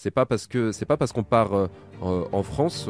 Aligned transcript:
C'est 0.00 0.12
pas 0.12 0.26
parce 0.26 0.46
que 0.46 0.70
c'est 0.70 0.84
pas 0.86 0.96
parce 0.96 1.12
qu'on 1.12 1.24
part 1.24 1.50
euh, 1.54 1.66
en 2.30 2.42
France 2.44 2.88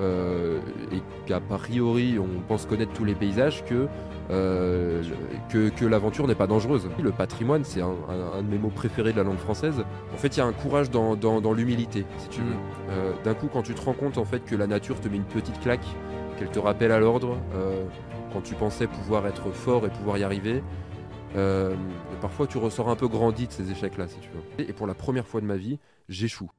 euh, 0.00 0.58
et 0.90 1.02
qu'a 1.26 1.38
priori 1.38 2.18
on 2.18 2.40
pense 2.48 2.64
connaître 2.64 2.94
tous 2.94 3.04
les 3.04 3.14
paysages 3.14 3.62
que 3.66 3.88
euh, 4.30 5.02
que, 5.50 5.68
que 5.68 5.84
l'aventure 5.84 6.26
n'est 6.26 6.34
pas 6.34 6.46
dangereuse. 6.46 6.88
Le 7.00 7.12
patrimoine, 7.12 7.62
c'est 7.62 7.82
un, 7.82 7.88
un- 8.08 8.38
un 8.38 8.42
de 8.42 8.48
mes 8.48 8.56
mots 8.56 8.70
préférés 8.74 9.12
de 9.12 9.18
la 9.18 9.22
langue 9.22 9.36
française. 9.36 9.84
En 10.14 10.16
fait, 10.16 10.28
il 10.34 10.38
y 10.38 10.42
a 10.42 10.46
un 10.46 10.52
courage 10.54 10.90
dans, 10.90 11.14
dans- 11.14 11.42
dans 11.42 11.52
l'humilité, 11.52 12.06
si 12.16 12.28
tu 12.30 12.40
veux. 12.40 12.56
Euh, 12.90 13.12
D'un 13.22 13.34
coup, 13.34 13.48
quand 13.52 13.62
tu 13.62 13.74
te 13.74 13.82
rends 13.82 13.92
compte 13.92 14.16
en 14.16 14.24
fait 14.24 14.40
que 14.42 14.56
la 14.56 14.66
nature 14.66 14.98
te 14.98 15.08
met 15.08 15.16
une 15.16 15.24
petite 15.24 15.60
claque, 15.60 15.84
qu'elle 16.38 16.48
te 16.50 16.58
rappelle 16.58 16.90
à 16.90 16.98
l'ordre, 16.98 17.36
quand 18.32 18.40
tu 18.40 18.54
pensais 18.54 18.86
pouvoir 18.86 19.26
être 19.26 19.50
fort 19.52 19.86
et 19.86 19.90
pouvoir 19.90 20.16
y 20.18 20.24
arriver, 20.24 20.62
euh, 21.36 21.74
parfois 22.20 22.46
tu 22.46 22.58
ressors 22.58 22.88
un 22.88 22.96
peu 22.96 23.08
grandi 23.08 23.46
de 23.46 23.52
ces 23.52 23.70
échecs-là, 23.70 24.08
si 24.08 24.18
tu 24.18 24.28
veux. 24.30 24.64
Et 24.68 24.72
pour 24.72 24.86
la 24.86 24.94
première 24.94 25.26
fois 25.26 25.40
de 25.40 25.46
ma 25.46 25.56
vie, 25.56 25.78
j'échoue. 26.08 26.50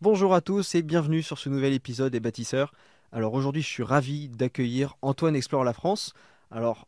Bonjour 0.00 0.34
à 0.34 0.40
tous 0.40 0.74
et 0.74 0.82
bienvenue 0.82 1.22
sur 1.22 1.38
ce 1.38 1.48
nouvel 1.48 1.72
épisode 1.72 2.12
des 2.12 2.20
bâtisseurs. 2.20 2.72
Alors 3.12 3.32
aujourd'hui, 3.34 3.62
je 3.62 3.68
suis 3.68 3.82
ravi 3.82 4.28
d'accueillir 4.28 4.96
Antoine 5.02 5.36
Explore 5.36 5.64
la 5.64 5.72
France. 5.72 6.14
Alors, 6.50 6.86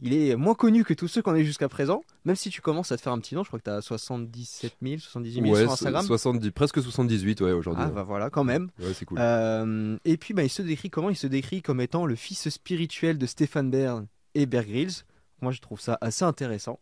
il 0.00 0.14
est 0.14 0.36
moins 0.36 0.54
connu 0.54 0.84
que 0.84 0.94
tous 0.94 1.08
ceux 1.08 1.22
qu'on 1.22 1.32
a 1.32 1.38
eu 1.38 1.44
jusqu'à 1.44 1.68
présent, 1.68 2.02
même 2.24 2.36
si 2.36 2.50
tu 2.50 2.60
commences 2.60 2.92
à 2.92 2.96
te 2.96 3.02
faire 3.02 3.12
un 3.12 3.18
petit 3.18 3.34
nom, 3.34 3.42
je 3.42 3.48
crois 3.48 3.58
que 3.58 3.64
tu 3.64 3.70
as 3.70 3.80
77 3.80 4.74
000, 4.82 4.98
78 4.98 5.42
000 5.42 5.54
Ouais, 5.54 5.62
sur 5.62 5.72
Instagram. 5.72 6.04
70, 6.04 6.50
presque 6.50 6.82
78 6.82 7.40
ouais, 7.40 7.52
aujourd'hui. 7.52 7.84
Ah 7.86 7.90
bah 7.90 8.02
voilà, 8.02 8.30
quand 8.30 8.44
même. 8.44 8.70
Ouais, 8.78 8.92
c'est 8.94 9.04
cool. 9.04 9.18
Euh, 9.20 9.96
et 10.04 10.16
puis 10.16 10.34
bah, 10.34 10.42
il 10.42 10.50
se 10.50 10.62
décrit 10.62 10.90
comment 10.90 11.10
Il 11.10 11.16
se 11.16 11.26
décrit 11.26 11.62
comme 11.62 11.80
étant 11.80 12.06
le 12.06 12.14
fils 12.14 12.48
spirituel 12.48 13.18
de 13.18 13.26
Stéphane 13.26 13.70
Bern 13.70 14.06
et 14.34 14.46
Bear 14.46 14.64
Grylls. 14.64 15.04
Moi 15.40 15.52
je 15.52 15.60
trouve 15.60 15.80
ça 15.80 15.98
assez 16.00 16.24
intéressant. 16.24 16.80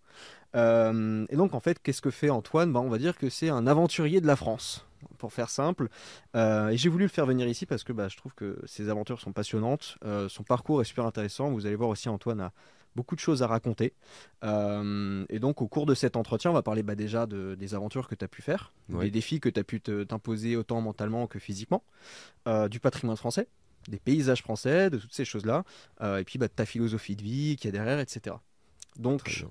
Euh, 0.57 1.27
et 1.29 1.37
donc 1.37 1.55
en 1.55 1.61
fait, 1.61 1.81
qu'est-ce 1.83 2.03
que 2.03 2.11
fait 2.11 2.31
Antoine? 2.31 2.73
Bah, 2.73 2.81
On 2.81 2.89
va 2.89 2.99
dire 2.99 3.17
que 3.17 3.29
c'est 3.29 3.49
un 3.49 3.67
aventurier 3.67 4.21
de 4.21 4.27
la 4.27 4.37
France, 4.37 4.87
pour 5.19 5.33
faire 5.33 5.51
simple. 5.51 5.89
Euh, 6.37 6.69
et 6.69 6.77
j'ai 6.77 6.89
voulu 6.89 7.05
le 7.05 7.11
faire 7.11 7.27
venir 7.27 7.47
ici 7.49 7.67
parce 7.67 7.85
que 7.85 7.93
bah, 7.93 8.09
je 8.09 8.17
trouve 8.17 8.35
que 8.35 8.59
ses 8.67 8.89
aventures 8.89 9.21
sont 9.21 9.33
passionnantes. 9.33 9.97
Euh, 10.05 10.29
son 10.29 10.43
parcours 10.43 10.81
est 10.81 10.85
super 10.85 11.07
intéressant. 11.07 11.51
Vous 11.51 11.67
allez 11.67 11.77
voir 11.77 11.89
aussi 11.89 12.09
Antoine 12.09 12.41
a 12.41 12.53
beaucoup 12.97 13.15
de 13.15 13.21
choses 13.21 13.43
à 13.43 13.47
raconter. 13.47 13.93
Euh, 14.45 15.25
et 15.29 15.39
donc 15.39 15.63
au 15.63 15.69
cours 15.69 15.87
de 15.87 15.95
cet 15.95 16.17
entretien, 16.17 16.51
on 16.51 16.55
va 16.55 16.63
parler 16.63 16.83
bah, 16.83 16.95
déjà 16.95 17.27
de- 17.27 17.55
des 17.55 17.75
aventures 17.75 18.09
que 18.09 18.15
tu 18.15 18.25
as 18.25 18.29
pu 18.29 18.43
faire, 18.43 18.73
Ouais. 18.91 19.07
des 19.07 19.11
défis 19.11 19.41
que 19.41 19.49
tu 19.49 19.59
as 19.61 19.65
pu 19.65 19.81
t'imposer 19.81 20.57
autant 20.57 20.81
mentalement 20.81 21.27
que 21.27 21.39
physiquement, 21.39 21.83
euh, 22.47 22.69
du 22.69 22.81
patrimoine 22.81 23.17
français, 23.17 23.49
des 23.89 23.99
paysages 23.99 24.43
français, 24.43 24.91
de 24.91 24.99
toutes 24.99 25.13
ces 25.13 25.25
choses-là, 25.25 25.65
euh, 26.01 26.19
et 26.19 26.25
puis 26.25 26.39
bah, 26.39 26.49
de 26.49 26.53
ta 26.53 26.67
philosophie 26.67 27.17
de 27.17 27.23
vie 27.23 27.57
qu'il 27.57 27.67
y 27.67 27.69
a 27.69 27.73
derrière, 27.73 27.99
etc. 28.01 28.37
Donc, 28.97 29.45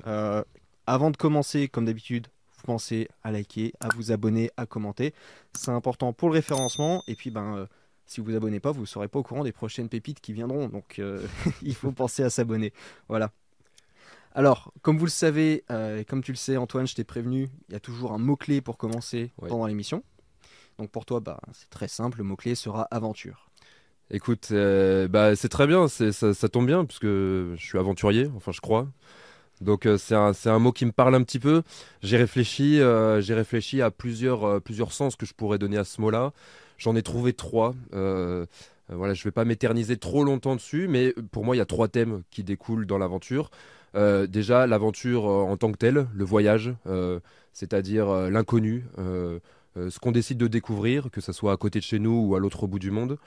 avant 0.86 1.12
de 1.12 1.18
commencer, 1.18 1.68
comme 1.68 1.86
d'habitude, 1.86 2.28
vous 2.58 2.64
pensez 2.64 3.10
à 3.24 3.32
liker, 3.32 3.74
à 3.82 3.90
vous 3.96 4.12
abonner, 4.12 4.52
à 4.58 4.66
commenter. 4.66 5.14
C'est 5.54 5.72
important 5.72 6.14
pour 6.14 6.30
le 6.30 6.34
référencement. 6.36 7.04
Et 7.08 7.16
puis, 7.16 7.30
ben, 7.30 7.68
si 8.06 8.20
vous 8.22 8.28
vous 8.28 8.36
abonnez 8.36 8.60
pas, 8.60 8.72
vous 8.72 8.82
ne 8.82 8.86
serez 8.86 9.08
pas 9.08 9.20
au 9.20 9.24
courant 9.24 9.44
des 9.44 9.52
prochaines 9.52 9.90
pépites 9.90 10.20
qui 10.20 10.34
viendront. 10.34 10.68
Donc, 10.68 11.00
euh, 11.00 11.26
il 11.62 11.76
faut 11.76 11.92
penser 11.92 12.24
à 12.24 12.30
s'abonner. 12.30 12.74
Voilà. 13.08 13.32
Alors, 14.36 14.74
comme 14.82 14.98
vous 14.98 15.06
le 15.06 15.12
savez, 15.12 15.64
euh, 15.72 16.00
et 16.00 16.06
comme 16.06 16.24
tu 16.24 16.32
le 16.32 16.38
sais, 16.38 16.58
Antoine, 16.58 16.88
je 16.88 16.96
t'ai 16.96 17.04
prévenu, 17.04 17.50
il 17.70 17.74
y 17.74 17.76
a 17.76 17.80
toujours 17.80 18.14
un 18.14 18.18
mot-clé 18.18 18.62
pour 18.62 18.78
commencer 18.78 19.32
Ouais. 19.42 19.50
pendant 19.50 19.68
l'émission. 19.68 20.04
Donc, 20.80 20.90
pour 20.90 21.06
toi, 21.06 21.20
bah, 21.20 21.40
c'est 21.54 21.70
très 21.70 21.88
simple. 21.88 22.18
Le 22.18 22.24
mot-clé 22.24 22.56
sera 22.56 22.84
aventure. 22.90 23.50
Écoute, 24.10 24.50
euh, 24.52 25.08
bah, 25.08 25.36
c'est 25.36 25.50
très 25.50 25.68
bien, 25.68 25.88
c'est- 25.88 26.12
ça, 26.12 26.34
ça 26.34 26.50
tombe 26.50 26.66
bien, 26.68 26.86
puisque 26.86 27.06
je 27.06 27.56
suis 27.58 27.78
aventurier, 27.78 28.30
enfin 28.36 28.52
je 28.52 28.62
crois. 28.62 28.88
Donc 29.62 29.86
euh, 29.86 29.98
c'est 29.98 30.16
un, 30.16 30.60
mot 30.60 30.72
qui 30.72 30.86
me 30.86 30.92
parle 30.92 31.16
un 31.16 31.24
petit 31.24 31.40
peu. 31.40 31.64
J'ai 32.02 32.18
réfléchi, 32.18 32.82
euh, 32.82 33.22
j'ai 33.22 33.34
réfléchi 33.34 33.82
à 33.82 33.92
plusieurs, 33.92 34.44
euh, 34.44 34.60
plusieurs 34.60 34.92
sens 34.92 35.16
que 35.16 35.26
je 35.26 35.34
pourrais 35.34 35.58
donner 35.58 35.78
à 35.78 35.84
ce 35.84 36.02
mot-là. 36.02 36.34
J'en 36.78 36.96
ai 36.96 37.02
trouvé 37.02 37.34
trois. 37.34 37.76
Euh, 37.94 38.46
voilà, 38.90 39.14
je 39.14 39.22
ne 39.22 39.24
vais 39.26 39.32
pas 39.32 39.46
m'éterniser 39.46 39.98
trop 39.98 40.24
longtemps 40.24 40.56
dessus, 40.56 40.88
mais 40.88 41.14
pour 41.32 41.46
moi, 41.46 41.56
il 41.56 41.60
y 41.60 41.62
a 41.62 41.66
trois 41.66 41.88
thèmes 41.88 42.24
qui 42.32 42.44
découlent 42.44 42.86
dans 42.86 42.98
l'aventure. 42.98 43.50
Euh, 43.96 44.28
déjà, 44.28 44.68
l'aventure 44.68 45.30
euh, 45.30 45.44
en 45.44 45.58
tant 45.58 45.72
que 45.72 45.78
telle, 45.78 46.08
le 46.14 46.26
voyage, 46.26 46.74
euh, 46.88 47.20
c'est-à-dire 47.54 48.12
l'inconnu, 48.30 48.86
ce 49.76 50.00
qu'on 50.00 50.12
décide 50.12 50.38
de 50.38 50.48
découvrir, 50.48 51.10
que 51.12 51.22
ce 51.22 51.32
soit 51.32 51.52
à 51.52 51.58
côté 51.58 51.80
de 51.80 51.84
chez 51.84 52.00
nous 52.00 52.28
ou 52.28 52.36
à 52.36 52.40
l'autre 52.40 52.66
bout 52.68 52.80
du 52.80 52.90
monde. 52.90 53.18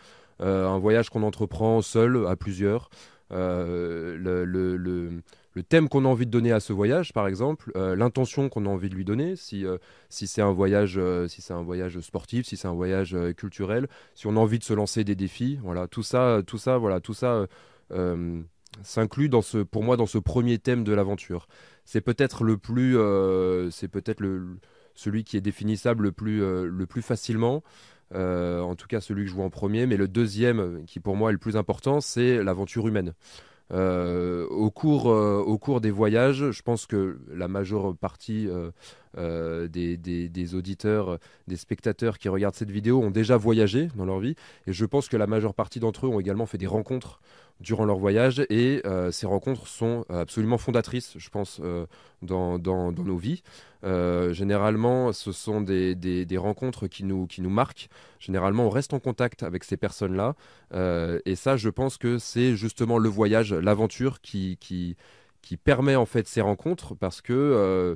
Un 0.41 0.78
voyage 0.78 1.11
qu'on 1.11 1.23
entreprend 1.23 1.81
seul, 1.81 2.27
à 2.27 2.34
plusieurs. 2.34 2.91
Le 5.56 5.62
thème 5.62 5.89
qu'on 5.89 6.05
a 6.05 6.09
envie 6.09 6.27
de 6.27 6.31
donner 6.31 6.53
à 6.53 6.61
ce 6.61 6.75
voyage, 6.75 7.15
par 7.15 7.27
exemple, 7.27 7.72
euh, 7.77 7.97
l'intention 7.97 8.50
qu'on 8.50 8.67
a 8.67 8.69
envie 8.69 8.91
de 8.91 8.94
lui 8.94 9.06
donner, 9.06 9.37
si, 9.37 9.65
euh, 9.65 9.78
c'est 10.11 10.43
un 10.43 10.53
voyage, 10.53 10.99
euh, 10.99 11.27
un 11.49 11.62
voyage 11.62 11.99
sportif, 12.00 12.44
si 12.44 12.59
c'est 12.59 12.69
un 12.69 12.75
voyage 12.75 13.17
culturel, 13.39 13.89
si 14.15 14.27
on 14.27 14.37
a 14.37 14.39
envie 14.39 14.59
de 14.59 14.65
se 14.65 14.75
lancer 14.75 15.03
des 15.03 15.15
défis, 15.15 15.59
voilà, 15.62 15.89
tout 15.89 16.03
ça, 16.03 16.43
tout 16.47 16.59
ça, 16.59 16.77
voilà, 16.77 17.00
tout 17.00 17.15
ça 17.15 17.47
s'inclut 18.83 19.31
pour 19.71 19.83
moi, 19.83 19.97
dans 19.97 20.05
ce 20.05 20.19
premier 20.19 20.59
thème 20.59 20.84
de 20.84 20.93
l'aventure. 20.93 21.49
C'est 21.87 22.03
peut-être 22.03 22.45
le 22.45 22.59
plus, 22.59 22.99
c'est 23.71 23.89
peut-être 23.89 24.22
celui 24.95 25.25
qui 25.25 25.39
est 25.39 25.41
définissable 25.41 26.05
le 26.05 26.12
plus, 26.12 26.41
le 26.41 26.87
plus 26.87 27.00
facilement. 27.00 27.62
En 28.12 28.75
tout 28.75 28.89
cas 28.89 29.00
celui 29.00 29.25
que 29.25 29.31
je 29.31 29.34
vois 29.34 29.47
en 29.47 29.50
premier, 29.50 29.87
mais 29.87 29.97
le 29.97 30.09
deuxième, 30.09 30.84
qui 30.84 31.00
pour 31.00 31.16
moi 31.16 31.31
est 31.31 31.33
le 31.33 31.39
plus 31.39 31.56
important, 31.56 32.03
c'est 32.03 32.45
l'aventure 32.45 32.87
humaine. 32.87 33.15
Euh, 33.72 34.47
au, 34.49 34.71
cours, 34.71 35.10
euh, 35.10 35.43
au 35.44 35.59
cours 35.59 35.81
des 35.81 35.91
voyages, 35.91 36.50
je 36.50 36.62
pense 36.62 36.87
que 36.87 37.19
la 37.28 37.49
majeure 37.49 37.97
partie 37.97 38.49
euh, 39.16 39.69
des, 39.69 40.54
auditeurs, 40.54 41.19
des 41.49 41.56
spectateurs 41.56 42.19
qui 42.19 42.28
regardent 42.28 42.54
cette 42.54 42.71
vidéo 42.71 43.03
ont 43.03 43.10
déjà 43.10 43.37
voyagé 43.37 43.88
dans 43.97 44.04
leur 44.04 44.21
vie, 44.21 44.37
et 44.66 44.72
je 44.72 44.84
pense 44.84 45.09
que 45.09 45.16
la 45.16 45.27
majeure 45.27 45.54
partie 45.54 45.81
d'entre 45.81 46.06
eux 46.06 46.09
ont 46.09 46.21
également 46.21 46.47
fait 46.47 46.59
des 46.59 46.66
rencontres 46.66 47.21
durant 47.61 47.84
leur 47.84 47.99
voyage, 47.99 48.44
et 48.50 48.83
euh, 48.84 49.11
ces 49.11 49.27
rencontres 49.27 49.67
sont 49.67 50.05
absolument 50.11 50.59
fondatrices, 50.59 51.15
je 51.17 51.28
pense, 51.31 51.61
euh, 51.62 51.87
dans, 52.22 52.59
dans- 52.59 52.93
dans 52.93 53.03
nos 53.05 53.17
vies. 53.17 53.43
Euh, 53.84 54.33
généralement, 54.33 55.12
ce 55.12 55.33
sont 55.33 55.61
des, 55.61 55.95
des- 55.95 56.37
rencontres 56.39 56.87
qui 56.87 57.05
nous, 57.05 57.27
qui 57.27 57.41
nous 57.41 57.50
marquent. 57.50 57.89
Généralement, 58.19 58.66
on 58.66 58.71
reste 58.71 58.93
en 58.95 58.99
contact 59.00 59.43
avec 59.43 59.65
ces 59.65 59.77
personnes-là. 59.77 60.34
Euh, 60.75 61.19
et 61.25 61.34
ça, 61.37 61.56
je 61.56 61.69
pense 61.71 61.97
que 61.99 62.19
c'est 62.19 62.56
justement 62.56 62.99
le 62.99 63.09
voyage, 63.09 63.53
l'aventure 63.55 64.21
qui, 64.21 64.56
qui, 64.61 64.97
qui 65.43 65.56
permet 65.56 65.97
en 65.97 66.06
fait 66.06 66.27
ces 66.27 66.41
rencontres 66.41 66.95
parce 66.95 67.21
que 67.22 67.33
euh, 67.33 67.95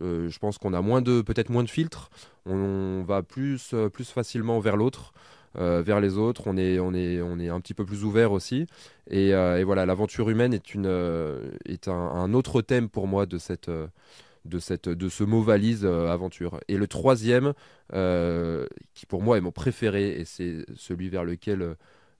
euh, 0.00 0.28
je 0.28 0.38
pense 0.38 0.58
qu'on 0.58 0.72
a 0.74 0.80
moins 0.80 1.02
de, 1.02 1.20
peut-être 1.22 1.50
moins 1.50 1.64
de 1.64 1.70
filtres. 1.70 2.10
On, 2.46 3.02
va 3.06 3.22
plus, 3.22 3.70
euh, 3.74 3.88
plus 3.88 4.08
facilement 4.10 4.60
vers 4.60 4.76
l'autre. 4.76 5.12
Euh, 5.56 5.82
vers 5.82 6.00
les 6.00 6.16
autres, 6.16 6.44
on 6.46 6.56
est, 6.56 6.78
on, 6.78 6.94
est, 6.94 7.20
on 7.20 7.38
est 7.38 7.48
un 7.48 7.60
petit 7.60 7.74
peu 7.74 7.84
plus 7.84 8.04
ouvert 8.04 8.32
aussi. 8.32 8.66
Et, 9.10 9.34
euh, 9.34 9.62
voilà, 9.64 9.86
l'aventure 9.86 10.30
humaine 10.30 10.54
est, 10.54 10.74
une, 10.74 10.86
euh, 10.86 11.50
est 11.66 11.88
un, 11.88 12.32
autre 12.34 12.62
thème 12.62 12.88
pour 12.88 13.06
moi 13.06 13.26
de 13.26 13.38
cette, 13.38 13.70
de, 13.70 14.58
cette, 14.58 14.88
de 14.88 15.08
ce 15.08 15.24
mot 15.24 15.42
valise 15.42 15.84
aventure. 15.84 16.60
Et 16.68 16.76
le 16.76 16.86
troisième, 16.86 17.52
qui 17.90 19.06
pour 19.06 19.22
moi 19.22 19.38
est 19.38 19.42
mon 19.42 19.52
préféré, 19.52 20.20
et 20.20 20.24
c'est 20.24 20.64
celui 20.76 21.08
vers 21.08 21.24
lequel 21.24 21.76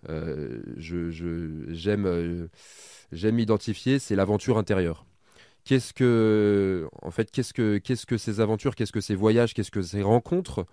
je, 0.08 1.10
j'aime 1.70 3.34
m'identifier, 3.34 3.98
c'est 3.98 4.16
l'aventure 4.16 4.58
intérieure. 4.58 5.06
Qu'est-ce 5.64 5.94
que, 5.94 6.88
en 7.02 7.12
fait, 7.12 7.30
qu'est-ce 7.30 7.54
que, 7.54 7.78
qu'est-ce 7.78 8.04
que 8.04 8.18
ces 8.18 8.40
aventures, 8.40 8.74
qu'est-ce 8.74 8.90
que 8.90 9.00
ces 9.00 9.14
voyages, 9.14 9.54
qu'est-ce 9.54 9.70
que 9.70 9.82
ces 9.82 10.02
rencontres 10.02 10.66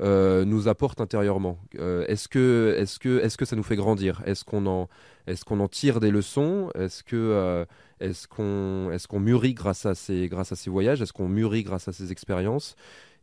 euh, 0.00 0.44
nous 0.44 0.68
apportent 0.68 1.00
intérieurement. 1.00 1.58
Euh, 1.78 2.04
Est-ce 2.06 2.28
que, 2.28 2.74
est-ce 2.78 2.98
que, 2.98 3.20
est-ce 3.20 3.36
que 3.36 3.44
ça 3.44 3.56
nous 3.56 3.62
fait 3.62 3.76
grandir? 3.76 4.22
Est-ce 4.24 4.44
qu'on 4.44 4.66
en, 4.66 4.88
est-ce 5.26 5.44
qu'on 5.44 5.60
en 5.60 5.68
tire 5.68 6.00
des 6.00 6.10
leçons? 6.10 6.70
Est-ce 6.74 7.02
que, 7.02 7.16
euh, 7.16 7.64
est-ce 8.00 8.26
qu'on 8.26 8.90
est 8.92 9.06
qu'on 9.06 9.20
mûrit 9.20 9.54
grâce 9.54 9.84
à 9.86 9.94
ces, 9.94 10.28
grâce 10.28 10.52
à 10.52 10.56
ces 10.56 10.70
voyages? 10.70 11.02
Est-ce 11.02 11.12
qu'on 11.12 11.28
mûrit 11.28 11.62
grâce 11.62 11.88
à 11.88 11.92
ces 11.92 12.12
expériences? 12.12 12.76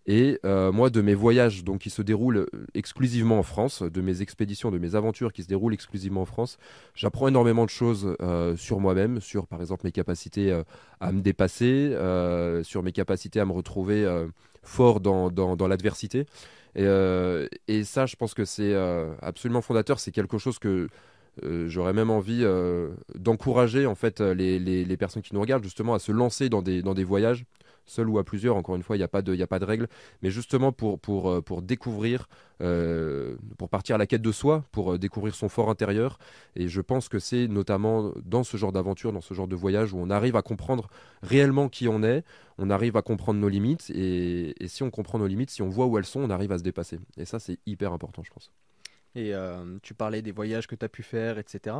Et 0.09 0.39
euh, 0.45 0.71
moi, 0.71 0.89
de 0.89 1.01
mes 1.01 1.15
voyages 1.15 1.65
donc, 1.65 1.79
qui 1.79 1.89
se 1.89 2.01
déroulent 2.01 2.45
exclusivement 2.73 3.39
en 3.39 3.43
France, 3.43 3.81
de 3.83 4.01
mes 4.01 4.21
expéditions, 4.21 4.71
de 4.71 4.77
mes 4.77 4.95
aventures 4.95 5.33
qui 5.33 5.43
se 5.43 5.49
déroulent 5.49 5.73
exclusivement 5.73 6.21
en 6.21 6.25
France, 6.25 6.57
j'apprends 6.95 7.27
énormément 7.27 7.65
de 7.65 7.69
choses 7.69 8.15
sur 8.55 8.79
moi-même, 8.79 9.19
sur 9.19 9.47
par 9.47 9.59
exemple 9.59 9.81
mes 9.83 9.91
capacités 9.91 10.57
à 11.01 11.11
me 11.11 11.19
dépasser, 11.19 11.93
sur 12.63 12.83
mes 12.83 12.93
capacités 12.93 13.41
à 13.41 13.45
me 13.45 13.51
retrouver 13.51 14.07
fort 14.63 15.01
dans, 15.01 15.29
dans 15.29 15.67
l'adversité. 15.67 16.25
Et, 16.77 16.83
euh, 16.85 17.47
et 17.67 17.83
ça, 17.83 18.05
je 18.05 18.15
pense 18.15 18.33
que 18.35 18.45
c'est 18.45 18.73
euh, 18.73 19.13
absolument 19.21 19.61
fondateur. 19.61 19.99
C'est 19.99 20.11
quelque 20.11 20.37
chose 20.37 20.59
que 20.59 20.89
euh, 21.43 21.67
j'aurais 21.69 21.93
même 21.93 22.09
envie 22.11 22.45
d'encourager 23.15 23.85
en 23.85 23.95
fait 23.95 24.21
les, 24.21 24.59
les- 24.59 24.85
les 24.85 24.97
personnes 24.97 25.21
qui 25.23 25.33
nous 25.33 25.41
regardent 25.41 25.63
justement 25.63 25.93
à 25.93 25.99
se 25.99 26.11
lancer 26.11 26.49
dans 26.49 26.61
des, 26.61 26.81
dans 26.81 26.93
des 26.93 27.03
voyages, 27.03 27.45
seul 27.87 28.09
ou 28.09 28.19
à 28.19 28.23
plusieurs. 28.23 28.55
Encore 28.55 28.75
une 28.75 28.83
fois, 28.83 28.95
il 28.95 28.99
n'y 28.99 29.03
a 29.03 29.07
pas 29.07 29.21
de, 29.21 29.65
règle, 29.65 29.87
mais 30.21 30.29
justement 30.29 30.71
pour 30.71 30.99
pour 30.99 31.61
découvrir, 31.61 32.27
pour 32.59 33.69
partir 33.69 33.95
à 33.95 33.97
la 33.97 34.05
quête 34.05 34.21
de 34.21 34.31
soi, 34.31 34.63
pour 34.71 34.99
découvrir 34.99 35.35
son 35.35 35.49
fort 35.49 35.69
intérieur. 35.69 36.19
Et 36.55 36.67
je 36.67 36.81
pense 36.81 37.09
que 37.09 37.19
c'est 37.19 37.47
notamment 37.47 38.13
dans 38.23 38.43
ce 38.43 38.57
genre 38.57 38.71
d'aventure, 38.71 39.11
dans 39.13 39.21
ce 39.21 39.33
genre 39.33 39.47
de 39.47 39.55
voyage 39.55 39.93
où 39.93 39.97
on 39.99 40.09
arrive 40.09 40.35
à 40.35 40.41
comprendre 40.41 40.89
réellement 41.23 41.69
qui 41.69 41.87
on 41.87 42.03
est, 42.03 42.23
on 42.57 42.69
arrive 42.69 42.97
à 42.97 43.01
comprendre 43.01 43.39
nos 43.39 43.49
limites, 43.49 43.89
et 43.93 44.53
si 44.67 44.83
on 44.83 44.89
comprend 44.91 45.19
nos 45.19 45.27
limites, 45.27 45.49
si 45.51 45.61
on 45.61 45.69
voit 45.69 45.85
où 45.87 45.97
elles 45.97 46.05
sont, 46.05 46.21
on 46.21 46.29
arrive 46.29 46.51
à 46.51 46.57
se 46.57 46.63
dépasser. 46.63 46.99
Et 47.17 47.25
ça, 47.25 47.39
c'est 47.39 47.59
hyper 47.65 47.93
important, 47.93 48.23
je 48.23 48.31
pense. 48.31 48.51
Et 49.15 49.33
tu 49.81 49.93
parlais 49.93 50.21
des 50.21 50.31
voyages 50.31 50.67
que 50.67 50.75
tu 50.75 50.85
as 50.85 50.89
pu 50.89 51.03
faire, 51.03 51.37
etc. 51.39 51.75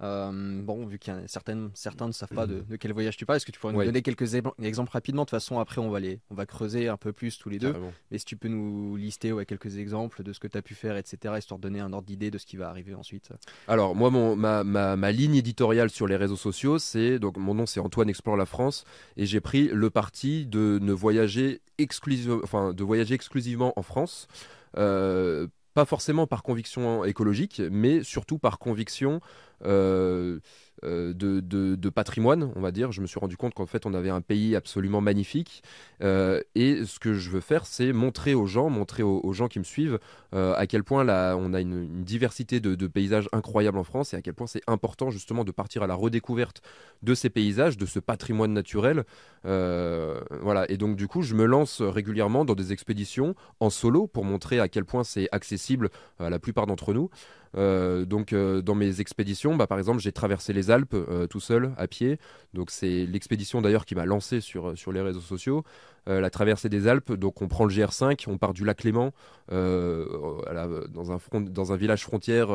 bon, 0.00 0.86
vu 0.86 0.98
qu'il 0.98 1.14
y 1.14 1.16
a 1.16 1.28
certaines, 1.28 1.70
certains 1.74 2.08
ne 2.08 2.12
savent 2.12 2.34
pas 2.34 2.46
de, 2.46 2.64
quel 2.76 2.92
voyage 2.92 3.16
tu 3.16 3.26
parles, 3.26 3.36
est-ce 3.36 3.46
que 3.46 3.52
tu 3.52 3.60
pourrais 3.60 3.72
nous 3.72 3.84
donner 3.84 4.02
quelques 4.02 4.34
exemples 4.34 4.90
rapidement? 4.92 5.22
De 5.22 5.26
toute 5.26 5.38
façon, 5.38 5.58
après, 5.58 5.80
on 5.80 5.90
va, 5.90 6.00
les, 6.00 6.20
on 6.30 6.34
va 6.34 6.46
creuser 6.46 6.88
un 6.88 6.96
peu 6.96 7.12
plus 7.12 7.38
tous 7.38 7.48
les 7.48 7.58
deux. 7.58 7.74
Mais 8.10 8.18
si 8.18 8.24
tu 8.24 8.36
peux 8.36 8.48
nous 8.48 8.96
lister 8.96 9.32
ouais, 9.32 9.46
quelques 9.46 9.78
exemples 9.78 10.22
de 10.22 10.32
ce 10.32 10.40
que 10.40 10.48
tu 10.48 10.58
as 10.58 10.62
pu 10.62 10.74
faire, 10.74 10.96
etc., 10.96 11.34
histoire 11.38 11.58
de 11.58 11.62
donner 11.62 11.80
un 11.80 11.92
ordre 11.92 12.06
d'idée 12.06 12.30
de 12.30 12.38
ce 12.38 12.46
qui 12.46 12.56
va 12.56 12.68
arriver 12.68 12.94
ensuite. 12.94 13.30
Alors, 13.68 13.94
moi, 13.94 14.10
mon, 14.10 14.36
ma, 14.36 14.64
ma, 14.64 14.96
ma, 14.96 15.12
ligne 15.12 15.36
éditoriale 15.36 15.90
sur 15.90 16.06
les 16.06 16.16
réseaux 16.16 16.36
sociaux, 16.36 16.78
c'est 16.78 17.18
donc 17.18 17.36
mon 17.36 17.54
nom, 17.54 17.66
c'est 17.66 17.80
Antoine 17.80 18.08
Explore 18.08 18.36
la 18.36 18.46
France, 18.46 18.84
et 19.16 19.26
j'ai 19.26 19.40
pris 19.40 19.68
le 19.68 19.90
parti 19.90 20.46
de 20.46 20.78
ne 20.80 20.92
voyager 20.92 21.60
exclusivement, 21.78 22.40
enfin, 22.42 22.72
de 22.72 22.84
voyager 22.84 23.14
exclusivement 23.14 23.72
en 23.76 23.82
France. 23.82 24.28
Euh, 24.76 25.48
pas 25.74 25.84
forcément 25.84 26.26
par 26.26 26.42
conviction 26.42 27.04
écologique, 27.04 27.62
mais 27.70 28.02
surtout 28.02 28.38
par 28.38 28.58
conviction 28.58 29.20
euh, 29.64 30.40
euh, 30.84 31.12
de, 31.12 31.40
de, 31.40 31.90
patrimoine, 31.90 32.52
on 32.56 32.60
va 32.60 32.70
dire. 32.70 32.92
Je 32.92 33.00
me 33.00 33.06
suis 33.06 33.18
rendu 33.18 33.36
compte 33.36 33.54
qu'en 33.54 33.66
fait, 33.66 33.86
on 33.86 33.94
avait 33.94 34.10
un 34.10 34.20
pays 34.20 34.56
absolument 34.56 35.00
magnifique. 35.00 35.62
Euh, 36.02 36.40
et 36.54 36.84
ce 36.84 36.98
que 36.98 37.14
je 37.14 37.30
veux 37.30 37.40
faire, 37.40 37.66
c'est 37.66 37.92
montrer 37.92 38.34
aux 38.34 38.46
gens, 38.46 38.70
montrer 38.70 39.02
aux, 39.02 39.32
gens 39.32 39.48
qui 39.48 39.58
me 39.58 39.64
suivent 39.64 39.98
à 40.32 40.66
quel 40.68 40.84
point 40.84 41.02
là, 41.02 41.34
on 41.36 41.52
a 41.54 41.60
une, 41.60 42.04
diversité 42.04 42.60
de, 42.60 42.86
paysages 42.86 43.28
incroyables 43.32 43.78
en 43.78 43.84
France 43.84 44.14
et 44.14 44.16
à 44.16 44.22
quel 44.22 44.34
point 44.34 44.46
c'est 44.46 44.62
important 44.66 45.10
justement 45.10 45.44
de 45.44 45.50
partir 45.50 45.82
à 45.82 45.86
la 45.86 45.94
redécouverte 45.94 46.62
de 47.02 47.14
ces 47.14 47.30
paysages, 47.30 47.76
de 47.76 47.86
ce 47.86 47.98
patrimoine 47.98 48.52
naturel. 48.52 49.04
voilà. 49.44 50.70
Et 50.70 50.76
donc, 50.76 50.96
du 50.96 51.08
coup, 51.08 51.22
je 51.22 51.34
me 51.34 51.44
lance 51.44 51.82
régulièrement 51.82 52.44
dans 52.44 52.54
des 52.54 52.72
expéditions 52.72 53.34
en 53.58 53.70
solo 53.70 54.06
pour 54.06 54.24
montrer 54.24 54.60
à 54.60 54.68
quel 54.68 54.84
point 54.84 55.04
c'est 55.04 55.28
accessible 55.32 55.90
à 56.18 56.30
la 56.30 56.38
plupart 56.38 56.66
d'entre 56.66 56.94
nous. 56.94 57.10
Euh, 57.56 58.04
donc 58.04 58.32
euh, 58.32 58.62
dans 58.62 58.74
mes 58.74 59.00
expéditions, 59.00 59.56
bah, 59.56 59.66
par 59.66 59.78
exemple, 59.78 60.00
j'ai 60.00 60.12
traversé 60.12 60.52
les 60.52 60.70
Alpes 60.70 60.94
euh, 60.94 61.26
tout 61.26 61.40
seul 61.40 61.72
à 61.76 61.86
pied. 61.86 62.18
Donc 62.54 62.70
c'est 62.70 63.06
l'expédition 63.06 63.60
d'ailleurs 63.60 63.84
qui 63.84 63.94
m'a 63.94 64.04
lancé 64.06 64.40
sur, 64.40 64.76
sur 64.76 64.92
les 64.92 65.00
réseaux 65.00 65.20
sociaux. 65.20 65.64
La 66.06 66.30
traversée 66.30 66.68
des 66.68 66.88
Alpes, 66.88 67.12
donc 67.12 67.42
on 67.42 67.48
prend 67.48 67.64
le 67.64 67.72
GR5, 67.72 68.24
on 68.26 68.38
part 68.38 68.52
du 68.52 68.64
lac 68.64 68.82
Léman 68.84 69.12
dans, 69.50 71.12
un 71.12 71.18
front, 71.18 71.40
dans 71.40 71.72
un 71.72 71.76
village 71.76 72.02
frontière 72.02 72.48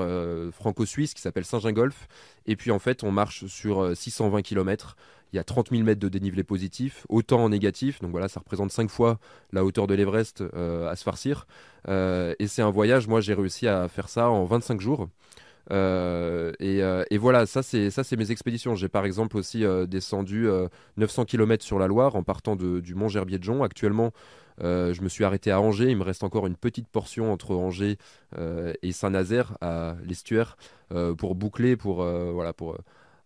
franco-suisse 0.51 1.13
qui 1.13 1.21
s'appelle 1.21 1.45
Saint-Gingolf. 1.45 2.07
Et 2.47 2.56
puis 2.56 2.71
en 2.71 2.80
fait, 2.80 3.03
on 3.03 3.12
marche 3.12 3.45
sur 3.45 3.95
620 3.95 4.42
km 4.42 4.95
il 5.36 5.38
y 5.38 5.39
a 5.39 5.44
30 5.44 5.71
000 5.71 5.83
mètres 5.83 6.00
de 6.00 6.07
dénivelé 6.07 6.44
positif, 6.44 7.06
autant 7.09 7.44
en 7.44 7.50
négatif, 7.50 8.00
donc 8.00 8.12
voilà, 8.12 8.30
ça 8.30 8.39
représente 8.39 8.71
5 8.71 8.89
fois 8.89 9.19
la 9.51 9.65
hauteur 9.65 9.86
de 9.86 9.94
l'Everest 9.94 10.42
euh, 10.42 10.88
à 10.88 10.95
se 10.95 11.03
farcir. 11.03 11.45
Euh, 11.89 12.33
et 12.39 12.47
c'est 12.47 12.62
un 12.62 12.69
voyage, 12.69 13.07
moi 13.07 13.19
j'ai 13.19 13.33
réussi 13.33 13.68
à 13.68 13.89
faire 13.89 14.07
ça 14.07 14.30
en 14.30 14.45
25 14.45 14.80
jours. 14.80 15.09
Euh, 15.72 16.52
et, 16.60 17.18
voilà, 17.18 17.46
ça 17.46 17.64
c'est 17.64 17.90
ça 17.90 18.04
c'est 18.04 18.18
mes 18.18 18.32
expéditions. 18.32 18.76
J'ai 18.76 18.90
par 18.90 19.06
exemple 19.06 19.38
aussi 19.38 19.64
descendu 19.88 20.48
900 20.98 21.26
km 21.26 21.64
sur 21.64 21.80
la 21.80 21.88
Loire 21.88 22.16
en 22.16 22.24
partant 22.24 22.56
du 22.56 22.96
Mont 22.96 23.10
Gerbier 23.10 23.40
de 23.40 23.44
Jonc. 23.44 23.64
Actuellement, 23.64 24.12
je 24.60 25.02
me 25.02 25.10
suis 25.10 25.24
arrêté 25.24 25.52
à 25.52 25.60
Angers. 25.60 25.90
Il 25.90 25.98
me 25.98 26.04
reste 26.04 26.24
encore 26.24 26.48
une 26.48 26.56
petite 26.56 26.88
portion 26.88 27.32
entre 27.32 27.56
Angers 27.56 27.98
et 28.38 28.92
Saint-Nazaire 28.92 29.58
à 29.62 29.96
l'estuaire 30.06 30.58
pour 31.18 31.36
boucler, 31.36 31.76
pour 31.76 32.04
voilà 32.04 32.54
pour 32.54 32.78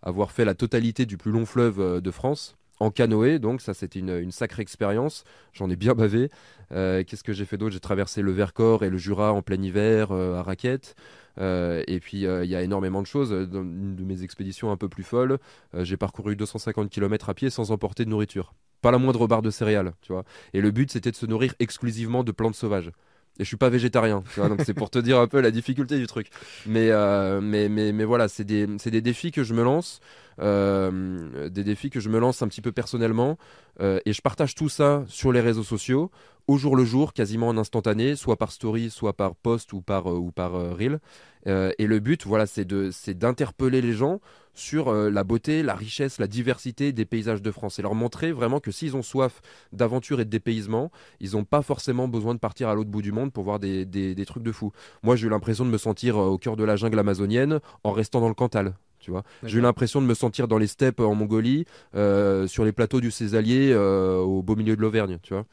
avoir 0.02 0.32
fait 0.32 0.46
la 0.46 0.56
totalité 0.56 1.06
du 1.06 1.18
plus 1.18 1.32
long 1.32 1.46
fleuve 1.46 1.80
euh, 1.80 2.02
de 2.02 2.12
France 2.12 2.56
en 2.80 2.92
canoë, 2.92 3.40
donc 3.40 3.62
ça 3.62 3.74
c'était 3.74 4.00
une, 4.00 4.32
sacrée 4.32 4.62
expérience. 4.62 5.24
J'en 5.54 5.70
ai 5.70 5.76
bien 5.76 5.94
bavé. 5.94 6.30
Euh, 6.72 7.04
qu'est-ce 7.06 7.24
que 7.24 7.34
j'ai 7.34 7.46
fait 7.46 7.58
d'autre? 7.58 7.74
J'ai 7.74 7.80
traversé 7.80 8.22
le 8.22 8.32
Vercors 8.32 8.84
et 8.84 8.90
le 8.90 8.98
Jura 8.98 9.34
en 9.34 9.42
plein 9.42 9.62
hiver 9.62 10.12
euh, 10.12 10.36
à 10.38 10.44
raquette. 10.44 10.96
et 11.38 12.00
puis 12.02 12.22
il 12.24 12.50
y 12.50 12.56
a 12.56 12.62
énormément 12.62 13.02
de 13.02 13.08
choses. 13.08 13.32
Dans 13.32 13.62
une 13.62 13.96
de 13.96 14.04
mes 14.04 14.24
expéditions 14.24 14.72
un 14.72 14.78
peu 14.78 14.90
plus 14.90 15.04
folles, 15.04 15.40
j'ai 15.74 15.98
parcouru 15.98 16.36
250 16.36 16.90
km 16.90 17.30
à 17.30 17.34
pied 17.34 17.50
sans 17.50 17.72
emporter 17.72 18.06
de 18.06 18.10
nourriture. 18.10 18.54
Pas 18.82 18.92
la 18.92 18.98
moindre 18.98 19.28
barre 19.28 19.42
de 19.42 19.50
céréales, 19.50 19.94
tu. 20.02 20.14
Et 20.54 20.62
le 20.62 20.72
but 20.72 20.92
c'était 20.92 21.12
de 21.12 21.16
se 21.16 21.26
nourrir 21.26 21.54
exclusivement 21.60 22.24
de 22.24 22.32
plantes 22.32 22.56
sauvages 22.56 22.92
et 23.40 23.44
je 23.44 23.48
suis 23.48 23.58
pas 23.58 23.70
végétarien 23.70 24.24
donc 24.38 24.62
c'est 24.66 24.74
pour 24.74 24.90
te 24.90 25.00
dire 25.00 25.20
un 25.20 25.28
peu 25.28 25.40
la 25.42 25.52
difficulté 25.52 25.98
du 25.98 26.08
truc 26.08 26.30
mais 26.66 26.90
euh, 26.92 27.42
mais, 27.42 27.70
mais 27.70 27.92
mais 27.92 28.04
voilà 28.04 28.28
c'est 28.28 28.44
des 28.44 28.68
des 28.68 29.02
défis 29.02 29.32
que 29.32 29.44
je 29.44 29.54
me 29.54 29.64
lance 29.64 30.02
euh, 30.42 31.50
des 31.50 31.64
défis 31.64 31.90
que 31.90 32.00
je 32.00 32.10
me 32.10 32.20
lance 32.20 32.42
un 32.42 32.48
petit 32.48 32.62
peu 32.62 32.72
personnellement 32.72 33.38
euh, 33.82 34.00
et 34.06 34.14
je 34.14 34.22
partage 34.22 34.56
tout 34.56 34.70
ça 34.70 35.04
sur 35.08 35.32
les 35.32 35.42
réseaux 35.42 35.64
sociaux 35.64 36.12
au 36.48 36.58
jour 36.58 36.76
le 36.76 36.84
jour, 36.84 37.14
quasiment 37.14 37.50
en 37.50 37.60
instantané, 37.60 38.16
soit 38.16 38.36
par 38.36 38.52
story, 38.52 38.90
soit 38.90 39.14
par 39.14 39.36
post 39.36 39.72
ou 39.72 39.82
par, 39.82 40.08
ou 40.08 40.32
par 40.32 40.54
reel. 40.54 41.00
et 41.46 41.86
le 41.86 42.00
but, 42.00 42.26
voilà, 42.26 42.48
c'est 42.48 42.66
d'interpeller 42.66 43.84
les 43.84 43.94
gens 43.94 44.20
sur 44.60 44.94
la 44.94 45.24
beauté, 45.24 45.64
la 45.64 45.76
richesse, 45.76 46.20
la 46.20 46.28
diversité 46.28 46.92
des 46.92 47.06
paysages 47.06 47.42
de 47.42 47.52
France 47.52 47.80
et 47.80 47.82
leur 47.82 47.96
montrer 47.96 48.32
vraiment 48.32 48.60
que 48.60 48.72
s'ils 48.72 48.96
ont 48.96 49.02
soif 49.02 49.42
d'aventure 49.72 50.20
et 50.20 50.26
de 50.26 50.30
dépaysement, 50.30 50.92
ils 51.20 51.32
n'ont 51.32 51.46
pas 51.46 51.62
forcément 51.62 52.08
besoin 52.08 52.34
de 52.34 52.40
partir 52.40 52.70
à 52.70 52.76
l'autre 52.76 52.90
bout 52.90 53.02
du 53.02 53.12
monde 53.12 53.32
pour 53.32 53.44
voir 53.44 53.60
des, 53.60 53.86
des, 53.86 54.16
des 54.16 54.26
trucs 54.26 54.44
de 54.44 54.52
fou. 54.52 54.72
Moi, 55.04 55.16
j'ai 55.16 55.28
eu 55.28 55.30
l'impression 55.30 55.66
de 55.66 55.70
me 55.70 55.78
sentir 55.78 56.18
au 56.18 56.38
cœur 56.38 56.56
de 56.56 56.64
la 56.64 56.76
jungle 56.76 57.00
amazonienne 57.00 57.60
en 57.84 57.92
restant 57.92 58.22
dans 58.22 58.30
le 58.30 58.34
Cantal 58.34 58.76
tu 59.00 59.12
vois. 59.12 59.24
J'ai 59.44 59.60
eu 59.60 59.62
l'impression 59.62 60.02
de 60.02 60.06
me 60.06 60.14
sentir 60.14 60.48
dans 60.48 60.58
les 60.58 60.68
steppes 60.68 61.00
en 61.00 61.16
Mongolie, 61.16 61.66
euh, 61.96 62.48
sur 62.48 62.66
les 62.66 62.72
plateaux 62.72 63.02
du 63.02 63.12
Césalier, 63.12 63.72
euh, 63.74 64.20
au 64.20 64.44
beau 64.44 64.56
milieu 64.56 64.76
de 64.76 64.82
l'Auvergne, 64.82 65.20
tu 65.24 65.34
vois. 65.34 65.46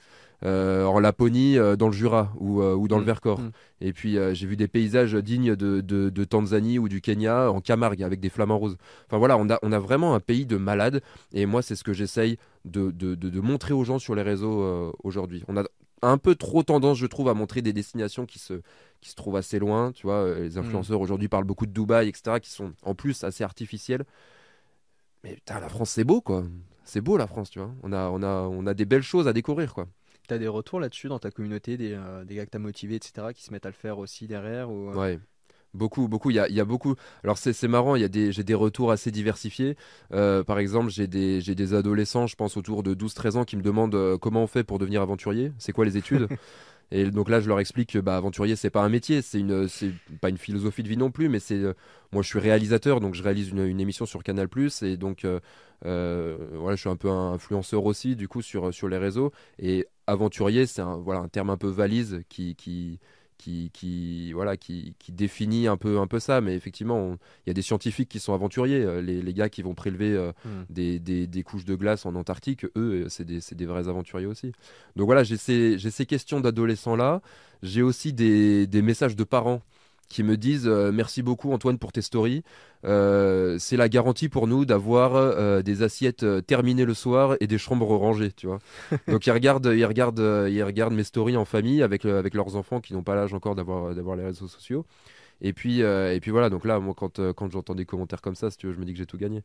Euh, 0.44 0.85
en 0.85 1.00
Laponie, 1.00 1.56
dans 1.79 1.87
le 1.87 1.93
Jura 1.93 2.31
ou, 2.38 2.62
ou 2.62 2.88
dans 2.88 2.99
le 2.99 3.05
mm. 3.05 3.06
Vercors. 3.06 3.41
Mm. 3.41 3.50
Et 3.81 3.93
puis 3.93 4.17
j'ai 4.33 4.47
vu 4.47 4.56
des 4.56 4.69
paysages 4.69 5.15
dignes 5.15 5.56
de, 5.56 5.81
de, 5.81 6.25
Tanzanie 6.25 6.79
ou 6.79 6.88
du 6.88 7.00
Kenya 7.00 7.50
en 7.50 7.61
Camargue 7.61 8.03
avec 8.03 8.21
des 8.21 8.29
flamants 8.29 8.59
roses. 8.59 8.77
Enfin 9.06 9.19
voilà, 9.19 9.38
on 9.38 9.49
a, 9.49 9.59
on 9.62 9.73
a 9.73 9.79
vraiment 9.79 10.15
un 10.15 10.21
pays 10.21 10.47
de 10.47 10.56
malades. 10.56 11.03
Et 11.33 11.47
moi, 11.47 11.62
c'est 11.62 11.75
ce 11.75 11.85
que 11.85 11.93
j'essaye 11.93 12.37
de, 12.65 12.91
de, 12.91 13.41
montrer 13.41 13.73
aux 13.73 13.85
gens 13.85 13.99
sur 13.99 14.15
les 14.15 14.23
réseaux 14.23 14.93
aujourd'hui. 15.03 15.43
On 15.49 15.56
a 15.56 15.65
un 16.03 16.19
peu 16.19 16.35
trop 16.35 16.62
tendance, 16.62 16.99
je 16.99 17.06
trouve, 17.06 17.29
à 17.29 17.35
montrer 17.35 17.62
des 17.62 17.73
destinations 17.73 18.27
qui 18.27 18.38
se, 18.38 18.61
qui 19.00 19.11
se 19.11 19.15
trouvent 19.15 19.37
assez 19.37 19.59
loin. 19.59 19.93
Tu 19.93 20.06
vois, 20.06 20.17
euh, 20.17 20.43
les 20.43 20.56
mm. 20.56 20.59
influenceurs 20.59 21.00
aujourd'hui 21.00 21.29
parlent 21.29 21.44
beaucoup 21.44 21.67
de 21.67 21.73
Dubaï, 21.73 22.09
etc., 22.09 22.38
qui 22.41 22.50
sont 22.50 22.73
en 22.83 22.94
plus 22.94 23.25
assez 23.25 23.44
artificiels. 23.44 24.05
Mais 25.25 25.35
putain, 25.35 25.61
la 25.61 25.69
France, 25.69 25.91
c'est 25.91 26.05
beau, 26.05 26.21
quoi. 26.21 26.44
C'est 26.85 27.00
beau, 27.00 27.17
la 27.17 27.27
France, 27.27 27.50
tu 27.50 27.59
vois. 27.59 27.71
On 27.83 27.93
a, 27.93 28.09
on, 28.11 28.23
a, 28.23 28.43
on 28.43 28.67
a 28.67 28.75
des 28.75 28.85
belles 28.85 29.03
choses 29.03 29.27
à 29.27 29.33
découvrir, 29.33 29.75
quoi. 29.75 29.87
T'as 30.26 30.38
des 30.38 30.49
retours 30.49 30.81
là-dessus 30.81 31.08
dans 31.08 31.19
ta 31.19 31.31
communauté, 31.31 31.76
des, 31.76 31.93
euh, 31.93 32.25
des 32.25 32.37
gars 32.37 32.47
que 32.47 32.50
t'as 32.50 32.59
motivés, 32.59 32.97
etc., 32.97 33.28
qui 33.35 33.42
se 33.42 33.52
mettent 33.52 33.66
à 33.66 33.71
le 33.71 33.75
faire 33.75 33.99
aussi 33.99 34.26
derrière 34.26 34.71
ou, 34.71 34.90
euh? 34.90 34.95
Ouais. 34.95 35.18
Beaucoup, 35.75 36.09
beaucoup. 36.09 36.30
Il 36.30 36.37
y 36.37 36.38
a, 36.38 36.49
y 36.49 36.59
a, 36.59 36.64
beaucoup. 36.64 36.95
Alors 37.23 37.37
c'est 37.37 37.68
marrant. 37.68 37.97
Il 37.97 38.00
y 38.00 38.04
a 38.04 38.09
des, 38.09 38.33
j'ai 38.33 38.45
des 38.45 38.54
retours 38.54 38.90
assez 38.90 39.11
diversifiés. 39.11 39.76
par 40.11 40.59
exemple, 40.59 40.88
j'ai 40.88 41.06
des, 41.06 41.42
j'ai 41.42 41.54
des 41.54 41.75
adolescents, 41.75 42.26
je 42.26 42.35
pense 42.35 42.56
autour 42.56 42.83
de 42.83 42.95
12-13 42.95 43.37
ans, 43.37 43.45
qui 43.45 43.59
me 43.59 43.62
demandent 43.62 44.16
comment 44.18 44.42
on 44.42 44.47
fait 44.47 44.64
pour 44.64 44.78
devenir 44.78 45.02
aventurier. 45.02 45.52
C'est 45.59 45.73
quoi 45.73 45.85
les 45.85 45.99
études? 45.99 46.28
Et 46.92 47.11
donc 47.11 47.28
là, 47.28 47.40
je 47.40 47.49
leur 47.49 47.59
explique 47.59 47.92
que 47.92 47.99
bah, 47.99 48.16
aventurier, 48.16 48.54
c'est 48.54 48.71
pas 48.71 48.83
un 48.83 48.88
métier, 48.88 49.21
c'est 49.21 49.40
une, 49.40 49.66
c'est 49.66 49.92
pas 50.21 50.28
une 50.28 50.38
philosophie 50.38 50.83
de 50.85 50.88
vie 50.88 50.97
non 50.97 51.11
plus, 51.11 51.28
mais 51.28 51.40
c'est, 51.40 51.56
euh, 51.56 51.73
moi, 52.12 52.23
je 52.23 52.28
suis 52.28 52.38
réalisateur, 52.38 53.00
donc 53.00 53.14
je 53.14 53.23
réalise 53.23 53.50
une, 53.50 53.80
émission 53.80 54.06
sur 54.06 54.23
Canal+, 54.23 54.49
et 54.83 54.97
donc 54.97 55.25
euh, 55.25 55.40
euh, 55.85 56.37
voilà, 56.54 56.76
je 56.76 56.80
suis 56.80 56.88
un 56.88 56.97
peu 56.97 57.11
un 57.11 57.33
influenceur 57.33 57.85
aussi, 57.85 58.14
du 58.14 58.28
coup, 58.28 58.40
sur 58.40 58.73
sur 58.73 58.88
les 58.88 58.99
réseaux. 58.99 59.33
Et 59.59 59.87
aventurier, 60.06 60.66
c'est 60.66 60.82
un 60.82 60.96
voilà 60.96 61.20
un 61.20 61.28
terme 61.28 61.50
un 61.50 61.56
peu 61.56 61.68
valise 61.68 62.20
qui 62.28 62.54
qui 62.56 62.98
qui, 63.38 63.70
qui, 63.72 64.32
voilà, 64.32 64.56
qui, 64.56 64.94
qui, 64.98 65.12
définit 65.12 65.66
un 65.66 65.76
peu, 65.76 65.98
un 65.98 66.06
peu 66.06 66.18
ça. 66.18 66.40
Mais 66.40 66.54
effectivement, 66.54 67.16
il 67.44 67.48
y 67.48 67.50
a 67.50 67.54
des 67.54 67.62
scientifiques 67.62 68.08
qui 68.08 68.18
sont 68.18 68.34
aventuriers. 68.34 68.82
Euh, 68.82 69.00
les, 69.00 69.22
les 69.22 69.34
gars 69.34 69.48
qui 69.48 69.62
vont 69.62 69.75
prélever 69.75 70.12
euh, 70.12 70.32
hmm. 70.44 70.64
des, 70.70 70.98
des, 70.98 71.26
des, 71.26 71.42
couches 71.42 71.64
de 71.64 71.75
glace 71.75 72.06
en 72.06 72.14
Antarctique, 72.14 72.64
eux, 72.64 72.70
euh, 72.76 73.08
c'est 73.08 73.25
des, 73.25 73.40
des, 73.52 73.66
vrais 73.66 73.88
aventuriers 73.88 74.26
aussi. 74.26 74.52
Donc 74.96 75.06
voilà, 75.06 75.22
j'ai 75.22 75.36
ces, 75.36 75.78
ces 75.78 76.06
questions 76.06 76.40
d'adolescents-là. 76.40 77.20
J'ai 77.62 77.82
aussi 77.82 78.12
des, 78.12 78.68
messages 78.82 79.16
de 79.16 79.25
parents 79.25 79.62
qui 80.08 80.22
me 80.22 80.36
disent 80.36 80.66
euh, 80.66 80.92
merci 80.92 81.22
beaucoup 81.22 81.52
Antoine 81.52 81.78
pour 81.78 81.92
tes 81.92 82.02
stories. 82.02 82.42
Euh, 82.84 83.56
c'est 83.58 83.76
la 83.76 83.88
garantie 83.88 84.28
pour 84.28 84.46
nous 84.46 84.64
d'avoir 84.64 85.16
euh, 85.16 85.62
des 85.62 85.82
assiettes 85.82 86.25
terminées 86.46 86.84
le 86.84 86.94
soir 86.94 87.36
et 87.40 87.46
des 87.46 87.58
chambres 87.58 87.96
rangées, 87.96 88.32
tu 88.32 88.46
vois. 88.46 88.58
Donc 89.08 89.26
ils 89.26 89.32
regardent, 89.32 89.72
ils 89.75 89.84
regardent, 89.84 90.46
ils 90.48 90.62
regardent 90.62 90.94
mes 90.94 91.04
stories 91.04 91.36
en 91.36 91.44
famille 91.44 91.82
avec 91.82 92.04
avec 92.04 92.34
leurs 92.34 92.56
enfants 92.56 92.80
qui 92.80 92.92
n'ont 92.94 93.02
pas 93.02 93.14
l'âge 93.14 93.34
encore 93.34 93.54
d'avoir 93.54 93.94
d'avoir 93.94 94.16
les 94.16 94.25
réseaux 94.25 94.48
sociaux. 94.48 94.86
Et 95.42 95.52
puis 95.52 95.80
et 95.80 96.18
puis 96.20 96.30
voilà. 96.30 96.48
Donc 96.48 96.64
là, 96.64 96.78
moi 96.78 96.94
quand 96.96 97.20
quand 97.32 97.50
j'entends 97.50 97.75
des 97.75 97.84
commentaires 97.84 98.22
comme 98.22 98.36
ça, 98.36 98.50
si 98.50 98.56
tu 98.56 98.68
veux, 98.68 98.72
je 98.72 98.78
me 98.78 98.84
dis 98.84 98.92
que 98.92 98.98
j'ai 98.98 99.06
tout 99.06 99.18
gagné. 99.18 99.42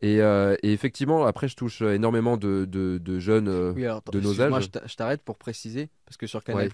Et, 0.00 0.20
effectivement, 0.62 1.26
après, 1.26 1.48
je 1.48 1.56
touche 1.56 1.82
énormément 1.82 2.36
de, 2.36 2.64
de, 2.64 3.18
jeunes 3.18 3.46
de 3.46 4.20
nos 4.20 4.40
âges. 4.40 4.50
Moi, 4.50 4.60
je 4.60 4.96
t'arrête 4.96 5.22
pour 5.22 5.36
préciser, 5.36 5.90
parce 6.06 6.16
que 6.16 6.26
sur 6.26 6.42
Canal+, 6.42 6.70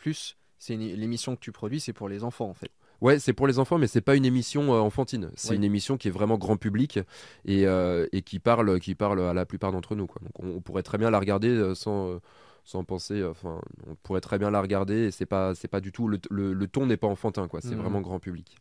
c'est 0.59 0.77
l'émission 0.77 1.35
que 1.35 1.41
tu 1.41 1.53
produis, 1.53 1.81
c'est 1.81 1.93
pour 1.93 2.09
les 2.09 2.25
enfants, 2.25 2.49
en 2.49 2.55
fait. 2.55 2.71
Ouais, 3.01 3.19
c'est 3.19 3.33
pour 3.33 3.47
les 3.47 3.59
enfants, 3.59 3.79
mais 3.79 3.87
c'est 3.87 4.01
pas 4.01 4.17
une 4.17 4.25
émission 4.25 4.71
enfantine. 4.71 5.31
C'est 5.35 5.55
une 5.55 5.65
émission 5.65 5.97
qui 5.97 6.09
est 6.09 6.11
vraiment 6.11 6.39
grand 6.39 6.57
public 6.57 7.01
et, 7.45 7.65
et, 7.65 8.23
qui 8.23 8.39
parle, 8.39 8.81
qui 8.81 8.95
parle 8.95 9.21
à 9.21 9.35
la 9.35 9.47
plupart 9.47 9.73
d'entre 9.73 9.95
nous. 9.95 10.07
Quoi. 10.07 10.23
Donc 10.23 10.57
on, 10.57 10.61
pourrait 10.61 10.83
très 10.83 10.99
bien 10.99 11.11
la 11.11 11.19
regarder 11.19 11.73
sans, 11.75 12.21
sans 12.65 12.85
penser. 12.85 13.23
Enfin, 13.25 13.61
on 13.87 13.95
pourrait 13.97 14.21
très 14.21 14.39
bien 14.39 14.51
la 14.51 14.61
regarder 14.61 15.07
et 15.07 15.11
c'est 15.11 15.27
pas, 15.27 15.55
c'est 15.55 15.69
pas 15.69 15.81
du 15.81 15.93
tout 15.93 16.09
le, 16.09 16.19
le, 16.31 16.67
ton 16.67 16.87
n'est 16.87 16.97
pas 16.97 17.09
enfantin 17.09 17.49
quoi. 17.49 17.61
C'est 17.61 17.75
mmh. 17.75 17.81
vraiment 17.81 18.01
grand 18.01 18.21
public. 18.21 18.57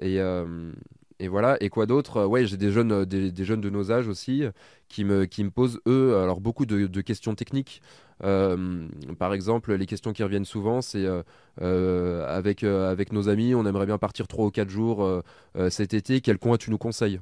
Et, 0.00 0.20
et 1.22 1.28
voilà. 1.28 1.56
Et 1.60 1.68
quoi 1.68 1.86
d'autre? 1.86 2.24
Ouais, 2.26 2.46
j'ai 2.46 2.56
des 2.56 2.72
jeunes, 2.72 3.04
des, 3.04 3.44
jeunes 3.44 3.60
de 3.60 3.70
nos 3.70 3.92
âges 3.92 4.08
aussi 4.08 4.42
qui 4.88 5.04
me, 5.04 5.24
qui 5.24 5.44
me 5.44 5.50
posent 5.50 5.80
eux, 5.86 6.16
alors 6.16 6.40
beaucoup 6.40 6.66
de, 6.66 7.00
questions 7.00 7.36
techniques. 7.36 7.80
Euh, 8.24 8.88
par 9.18 9.34
exemple, 9.34 9.74
les 9.74 9.86
questions 9.86 10.12
qui 10.12 10.22
reviennent 10.22 10.44
souvent, 10.44 10.80
c'est 10.82 11.04
euh, 11.04 11.22
euh, 11.60 12.26
avec, 12.26 12.62
nos 13.12 13.28
amis, 13.28 13.54
on 13.54 13.66
aimerait 13.66 13.86
bien 13.86 13.98
partir 13.98 14.28
3 14.28 14.46
ou 14.46 14.50
4 14.50 14.68
jours 14.70 15.22
cet 15.70 15.94
été. 15.94 16.20
Quel 16.20 16.38
coin 16.38 16.56
tu 16.56 16.70
nous 16.70 16.78
conseilles? 16.78 17.20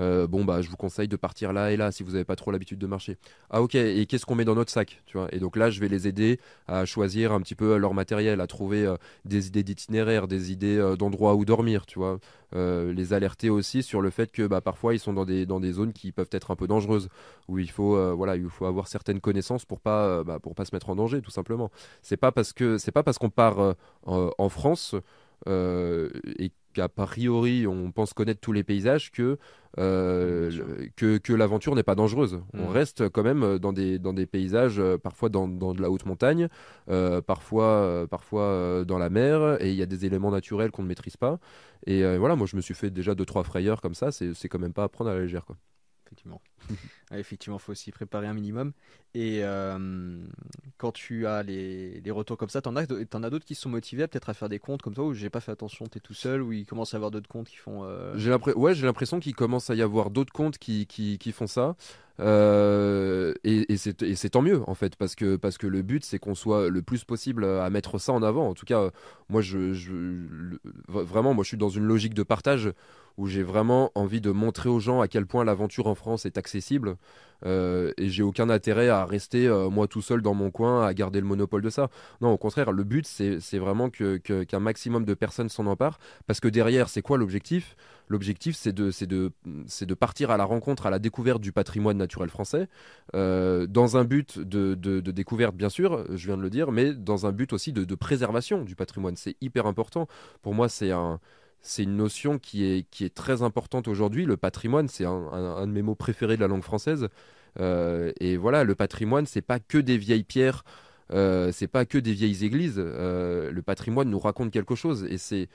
Euh, 0.00 0.26
bon 0.26 0.44
bah 0.44 0.62
je 0.62 0.68
vous 0.68 0.76
conseille 0.76 1.08
de 1.08 1.16
partir 1.16 1.52
là 1.52 1.72
et 1.72 1.76
là 1.76 1.90
si 1.90 2.02
vous 2.02 2.12
n'avez 2.12 2.24
pas 2.24 2.36
trop 2.36 2.50
l'habitude 2.50 2.78
de 2.78 2.86
marcher. 2.86 3.16
Ah 3.50 3.62
ok 3.62 3.74
et 3.74 4.06
qu'est-ce 4.06 4.26
qu'on 4.26 4.34
met 4.34 4.44
dans 4.44 4.54
notre 4.54 4.70
sac 4.70 5.02
tu 5.06 5.16
vois? 5.18 5.28
Et 5.32 5.38
donc 5.38 5.56
là 5.56 5.70
je 5.70 5.80
vais 5.80 5.88
les 5.88 6.06
aider 6.08 6.38
à 6.66 6.84
choisir 6.84 7.32
un 7.32 7.40
petit 7.40 7.54
peu 7.54 7.76
leur 7.76 7.94
matériel, 7.94 8.40
à 8.40 8.46
trouver 8.46 8.86
euh, 8.86 8.96
des 9.24 9.48
idées 9.48 9.62
d'itinéraire, 9.64 10.28
des 10.28 10.52
idées 10.52 10.78
euh, 10.78 10.96
d'endroits 10.96 11.34
où 11.34 11.44
dormir, 11.44 11.86
tu 11.86 11.98
vois? 11.98 12.18
les 12.54 13.12
alerter 13.12 13.50
aussi 13.50 13.82
sur 13.82 14.00
le 14.00 14.08
fait 14.08 14.32
que 14.32 14.46
bah, 14.46 14.62
parfois 14.62 14.94
ils 14.94 14.98
sont 14.98 15.12
dans 15.12 15.26
des, 15.26 15.44
dans 15.44 15.60
des 15.60 15.72
zones 15.72 15.92
qui 15.92 16.12
peuvent 16.12 16.30
être 16.32 16.50
un 16.50 16.56
peu 16.56 16.66
dangereuses 16.66 17.10
où 17.46 17.58
il 17.58 17.70
faut 17.70 18.16
voilà 18.16 18.36
il 18.36 18.48
faut 18.48 18.64
avoir 18.64 18.88
certaines 18.88 19.20
connaissances 19.20 19.66
pour 19.66 19.80
pas 19.80 20.24
bah, 20.24 20.38
pour 20.38 20.54
pas 20.54 20.64
se 20.64 20.74
mettre 20.74 20.88
en 20.88 20.96
danger 20.96 21.20
tout 21.20 21.30
simplement. 21.30 21.70
C'est 22.00 22.16
pas 22.16 22.32
parce 22.32 22.54
que 22.54 22.78
c'est 22.78 22.90
pas 22.90 23.02
parce 23.02 23.18
qu'on 23.18 23.28
part 23.28 23.74
en 24.06 24.48
France 24.48 24.94
et 25.46 26.50
qu'a 26.72 26.88
priori 26.88 27.66
on 27.66 27.92
pense 27.92 28.12
connaître 28.12 28.40
tous 28.40 28.52
les 28.52 28.64
paysages 28.64 29.10
que 29.10 29.38
euh, 29.78 30.50
que, 30.96 31.18
que 31.18 31.32
l'aventure 31.32 31.74
n'est 31.76 31.82
pas 31.82 31.94
dangereuse. 31.94 32.40
On 32.54 32.68
mm. 32.68 32.72
reste 32.72 33.08
quand 33.10 33.22
même 33.22 33.58
dans 33.58 33.72
des, 33.72 33.98
dans 33.98 34.12
des 34.12 34.26
paysages, 34.26 34.80
euh, 34.80 34.98
parfois 34.98 35.28
dans, 35.28 35.46
dans 35.46 35.74
de 35.74 35.82
la 35.82 35.90
haute 35.90 36.06
montagne, 36.06 36.48
euh, 36.88 37.20
parfois, 37.20 38.06
parfois 38.10 38.84
dans 38.86 38.98
la 38.98 39.10
mer, 39.10 39.62
et 39.62 39.70
il 39.70 39.76
y 39.76 39.82
a 39.82 39.86
des 39.86 40.06
éléments 40.06 40.30
naturels 40.30 40.70
qu'on 40.70 40.82
ne 40.82 40.88
maîtrise 40.88 41.16
pas. 41.16 41.38
Et 41.86 42.02
voilà, 42.16 42.34
moi 42.34 42.46
je 42.46 42.56
me 42.56 42.60
suis 42.60 42.74
fait 42.74 42.90
déjà 42.90 43.14
deux 43.14 43.26
trois 43.26 43.44
frayeurs 43.44 43.80
comme 43.80 43.94
ça, 43.94 44.10
c'est 44.10 44.48
quand 44.48 44.58
même 44.58 44.72
pas 44.72 44.84
à 44.84 44.88
prendre 44.88 45.10
à 45.10 45.14
la 45.14 45.20
légère. 45.20 45.44
Quoi. 45.44 45.56
Effectivement. 46.08 46.40
Effectivement, 47.12 47.58
il 47.58 47.60
faut 47.60 47.72
aussi 47.72 47.92
préparer 47.92 48.26
un 48.26 48.32
minimum. 48.32 48.72
Et 49.14 49.40
euh, 49.42 50.24
quand 50.78 50.92
tu 50.92 51.26
as 51.26 51.42
les, 51.42 52.00
les 52.00 52.10
retours 52.10 52.38
comme 52.38 52.48
ça, 52.48 52.62
t'en 52.62 52.76
as, 52.76 52.86
en 53.14 53.22
as 53.22 53.30
d'autres 53.30 53.44
qui 53.44 53.54
sont 53.54 53.68
motivés 53.68 54.06
peut-être 54.06 54.30
à 54.30 54.34
faire 54.34 54.48
des 54.48 54.58
comptes 54.58 54.80
comme 54.80 54.94
toi 54.94 55.04
où 55.04 55.12
j'ai 55.12 55.28
pas 55.28 55.40
fait 55.40 55.52
attention, 55.52 55.86
t'es 55.86 56.00
tout 56.00 56.14
seul, 56.14 56.40
ou 56.42 56.52
il 56.52 56.64
commence 56.66 56.94
à 56.94 56.96
avoir 56.96 57.10
d'autres 57.10 57.28
comptes 57.28 57.48
qui 57.48 57.56
font. 57.56 57.84
Euh... 57.84 58.16
J'ai 58.16 58.34
ouais, 58.34 58.74
j'ai 58.74 58.86
l'impression 58.86 59.20
qu'il 59.20 59.34
commence 59.34 59.68
à 59.68 59.74
y 59.74 59.82
avoir 59.82 60.10
d'autres 60.10 60.32
comptes 60.32 60.56
qui, 60.56 60.86
qui, 60.86 61.18
qui, 61.18 61.32
font 61.32 61.46
ça. 61.46 61.76
Euh, 62.20 63.34
et, 63.44 63.72
et 63.72 63.76
c'est 63.76 64.30
tant 64.30 64.42
mieux 64.42 64.62
en 64.66 64.74
fait 64.74 64.96
parce 64.96 65.14
que, 65.14 65.36
parce 65.36 65.56
que 65.56 65.68
le 65.68 65.82
but 65.82 66.04
c'est 66.04 66.18
qu'on 66.18 66.34
soit 66.34 66.68
le 66.68 66.82
plus 66.82 67.04
possible 67.04 67.44
à 67.44 67.68
mettre 67.70 67.98
ça 67.98 68.12
en 68.12 68.22
avant. 68.22 68.48
En 68.48 68.54
tout 68.54 68.66
cas, 68.66 68.90
moi 69.28 69.40
je 69.40 69.74
vraiment 70.88 71.34
moi 71.34 71.44
je 71.44 71.48
suis 71.48 71.56
dans 71.56 71.68
une 71.68 71.84
logique 71.84 72.14
de 72.14 72.22
partage 72.22 72.72
où 73.18 73.26
j'ai 73.26 73.42
vraiment 73.42 73.90
envie 73.94 74.20
de 74.20 74.30
montrer 74.30 74.68
aux 74.68 74.78
gens 74.80 75.00
à 75.00 75.08
quel 75.08 75.26
point 75.26 75.44
l'aventure 75.44 75.88
en 75.88 75.94
France 75.94 76.24
est 76.24 76.38
accessible. 76.38 76.96
Euh, 77.46 77.92
et 77.96 78.08
j'ai 78.08 78.22
aucun 78.22 78.48
intérêt 78.50 78.88
à 78.88 79.04
rester 79.04 79.46
euh, 79.46 79.70
moi 79.70 79.86
tout 79.86 80.02
seul 80.02 80.22
dans 80.22 80.34
mon 80.34 80.50
coin 80.50 80.84
à 80.84 80.92
garder 80.94 81.20
le 81.20 81.26
monopole 81.26 81.62
de 81.62 81.70
ça. 81.70 81.88
Non, 82.20 82.32
au 82.32 82.38
contraire, 82.38 82.72
le 82.72 82.84
but 82.84 83.06
c'est 83.06 83.58
vraiment 83.58 83.90
qu'un 83.90 84.18
que, 84.18 84.56
maximum 84.56 85.04
de 85.04 85.14
personnes 85.14 85.48
s'en 85.48 85.66
emparent 85.66 85.98
parce 86.26 86.40
que 86.40 86.48
derrière, 86.48 86.88
c'est 86.88 87.02
quoi 87.02 87.18
l'objectif? 87.18 87.76
L'objectif 88.08 88.56
c'est 88.56 88.72
de, 88.72 88.90
de, 89.06 89.32
de 89.44 89.94
partir 89.94 90.30
à 90.30 90.36
la 90.36 90.44
rencontre, 90.44 90.86
à 90.86 90.90
la 90.90 90.98
découverte 90.98 91.40
du 91.40 91.52
patrimoine 91.52 91.98
naturel 91.98 92.30
français, 92.30 92.68
euh, 93.14 93.66
dans 93.66 93.96
un 93.96 94.04
but 94.04 94.38
de, 94.38 94.74
de, 94.74 95.00
découverte 95.10 95.54
bien 95.54 95.68
sûr, 95.68 96.04
je 96.14 96.26
viens 96.26 96.36
de 96.36 96.42
le 96.42 96.50
dire, 96.50 96.72
mais 96.72 96.94
dans 96.94 97.26
un 97.26 97.32
but 97.32 97.52
aussi 97.52 97.72
de, 97.72 97.94
préservation 97.94 98.62
du 98.62 98.76
patrimoine. 98.76 99.16
C'est 99.16 99.36
hyper 99.40 99.66
important. 99.66 100.06
Pour 100.42 100.54
moi, 100.54 100.68
c'est 100.68 100.92
un 100.92 101.20
c'est 101.68 101.82
une 101.82 101.96
notion 101.96 102.38
qui 102.38 102.64
est, 102.64 102.86
qui 102.90 103.04
est 103.04 103.14
très 103.14 103.42
importante 103.42 103.88
aujourd'hui. 103.88 104.24
Le 104.24 104.38
patrimoine, 104.38 104.88
c'est 104.88 105.04
un, 105.04 105.66
de 105.66 105.70
mes 105.70 105.82
mots 105.82 105.94
préférés 105.94 106.36
de 106.36 106.40
la 106.40 106.48
langue 106.48 106.62
française. 106.62 107.08
Euh, 107.60 108.10
et 108.20 108.38
voilà, 108.38 108.64
le 108.64 108.74
patrimoine, 108.74 109.26
c'est 109.26 109.42
pas 109.42 109.60
que 109.60 109.76
des 109.76 109.98
vieilles 109.98 110.24
pierres, 110.24 110.64
euh, 111.12 111.52
c'est 111.52 111.66
pas 111.68 111.84
que 111.84 111.98
des 111.98 112.14
vieilles 112.14 112.42
églises. 112.42 112.78
Euh, 112.78 113.50
le 113.50 113.60
patrimoine 113.60 114.08
nous 114.08 114.18
raconte 114.18 114.50
quelque 114.50 114.74
chose. 114.74 115.06
Et 115.10 115.18
c'est, 115.18 115.50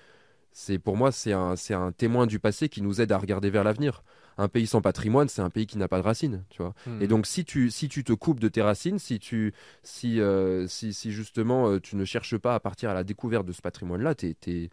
c'est 0.51 0.77
pour 0.77 0.97
moi, 0.97 1.11
c'est 1.11 1.33
un, 1.33 1.55
c'est 1.55 1.73
un 1.73 1.91
témoin 1.91 2.27
du 2.27 2.37
passé 2.37 2.69
qui 2.69 2.83
nous 2.83 3.01
aide 3.01 3.11
à 3.11 3.17
regarder 3.17 3.49
vers 3.49 3.63
l'avenir. 3.63 4.03
Un 4.37 4.49
pays 4.49 4.67
sans 4.67 4.81
patrimoine, 4.81 5.29
c'est 5.29 5.41
un 5.41 5.49
pays 5.49 5.65
qui 5.65 5.79
n'a 5.79 5.87
pas 5.87 5.97
de 5.97 6.03
racines, 6.03 6.43
tu 6.51 6.61
vois. 6.61 6.75
Hmm. 6.85 7.01
Et 7.01 7.07
donc, 7.07 7.25
si 7.25 7.43
tu, 7.43 7.71
si 7.71 7.89
tu 7.89 8.03
te 8.03 8.13
coupes 8.13 8.39
de 8.39 8.49
tes 8.49 8.61
racines, 8.61 8.99
si 8.99 9.17
tu, 9.17 9.51
si, 9.81 10.19
si, 10.67 10.93
si, 10.93 11.11
justement 11.11 11.79
tu 11.79 11.95
ne 11.95 12.05
cherches 12.05 12.37
pas 12.37 12.53
à 12.53 12.59
partir 12.59 12.91
à 12.91 12.93
la 12.93 13.03
découverte 13.03 13.47
de 13.47 13.51
ce 13.51 13.61
patrimoine-là, 13.61 14.13
t'es, 14.13 14.35
t'es 14.39 14.69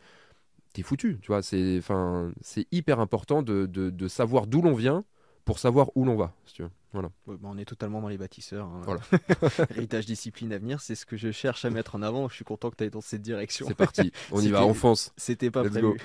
t'es 0.72 0.82
foutu. 0.82 1.18
Tu 1.20 1.28
vois, 1.28 1.42
c'est, 1.42 1.78
enfin, 1.78 2.32
c'est 2.40 2.66
hyper 2.72 3.00
important 3.00 3.42
de, 3.42 3.66
de, 3.66 4.08
savoir 4.08 4.46
d'où 4.46 4.62
l'on 4.62 4.74
vient 4.74 5.04
pour 5.44 5.58
savoir 5.58 5.90
où 5.94 6.04
l'on 6.04 6.16
va. 6.16 6.34
tu 6.52 6.62
veux. 6.62 6.70
Voilà. 6.92 7.10
Bah, 7.26 7.36
on 7.44 7.56
est 7.56 7.64
totalement 7.64 8.00
dans 8.00 8.08
les 8.08 8.18
bâtisseurs. 8.18 8.66
Hein. 8.66 8.82
Voilà. 8.84 9.00
Héritage 9.70 10.06
discipline 10.06 10.52
avenir, 10.52 10.80
c'est 10.80 10.94
ce 10.94 11.06
que 11.06 11.16
je 11.16 11.30
cherche 11.30 11.64
à 11.64 11.70
mettre 11.70 11.94
en 11.94 12.02
avant. 12.02 12.28
Je 12.28 12.34
suis 12.34 12.44
content 12.44 12.70
que 12.70 12.76
tu 12.76 12.84
ailles 12.84 12.90
dans 12.90 13.00
cette 13.00 13.22
direction. 13.22 13.66
C'est 13.68 13.74
parti, 13.74 14.12
on 14.32 14.40
y 14.40 14.48
va, 14.48 14.64
on 14.64 14.74
fonce. 14.74 15.12
C'était 15.16 15.50
pas 15.50 15.64
prévu. 15.64 15.96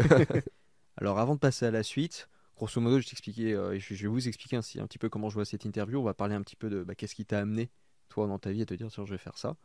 Alors 0.98 1.20
avant 1.20 1.36
de 1.36 1.40
passer 1.40 1.66
à 1.66 1.72
la 1.72 1.84
suite, 1.84 2.30
grosso 2.56 2.80
modo, 2.80 3.00
je 3.00 3.08
t'expliquais, 3.08 3.54
euh, 3.54 3.78
je, 3.80 3.94
vais 3.96 4.08
vous 4.08 4.28
expliquer 4.28 4.56
ainsi 4.56 4.80
un 4.80 4.88
petit 4.88 4.98
peu 4.98 5.10
comment 5.10 5.30
je 5.30 5.36
vois 5.36 5.46
cette 5.46 5.66
interview. 5.66 6.00
On 6.00 6.04
va 6.04 6.14
parler 6.14 6.36
un 6.36 6.42
petit 6.42 6.56
peu 6.56 6.70
de 6.70 6.84
bah, 6.84 6.96
qu'est-ce 6.96 7.16
qui 7.16 7.26
t'a 7.26 7.40
amené 7.40 7.70
toi 8.08 8.28
dans 8.28 8.40
ta 8.40 8.52
vie 8.52 8.62
à 8.62 8.66
te 8.66 8.74
dire 8.74 8.88
tiens 8.90 9.06
je 9.06 9.12
vais 9.12 9.18
faire 9.18 9.38
ça. 9.38 9.58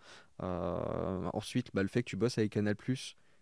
Euh, 0.42 1.30
ensuite, 1.32 1.68
bah, 1.74 1.82
le 1.82 1.88
fait 1.88 2.02
que 2.02 2.08
tu 2.08 2.16
bosses 2.16 2.38
avec 2.38 2.52
Canal+ 2.52 2.76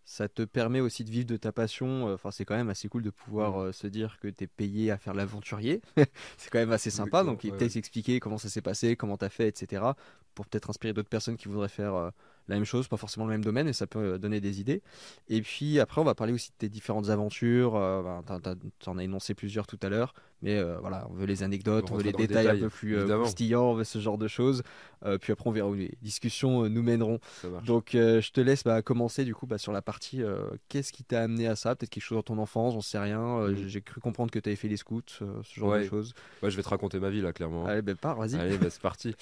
ça 0.09 0.27
te 0.27 0.43
permet 0.43 0.81
aussi 0.81 1.05
de 1.05 1.11
vivre 1.11 1.27
de 1.27 1.37
ta 1.37 1.53
passion. 1.53 2.09
Euh, 2.09 2.15
enfin, 2.15 2.31
c'est 2.31 2.47
quand 2.47 2.57
même 2.57 2.71
assez 2.71 2.89
cool 2.89 3.03
de 3.03 3.11
pouvoir 3.11 3.59
mmh. 3.59 3.63
euh, 3.67 3.73
se 3.73 3.87
dire 3.87 4.19
que 4.21 4.29
tu 4.29 4.45
es 4.45 4.47
payé 4.47 4.91
à 4.91 4.97
faire 4.97 5.13
l'aventurier. 5.13 5.83
c'est 6.39 6.49
quand 6.51 6.59
même 6.59 6.73
assez 6.73 6.89
sympa. 6.89 7.25
Donc, 7.25 7.45
il 7.45 7.53
peut 7.53 7.67
expliquer 7.77 8.19
comment 8.19 8.39
ça 8.39 8.49
s'est 8.49 8.63
passé, 8.63 8.97
comment 8.97 9.19
tu 9.19 9.27
as 9.27 9.29
fait, 9.29 9.49
etc. 9.49 9.83
Pour 10.35 10.47
peut-être 10.47 10.71
inspirer 10.71 10.95
d'autres 10.95 11.11
personnes 11.11 11.37
qui 11.37 11.49
voudraient 11.49 11.69
faire 11.69 11.95
euh, 11.95 12.11
la 12.49 12.55
même 12.55 12.65
chose, 12.65 12.89
pas 12.89 12.97
forcément 12.97 13.27
le 13.27 13.33
même 13.33 13.45
domaine, 13.45 13.69
et 13.69 13.75
ça 13.75 13.87
peut 13.87 14.15
euh, 14.15 14.19
donner 14.19 14.41
des 14.41 14.61
idées. 14.61 14.83
Et 15.29 15.43
puis 15.43 15.79
après, 15.79 16.01
on 16.01 16.05
va 16.05 16.15
parler 16.15 16.33
aussi 16.33 16.53
de 16.53 16.57
tes 16.57 16.71
différentes 16.71 17.11
aventures. 17.11 17.73
Ben, 17.75 18.41
tu 18.79 18.89
en 18.89 18.97
as 18.97 19.05
énoncé 19.05 19.35
plusieurs 19.35 19.67
tout 19.67 19.79
à 19.83 19.91
l'heure, 19.91 20.15
mais 20.43 20.59
euh, 20.59 20.79
voilà, 20.81 21.07
on 21.11 21.15
veut 21.15 21.27
les 21.27 21.43
anecdotes, 21.43 21.91
on, 21.91 21.97
veut 21.97 22.03
les 22.03 22.13
détails, 22.13 22.49
un 22.49 22.59
peu 22.59 22.69
plus 22.69 22.97
croustillants, 23.07 23.71
on 23.71 23.75
veut 23.75 23.85
ce 23.85 23.99
genre 23.99 24.19
de 24.19 24.29
choses. 24.29 24.63
puis 25.21 25.33
après, 25.33 25.49
on 25.49 25.53
verra 25.53 25.69
où 25.69 25.75
les 25.75 25.93
discussions 26.03 26.69
nous 26.69 26.83
mèneront. 26.83 27.19
Donc, 27.67 27.91
je 27.93 28.31
te 28.31 28.41
laisse 28.41 28.65
bah, 28.65 28.83
commencer 28.83 29.25
du 29.25 29.35
coup 29.35 29.47
bah, 29.47 29.59
sur 29.59 29.73
la 29.73 29.83
partie 29.83 30.23
qu'est-ce 30.69 30.93
qui 30.93 31.05
t'a 31.05 31.23
amené 31.23 31.47
à 31.49 31.57
ça? 31.57 31.75
Peut-être 31.75 31.91
quelque 31.91 32.03
chose 32.03 32.19
dans 32.19 32.23
ton 32.23 32.39
enfance, 32.39 32.75
j'en 32.75 32.81
sais 32.81 32.99
rien. 32.99 33.49
Mm. 33.49 33.57
J'ai 33.67 33.81
cru 33.81 34.01
comprendre 34.01 34.31
que 34.31 34.39
tu 34.39 34.49
avais 34.49 34.57
fait 34.57 34.69
les 34.69 34.77
scouts, 34.77 35.03
ce 35.09 35.25
genre 35.55 35.77
de 35.77 35.85
choses. 35.85 36.15
je 36.43 36.57
vais 36.57 36.63
te 36.63 36.69
raconter 36.69 36.99
ma 36.99 37.11
vie 37.11 37.21
là, 37.21 37.33
clairement. 37.33 37.67
Allez, 37.67 37.83
ben 37.83 37.97
pars, 37.97 38.17
vas-y. 38.17 38.37
Allez, 38.37 38.59
ben, 38.59 38.71
c'est 38.71 38.83
parti. 38.83 39.15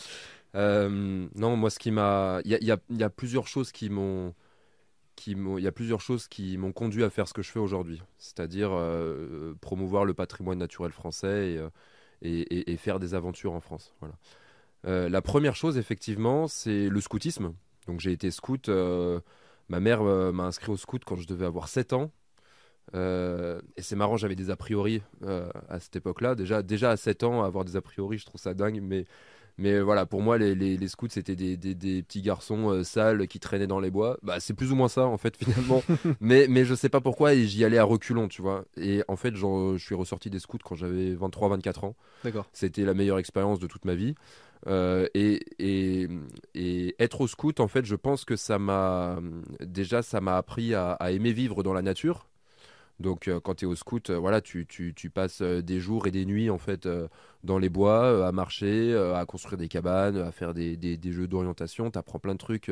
Euh, 0.57 1.27
non, 1.35 1.57
moi, 1.57 1.71
ce 1.71 1.79
qui 1.79 1.91
m'a. 1.91 2.41
Il 2.45 2.51
y 2.51 2.73
a, 2.73 2.79
y 2.91 3.03
a, 3.03 3.11
plusieurs 3.11 3.47
choses 3.47 3.73
qui 3.73 3.91
m'ont. 3.91 4.35
Il 5.27 5.61
y 5.61 5.67
a 5.67 5.73
plusieurs 5.73 6.01
choses 6.01 6.29
qui 6.29 6.57
m'ont 6.57 6.73
conduit 6.73 7.03
à 7.03 7.11
faire 7.11 7.27
ce 7.27 7.35
que 7.35 7.43
je 7.43 7.51
fais 7.51 7.59
aujourd'hui, 7.59 8.03
c'est-à-dire 8.19 8.71
euh, 8.73 9.55
promouvoir 9.61 10.05
le 10.05 10.15
patrimoine 10.15 10.59
naturel 10.59 10.93
français 10.93 11.57
euh, 11.59 11.69
et, 12.23 12.77
faire 12.77 12.99
des 12.99 13.15
aventures 13.15 13.53
en 13.53 13.61
France. 13.61 13.95
Voilà. 14.01 15.09
la 15.09 15.23
première 15.23 15.57
chose, 15.57 15.79
effectivement, 15.79 16.49
c'est 16.49 16.89
le 16.89 17.01
scoutisme. 17.01 17.55
Donc 17.87 18.01
j'ai 18.01 18.13
été 18.13 18.31
scout. 18.31 18.69
ma 18.69 19.81
mère 19.81 20.03
m'a 20.03 20.45
inscrit 20.45 20.71
au 20.71 20.77
scout 20.77 21.03
quand 21.05 21.17
je 21.17 21.27
devais 21.27 21.47
avoir 21.47 21.69
7 21.69 21.93
ans. 21.93 22.13
et 22.95 23.83
c'est 23.83 23.97
marrant, 23.97 24.17
j'avais 24.17 24.37
des 24.37 24.51
a 24.51 24.57
priori 24.57 25.03
à 25.69 25.81
cette 25.81 25.97
époque-là. 25.97 26.35
Déjà, 26.35 26.63
déjà 26.63 26.91
à 26.91 26.97
7 26.97 27.25
ans, 27.25 27.43
avoir 27.43 27.65
des 27.65 27.77
a 27.77 27.81
priori, 27.81 28.19
je 28.19 28.27
trouve 28.27 28.41
ça 28.41 28.55
dingue, 28.55 28.81
mais 28.83 29.07
mais 29.59 29.81
voilà, 29.81 30.05
pour 30.05 30.21
moi, 30.21 30.37
les, 30.37 30.55
les, 30.55 30.89
scouts, 30.89 31.09
c'était 31.09 31.35
des, 31.37 31.57
des, 31.57 32.03
petits 32.03 32.21
garçons 32.21 32.71
euh, 32.71 32.85
sales 32.85 33.27
qui 33.27 33.41
traînaient 33.41 33.67
dans 33.67 33.81
les 33.81 33.91
bois. 33.91 34.19
Bah, 34.23 34.39
c'est 34.39 34.53
plus 34.53 34.71
ou 34.71 34.77
moins 34.77 34.89
ça, 34.89 35.07
en 35.07 35.17
fait, 35.17 35.37
finalement. 35.43 35.83
mais, 36.21 36.47
mais 36.49 36.65
je 36.65 36.75
sais 36.75 36.91
pas 36.91 37.01
pourquoi, 37.01 37.35
et 37.35 37.47
j'y 37.47 37.65
allais 37.65 37.79
à 37.79 37.85
reculons, 37.85 38.29
tu 38.29 38.43
vois. 38.43 38.65
Et 38.77 39.03
en 39.09 39.17
fait, 39.17 39.35
je 39.35 39.77
suis 39.79 39.95
ressorti 39.95 40.29
des 40.29 40.41
scouts 40.41 40.59
quand 40.63 40.75
j'avais 40.75 41.15
23-24 41.15 41.87
ans. 41.87 41.97
D'accord. 42.23 42.47
C'était 42.53 42.85
la 42.85 42.93
meilleure 42.93 43.19
expérience 43.19 43.59
de 43.59 43.67
toute 43.67 43.85
ma 43.85 43.95
vie. 43.95 44.15
Euh, 44.67 45.07
et, 45.15 45.41
et, 45.59 46.09
et, 46.55 46.97
être 46.99 47.21
au 47.21 47.27
scout, 47.27 47.61
en 47.61 47.69
fait, 47.69 47.85
je 47.85 47.95
pense 47.95 48.25
que 48.25 48.37
ça 48.37 48.59
m'a. 48.59 49.19
Déjà, 49.61 50.03
ça 50.03 50.21
m'a 50.21 50.37
appris 50.37 50.75
à, 50.75 50.99
aimer 51.11 51.33
vivre 51.33 51.63
dans 51.63 51.73
la 51.73 51.83
nature. 51.83 52.27
Donc 53.01 53.31
quand 53.45 53.55
tu 53.57 53.65
es 53.65 53.69
au 53.69 53.75
scout, 53.75 54.11
voilà, 54.11 54.41
tu, 54.41 54.67
tu, 54.67 54.95
tu, 54.95 55.11
passes 55.11 55.43
des 55.43 55.81
jours 55.81 56.07
et 56.07 56.11
des 56.11 56.25
nuits 56.25 56.49
en 56.49 56.59
fait 56.59 56.89
dans 57.45 57.59
les 57.59 57.69
bois, 57.69 58.27
à 58.27 58.33
marcher, 58.33 58.97
à 59.15 59.25
construire 59.27 59.59
des 59.59 59.69
cabanes, 59.69 60.17
à 60.17 60.33
faire 60.33 60.55
des, 60.55 60.99
jeux 61.05 61.29
d'orientation. 61.29 61.91
Tu 61.91 61.99
apprends 61.99 62.19
plein 62.19 62.33
de 62.33 62.39
trucs 62.39 62.71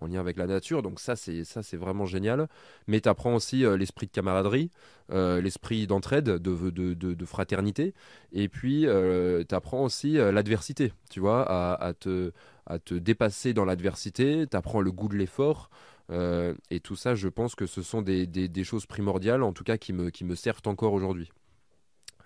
en 0.00 0.06
lien 0.06 0.20
avec 0.20 0.36
la 0.36 0.46
nature. 0.46 0.82
Donc 0.82 1.00
ça, 1.00 1.16
c'est 1.16 1.44
ça, 1.44 1.62
c'est 1.62 1.76
vraiment 1.76 2.06
génial. 2.06 2.48
Mais 2.86 3.00
tu 3.00 3.08
apprends 3.08 3.34
aussi 3.34 3.64
euh, 3.64 3.76
l'esprit 3.76 4.06
de 4.06 4.12
camaraderie, 4.12 4.70
euh, 5.12 5.40
l'esprit 5.40 5.86
d'entraide, 5.86 6.24
de, 6.24 7.24
fraternité. 7.24 7.94
Et 8.32 8.48
puis, 8.48 8.86
euh, 8.86 9.44
tu 9.48 9.54
apprends 9.54 9.84
aussi 9.84 10.12
l'adversité, 10.12 10.92
tu 11.10 11.20
vois, 11.20 11.44
à, 11.50 11.92
te, 11.94 12.32
à 12.66 12.78
te 12.78 12.94
dépasser 12.94 13.52
dans 13.52 13.64
l'adversité. 13.64 14.46
Tu 14.50 14.56
apprends 14.56 14.80
le 14.80 14.92
goût 14.92 15.08
de 15.08 15.16
l'effort. 15.16 15.70
Et 16.10 16.80
tout 16.80 16.96
ça, 16.96 17.14
je 17.14 17.28
pense 17.28 17.54
que 17.54 17.66
ce 17.66 17.82
sont 17.82 18.02
des, 18.02 18.26
des, 18.26 18.48
des, 18.48 18.64
choses 18.64 18.86
primordiales, 18.86 19.42
en 19.42 19.52
tout 19.52 19.64
cas, 19.64 19.76
qui 19.78 19.92
me, 19.92 20.10
qui 20.10 20.24
me 20.24 20.34
servent 20.34 20.62
encore 20.66 20.92
aujourd'hui. 20.92 21.30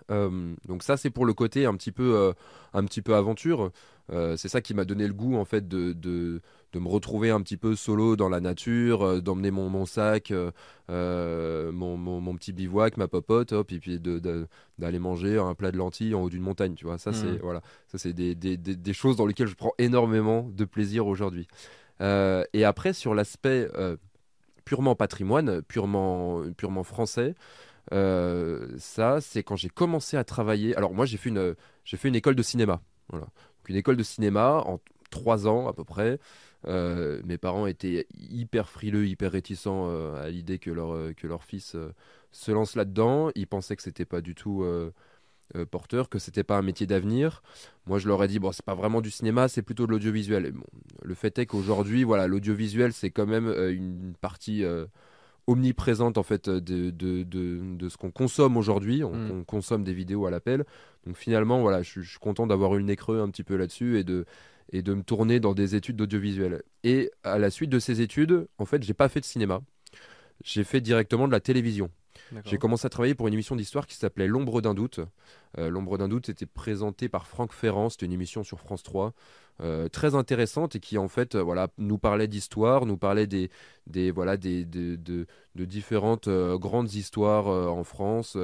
donc 0.09 0.83
ça 0.83 0.97
c'est 0.97 1.09
pour 1.09 1.25
le 1.25 1.33
côté 1.33 1.65
un 1.65 1.75
petit 1.75 1.91
peu 1.91 2.33
un 2.73 2.83
petit 2.85 3.01
peu 3.01 3.15
aventure 3.15 3.71
c'est 4.09 4.47
ça 4.47 4.61
qui 4.61 4.73
m'a 4.73 4.85
donné 4.85 5.07
le 5.07 5.13
goût 5.13 5.35
en 5.35 5.45
fait 5.45 5.67
de, 5.67 5.93
de, 5.93 6.41
de 6.75 6.79
me 6.81 6.89
retrouver 6.89 7.29
un 7.29 7.41
petit 7.41 7.55
peu 7.55 7.73
solo 7.75 8.17
dans 8.17 8.27
la 8.27 8.41
nature, 8.41 9.01
euh, 9.01 9.21
d'emmener 9.21 9.49
mon, 9.49 9.69
mon, 9.69 9.85
sac, 9.85 10.31
euh, 10.31 10.51
euh, 10.89 11.71
mon, 11.71 11.95
mon, 11.97 12.35
petit 12.35 12.51
bivouac, 12.51 12.97
ma 12.97 13.07
popote, 13.07 13.53
hop, 13.53 13.71
et 13.71 13.79
puis 13.79 13.97
d'aller 13.99 14.99
manger 14.99 15.37
un 15.37 15.53
plat 15.53 15.71
de 15.71 15.77
lentilles 15.77 16.13
en 16.13 16.23
haut 16.23 16.29
d'une 16.29 16.41
montagne, 16.41 16.73
tu 16.75 16.85
vois. 16.85 16.97
Ça, 16.97 17.13
c'est 17.13 17.25
mmh. 17.25 17.39
voilà, 17.41 17.61
ça 17.87 17.97
c'est 17.97 18.11
des, 18.11 18.35
des, 18.35 18.57
des, 18.57 18.93
choses 18.93 19.15
dans 19.15 19.25
lesquelles 19.25 19.47
je 19.47 19.55
prends 19.55 19.73
énormément 19.77 20.49
de 20.53 20.65
plaisir 20.65 21.07
aujourd'hui. 21.07 21.47
Et 21.99 22.63
après, 22.65 22.93
sur 22.93 23.13
l'aspect 23.13 23.67
purement 24.65 24.95
patrimoine, 24.95 25.61
purement, 25.61 26.43
français, 26.83 27.35
ça, 27.91 29.21
c'est 29.21 29.43
quand 29.43 29.55
j'ai 29.55 29.69
commencé 29.69 30.17
à 30.17 30.23
travailler. 30.23 30.75
Alors 30.75 30.93
moi, 30.93 31.05
j'ai 31.05 31.17
fait 31.17 31.29
une, 31.29 31.55
fait 31.85 32.07
une 32.07 32.15
école 32.15 32.35
de 32.35 32.43
cinéma. 32.43 32.81
Voilà. 33.09 33.27
une 33.69 33.75
école 33.75 33.97
de 33.97 34.03
cinéma 34.03 34.63
en 34.65 34.79
trois 35.09 35.47
ans 35.47 35.67
à 35.67 35.73
peu 35.73 35.83
près. 35.83 36.19
Euh, 36.67 37.21
mes 37.23 37.37
parents 37.37 37.67
étaient 37.67 38.07
hyper 38.17 38.69
frileux, 38.69 39.07
hyper 39.07 39.31
réticents 39.31 39.87
euh, 39.89 40.23
à 40.23 40.29
l'idée 40.29 40.57
que 40.57 40.71
leur, 40.71 40.93
euh, 40.93 41.13
que 41.13 41.27
leur 41.27 41.43
fils 41.43 41.75
se 42.31 42.51
lance 42.51 42.75
là-dedans. 42.75 43.29
Ils 43.35 43.47
pensaient 43.47 43.75
que 43.75 43.83
c'était 43.83 44.05
pas 44.05 44.21
du 44.21 44.35
tout 44.35 44.65
porteur, 45.71 46.09
que 46.09 46.19
c'était 46.19 46.43
pas 46.43 46.57
un 46.57 46.61
métier 46.61 46.87
d'avenir. 46.87 47.41
Moi, 47.85 47.99
je 47.99 48.07
leur 48.07 48.23
ai 48.23 48.27
dit 48.27 48.39
bon, 48.39 48.51
c'est 48.51 48.65
pas 48.65 48.75
vraiment 48.75 49.01
du 49.01 49.11
cinéma, 49.11 49.47
c'est 49.47 49.61
plutôt 49.61 49.85
de 49.85 49.91
l'audiovisuel. 49.91 50.51
Bon, 50.51 50.63
le 51.01 51.13
fait 51.13 51.37
est 51.39 51.45
qu'aujourd'hui, 51.45 52.03
voilà, 52.03 52.27
l'audiovisuel, 52.27 52.93
c'est 52.93 53.11
quand 53.11 53.27
même 53.27 53.47
une 53.47 54.13
partie 54.19 54.63
omniprésente 55.47 56.17
en 56.17 56.23
fait 56.23 56.49
de, 56.49 56.89
de, 56.89 57.23
de, 57.23 57.89
ce 57.89 57.97
qu'on 57.97 58.11
consomme 58.11 58.57
aujourd'hui. 58.57 59.03
On, 59.03 59.15
mm. 59.15 59.31
on, 59.31 59.43
consomme 59.43 59.83
des 59.83 59.93
vidéos 59.93 60.25
à 60.25 60.31
l'appel. 60.31 60.65
Donc 61.05 61.17
finalement, 61.17 61.61
voilà, 61.61 61.83
je, 61.83 62.01
je 62.01 62.09
suis 62.09 62.19
content 62.19 62.47
d'avoir 62.47 62.75
eu 62.75 62.79
le 62.79 62.85
nez 62.85 62.95
creux 62.95 63.21
un 63.21 63.29
petit 63.29 63.43
peu 63.43 63.55
là-dessus 63.55 63.99
et 63.99 64.03
de 64.03 64.25
et 64.71 64.81
de 64.81 64.93
me 64.93 65.03
tourner 65.03 65.39
dans 65.39 65.53
des 65.53 65.75
études 65.75 65.95
d'audiovisuel. 65.95 66.63
Et 66.83 67.11
à 67.23 67.37
la 67.37 67.51
suite 67.51 67.69
de 67.69 67.79
ces 67.79 68.01
études, 68.01 68.47
en 68.57 68.65
fait, 68.65 68.83
j'ai 68.83 68.93
pas 68.93 69.09
fait 69.09 69.19
de 69.19 69.25
cinéma. 69.25 69.61
J'ai 70.43 70.63
fait 70.63 70.81
directement 70.81 71.27
de 71.27 71.31
la 71.31 71.39
télévision. 71.39 71.91
J'ai 72.45 72.57
commencé 72.57 72.85
à 72.85 72.89
travailler 72.89 73.15
pour 73.15 73.27
une 73.27 73.33
émission 73.33 73.55
d'histoire 73.55 73.87
qui 73.87 73.95
s'appelait 73.95 74.27
L'ombre 74.27 74.61
d'un 74.61 74.73
doute. 74.73 74.99
Euh, 75.57 75.69
L'ombre 75.69 75.97
d'un 75.97 76.07
doute 76.07 76.29
était 76.29 76.45
présentée 76.45 77.09
par 77.09 77.27
Franck 77.27 77.53
Ferrand, 77.53 77.89
c'était 77.89 78.05
une 78.05 78.13
émission 78.13 78.43
sur 78.43 78.59
France 78.59 78.83
3. 78.83 79.13
Euh, 79.61 79.87
très 79.87 80.15
intéressante 80.15 80.75
et 80.75 80.81
qui 80.81 80.97
en 80.97 81.07
fait 81.07 81.35
euh, 81.35 81.41
voilà 81.41 81.69
nous 81.77 81.97
parlait 81.97 82.27
d'histoire, 82.27 82.85
nous 82.85 82.97
parlait 82.97 83.25
des, 83.25 83.49
des 83.87 84.11
voilà 84.11 84.35
des, 84.35 84.65
de, 84.65 85.27
de, 85.55 85.65
différentes 85.65 86.27
grandes 86.27 86.93
histoires 86.93 87.47
en 87.47 87.83
France 87.83 88.37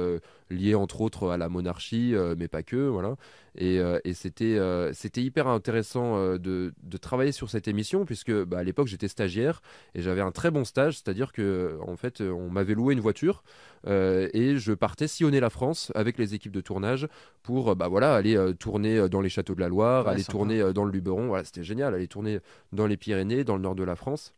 liées 0.50 0.74
entre 0.74 1.00
autres 1.00 1.30
à 1.30 1.36
la 1.36 1.48
monarchie 1.48 2.14
mais 2.36 2.48
pas 2.48 2.62
que 2.62 2.88
voilà. 2.88 3.16
Et, 3.54 3.80
et 4.04 4.14
c'était 4.14 4.58
c'était 4.92 5.22
hyper 5.22 5.46
intéressant 5.46 6.36
de, 6.38 6.72
de, 6.82 6.96
travailler 6.96 7.32
sur 7.32 7.50
cette 7.50 7.68
émission 7.68 8.04
puisque 8.04 8.32
bah, 8.44 8.58
à 8.58 8.62
l'époque 8.64 8.86
j'étais 8.86 9.08
stagiaire 9.08 9.60
et 9.94 10.00
j'avais 10.00 10.22
un 10.22 10.32
très 10.32 10.50
bon 10.50 10.64
stage 10.64 10.94
c'est-à-dire 10.94 11.32
que 11.32 11.78
en 11.86 11.96
fait 11.96 12.20
on 12.22 12.48
m'avait 12.48 12.74
loué 12.74 12.94
une 12.94 13.00
voiture 13.00 13.42
et 13.86 14.56
je 14.56 14.72
partais 14.72 15.08
sillonner 15.08 15.40
la 15.40 15.50
France 15.50 15.92
avec 15.94 16.16
les 16.18 16.34
équipes 16.34 16.52
de 16.52 16.60
tournage 16.60 17.08
pour 17.42 17.76
bah 17.76 17.88
voilà 17.88 18.14
aller 18.14 18.38
tourner 18.58 19.08
dans 19.08 19.20
les 19.20 19.28
châteaux 19.28 19.54
de 19.54 19.60
la 19.60 19.68
Loire 19.68 20.08
aller 20.08 20.24
tourner 20.24 20.72
dans 20.72 20.84
le 20.84 20.92
voilà, 21.10 21.44
c'était 21.44 21.64
génial, 21.64 21.94
aller 21.94 22.08
tourner 22.08 22.40
dans 22.72 22.86
les 22.86 22.96
Pyrénées, 22.96 23.44
dans 23.44 23.56
le 23.56 23.62
nord 23.62 23.74
de 23.74 23.84
la 23.84 23.96
France. 23.96 24.34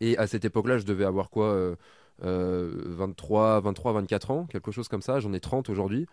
Et 0.00 0.16
à 0.18 0.26
cette 0.26 0.44
époque-là, 0.44 0.78
je 0.78 0.84
devais 0.84 1.04
avoir 1.04 1.30
quoi 1.30 1.76
23, 2.20 3.60
23, 3.60 3.92
24 3.92 4.30
ans, 4.30 4.46
quelque 4.46 4.70
chose 4.70 4.88
comme 4.88 5.02
ça. 5.02 5.20
J'en 5.20 5.32
ai 5.32 5.40
30 5.40 5.70
aujourd'hui 5.70 6.06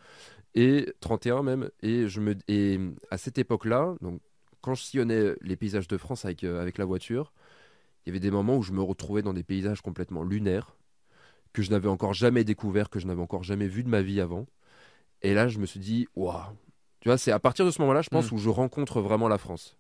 et 0.56 0.94
31 1.00 1.44
même. 1.44 1.70
Et 1.82 2.08
je 2.08 2.20
me 2.20 2.36
et 2.48 2.80
à 3.10 3.18
cette 3.18 3.38
époque-là, 3.38 3.96
donc 4.02 4.22
quand 4.62 4.76
je 4.76 4.84
sillonnais 4.84 5.36
les 5.42 5.56
paysages 5.56 5.88
de 5.88 5.98
France 5.98 6.26
avec 6.26 6.44
euh, 6.44 6.62
avec 6.62 6.78
la 6.78 6.86
voiture, 6.86 7.34
il 8.06 8.10
y 8.10 8.12
avait 8.12 8.20
des 8.20 8.32
moments 8.32 8.58
où 8.58 8.64
je 8.64 8.72
me 8.72 8.82
retrouvais 8.82 9.22
dans 9.22 9.34
des 9.34 9.44
paysages 9.44 9.82
complètement 9.82 10.24
lunaires 10.24 10.76
que 11.52 11.62
je 11.62 11.70
n'avais 11.70 11.88
encore 11.88 12.14
jamais 12.14 12.44
découvert, 12.44 12.90
que 12.90 13.00
je 13.00 13.06
n'avais 13.06 13.22
encore 13.22 13.44
jamais 13.44 13.68
vu 13.68 13.84
de 13.84 13.90
ma 13.90 14.02
vie 14.02 14.20
avant. 14.20 14.48
Et 15.22 15.34
là, 15.34 15.48
je 15.48 15.60
me 15.60 15.68
suis 15.68 15.80
dit, 15.80 16.08
waouh, 16.16 16.42
tu 17.00 17.10
vois, 17.10 17.18
c'est 17.18 17.32
à 17.32 17.40
partir 17.40 17.64
de 17.66 17.70
ce 17.70 17.80
moment-là, 17.82 18.02
je 18.02 18.10
pense, 18.10 18.32
mm. 18.32 18.36
où 18.36 18.38
je 18.40 18.50
rencontre 18.50 19.02
vraiment 19.02 19.28
la 19.28 19.38
France. 19.38 19.78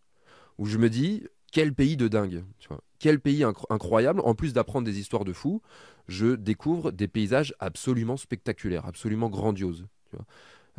Où 0.59 0.67
je 0.67 0.77
me 0.77 0.89
dis, 0.89 1.23
quel 1.51 1.73
pays 1.73 1.97
de 1.97 2.07
dingue. 2.07 2.43
Tu 2.59 2.67
vois. 2.69 2.81
Quel 3.03 3.19
pays 3.19 3.43
incroyable. 3.69 4.21
En 4.23 4.33
plus 4.33 4.53
d'apprendre 4.53 4.85
des 4.85 4.97
histoires 4.97 5.25
de 5.25 5.33
fous, 5.33 5.61
je 6.07 6.35
découvre 6.35 6.93
des 6.93 7.09
paysages 7.09 7.53
absolument 7.59 8.15
spectaculaires, 8.15 8.85
absolument 8.85 9.29
grandioses. 9.29 9.85
Tu 10.09 10.15
vois. 10.15 10.25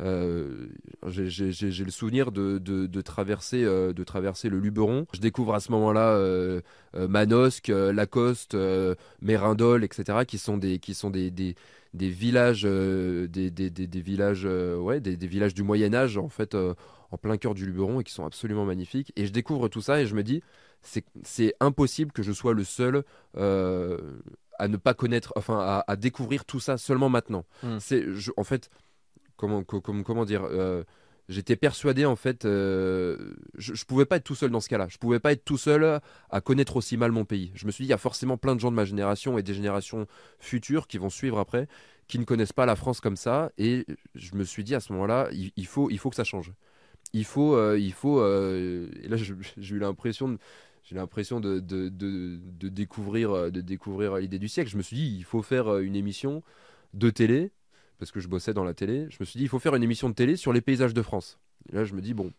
Euh, 0.01 0.69
j'ai 1.05 1.83
le 1.83 1.91
souvenir 1.91 2.31
de, 2.31 2.57
de, 2.57 3.01
traverser, 3.01 3.63
euh, 3.63 3.93
de 3.93 4.03
traverser 4.03 4.49
le 4.49 4.57
Luberon. 4.57 5.05
Je 5.13 5.19
découvre 5.19 5.53
à 5.53 5.59
ce 5.59 5.71
moment-là 5.73 6.13
euh, 6.15 6.61
Manosque, 6.95 7.67
Lacoste, 7.67 8.57
Mérindol, 9.21 9.83
etc., 9.83 10.25
qui 10.27 10.39
sont 10.39 10.57
des, 10.57 10.79
villages 11.93 12.63
du 15.53 15.63
Moyen 15.63 15.93
Âge 15.93 16.17
en 16.17 16.29
fait, 16.29 16.55
en 16.55 17.17
plein 17.21 17.37
cœur 17.37 17.53
du 17.53 17.67
Luberon 17.67 17.99
et 17.99 18.03
qui 18.03 18.13
sont 18.13 18.25
absolument 18.25 18.65
magnifiques. 18.65 19.13
Et 19.15 19.27
je 19.27 19.31
découvre 19.31 19.67
tout 19.67 19.81
ça 19.81 20.01
et 20.01 20.07
je 20.07 20.15
me 20.15 20.23
dis, 20.23 20.41
c'est 21.23 21.55
impossible 21.59 22.11
que 22.11 22.23
je 22.23 22.31
sois 22.31 22.53
le 22.53 22.63
seul 22.63 23.03
à 24.57 24.67
ne 24.67 24.77
pas 24.77 24.93
connaître, 24.93 25.33
enfin 25.35 25.83
à, 25.85 25.95
découvrir 25.95 26.45
tout 26.45 26.59
ça 26.59 26.77
seulement 26.77 27.09
maintenant. 27.09 27.45
Hmm. 27.63 27.77
C'est, 27.79 28.05
en 28.37 28.43
fait, 28.43 28.69
comment, 29.35 29.63
comment, 29.63 30.25
dire 30.25 30.43
euh, 30.43 30.83
J'étais 31.27 31.55
persuadé 31.55 32.05
en 32.05 32.15
fait, 32.15 32.45
euh, 32.45 33.33
je, 33.57 33.71
ne 33.71 33.85
pouvais 33.87 34.05
pas 34.05 34.17
être 34.17 34.23
tout 34.23 34.35
seul 34.35 34.51
dans 34.51 34.59
ce 34.59 34.69
cas-là. 34.69 34.87
Je 34.89 34.97
pouvais 34.97 35.19
pas 35.19 35.31
être 35.31 35.43
tout 35.43 35.57
seul 35.57 35.99
à 36.29 36.41
connaître 36.41 36.77
aussi 36.77 36.97
mal 36.97 37.11
mon 37.11 37.25
pays. 37.25 37.51
Je 37.55 37.65
me 37.65 37.71
suis 37.71 37.83
dit, 37.83 37.87
il 37.87 37.91
y 37.91 37.93
a 37.93 37.97
forcément 37.97 38.37
plein 38.37 38.55
de 38.55 38.59
gens 38.59 38.69
de 38.69 38.75
ma 38.75 38.85
génération 38.85 39.37
et 39.37 39.43
des 39.43 39.53
générations 39.53 40.05
futures 40.39 40.87
qui 40.87 40.99
vont 40.99 41.09
suivre 41.09 41.39
après, 41.39 41.67
qui 42.07 42.19
ne 42.19 42.25
connaissent 42.25 42.53
pas 42.53 42.67
la 42.67 42.75
France 42.75 43.01
comme 43.01 43.17
ça. 43.17 43.51
Et 43.57 43.87
je 44.13 44.35
me 44.35 44.43
suis 44.43 44.63
dit 44.63 44.75
à 44.75 44.79
ce 44.79 44.93
moment-là, 44.93 45.29
il, 45.31 45.65
faut, 45.65 45.89
il 45.89 45.97
faut 45.97 46.11
que 46.11 46.15
ça 46.15 46.23
change. 46.23 46.53
Il 47.13 47.25
faut, 47.25 47.55
euh, 47.55 47.79
il 47.79 47.93
faut. 47.93 48.23
et 48.23 49.07
là, 49.07 49.17
j'ai 49.17 49.75
eu 49.75 49.79
l'impression 49.79 50.37
j'ai 50.85 50.95
l'impression 50.95 51.39
de, 51.39 51.59
de, 51.59 51.89
de, 51.89 52.39
de, 52.41 52.69
découvrir, 52.69 53.51
de 53.51 53.61
découvrir 53.61 54.15
l'idée 54.15 54.39
du 54.39 54.47
siècle. 54.47 54.69
Je 54.69 54.77
me 54.77 54.81
suis 54.81 54.95
dit, 54.95 55.15
il 55.17 55.23
faut 55.23 55.41
faire 55.41 55.79
une 55.79 55.95
émission 55.95 56.43
de 56.93 57.09
télé 57.09 57.51
parce 57.97 58.11
que 58.11 58.19
je 58.19 58.27
bossais 58.27 58.53
dans 58.53 58.63
la 58.63 58.73
télé, 58.73 59.07
je 59.09 59.17
me 59.19 59.25
suis 59.25 59.37
dit, 59.37 59.43
il 59.45 59.49
faut 59.49 59.59
faire 59.59 59.75
une 59.75 59.83
émission 59.83 60.09
de 60.09 60.13
télé 60.15 60.35
sur 60.35 60.53
les 60.53 60.61
paysages 60.61 60.93
de 60.93 61.01
France. 61.01 61.39
Et 61.71 61.75
là, 61.75 61.83
je 61.83 61.93
me 61.93 62.01
dis, 62.01 62.13
bon, 62.13 62.31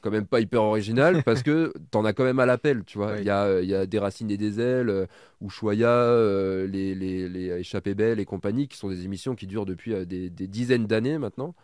quand 0.00 0.10
même 0.10 0.26
pas 0.26 0.40
hyper 0.40 0.62
original 0.62 1.22
parce 1.24 1.42
que 1.42 1.72
t'en 1.90 2.04
as 2.04 2.12
quand 2.12 2.24
même 2.24 2.38
à 2.38 2.46
l'appel, 2.46 2.84
tu 2.84 2.98
vois. 2.98 3.18
Il 3.18 3.24
y, 3.24 3.30
a, 3.30 3.60
y, 3.60 3.74
a, 3.74 3.86
des 3.86 3.98
racines 3.98 4.30
et 4.30 4.36
des 4.36 4.60
ailes, 4.60 4.88
euh, 4.88 5.06
Ushuaïa, 5.40 5.88
euh, 5.88 6.66
les, 6.66 6.94
les, 6.94 7.28
les 7.28 7.48
Échappées 7.58 7.94
Belles 7.94 8.20
et 8.20 8.24
compagnie, 8.24 8.68
qui 8.68 8.76
sont 8.76 8.88
des 8.88 9.04
émissions 9.04 9.34
qui 9.34 9.46
durent 9.46 9.66
depuis 9.66 9.92
euh, 9.92 10.04
des, 10.04 10.30
des, 10.30 10.46
dizaines 10.46 10.86
d'années 10.86 11.18
maintenant. 11.18 11.54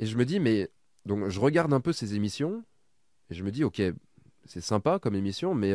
Et 0.00 0.06
je 0.06 0.16
me 0.16 0.24
dis, 0.24 0.40
mais 0.40 0.70
donc 1.06 1.28
je 1.28 1.40
regarde 1.40 1.72
un 1.72 1.80
peu 1.80 1.92
ces 1.92 2.14
émissions 2.14 2.64
et 3.30 3.34
je 3.34 3.44
me 3.44 3.50
dis, 3.50 3.64
ok, 3.64 3.80
c'est 4.48 4.60
sympa 4.60 4.98
comme 4.98 5.14
émission, 5.14 5.54
mais 5.54 5.72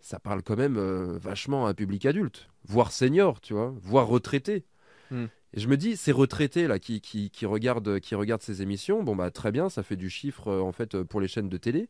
ça 0.00 0.18
parle 0.18 0.42
quand 0.42 0.56
même 0.56 0.78
vachement 1.16 1.66
à 1.66 1.70
un 1.70 1.74
public 1.74 2.06
adulte, 2.06 2.48
voire 2.64 2.92
senior, 2.92 3.40
tu 3.40 3.54
vois, 3.54 3.74
voire 3.82 4.06
retraité. 4.06 4.64
Hmm. 5.10 5.26
Et 5.56 5.60
je 5.60 5.68
me 5.68 5.76
dis, 5.76 5.96
ces 5.96 6.12
retraités 6.12 6.66
là 6.66 6.78
qui, 6.78 7.00
qui, 7.00 7.30
qui, 7.30 7.46
regardent, 7.46 7.98
qui 8.00 8.14
regardent 8.14 8.42
ces 8.42 8.62
émissions, 8.62 9.02
bon 9.02 9.16
bah 9.16 9.30
très 9.30 9.52
bien, 9.52 9.68
ça 9.68 9.82
fait 9.82 9.96
du 9.96 10.10
chiffre 10.10 10.48
euh, 10.48 10.60
en 10.60 10.72
fait 10.72 10.94
euh, 10.94 11.04
pour 11.04 11.20
les 11.20 11.28
chaînes 11.28 11.48
de 11.48 11.56
télé, 11.56 11.88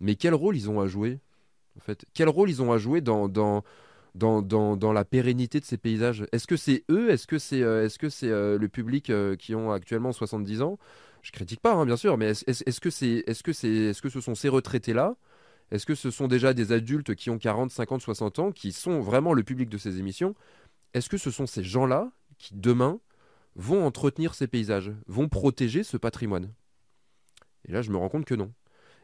mais 0.00 0.14
quel 0.14 0.34
rôle 0.34 0.56
ils 0.56 0.68
ont 0.68 0.80
à 0.80 0.86
jouer 0.86 1.18
en 1.78 1.80
fait? 1.80 2.04
Quel 2.12 2.28
rôle 2.28 2.50
ils 2.50 2.60
ont 2.60 2.70
à 2.70 2.78
jouer 2.78 3.00
dans, 3.00 3.28
dans, 3.28 3.64
dans, 4.14 4.42
dans, 4.42 4.76
dans 4.76 4.92
la 4.92 5.04
pérennité 5.06 5.58
de 5.58 5.64
ces 5.64 5.78
paysages? 5.78 6.26
Est-ce 6.32 6.46
que 6.46 6.56
c'est 6.56 6.84
eux? 6.90 7.10
Est-ce 7.10 7.26
que 7.26 7.38
c'est 7.38 7.62
euh, 7.62 7.86
est-ce 7.86 7.98
que 7.98 8.10
c'est 8.10 8.28
le 8.28 8.68
public 8.68 9.10
qui 9.38 9.54
ont 9.54 9.72
actuellement 9.72 10.12
70 10.12 10.62
ans? 10.62 10.78
Je 11.28 11.32
critique 11.32 11.60
pas, 11.60 11.74
hein, 11.74 11.84
bien 11.84 11.98
sûr, 11.98 12.16
mais 12.16 12.30
est-ce 12.30 12.80
que 12.80 12.88
c'est 12.88 13.22
est-ce 13.26 13.42
que 13.42 13.52
c'est 13.52 13.68
est-ce 13.68 14.00
que 14.00 14.08
ce 14.08 14.22
sont 14.22 14.34
ces 14.34 14.48
retraités 14.48 14.94
là 14.94 15.14
Est-ce 15.70 15.84
que 15.84 15.94
ce 15.94 16.10
sont 16.10 16.26
déjà 16.26 16.54
des 16.54 16.72
adultes 16.72 17.14
qui 17.14 17.28
ont 17.28 17.36
40, 17.36 17.70
50, 17.70 18.00
60 18.00 18.38
ans 18.38 18.50
qui 18.50 18.72
sont 18.72 19.02
vraiment 19.02 19.34
le 19.34 19.42
public 19.42 19.68
de 19.68 19.76
ces 19.76 19.98
émissions? 19.98 20.34
Est-ce 20.94 21.10
que 21.10 21.18
ce 21.18 21.30
sont 21.30 21.46
ces 21.46 21.62
gens-là 21.62 22.10
qui 22.38 22.54
demain 22.54 22.98
vont 23.56 23.84
entretenir 23.84 24.34
ces 24.34 24.46
paysages, 24.46 24.90
vont 25.06 25.28
protéger 25.28 25.82
ce 25.82 25.98
patrimoine? 25.98 26.50
Et 27.68 27.72
là, 27.72 27.82
je 27.82 27.90
me 27.90 27.98
rends 27.98 28.08
compte 28.08 28.24
que 28.24 28.34
non. 28.34 28.50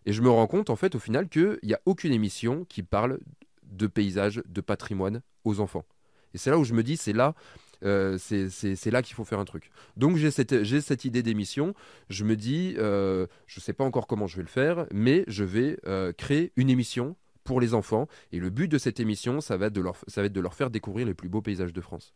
Et 0.07 0.15
je 0.15 0.23
me 0.23 0.31
rends 0.31 0.47
compte, 0.47 0.71
en 0.71 0.77
fait, 0.77 0.95
au 0.95 0.99
final, 0.99 1.29
qu'il 1.29 1.59
n'y 1.63 1.75
a 1.75 1.81
aucune 1.85 2.15
émission 2.15 2.65
qui 2.65 2.83
parle 2.83 3.19
de 3.65 3.87
paysages, 3.87 4.43
de 4.47 4.61
patrimoine 4.63 5.21
aux 5.45 5.61
enfants. 5.61 5.85
Et 6.33 6.39
c'est 6.39 6.49
là 6.49 6.59
où 6.59 6.65
je 6.65 6.73
me 6.73 6.83
dis, 6.83 6.97
c'est 6.97 7.13
là, 7.13 7.35
euh, 7.85 8.19
c'est 8.19 8.91
là 8.91 9.03
qu'il 9.03 9.15
faut 9.15 9.25
faire 9.25 9.39
un 9.39 9.45
truc. 9.45 9.71
Donc 9.97 10.17
j'ai 10.17 10.31
cette, 10.31 11.05
idée 11.05 11.23
d'émission. 11.23 11.75
Je 12.09 12.25
me 12.25 12.37
dis, 12.37 12.75
euh, 12.79 13.27
je 13.47 13.61
ne 13.61 13.63
sais 13.63 13.73
pas 13.73 13.85
encore 13.85 14.07
comment 14.07 14.27
je 14.27 14.37
vais 14.37 14.43
le 14.43 14.49
faire, 14.49 14.87
mais 14.93 15.25
je 15.27 15.45
vais 15.45 15.79
euh, 15.87 16.13
créer 16.13 16.53
une 16.57 16.71
émission 16.71 17.17
pour 17.45 17.61
les 17.61 17.75
enfants. 17.75 18.09
Et 18.33 18.39
le 18.39 18.51
but 18.51 18.69
de 18.69 18.79
cette 18.79 19.01
émission, 19.01 19.41
ça 19.41 19.57
va, 19.57 19.67
être 19.67 19.73
de 19.73 19.81
leur, 19.81 19.97
de 20.17 20.41
leur 20.41 20.55
faire 20.55 20.71
découvrir 20.71 21.07
les 21.07 21.15
plus 21.15 21.29
beaux 21.29 21.43
paysages 21.43 21.73
de 21.73 21.81
France. 21.81 22.15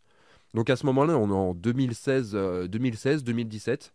Donc 0.55 0.71
à 0.71 0.77
ce 0.77 0.87
moment-là, 0.87 1.19
on 1.19 1.29
est 1.29 1.33
en 1.33 1.55
2016, 1.55 2.33
2016, 2.69 3.25
2017. 3.25 3.93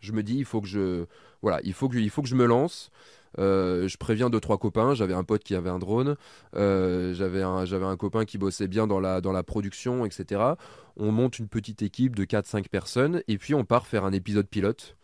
Je 0.00 0.12
me 0.12 0.24
dis, 0.24 0.36
il 0.36 0.44
faut 0.44 0.60
que 0.60 0.66
je, 0.66 1.06
voilà, 1.42 1.60
il 1.62 1.72
faut 1.72 1.88
que 1.88 1.96
je 1.96 2.34
me 2.34 2.44
lance. 2.44 2.90
Euh, 3.38 3.88
je 3.88 3.96
préviens 3.96 4.30
deux 4.30 4.40
trois 4.40 4.58
copains. 4.58 4.94
J'avais 4.94 5.14
un 5.14 5.24
pote 5.24 5.42
qui 5.42 5.54
avait 5.54 5.70
un 5.70 5.78
drone. 5.78 6.16
Euh, 6.56 7.14
j'avais 7.14 7.42
un 7.42 7.64
j'avais 7.64 7.86
un 7.86 7.96
copain 7.96 8.24
qui 8.24 8.38
bossait 8.38 8.68
bien 8.68 8.86
dans 8.86 9.00
la 9.00 9.20
dans 9.20 9.32
la 9.32 9.42
production, 9.42 10.04
etc. 10.04 10.40
On 10.96 11.12
monte 11.12 11.38
une 11.38 11.48
petite 11.48 11.82
équipe 11.82 12.16
de 12.16 12.24
4-5 12.24 12.68
personnes 12.68 13.22
et 13.28 13.38
puis 13.38 13.54
on 13.54 13.64
part 13.64 13.86
faire 13.86 14.04
un 14.04 14.12
épisode 14.12 14.46
pilote. 14.48 14.96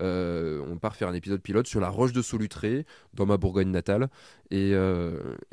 Euh, 0.00 0.62
on 0.70 0.76
part 0.76 0.96
faire 0.96 1.08
un 1.08 1.14
épisode 1.14 1.40
pilote 1.40 1.66
sur 1.66 1.80
la 1.80 1.88
Roche 1.88 2.12
de 2.12 2.22
Solutré, 2.22 2.86
dans 3.14 3.26
ma 3.26 3.36
Bourgogne 3.36 3.70
natale. 3.70 4.08
Et, 4.50 4.74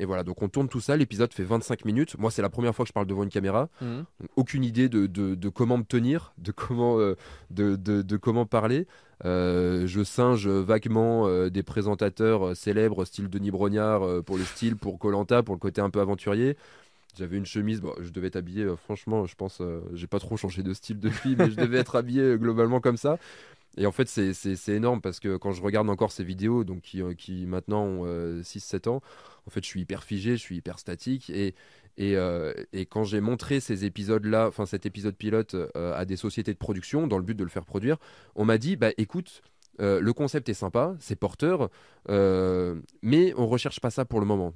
voilà, 0.04 0.24
donc 0.24 0.42
on 0.42 0.48
tourne 0.48 0.68
tout 0.68 0.80
ça. 0.80 0.96
L'épisode 0.96 1.32
fait 1.32 1.44
25 1.44 1.84
minutes. 1.84 2.18
Moi, 2.18 2.30
c'est 2.30 2.42
la 2.42 2.50
première 2.50 2.74
fois 2.74 2.84
que 2.84 2.88
je 2.88 2.92
parle 2.92 3.06
devant 3.06 3.22
une 3.22 3.28
caméra. 3.28 3.68
Mmh. 3.80 4.00
aucune 4.36 4.64
idée 4.64 4.88
de, 4.88 5.06
de, 5.06 5.48
comment 5.48 5.78
me 5.78 5.84
tenir, 5.84 6.32
de 6.38 6.52
comment, 6.52 6.98
de, 7.50 7.76
de, 7.76 8.16
comment 8.16 8.46
parler. 8.46 8.86
Euh, 9.24 9.86
je 9.86 10.04
singe 10.04 10.46
vaguement 10.46 11.26
euh, 11.26 11.50
des 11.50 11.64
présentateurs 11.64 12.48
euh, 12.48 12.54
célèbres, 12.54 13.04
style 13.04 13.28
Denis 13.28 13.50
Brognard 13.50 14.22
pour 14.24 14.38
le 14.38 14.44
style, 14.44 14.76
pour 14.76 14.98
Colanta, 14.98 15.42
pour 15.42 15.54
le 15.54 15.60
côté 15.60 15.80
un 15.80 15.90
peu 15.90 16.00
aventurier. 16.00 16.56
J'avais 17.16 17.36
une 17.36 17.46
chemise, 17.46 17.80
bon, 17.80 17.92
je 18.00 18.10
devais 18.10 18.28
être 18.28 18.36
habillé, 18.36 18.64
franchement, 18.84 19.26
je 19.26 19.34
pense, 19.34 19.60
j'ai 19.94 20.06
pas 20.06 20.20
trop 20.20 20.36
changé 20.36 20.62
de 20.62 20.72
style 20.72 21.00
depuis, 21.00 21.34
mais 21.36 21.50
je 21.50 21.56
devais 21.56 21.78
être 21.78 21.96
habillé 21.96 22.36
globalement 22.38 22.80
comme 22.80 22.96
ça. 22.96 23.18
Et 23.78 23.86
en 23.86 23.92
fait, 23.92 24.08
c'est 24.08 24.68
énorme 24.68 25.00
parce 25.00 25.20
que 25.20 25.36
quand 25.36 25.52
je 25.52 25.62
regarde 25.62 25.88
encore 25.88 26.10
ces 26.10 26.24
vidéos, 26.24 26.64
donc 26.64 26.82
qui, 26.82 27.00
qui 27.16 27.46
maintenant 27.46 27.84
ont 27.84 28.42
6-7 28.42 28.88
ans, 28.88 29.00
en 29.46 29.50
fait, 29.50 29.62
je 29.62 29.68
suis 29.68 29.80
hyper 29.80 30.04
figé, 30.04 30.32
je 30.32 30.42
suis 30.42 30.56
hyper 30.56 30.78
statique. 30.78 31.30
Et, 31.30 31.54
euh, 32.00 32.52
et, 32.72 32.86
quand 32.86 33.04
j'ai 33.04 33.20
montré 33.20 33.60
ces 33.60 33.84
épisodes-là, 33.84 34.46
enfin 34.48 34.66
cet 34.66 34.86
épisode 34.86 35.16
pilote 35.16 35.54
euh, 35.54 35.94
à 35.96 36.04
des 36.04 36.16
sociétés 36.16 36.52
de 36.52 36.58
production 36.58 37.06
dans 37.06 37.18
le 37.18 37.24
but 37.24 37.34
de 37.34 37.42
le 37.42 37.50
faire 37.50 37.64
produire, 37.64 37.96
on 38.36 38.44
m'a 38.44 38.58
dit 38.58 38.76
bah 38.76 38.90
écoute, 38.98 39.42
euh, 39.80 40.00
le 40.00 40.12
concept 40.12 40.48
est 40.48 40.54
sympa, 40.54 40.94
c'est 41.00 41.16
porteur, 41.16 41.70
mais 43.02 43.32
on 43.36 43.46
recherche 43.46 43.80
pas 43.80 43.90
ça 43.90 44.04
pour 44.04 44.20
le 44.20 44.26
moment. 44.26 44.52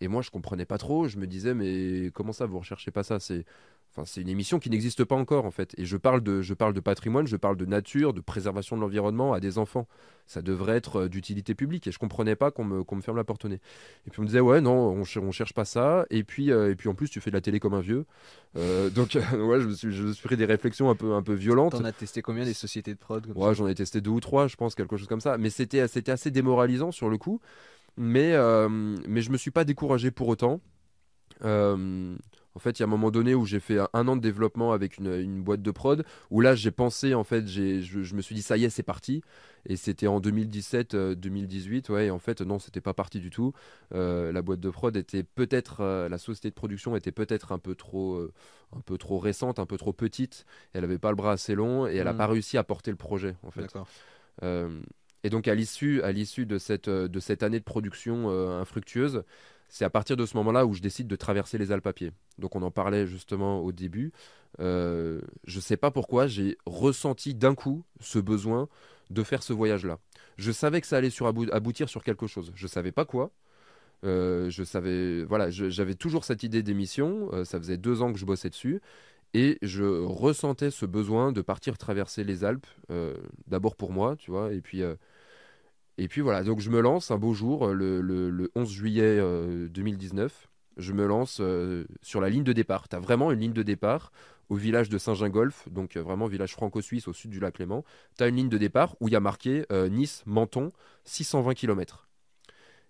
Et 0.00 0.08
moi 0.08 0.22
je 0.22 0.30
comprenais 0.30 0.66
pas 0.66 0.78
trop, 0.78 1.08
je 1.08 1.18
me 1.18 1.26
disais 1.26 1.52
mais 1.52 2.10
comment 2.14 2.32
ça 2.32 2.46
vous 2.46 2.58
recherchez 2.58 2.90
pas 2.90 3.02
ça? 3.02 3.18
C'est 4.04 4.20
une 4.20 4.28
émission 4.28 4.58
qui 4.58 4.70
n'existe 4.70 5.04
pas 5.04 5.14
encore 5.14 5.44
en 5.44 5.50
fait. 5.50 5.74
Et 5.78 5.84
je 5.84 5.96
parle, 5.96 6.22
de, 6.22 6.42
je 6.42 6.54
parle 6.54 6.74
de 6.74 6.80
patrimoine, 6.80 7.26
je 7.26 7.36
parle 7.36 7.56
de 7.56 7.64
nature, 7.64 8.12
de 8.12 8.20
préservation 8.20 8.76
de 8.76 8.82
l'environnement 8.82 9.32
à 9.32 9.40
des 9.40 9.58
enfants. 9.58 9.86
Ça 10.26 10.42
devrait 10.42 10.76
être 10.76 11.02
euh, 11.02 11.08
d'utilité 11.08 11.54
publique. 11.54 11.86
Et 11.86 11.92
je 11.92 11.98
comprenais 11.98 12.36
pas 12.36 12.50
qu'on 12.50 12.64
me, 12.64 12.78
me, 12.78 13.00
ferme 13.00 13.16
la 13.16 13.24
porte 13.24 13.44
au 13.44 13.48
nez. 13.48 13.60
Et 14.06 14.10
puis 14.10 14.20
on 14.20 14.22
me 14.22 14.26
disait 14.26 14.40
ouais 14.40 14.60
non, 14.60 14.72
on, 14.72 15.02
on 15.02 15.32
cherche 15.32 15.54
pas 15.54 15.64
ça. 15.64 16.04
Et 16.10 16.24
puis, 16.24 16.50
euh, 16.50 16.70
et 16.70 16.74
puis 16.74 16.88
en 16.88 16.94
plus 16.94 17.08
tu 17.08 17.20
fais 17.20 17.30
de 17.30 17.36
la 17.36 17.40
télé 17.40 17.60
comme 17.60 17.74
un 17.74 17.80
vieux. 17.80 18.04
Euh, 18.56 18.90
donc 18.96 19.14
ouais, 19.14 19.60
je 19.60 19.68
me, 19.68 19.74
suis, 19.74 19.92
je 19.92 20.02
me 20.04 20.12
suis 20.12 20.26
pris 20.26 20.36
des 20.36 20.46
réflexions 20.46 20.90
un 20.90 20.94
peu, 20.96 21.14
un 21.14 21.22
peu 21.22 21.34
violentes. 21.34 21.72
T'en 21.72 21.84
as 21.84 21.92
testé 21.92 22.22
combien 22.22 22.44
des 22.44 22.54
sociétés 22.54 22.92
de 22.92 22.98
prod 22.98 23.26
Ouais, 23.34 23.54
j'en 23.54 23.66
ai 23.66 23.74
testé 23.74 24.00
deux 24.00 24.10
ou 24.10 24.20
trois, 24.20 24.48
je 24.48 24.56
pense, 24.56 24.74
quelque 24.74 24.96
chose 24.96 25.08
comme 25.08 25.20
ça. 25.20 25.38
Mais 25.38 25.50
c'était, 25.50 25.86
c'était 25.88 26.12
assez 26.12 26.30
démoralisant 26.30 26.92
sur 26.92 27.08
le 27.08 27.18
coup. 27.18 27.40
Mais, 27.96 28.36
mais 29.08 29.22
je 29.22 29.30
me 29.30 29.38
suis 29.38 29.50
pas 29.50 29.64
découragé 29.64 30.10
pour 30.10 30.28
autant. 30.28 30.60
En 32.56 32.58
fait, 32.58 32.78
il 32.78 32.80
y 32.80 32.84
a 32.84 32.86
un 32.86 32.90
moment 32.90 33.10
donné 33.10 33.34
où 33.34 33.44
j'ai 33.44 33.60
fait 33.60 33.78
un 33.92 34.08
an 34.08 34.16
de 34.16 34.22
développement 34.22 34.72
avec 34.72 34.96
une, 34.96 35.42
boîte 35.42 35.60
de 35.60 35.70
prod, 35.70 36.06
où 36.30 36.40
là 36.40 36.54
j'ai 36.54 36.70
pensé, 36.70 37.12
en 37.12 37.22
fait, 37.22 37.46
je, 37.46 37.82
je, 37.82 38.14
me 38.14 38.22
suis 38.22 38.34
dit 38.34 38.40
ça 38.40 38.56
y 38.56 38.64
est, 38.64 38.70
c'est 38.70 38.82
parti. 38.82 39.20
Et 39.66 39.76
c'était 39.76 40.06
en 40.06 40.20
2017-2018, 40.20 41.90
euh, 41.90 41.94
ouais, 41.94 42.06
et 42.06 42.10
en 42.10 42.18
fait, 42.18 42.40
non, 42.40 42.58
c'était 42.58 42.80
pas 42.80 42.94
parti 42.94 43.20
du 43.20 43.28
tout. 43.28 43.52
Euh, 43.94 44.32
la 44.32 44.40
boîte 44.40 44.60
de 44.60 44.70
prod 44.70 44.96
était 44.96 45.22
peut-être, 45.22 45.82
euh, 45.82 46.08
la 46.08 46.16
société 46.16 46.48
de 46.48 46.54
production 46.54 46.96
était 46.96 47.12
peut-être 47.12 47.52
un 47.52 47.58
peu 47.58 47.74
trop, 47.74 48.26
un 48.74 48.80
peu 48.80 48.96
trop 48.96 49.18
récente, 49.18 49.58
un 49.58 49.66
peu 49.66 49.76
trop 49.76 49.92
petite. 49.92 50.46
Elle 50.72 50.84
avait 50.84 50.98
pas 50.98 51.10
le 51.10 51.16
bras 51.16 51.32
assez 51.32 51.54
long 51.54 51.86
et 51.86 51.96
elle 51.96 52.04
n'a 52.04 52.14
hmm. 52.14 52.18
pas 52.18 52.26
réussi 52.26 52.56
à 52.56 52.64
porter 52.64 52.90
le 52.90 52.96
projet, 52.96 53.36
en 53.42 53.50
fait. 53.50 53.70
et 55.24 55.28
donc 55.28 55.46
à 55.46 55.54
l'issue, 55.54 56.00
à 56.00 56.10
l'issue 56.10 56.46
de 56.46 56.56
cette, 56.56 56.88
de 56.88 57.20
cette 57.20 57.42
année 57.42 57.58
de 57.58 57.64
production 57.64 58.30
infructueuse, 58.30 59.24
c'est 59.68 59.84
à 59.84 59.90
partir 59.90 60.16
de 60.16 60.26
ce 60.26 60.36
moment-là 60.36 60.66
où 60.66 60.74
je 60.74 60.80
décide 60.80 61.08
de 61.08 61.16
traverser 61.16 61.58
les 61.58 61.72
Alpes 61.72 61.86
à 61.86 61.92
pied. 61.92 62.12
Donc 62.38 62.56
on 62.56 62.62
en 62.62 62.70
parlait 62.70 63.06
justement 63.06 63.60
au 63.60 63.72
début. 63.72 64.12
Euh, 64.60 65.20
je 65.44 65.56
ne 65.56 65.62
sais 65.62 65.76
pas 65.76 65.90
pourquoi, 65.90 66.26
j'ai 66.26 66.56
ressenti 66.66 67.34
d'un 67.34 67.54
coup 67.54 67.84
ce 68.00 68.18
besoin 68.18 68.68
de 69.10 69.22
faire 69.22 69.42
ce 69.42 69.52
voyage-là. 69.52 69.98
Je 70.36 70.52
savais 70.52 70.80
que 70.80 70.86
ça 70.86 70.96
allait 70.96 71.10
sur 71.10 71.26
aboutir 71.26 71.88
sur 71.88 72.02
quelque 72.02 72.26
chose. 72.26 72.52
Je 72.54 72.64
ne 72.64 72.68
savais 72.68 72.92
pas 72.92 73.04
quoi. 73.04 73.30
Euh, 74.04 74.50
je 74.50 74.62
savais, 74.62 75.24
voilà, 75.24 75.50
j'avais 75.50 75.94
toujours 75.94 76.24
cette 76.24 76.42
idée 76.42 76.62
d'émission. 76.62 77.30
Euh, 77.32 77.44
ça 77.44 77.58
faisait 77.58 77.78
deux 77.78 78.02
ans 78.02 78.12
que 78.12 78.18
je 78.18 78.26
bossais 78.26 78.50
dessus. 78.50 78.80
Et 79.34 79.58
je 79.60 79.82
ressentais 79.82 80.70
ce 80.70 80.86
besoin 80.86 81.32
de 81.32 81.42
partir 81.42 81.76
traverser 81.76 82.24
les 82.24 82.44
Alpes, 82.44 82.66
d'abord 83.48 83.76
pour 83.76 83.92
moi, 83.92 84.16
tu 84.16 84.30
vois, 84.30 84.52
et 84.54 84.62
puis 84.62 84.82
et 85.98 86.08
puis 86.08 86.20
voilà, 86.20 86.42
donc 86.42 86.60
je 86.60 86.70
me 86.70 86.80
lance 86.80 87.10
un 87.10 87.16
beau 87.16 87.32
jour, 87.32 87.68
le, 87.68 88.00
le, 88.00 88.50
11 88.54 88.70
juillet 88.70 89.16
2019. 89.68 90.24
Euh, 90.32 90.46
je 90.76 90.92
me 90.92 91.06
lance 91.06 91.38
euh, 91.40 91.86
sur 92.02 92.20
la 92.20 92.28
ligne 92.28 92.44
de 92.44 92.52
départ. 92.52 92.88
Tu 92.88 92.96
as 92.96 93.00
vraiment 93.00 93.32
une 93.32 93.40
ligne 93.40 93.52
de 93.54 93.62
départ 93.62 94.12
au 94.50 94.56
village 94.56 94.90
de 94.90 94.98
Saint-Gingolf, 94.98 95.68
donc 95.70 95.96
euh, 95.96 96.02
vraiment 96.02 96.26
village 96.26 96.52
franco-suisse 96.52 97.08
au 97.08 97.14
sud 97.14 97.30
du 97.30 97.40
lac 97.40 97.58
Léman. 97.58 97.82
Tu 98.18 98.24
as 98.24 98.28
une 98.28 98.36
ligne 98.36 98.48
de 98.50 98.58
départ 98.58 98.94
où 99.00 99.08
il 99.08 99.12
y 99.12 99.16
a 99.16 99.20
marqué 99.20 99.64
Nice-Menton, 99.70 100.72
620 101.04 101.54
km. 101.54 102.08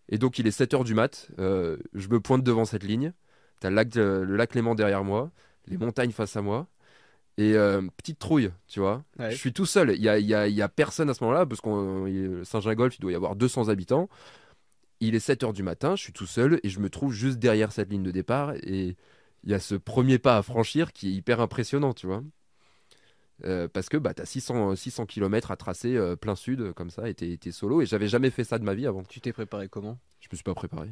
Et 0.09 0.19
donc 0.19 0.41
il 0.41 0.47
est 0.49 0.59
7h 0.59 0.85
du 0.85 0.95
mat, 0.95 1.29
je 1.39 2.09
me 2.09 2.21
pointe 2.21 2.43
devant 2.43 2.65
cette 2.65 2.85
ligne. 2.85 3.13
Tu 3.61 3.69
as 3.69 3.71
le 3.71 4.37
lac 4.37 4.55
Léman 4.55 4.75
derrière 4.75 5.05
moi, 5.05 5.31
les 5.67 5.79
montagnes 5.79 6.13
face 6.13 6.37
à 6.37 6.43
moi. 6.43 6.67
Et 7.39 7.55
euh, 7.55 7.83
petite 7.99 8.19
trouille, 8.19 8.51
tu 8.67 8.81
vois. 8.81 9.05
Je 9.19 9.37
suis 9.37 9.53
tout 9.53 9.67
seul. 9.67 9.93
Il 9.95 10.03
y 10.03 10.09
a, 10.09 10.19
y, 10.19 10.35
a, 10.35 10.49
y 10.49 10.63
a, 10.63 10.69
personne 10.69 11.11
à 11.11 11.15
ce 11.15 11.23
moment-là, 11.25 11.45
parce 11.45 11.61
que 11.61 12.43
Saint-Gingolf, 12.45 12.97
il 12.97 13.01
doit 13.01 13.13
y 13.13 13.15
avoir 13.15 13.37
200 13.37 13.69
habitants. 13.69 14.09
Il 15.01 15.15
est 15.15 15.21
7 15.21 15.43
h 15.43 15.53
du 15.53 15.63
matin, 15.63 15.95
je 15.95 16.03
suis 16.03 16.13
tout 16.15 16.27
seul 16.27 16.59
et 16.63 16.71
je 16.71 16.81
me 16.81 16.89
trouve 16.89 17.13
juste 17.13 17.39
derrière 17.39 17.73
cette 17.73 17.91
ligne 17.91 18.03
de 18.03 18.11
départ. 18.11 18.55
Et 18.63 18.97
il 19.45 19.51
y 19.51 19.55
a 19.55 19.61
ce 19.61 19.75
premier 19.75 20.19
pas 20.19 20.39
à 20.39 20.43
franchir 20.43 20.93
qui 20.93 21.09
est 21.09 21.13
hyper 21.13 21.41
impressionnant, 21.41 21.93
tu 21.93 22.07
vois. 22.07 22.23
Euh, 23.45 23.69
parce 23.71 23.91
que 23.91 23.99
bah, 23.99 24.15
tu 24.15 24.23
as 24.23 24.27
600, 24.27 24.77
600 24.77 25.05
km 25.05 25.51
à 25.51 25.57
tracer 25.57 25.95
euh, 25.95 26.17
plein 26.17 26.35
sud 26.35 26.73
comme 26.73 26.89
ça 26.89 27.09
et 27.09 27.15
t'es 27.15 27.53
solo 27.53 27.83
et 27.83 27.87
j'avais 27.87 28.09
jamais 28.09 28.31
fait 28.31 28.45
ça 28.45 28.59
de 28.59 28.65
ma 28.65 28.75
vie 28.75 28.87
avant. 28.87 29.03
Tu 29.05 29.21
t'es 29.21 29.33
préparé 29.33 29.69
comment? 29.69 29.99
Je 30.21 30.29
me 30.33 30.37
suis 30.37 30.43
pas 30.43 30.55
préparé. 30.55 30.89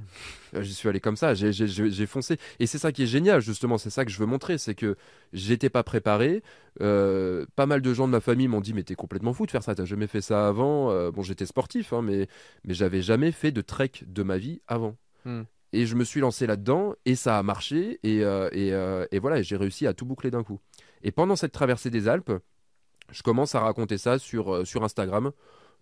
Euh, 0.54 0.62
j'y 0.62 0.74
suis 0.74 0.88
allé 0.88 1.00
comme 1.00 1.16
ça, 1.16 1.34
j'ai 1.34 2.06
foncé. 2.06 2.38
Et 2.60 2.66
c'est 2.66 2.78
ça 2.78 2.92
qui 2.92 3.04
est 3.04 3.06
génial 3.06 3.40
justement, 3.40 3.78
c'est 3.78 3.90
ça 3.90 4.04
que 4.04 4.10
je 4.10 4.18
veux 4.18 4.26
montrer, 4.26 4.58
c'est 4.58 4.74
que 4.74 4.96
j'étais 5.32 5.70
pas 5.70 5.82
préparé. 5.82 6.42
pas 6.78 7.66
mal 7.66 7.80
de 7.80 7.94
gens 7.94 8.06
de 8.06 8.12
ma 8.12 8.20
famille 8.20 8.48
m'ont 8.48 8.60
dit 8.60 8.74
mais 8.74 8.82
t'es 8.82 8.94
complètement 8.94 9.32
fou 9.32 9.46
de 9.46 9.50
faire 9.50 9.62
ça, 9.62 9.74
t'as 9.74 9.86
jamais 9.86 10.06
fait 10.06 10.20
ça 10.20 10.46
avant. 10.46 11.10
bon 11.10 11.22
j'étais 11.22 11.46
sportif 11.46 11.92
hein, 11.92 12.02
mais, 12.02 12.28
mais 12.64 12.74
j'avais 12.74 13.00
jamais 13.00 13.32
fait 13.32 13.52
de 13.52 13.62
trek 13.62 13.92
de 14.06 14.22
ma 14.22 14.36
vie 14.36 14.60
avant. 14.68 14.96
Hmm. 15.24 15.42
Et 15.72 15.86
je 15.86 15.96
me 15.96 16.04
suis 16.04 16.20
lancé 16.20 16.46
là-dedans 16.46 16.94
et 17.04 17.16
ça 17.16 17.38
a 17.38 17.42
marché 17.42 17.98
et, 18.04 18.18
et, 18.18 18.68
et 19.10 19.18
voilà, 19.18 19.40
j'ai 19.40 19.56
réussi 19.56 19.86
à 19.86 19.94
tout 19.94 20.04
boucler 20.04 20.30
d'un 20.30 20.44
coup. 20.44 20.60
Et 21.04 21.12
pendant 21.12 21.36
cette 21.36 21.52
traversée 21.52 21.90
des 21.90 22.08
Alpes, 22.08 22.32
je 23.12 23.22
commence 23.22 23.54
à 23.54 23.60
raconter 23.60 23.98
ça 23.98 24.18
sur, 24.18 24.52
euh, 24.52 24.64
sur 24.64 24.82
Instagram. 24.82 25.30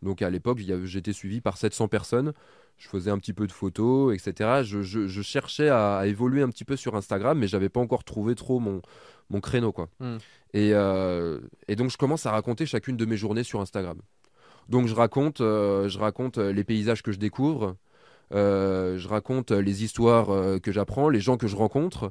Donc 0.02 0.20
à 0.20 0.28
l'époque, 0.28 0.58
j'étais 0.58 1.12
suivi 1.12 1.40
par 1.40 1.56
700 1.56 1.87
personnes. 1.87 2.32
Je 2.76 2.88
faisais 2.88 3.11
un 3.11 3.18
petit 3.18 3.32
peu 3.32 3.46
de 3.46 3.52
photos, 3.52 4.12
etc. 4.12 4.64
Je, 4.64 5.22
cherchais 5.22 5.68
à, 5.68 6.02
évoluer 6.06 6.42
un 6.42 6.48
petit 6.48 6.64
peu 6.64 6.74
sur 6.74 6.96
Instagram, 6.96 7.38
mais 7.38 7.46
j'avais 7.46 7.68
pas 7.68 7.78
encore 7.78 8.02
trouvé 8.02 8.35
trop 8.35 8.58
mon, 8.58 8.82
mon 9.30 9.40
créneau. 9.40 9.70
Quoi. 9.70 9.88
Hmm. 10.00 10.16
Et, 10.54 10.72
euh, 10.74 11.38
et, 11.68 11.76
donc 11.76 11.90
je 11.90 11.96
commence 11.96 12.26
à 12.26 12.32
raconter 12.32 12.66
chacune 12.66 12.96
de 12.96 13.04
mes 13.04 13.16
journées 13.16 13.44
sur 13.44 13.61
Instagram. 13.61 13.98
Donc 14.68 14.88
je 14.88 14.94
raconte, 14.94 15.40
euh, 15.40 15.88
je 15.88 16.00
raconte 16.00 16.38
les 16.38 16.64
paysages 16.64 17.04
que 17.04 17.12
je 17.12 17.18
découvre, 17.18 17.76
je 18.33 19.09
raconte 19.09 19.53
les 19.53 19.85
histoires 19.85 20.61
que 20.61 20.73
j'apprends, 20.73 21.09
les 21.09 21.21
gens 21.21 21.37
que 21.37 21.47
je 21.47 21.57
rencontre. 21.57 22.11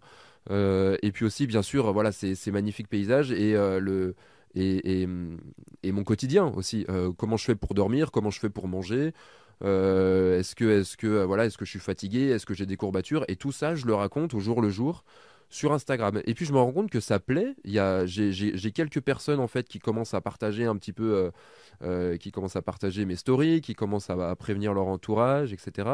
Euh, 0.49 0.97
et 1.01 1.11
puis 1.11 1.25
aussi, 1.25 1.47
bien 1.47 1.61
sûr, 1.61 1.91
voilà, 1.93 2.11
ces, 2.11 2.35
magnifiques 2.51 2.87
paysages 2.87 3.31
et 3.31 3.55
euh, 3.55 3.79
le 3.79 4.15
et, 4.55 5.07
et, 5.83 5.91
mon 5.91 6.03
quotidien 6.03 6.47
aussi. 6.47 6.85
Euh, 6.89 7.11
comment 7.17 7.37
je 7.37 7.45
fais 7.45 7.55
pour 7.55 7.73
dormir, 7.73 8.11
comment 8.11 8.31
je 8.31 8.39
fais 8.39 8.49
pour 8.49 8.67
manger. 8.67 9.13
est-ce 9.61 10.55
que, 10.55 10.81
est-ce 10.81 10.97
que, 10.97 11.23
voilà, 11.23 11.45
est-ce 11.45 11.57
que 11.57 11.65
je 11.65 11.71
suis 11.71 11.79
fatigué, 11.79 12.29
est-ce 12.29 12.45
que 12.45 12.53
j'ai 12.53 12.65
des 12.65 12.77
courbatures? 12.77 13.23
Et 13.29 13.35
tout 13.37 13.51
ça, 13.51 13.75
je 13.75 13.85
le 13.85 13.93
raconte 13.93 14.33
au 14.33 14.39
jour 14.39 14.61
le 14.61 14.69
jour 14.69 15.03
sur 15.51 15.73
Instagram. 15.73 16.21
Et 16.25 16.33
puis 16.33 16.45
je 16.47 16.53
me 16.53 16.57
rends 16.57 16.71
compte 16.71 16.89
que 16.89 16.99
ça 16.99 17.19
plaît. 17.19 17.55
Il 17.65 17.71
y 17.71 17.77
a, 17.77 18.05
j'ai, 18.07 18.31
j'ai- 18.31 18.57
j'ai 18.57 18.71
quelques 18.71 19.01
personnes 19.01 19.39
en 19.39 19.47
fait 19.47 19.67
qui 19.67 19.77
commencent 19.79 20.13
à 20.15 20.21
partager 20.21 20.65
un 20.65 20.75
petit 20.77 20.93
peu, 20.93 21.13
euh, 21.13 21.31
euh, 21.83 22.17
qui 22.17 22.31
commencent 22.31 22.55
à 22.55 22.61
partager 22.63 23.05
mes 23.05 23.15
stories, 23.17 23.61
qui 23.61 23.75
commencent 23.75 24.09
à, 24.09 24.29
à 24.31 24.35
prévenir 24.35 24.73
leur 24.73 24.87
entourage, 24.87 25.53
etc. 25.53 25.89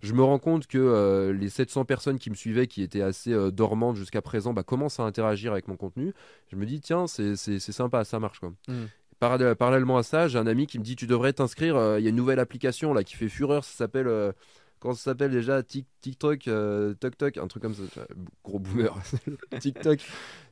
Je 0.00 0.12
me 0.14 0.22
rends 0.22 0.38
compte 0.38 0.66
que 0.66 0.78
euh, 0.78 1.32
les 1.32 1.48
700 1.50 1.84
personnes 1.84 2.18
qui 2.18 2.30
me 2.30 2.34
suivaient, 2.34 2.66
qui 2.66 2.82
étaient 2.82 3.02
assez 3.02 3.32
dormantes 3.52 3.96
jusqu'à 3.96 4.22
présent, 4.22 4.52
bah, 4.52 4.62
commencent 4.62 4.98
à 5.00 5.04
interagir 5.04 5.52
avec 5.52 5.68
mon 5.68 5.76
contenu. 5.76 6.12
Je 6.50 6.56
me 6.56 6.66
dis 6.66 6.80
tiens, 6.80 7.06
c'est, 7.06 7.36
c'est, 7.36 7.58
c'est 7.60 7.72
sympa, 7.72 8.04
ça 8.04 8.18
marche 8.18 8.40
quoi. 8.40 8.52
Mm. 8.68 8.84
Parallè- 9.20 9.54
Parallèlement 9.54 9.96
à 9.98 10.02
ça, 10.02 10.28
j'ai 10.28 10.38
un 10.38 10.46
ami 10.46 10.66
qui 10.66 10.78
me 10.78 10.84
dit 10.84 10.96
tu 10.96 11.06
devrais 11.06 11.32
t'inscrire. 11.32 11.76
Il 11.98 12.02
y 12.04 12.06
a 12.06 12.10
une 12.10 12.16
nouvelle 12.16 12.40
application 12.40 12.92
là 12.92 13.04
qui 13.04 13.14
fait 13.16 13.28
fureur. 13.28 13.64
Ça 13.64 13.76
s'appelle 13.76 14.08
comment 14.84 14.94
ça 14.94 15.04
s'appelle 15.04 15.30
déjà 15.32 15.62
Tik- 15.62 15.86
TikTok, 16.02 16.46
euh, 16.48 16.94
Tok 16.94 17.16
Tok, 17.16 17.38
un 17.38 17.46
truc 17.48 17.62
comme 17.62 17.74
ça. 17.74 17.82
Gros 18.44 18.58
boomer. 18.58 18.94
TikTok. 19.60 20.00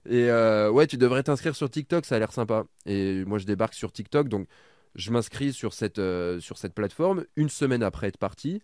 Et 0.07 0.31
euh, 0.31 0.71
ouais, 0.71 0.87
tu 0.87 0.97
devrais 0.97 1.23
t'inscrire 1.23 1.55
sur 1.55 1.71
TikTok. 1.71 2.07
Ça 2.07 2.17
a 2.17 2.19
l'air 2.19 2.33
sympa. 2.33 2.65
Et 2.87 3.25
moi, 3.27 3.39
je 3.39 3.45
débarque 3.47 3.75
sur 3.75 3.93
TikTok, 3.93 4.29
donc 4.29 4.49
je 4.95 5.11
m'inscris 5.13 5.53
sur 5.53 5.75
cette 5.75 5.99
euh, 5.99 6.41
sur 6.41 6.59
cette 6.59 6.75
plateforme. 6.75 7.25
Une 7.37 7.51
semaine 7.51 7.83
après 7.83 8.09
être 8.09 8.19
parti. 8.19 8.63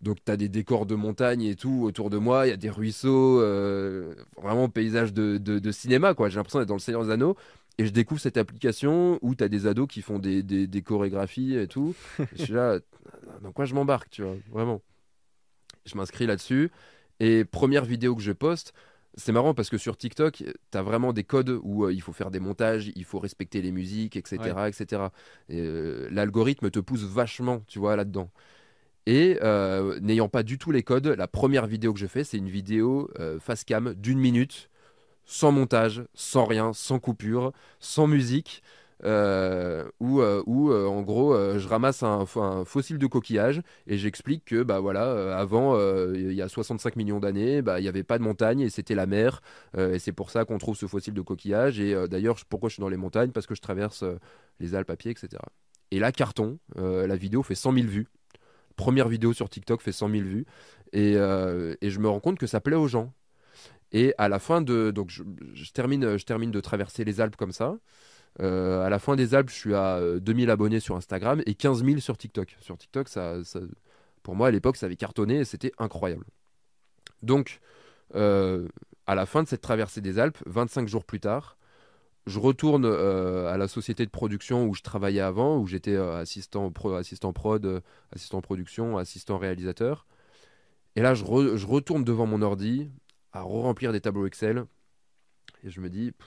Donc 0.00 0.18
tu 0.24 0.30
as 0.30 0.36
des 0.36 0.48
décors 0.50 0.86
de 0.86 0.94
montagne 0.94 1.42
et 1.42 1.56
tout 1.56 1.80
autour 1.82 2.10
de 2.10 2.18
moi, 2.18 2.46
il 2.46 2.50
y 2.50 2.52
a 2.52 2.56
des 2.58 2.68
ruisseaux, 2.70 3.40
euh, 3.40 4.14
vraiment 4.36 4.68
paysage 4.68 5.14
de, 5.14 5.38
de- 5.38 5.58
de 5.58 5.72
cinéma 5.72 6.14
quoi. 6.14 6.28
J'ai 6.28 6.36
l'impression 6.36 6.58
d'être 6.58 6.68
dans 6.68 6.74
le 6.74 6.80
Seigneur 6.80 7.04
des 7.04 7.10
Anneaux 7.10 7.36
et 7.78 7.86
je 7.86 7.90
découvre 7.90 8.20
cette 8.20 8.36
application 8.36 9.18
où 9.22 9.34
tu 9.34 9.42
as 9.44 9.48
des 9.48 9.66
ados 9.66 9.88
qui 9.88 10.02
font 10.02 10.18
des, 10.18 10.42
des- 10.42 10.66
des 10.66 10.82
chorégraphies 10.82 11.56
et 11.56 11.66
tout. 11.66 11.94
Et 12.18 12.24
je 12.36 12.42
suis 12.44 12.52
là, 12.52 12.78
dans 13.42 13.52
quoi 13.52 13.64
je 13.64 13.74
m'embarque, 13.74 14.10
tu 14.10 14.22
vois, 14.22 14.36
vraiment. 14.50 14.80
Je 15.86 15.96
m'inscris 15.96 16.26
là-dessus 16.26 16.70
et 17.20 17.44
première 17.44 17.84
vidéo 17.84 18.16
que 18.16 18.22
je 18.22 18.32
poste, 18.32 18.72
c'est 19.16 19.30
marrant 19.32 19.54
parce 19.54 19.70
que 19.70 19.78
sur 19.78 19.96
TikTok, 19.96 20.42
tu 20.72 20.78
as 20.78 20.82
vraiment 20.82 21.12
des 21.12 21.22
codes 21.24 21.60
où 21.62 21.84
euh, 21.84 21.92
il 21.92 22.00
faut 22.02 22.12
faire 22.12 22.30
des 22.32 22.40
montages, 22.40 22.90
il 22.96 23.04
faut 23.04 23.18
respecter 23.20 23.62
les 23.62 23.70
musiques, 23.70 24.16
etc. 24.16 24.38
etc. 24.68 25.02
Et, 25.48 25.60
euh, 25.60 26.08
L'algorithme 26.10 26.70
te 26.70 26.80
pousse 26.80 27.04
vachement, 27.04 27.62
tu 27.68 27.78
vois, 27.78 27.94
là-dedans. 27.96 28.30
Et 29.06 29.38
euh, 29.42 30.00
n'ayant 30.00 30.28
pas 30.30 30.42
du 30.42 30.58
tout 30.58 30.70
les 30.72 30.82
codes, 30.82 31.06
la 31.06 31.28
première 31.28 31.66
vidéo 31.66 31.92
que 31.92 32.00
je 32.00 32.06
fais, 32.06 32.24
c'est 32.24 32.38
une 32.38 32.48
vidéo 32.48 33.10
face 33.40 33.62
cam 33.64 33.92
d'une 33.94 34.18
minute, 34.18 34.70
sans 35.26 35.52
montage, 35.52 36.04
sans 36.14 36.44
rien, 36.44 36.72
sans 36.72 36.98
coupure, 36.98 37.52
sans 37.80 38.06
musique, 38.06 38.62
euh, 39.04 39.84
où, 40.00 40.20
euh, 40.20 40.42
euh, 40.46 40.86
en 40.86 41.02
gros 41.02 41.34
euh, 41.34 41.58
je 41.58 41.68
ramasse 41.68 42.02
un, 42.02 42.24
fo- 42.24 42.40
un 42.42 42.64
fossile 42.64 42.96
de 42.98 43.06
coquillage 43.06 43.60
et 43.86 43.98
j'explique 43.98 44.44
que 44.46 44.62
bah 44.62 44.80
voilà 44.80 45.36
avant 45.36 45.76
il 46.14 46.32
y 46.32 46.40
a 46.40 46.48
65 46.48 46.96
millions 46.96 47.18
d'années 47.20 47.60
bah 47.60 47.80
il 47.80 47.82
n'y 47.82 47.88
avait 47.88 48.04
pas 48.04 48.18
de 48.18 48.22
montagne 48.22 48.60
et 48.60 48.70
c'était 48.70 48.94
la 48.94 49.06
mer 49.06 49.42
et 49.76 49.98
c'est 49.98 50.12
pour 50.12 50.30
ça 50.30 50.44
qu'on 50.44 50.58
trouve 50.58 50.76
ce 50.76 50.86
fossile 50.86 51.12
de 51.14 51.20
coquillage 51.20 51.80
et 51.80 51.94
d'ailleurs 52.08 52.36
pourquoi 52.48 52.68
je 52.68 52.74
suis 52.74 52.80
dans 52.80 52.88
les 52.88 52.96
montagnes? 52.96 53.30
Parce 53.32 53.46
que 53.46 53.54
je 53.54 53.60
traverse 53.60 54.04
les 54.60 54.74
Alpes 54.74 54.90
à 54.90 54.96
pied 54.96 55.10
etc 55.10 55.42
et 55.90 55.98
là 55.98 56.12
carton 56.12 56.58
la 56.76 57.16
vidéo 57.16 57.42
fait 57.42 57.54
100 57.56 57.72
000 57.72 57.88
vues. 57.88 58.06
Première 58.76 59.08
vidéo 59.08 59.32
sur 59.32 59.48
TikTok 59.48 59.82
fait 59.82 59.92
100 59.92 60.08
000 60.08 60.26
vues 60.26 60.46
et 60.92 61.14
je 61.14 61.98
me 61.98 62.08
rends 62.08 62.20
compte 62.20 62.38
que 62.38 62.46
ça 62.46 62.60
plaît 62.60 62.76
aux 62.76 62.88
gens 62.88 63.12
et 63.94 64.12
à 64.18 64.28
la 64.28 64.38
fin 64.38 64.60
de 64.60 64.90
donc 64.90 65.08
je, 65.08 65.22
termine 65.72 66.18
je 66.18 66.24
termine 66.26 66.50
de 66.50 66.60
traverser 66.60 67.04
les 67.04 67.22
Alpes 67.22 67.36
comme 67.36 67.52
ça 67.52 67.78
euh, 68.40 68.84
à 68.84 68.90
la 68.90 68.98
fin 68.98 69.16
des 69.16 69.34
Alpes, 69.34 69.48
je 69.48 69.54
suis 69.54 69.74
à 69.74 69.96
euh, 69.96 70.18
2000 70.20 70.50
abonnés 70.50 70.80
sur 70.80 70.96
Instagram 70.96 71.40
et 71.46 71.54
15 71.54 71.84
000 71.84 72.00
sur 72.00 72.18
TikTok. 72.18 72.56
Sur 72.60 72.76
TikTok, 72.76 73.08
ça, 73.08 73.36
pour 74.24 74.34
moi, 74.34 74.48
à 74.48 74.50
l'époque, 74.50 74.76
ça 74.76 74.86
avait 74.86 74.96
cartonné 74.96 75.38
et 75.38 75.44
c'était 75.44 75.70
incroyable. 75.78 76.24
Donc, 77.22 77.60
euh, 78.16 78.66
à 79.06 79.14
la 79.14 79.26
fin 79.26 79.42
de 79.42 79.48
cette 79.48 79.60
traversée 79.60 80.00
des 80.00 80.18
Alpes, 80.18 80.38
25 80.46 80.88
jours 80.88 81.04
plus 81.04 81.20
tard, 81.20 81.56
je 82.26 82.38
retourne 82.38 82.86
euh, 82.86 83.52
à 83.52 83.58
la 83.58 83.68
société 83.68 84.04
de 84.06 84.10
production 84.10 84.66
où 84.66 84.74
je 84.74 84.82
travaillais 84.82 85.20
avant, 85.20 85.58
où 85.58 85.66
j'étais 85.66 85.94
euh, 85.94 86.16
assistant, 86.16 86.72
assistant 86.96 87.32
prod, 87.32 87.64
euh, 87.64 87.80
assistant 88.14 88.40
production, 88.40 88.96
assistant 88.96 89.38
réalisateur. 89.38 90.06
Et 90.96 91.02
là, 91.02 91.14
je 91.14 91.24
retourne 91.24 92.04
devant 92.04 92.26
mon 92.26 92.40
ordi 92.40 92.88
à 93.34 93.42
remplir 93.42 93.92
des 93.92 94.00
tableaux 94.00 94.26
Excel 94.26 94.64
et 95.62 95.70
je 95.70 95.80
me 95.80 95.90
dis, 95.90 96.12
pff, 96.12 96.26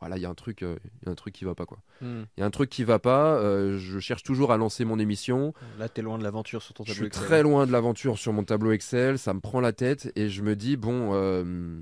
voilà, 0.00 0.16
il 0.16 0.22
y 0.22 0.26
a 0.26 0.28
un 0.28 0.34
truc, 0.34 0.62
euh, 0.62 0.76
il 1.00 1.06
y 1.06 1.08
a 1.08 1.12
un 1.12 1.14
truc 1.14 1.32
qui 1.32 1.44
va 1.44 1.54
pas 1.54 1.64
quoi. 1.66 1.78
Hmm. 2.00 2.22
Il 2.36 2.40
y 2.40 2.42
a 2.42 2.46
un 2.46 2.50
truc 2.50 2.68
qui 2.70 2.82
va 2.84 2.98
pas. 2.98 3.36
euh, 3.36 3.78
je 3.78 3.98
cherche 4.00 4.22
toujours 4.24 4.50
à 4.52 4.56
lancer 4.56 4.84
mon 4.84 4.98
émission. 4.98 5.54
Là, 5.78 5.88
t'es 5.88 6.02
loin 6.02 6.18
de 6.18 6.24
l'aventure 6.24 6.60
sur 6.62 6.74
ton 6.74 6.82
Je 6.84 6.88
tableau 6.92 6.98
suis 7.04 7.06
Excel. 7.06 7.24
très 7.24 7.42
loin 7.42 7.66
de 7.66 7.72
l'aventure 7.72 8.18
sur 8.18 8.32
mon 8.32 8.42
tableau 8.44 8.72
Excel. 8.72 9.18
Ça 9.18 9.32
me 9.34 9.40
prend 9.40 9.60
la 9.60 9.72
tête 9.72 10.10
et 10.16 10.28
je 10.28 10.42
me 10.42 10.56
dis 10.56 10.76
bon, 10.76 11.10
euh, 11.14 11.80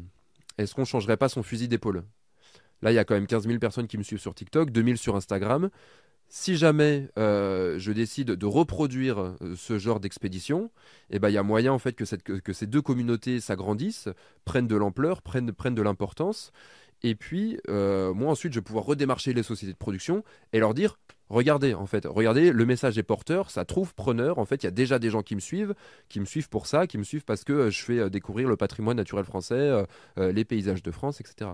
est-ce 0.59 0.75
qu'on 0.75 0.85
changerait 0.85 1.17
pas 1.17 1.29
son 1.31 1.43
fusil 1.43 1.69
d'épaule 1.69 2.05
Là, 2.83 2.93
il 2.93 2.95
y 2.95 2.99
a 2.99 3.05
quand 3.05 3.15
même 3.15 3.27
15 3.27 3.47
000 3.47 3.59
personnes 3.59 3.87
qui 3.87 3.99
me 3.99 4.03
suivent 4.03 4.21
sur 4.21 4.35
TikTok, 4.35 4.71
2000 4.71 4.97
sur 4.99 5.17
Instagram. 5.17 5.69
Si 6.33 6.57
jamais 6.57 7.09
euh, 7.19 7.77
je 7.81 7.91
décide 7.91 8.29
de 8.29 8.47
reproduire 8.47 9.19
euh, 9.19 9.35
ce 9.57 9.79
genre 9.79 9.99
d'expédition, 9.99 10.71
eh 11.11 11.19
ben, 11.19 11.29
il 11.29 11.33
y 11.33 11.39
a 11.39 11.43
moyen 11.43 11.73
en 11.73 11.81
fait 11.81 11.95
que, 11.95 12.05
ces 12.53 12.67
deux 12.69 12.81
communautés 12.81 13.41
s'agrandissent, 13.41 14.09
prennent 14.45 14.69
de 14.69 14.77
l'ampleur, 14.77 15.23
prennent, 15.23 15.47
de 15.51 15.83
l'importance. 15.83 16.53
Et 17.03 17.17
puis, 17.17 17.59
euh, 17.69 18.15
moi 18.15 18.31
ensuite, 18.31 18.53
je 18.53 18.61
vais 18.61 18.65
pouvoir 18.65 18.85
redémarcher 18.85 19.33
les 19.33 19.43
sociétés 19.43 19.73
de 19.73 19.79
production 19.79 20.23
et 20.53 20.61
leur 20.61 20.73
dire, 20.73 21.01
regardez, 21.31 21.75
en 21.75 21.87
fait, 21.87 22.07
regardez, 22.07 22.53
le 22.53 22.65
message 22.65 22.97
est 22.97 23.03
porteur, 23.03 23.51
ça 23.51 23.65
trouve 23.65 23.93
preneur. 23.93 24.39
En 24.39 24.45
fait, 24.45 24.63
il 24.63 24.67
y 24.67 24.69
a 24.69 24.73
déjà 24.73 25.01
des 25.01 25.11
gens 25.11 25.23
qui 25.23 25.35
me 25.35 25.41
suivent, 25.41 25.75
qui 26.09 26.21
me 26.21 26.27
suivent 26.27 26.49
pour 26.49 26.69
ça, 26.69 26.87
qui 26.87 26.97
me 26.97 27.03
suivent 27.03 27.25
parce 27.25 27.43
que 27.43 27.71
je 27.71 27.83
fais 27.83 28.09
découvrir 28.09 28.49
le 28.49 28.57
patrimoine 28.57 28.99
naturel 28.99 29.25
français, 29.25 29.85
les 30.17 30.45
paysages 30.45 30.85
de 30.85 30.93
France, 30.93 31.21
etc. 31.21 31.51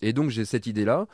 Et 0.00 0.14
donc, 0.14 0.30
j'ai 0.30 0.46
cette 0.46 0.66
idée-là. 0.66 1.08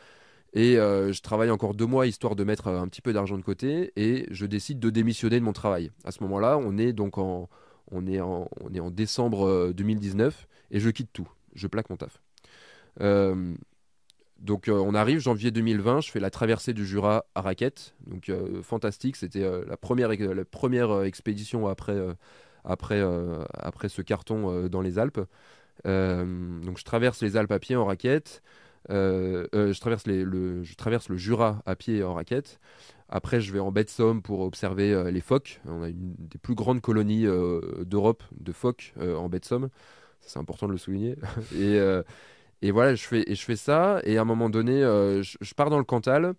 Et 0.53 0.79
euh, 0.79 1.13
je 1.13 1.23
travaille 1.23 1.51
encore 1.51 1.75
deux 1.75 1.87
mois 1.87 2.07
histoire 2.07 2.35
de 2.37 2.45
mettre 2.45 2.69
euh, 2.69 2.81
un 2.81 2.89
petit 2.89 3.03
peu 3.03 3.13
d'argent 3.13 3.39
de 3.39 3.43
côté 3.43 3.93
et 3.97 4.27
je 4.31 4.47
décide 4.47 4.81
de 4.81 4.91
démissionner 4.91 5.39
de 5.39 5.45
mon 5.45 5.53
travail. 5.53 5.91
À 6.05 6.11
ce 6.11 6.23
moment-là, 6.25 6.59
on 6.59 6.77
est 6.77 6.93
donc 6.93 7.19
en, 7.19 7.49
on 7.91 8.07
est 8.07 8.21
en, 8.21 8.49
on 8.61 8.73
est 8.75 8.81
en 8.81 8.91
décembre 8.91 9.47
euh, 9.47 9.73
2019 9.73 10.49
et 10.73 10.81
je 10.81 10.91
quitte 10.91 11.13
tout. 11.13 11.29
Je 11.55 11.67
plaque 11.67 11.91
mon 11.91 11.97
taf. 11.97 12.21
Euh, 13.01 13.55
donc 14.39 14.69
euh, 14.69 14.73
on 14.73 14.95
arrive 14.95 15.21
janvier 15.21 15.51
2020, 15.51 16.01
je 16.01 16.11
fais 16.11 16.21
la 16.21 16.31
traversée 16.31 16.73
du 16.73 16.87
Jura 16.87 17.27
à 17.35 17.43
raquette, 17.43 17.95
donc 18.07 18.29
euh, 18.31 18.63
fantastique. 18.63 19.17
C'était 19.17 19.43
euh, 19.43 19.65
la 19.69 19.77
première, 19.77 20.09
la 20.09 20.45
première 20.45 20.91
euh, 20.91 21.05
expédition 21.05 21.69
après, 21.69 21.93
euh, 21.93 22.15
après, 22.65 23.01
euh, 23.01 23.45
après 23.53 23.89
ce 23.89 24.03
carton 24.03 24.51
euh, 24.51 24.69
dans 24.69 24.81
les 24.81 24.99
Alpes. 24.99 25.21
Euh, 25.87 26.61
donc 26.61 26.79
je 26.79 26.85
traverse 26.85 27.23
les 27.23 27.37
Alpes 27.37 27.53
à 27.53 27.59
pied 27.59 27.77
en 27.77 27.85
raquette. 27.85 28.43
Euh, 28.89 29.47
euh, 29.55 29.73
je, 29.73 29.81
traverse 29.81 30.07
le, 30.07 31.17
Jura 31.17 31.63
à 31.67 31.77
pied 31.77 32.03
en 32.03 32.15
raquette. 32.15 32.61
Après, 33.09 33.41
je 33.41 33.53
vais 33.53 33.59
en 33.59 33.73
baie 33.73 33.85
de 33.85 33.91
Somme 33.91 34.23
pour 34.23 34.41
observer 34.41 34.93
euh, 34.93 35.11
les 35.11 35.21
phoques. 35.21 35.61
On 35.67 35.83
a 35.83 35.89
une 35.89 36.15
des 36.19 36.39
plus 36.39 36.55
grandes 36.55 36.81
colonies 36.81 37.27
d'Europe 37.85 38.23
de 38.33 38.53
phoques 38.53 38.95
en 38.99 39.29
baie 39.29 39.41
de 39.41 39.45
Somme. 39.45 39.69
C'est 40.21 40.39
important 40.39 40.67
de 40.67 40.73
le 40.73 40.79
souligner. 40.79 41.17
et, 41.57 41.79
et 42.63 42.71
voilà, 42.71 42.95
je 42.95 43.05
fais, 43.05 43.25
et 43.27 43.57
ça. 43.57 44.01
Et 44.05 44.19
à 44.19 44.23
un 44.23 44.25
moment 44.25 44.51
donné, 44.51 44.81
je, 44.81 45.55
pars 45.55 45.71
dans 45.71 45.79
le 45.79 45.85
Cantal. 45.85 46.35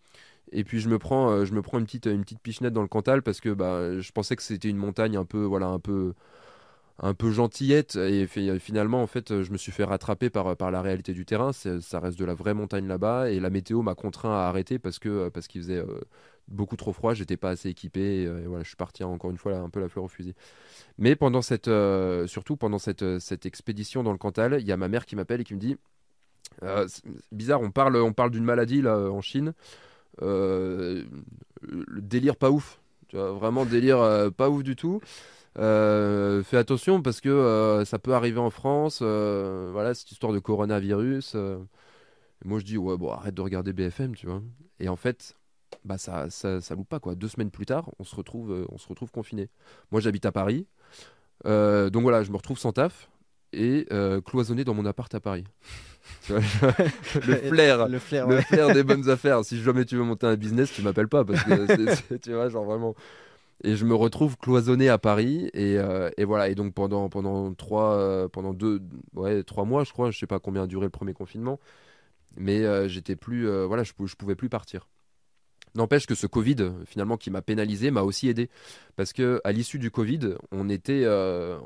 Et 0.53 0.65
puis 0.65 0.81
je 0.81 0.89
me 0.89 0.97
prends, 0.97 1.43
une 1.43 1.85
petite 1.85 2.39
pichenette 2.41 2.73
dans 2.73 2.81
le 2.81 2.87
Cantal 2.89 3.21
parce 3.21 3.39
que 3.39 3.49
bah, 3.49 3.99
je 3.99 4.11
pensais 4.11 4.35
que 4.35 4.43
c'était 4.43 4.67
une 4.67 4.77
montagne 4.77 5.15
un 5.15 5.23
peu, 5.23 5.43
voilà, 5.43 5.67
un 5.67 5.79
peu, 5.79 6.13
un 7.01 7.13
peu 7.13 7.31
gentillette. 7.31 7.95
Et 7.95 8.27
fi- 8.27 8.59
finalement, 8.59 9.01
en 9.01 9.07
fait, 9.07 9.41
je 9.41 9.51
me 9.51 9.57
suis 9.57 9.71
fait 9.71 9.83
rattraper 9.83 10.29
par, 10.29 10.55
par 10.55 10.71
la 10.71 10.81
réalité 10.81 11.13
du 11.13 11.25
terrain. 11.25 11.51
Ça 11.51 11.99
reste 11.99 12.17
de 12.17 12.25
la 12.25 12.33
vraie 12.33 12.53
montagne 12.53 12.87
là-bas. 12.87 13.31
Et 13.31 13.39
la 13.39 13.49
météo 13.49 13.81
m'a 13.81 13.95
contraint 13.95 14.31
à 14.31 14.47
arrêter 14.47 14.79
parce 14.79 14.99
que 14.99 15.29
parce 15.29 15.47
qu'il 15.47 15.61
faisait 15.61 15.79
euh, 15.79 15.99
beaucoup 16.47 16.77
trop 16.77 16.93
froid. 16.93 17.13
J'étais 17.13 17.37
pas 17.37 17.49
assez 17.49 17.69
équipé. 17.69 18.21
Et, 18.21 18.27
euh, 18.27 18.43
et 18.43 18.47
voilà, 18.47 18.63
je 18.63 18.69
suis 18.69 18.77
parti 18.77 19.03
encore 19.03 19.31
une 19.31 19.37
fois 19.37 19.51
là, 19.51 19.59
un 19.59 19.69
peu 19.69 19.79
la 19.79 19.89
fleur 19.89 20.05
au 20.05 20.07
fusil. 20.07 20.35
Mais 20.99 21.15
pendant 21.15 21.41
cette, 21.41 21.67
euh, 21.67 22.27
surtout 22.27 22.55
pendant 22.55 22.79
cette, 22.79 23.01
euh, 23.03 23.19
cette 23.19 23.45
expédition 23.45 24.03
dans 24.03 24.11
le 24.11 24.19
Cantal, 24.19 24.57
il 24.59 24.67
y 24.67 24.71
a 24.71 24.77
ma 24.77 24.87
mère 24.87 25.05
qui 25.05 25.15
m'appelle 25.15 25.41
et 25.41 25.43
qui 25.43 25.55
me 25.55 25.59
dit 25.59 25.77
euh, 26.63 26.87
bizarre, 27.31 27.61
on 27.61 27.71
parle, 27.71 27.95
on 27.95 28.13
parle 28.13 28.29
d'une 28.29 28.43
maladie 28.43 28.81
là 28.81 28.97
en 29.09 29.21
Chine. 29.21 29.53
Euh, 30.21 31.03
le 31.61 32.01
délire 32.01 32.35
pas 32.35 32.51
ouf. 32.51 32.79
Vraiment 33.13 33.65
délire 33.65 33.99
euh, 33.99 34.29
pas 34.29 34.49
ouf 34.49 34.63
du 34.63 34.75
tout. 34.75 35.01
Euh, 35.59 36.43
fais 36.43 36.57
attention 36.57 37.01
parce 37.01 37.19
que 37.21 37.29
euh, 37.29 37.83
ça 37.85 37.99
peut 37.99 38.13
arriver 38.13 38.39
en 38.39 38.49
France. 38.49 38.99
euh, 39.01 39.69
voilà, 39.71 39.93
cette 39.93 40.11
histoire 40.11 40.31
de 40.33 40.39
coronavirus. 40.39 41.35
moi 42.45 42.59
je 42.59 42.65
dis 42.65 42.77
ouais 42.77 42.97
bon 42.97 43.11
arrête 43.11 43.35
de 43.35 43.41
regarder 43.41 43.73
BFM, 43.73 44.15
tu 44.15 44.27
vois. 44.27 44.41
Et 44.79 44.89
en 44.89 44.95
fait, 44.95 45.35
bah 45.85 45.97
ça, 45.97 46.29
ça, 46.29 46.61
ça 46.61 46.75
loupe 46.75 46.89
pas 46.89 46.99
quoi. 46.99 47.15
Deux 47.15 47.27
semaines 47.27 47.51
plus 47.51 47.65
tard, 47.65 47.89
on 47.99 48.03
se 48.03 48.15
retrouve, 48.15 48.65
on 48.71 48.77
se 48.77 48.87
retrouve 48.87 49.11
confiné. 49.11 49.49
Moi 49.91 50.01
j'habite 50.01 50.25
à 50.25 50.31
Paris, 50.31 50.67
Euh, 51.47 51.89
donc 51.89 52.03
voilà, 52.03 52.23
je 52.23 52.31
me 52.31 52.37
retrouve 52.37 52.59
sans 52.59 52.71
taf 52.71 53.09
et 53.53 53.87
euh, 53.91 54.21
cloisonné 54.21 54.63
dans 54.63 54.73
mon 54.75 54.85
appart 54.85 55.13
à 55.15 55.19
Paris. 55.19 55.43
Le 56.29 56.41
flair 57.35 57.87
Le 57.87 57.99
flair, 57.99 58.27
le 58.27 58.35
ouais. 58.35 58.41
flair 58.43 58.73
des 58.73 58.83
bonnes 58.89 59.09
affaires. 59.09 59.43
Si 59.45 59.61
jamais 59.61 59.85
tu 59.85 59.95
veux 59.97 60.03
monter 60.03 60.27
un 60.27 60.35
business, 60.35 60.71
tu 60.71 60.81
m'appelles 60.81 61.07
pas 61.09 61.23
parce 61.25 61.43
que 61.43 61.67
c'est- 61.67 61.95
c'est- 61.95 62.19
tu 62.19 62.33
vois, 62.33 62.49
genre 62.49 62.65
vraiment. 62.65 62.95
Et 63.63 63.75
je 63.75 63.85
me 63.85 63.95
retrouve 63.95 64.37
cloisonné 64.37 64.89
à 64.89 64.97
Paris 64.97 65.49
et, 65.53 65.77
euh, 65.77 66.09
voilà. 66.19 66.49
Et 66.49 66.55
donc 66.55 66.73
pendant 66.73 67.09
pendant 67.09 67.53
trois 67.53 67.95
euh, 67.97 68.27
pendant 68.27 68.53
deux 68.53 68.81
ouais 69.13 69.43
trois 69.43 69.65
mois 69.65 69.83
je 69.83 69.91
crois 69.91 70.11
je 70.11 70.19
sais 70.19 70.27
pas 70.27 70.39
combien 70.39 70.63
a 70.63 70.67
duré 70.67 70.85
le 70.85 70.91
premier 70.91 71.13
confinement 71.13 71.59
mais 72.37 72.63
euh, 72.63 72.87
j'étais 72.87 73.15
plus 73.15 73.47
voilà 73.65 73.83
je, 73.83 73.93
je 74.05 74.15
pouvais 74.15 74.35
plus 74.35 74.49
partir. 74.49 74.87
N'empêche 75.73 76.05
que 76.05 76.15
ce 76.15 76.27
Covid 76.27 76.71
finalement 76.85 77.17
qui 77.17 77.31
m'a 77.31 77.41
pénalisé 77.41 77.91
m'a 77.91 78.01
aussi 78.01 78.27
aidé. 78.27 78.49
Parce 78.97 79.13
que 79.13 79.39
à 79.43 79.51
l'issue 79.51 79.79
du 79.79 79.91
Covid 79.91 80.35
on 80.51 80.69
était 80.69 81.05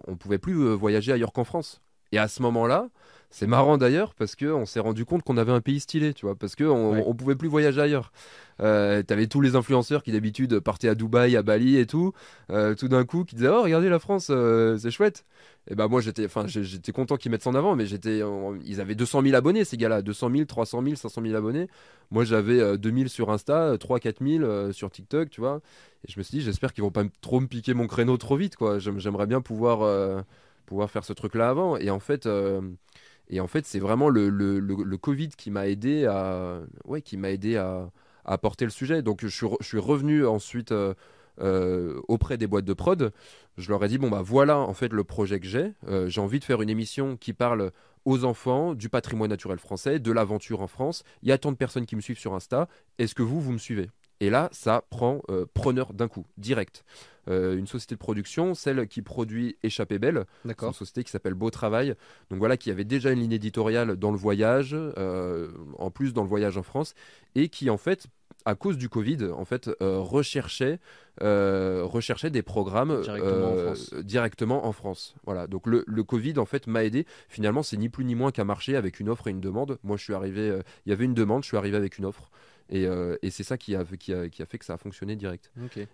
on 0.08 0.18
pouvait 0.18 0.40
plus 0.40 0.74
voyager 0.74 1.12
ailleurs 1.12 1.34
qu'en 1.34 1.44
France 1.44 1.82
et 2.12 2.18
à 2.18 2.28
ce 2.28 2.42
moment-là 2.42 2.88
c'est 3.32 3.48
marrant 3.48 3.78
d'ailleurs 3.78 4.14
parce 4.16 4.36
que 4.36 4.46
on 4.46 4.66
s'est 4.66 4.80
rendu 4.80 5.04
compte 5.04 5.24
qu'on 5.24 5.36
avait 5.38 5.52
un 5.52 5.60
pays 5.60 5.80
stylé 5.82 6.14
tu 6.14 6.26
vois 6.26 6.36
parce 6.36 6.56
que 6.56 6.64
on, 6.64 6.92
Ouais. 6.94 7.04
on 7.06 7.14
pouvait 7.14 7.36
plus 7.36 7.50
voyager 7.50 7.82
ailleurs 7.82 8.12
euh, 8.62 9.04
t'avais 9.04 9.28
tous 9.28 9.42
les 9.42 9.56
influenceurs 9.58 10.04
qui 10.04 10.14
d'habitude 10.14 10.60
partaient 10.60 10.88
à 10.88 10.96
Dubaï, 10.96 11.36
à 11.36 11.42
Bali 11.44 11.78
et 11.78 11.86
tout, 11.86 12.14
euh, 12.52 12.74
tout 12.76 12.88
d'un 12.88 13.04
coup 13.04 13.26
qui 13.26 13.36
disaient 13.36 13.50
oh 13.50 13.64
regardez 13.64 13.90
la 13.90 14.00
France, 14.00 14.28
euh, 14.30 14.78
c'est 14.78 14.92
chouette. 14.92 15.26
Et 15.70 15.76
ben 15.76 15.88
moi 15.90 16.00
j'étais, 16.00 16.24
enfin 16.26 16.46
j'étais 16.48 16.94
content 16.94 17.18
qu'ils 17.18 17.32
mettent 17.32 17.44
ça 17.44 17.50
en 17.50 17.56
avant, 17.56 17.76
mais 17.76 17.86
j'étais, 17.86 18.22
ils 18.64 18.80
avaient 18.80 18.96
200 18.96 19.24
000 19.24 19.36
abonnés 19.36 19.66
ces 19.66 19.76
gars-là, 19.76 20.02
200 20.02 20.30
000, 20.32 20.46
300 20.46 20.82
000, 20.84 20.96
500 20.96 21.22
000 21.22 21.36
abonnés. 21.36 21.68
Moi 22.12 22.24
j'avais 22.24 22.62
euh, 22.62 22.78
2000 22.78 23.10
sur 23.10 23.30
Insta, 23.32 23.76
3 23.78 24.00
4 24.00 24.24
000 24.26 24.44
euh, 24.46 24.72
sur 24.72 24.90
TikTok, 24.90 25.30
tu 25.30 25.42
vois. 25.42 25.60
Et 26.08 26.12
je 26.14 26.18
me 26.18 26.24
suis 26.24 26.38
dit 26.38 26.44
j'espère 26.46 26.72
qu'ils 26.72 26.84
vont 26.86 26.92
pas 26.92 27.04
trop 27.20 27.42
me 27.42 27.48
piquer 27.48 27.74
mon 27.74 27.88
créneau 27.88 28.16
trop 28.16 28.38
vite 28.38 28.56
quoi. 28.56 28.80
J'aime- 28.80 29.00
J'aimerais 29.00 29.28
bien 29.28 29.42
pouvoir 29.42 29.82
euh, 29.82 30.22
pouvoir 30.66 30.90
faire 30.92 31.04
ce 31.04 31.14
truc-là 31.14 31.50
avant. 31.50 31.78
Et 31.78 31.90
en 31.90 32.00
fait. 32.00 32.26
euh, 32.26 32.62
et 33.28 33.40
en 33.40 33.48
fait, 33.48 33.66
c'est 33.66 33.80
vraiment 33.80 34.10
le, 34.10 34.30
le, 34.30 34.60
le, 34.60 34.98
Covid 34.98 35.30
qui 35.30 35.50
m'a 35.50 35.68
aidé 35.68 36.06
à, 36.06 36.62
ouais, 36.86 37.02
qui 37.02 37.18
m'a 37.18 37.32
aidé 37.32 37.58
à, 37.58 37.90
à 38.24 38.38
porter 38.38 38.66
le 38.66 38.72
sujet. 38.72 39.02
Donc, 39.02 39.22
je 39.22 39.28
suis, 39.28 39.48
je 39.62 39.66
suis 39.66 39.80
revenu 39.80 40.26
ensuite 40.28 40.72
euh, 40.72 40.94
euh, 41.42 42.00
auprès 42.08 42.38
des 42.38 42.46
boîtes 42.46 42.66
de 42.66 42.74
prod. 42.74 43.12
Je 43.58 43.70
leur 43.70 43.84
ai 43.84 43.88
dit 43.88 43.98
bon 43.98 44.10
bah 44.10 44.22
voilà 44.22 44.60
en 44.60 44.74
fait 44.74 44.94
le 44.94 45.04
projet 45.04 45.40
que 45.40 45.48
j'ai. 45.48 45.74
J'ai 46.08 46.22
envie 46.22 46.40
de 46.40 46.44
faire 46.44 46.62
une 46.62 46.70
émission 46.70 47.18
qui 47.18 47.34
parle 47.34 47.72
aux 48.04 48.26
enfants 48.26 48.76
du 48.76 48.90
patrimoine 48.90 49.30
naturel 49.32 49.58
français, 49.58 49.98
de 49.98 50.12
l'aventure 50.12 50.62
en 50.62 50.68
France. 50.68 51.04
Il 51.24 51.30
y 51.30 51.32
a 51.32 51.38
tant 51.40 51.52
de 51.52 51.58
personnes 51.58 51.86
qui 51.88 51.96
me 51.96 52.02
suivent 52.02 52.20
sur 52.20 52.36
Insta. 52.36 52.68
Est-ce 53.00 53.16
que 53.16 53.24
vous 53.24 53.42
vous 53.42 53.54
me 53.54 53.58
suivez? 53.58 53.90
Et 54.20 54.30
là, 54.30 54.50
ça 54.52 54.84
prend 54.90 55.22
preneur 55.54 55.94
d'un 55.94 56.08
coup, 56.08 56.26
direct. 56.38 56.84
Euh, 57.28 57.58
une 57.58 57.68
société 57.68 57.96
de 57.96 58.00
production, 58.00 58.54
celle 58.56 58.88
qui 58.88 59.02
produit 59.02 59.58
Échappée 59.64 60.00
Belle, 60.00 60.26
une 60.46 60.74
société 60.74 61.04
qui 61.04 61.12
s'appelle 61.12 61.34
Beau 61.34 61.50
Travail. 61.50 61.96
Donc 62.30 62.40
voilà, 62.40 62.58
qui 62.58 62.72
avait 62.72 62.84
déjà 62.84 63.12
une 63.12 63.20
ligne 63.20 63.32
éditoriale 63.32 63.96
dans 63.96 64.12
le 64.12 64.18
voyage, 64.18 64.76
euh, 64.76 65.50
en 65.78 65.90
plus 65.92 66.14
dans 66.14 66.24
le 66.24 66.30
voyage 66.30 66.58
en 66.58 66.64
France, 66.64 66.94
et 67.36 67.50
qui 67.50 67.70
en 67.70 67.78
fait, 67.78 68.08
à 68.46 68.56
cause 68.56 68.78
du 68.78 68.90
Covid, 68.90 69.30
en 69.36 69.46
fait, 69.46 69.70
euh, 69.82 69.98
recherchait, 70.00 70.80
euh, 71.24 71.82
recherchait 71.84 72.30
des 72.30 72.44
programmes 72.44 73.02
Directement 73.02 73.52
en 73.52 73.56
France. 73.56 73.94
directement 73.96 74.66
en 74.68 74.72
France. 74.72 75.16
Voilà. 75.26 75.48
Donc 75.48 75.66
le, 75.66 75.84
le 75.88 76.04
Covid 76.04 76.38
en 76.38 76.46
fait 76.46 76.68
m'a 76.68 76.84
aidé. 76.84 77.06
Finalement, 77.28 77.64
c'est 77.64 77.78
ni 77.78 77.90
plus 77.90 78.06
ni 78.06 78.14
moins 78.14 78.32
qu'un 78.32 78.44
marché 78.44 78.76
avec 78.76 79.00
une 79.00 79.10
offre 79.10 79.28
et 79.28 79.32
une 79.32 79.42
demande. 79.42 79.80
Moi, 79.84 79.98
je 79.98 80.04
suis 80.04 80.14
arrivé, 80.14 80.60
il 80.86 80.90
y 80.90 80.94
avait 80.94 81.06
une 81.06 81.16
demande, 81.16 81.44
je 81.44 81.48
suis 81.48 81.58
arrivé 81.58 81.76
avec 81.78 81.98
une 81.98 82.06
offre. 82.06 82.30
Et, 82.70 82.88
euh, 82.88 83.18
et 83.22 83.30
c'est 83.30 83.44
ça 83.44 83.58
qui 83.58 83.76
a, 83.76 83.84
qui, 83.84 84.14
a, 84.14 84.28
qui 84.30 84.42
a 84.42 84.46
fait 84.46 84.58
que 84.58 84.66
ça 84.66 84.74
a 84.74 84.78
fonctionné 84.78 85.16
direct. 85.16 85.52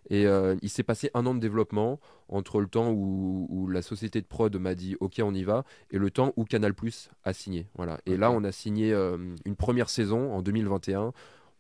Et 0.10 0.26
euh, 0.26 0.56
il 0.62 0.70
s'est 0.70 0.84
passé 0.84 1.12
un 1.14 1.26
an 1.26 1.36
de 1.36 1.40
développement 1.40 2.00
entre 2.30 2.62
le 2.62 2.68
temps 2.68 2.92
où, 2.92 3.48
où 3.50 3.68
la 3.68 3.82
société 3.82 4.22
de 4.22 4.26
prod 4.26 4.56
m'a 4.56 4.76
dit 4.76 4.96
OK, 5.00 5.20
on 5.24 5.34
y 5.34 5.44
va, 5.44 5.66
et 5.92 5.98
le 5.98 6.10
temps 6.12 6.34
où 6.38 6.46
Canal 6.46 6.74
Plus 6.74 7.10
a 7.24 7.34
signé. 7.34 7.68
Voilà. 7.76 8.00
Et 8.06 8.16
là, 8.16 8.32
on 8.32 8.44
a 8.44 8.52
signé 8.52 8.94
euh, 8.94 9.18
une 9.46 9.56
première 9.56 9.90
saison 9.90 10.34
en 10.34 10.42
2021. 10.42 11.12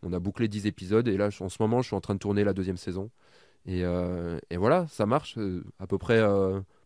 On 0.03 0.13
a 0.13 0.19
bouclé 0.19 0.47
10 0.47 0.65
épisodes, 0.65 1.07
et 1.07 1.17
là, 1.17 1.29
en 1.41 1.49
ce 1.49 1.57
moment, 1.59 1.81
je 1.81 1.87
suis 1.87 1.95
en 1.95 2.01
train 2.01 2.15
de 2.15 2.19
tourner 2.19 2.43
la 2.43 2.53
deuxième 2.53 2.77
saison. 2.77 3.11
Et, 3.67 3.81
et 3.81 4.57
voilà, 4.57 4.87
ça 4.87 5.05
marche 5.05 5.37
à 5.77 5.85
peu 5.85 5.99
près. 5.99 6.19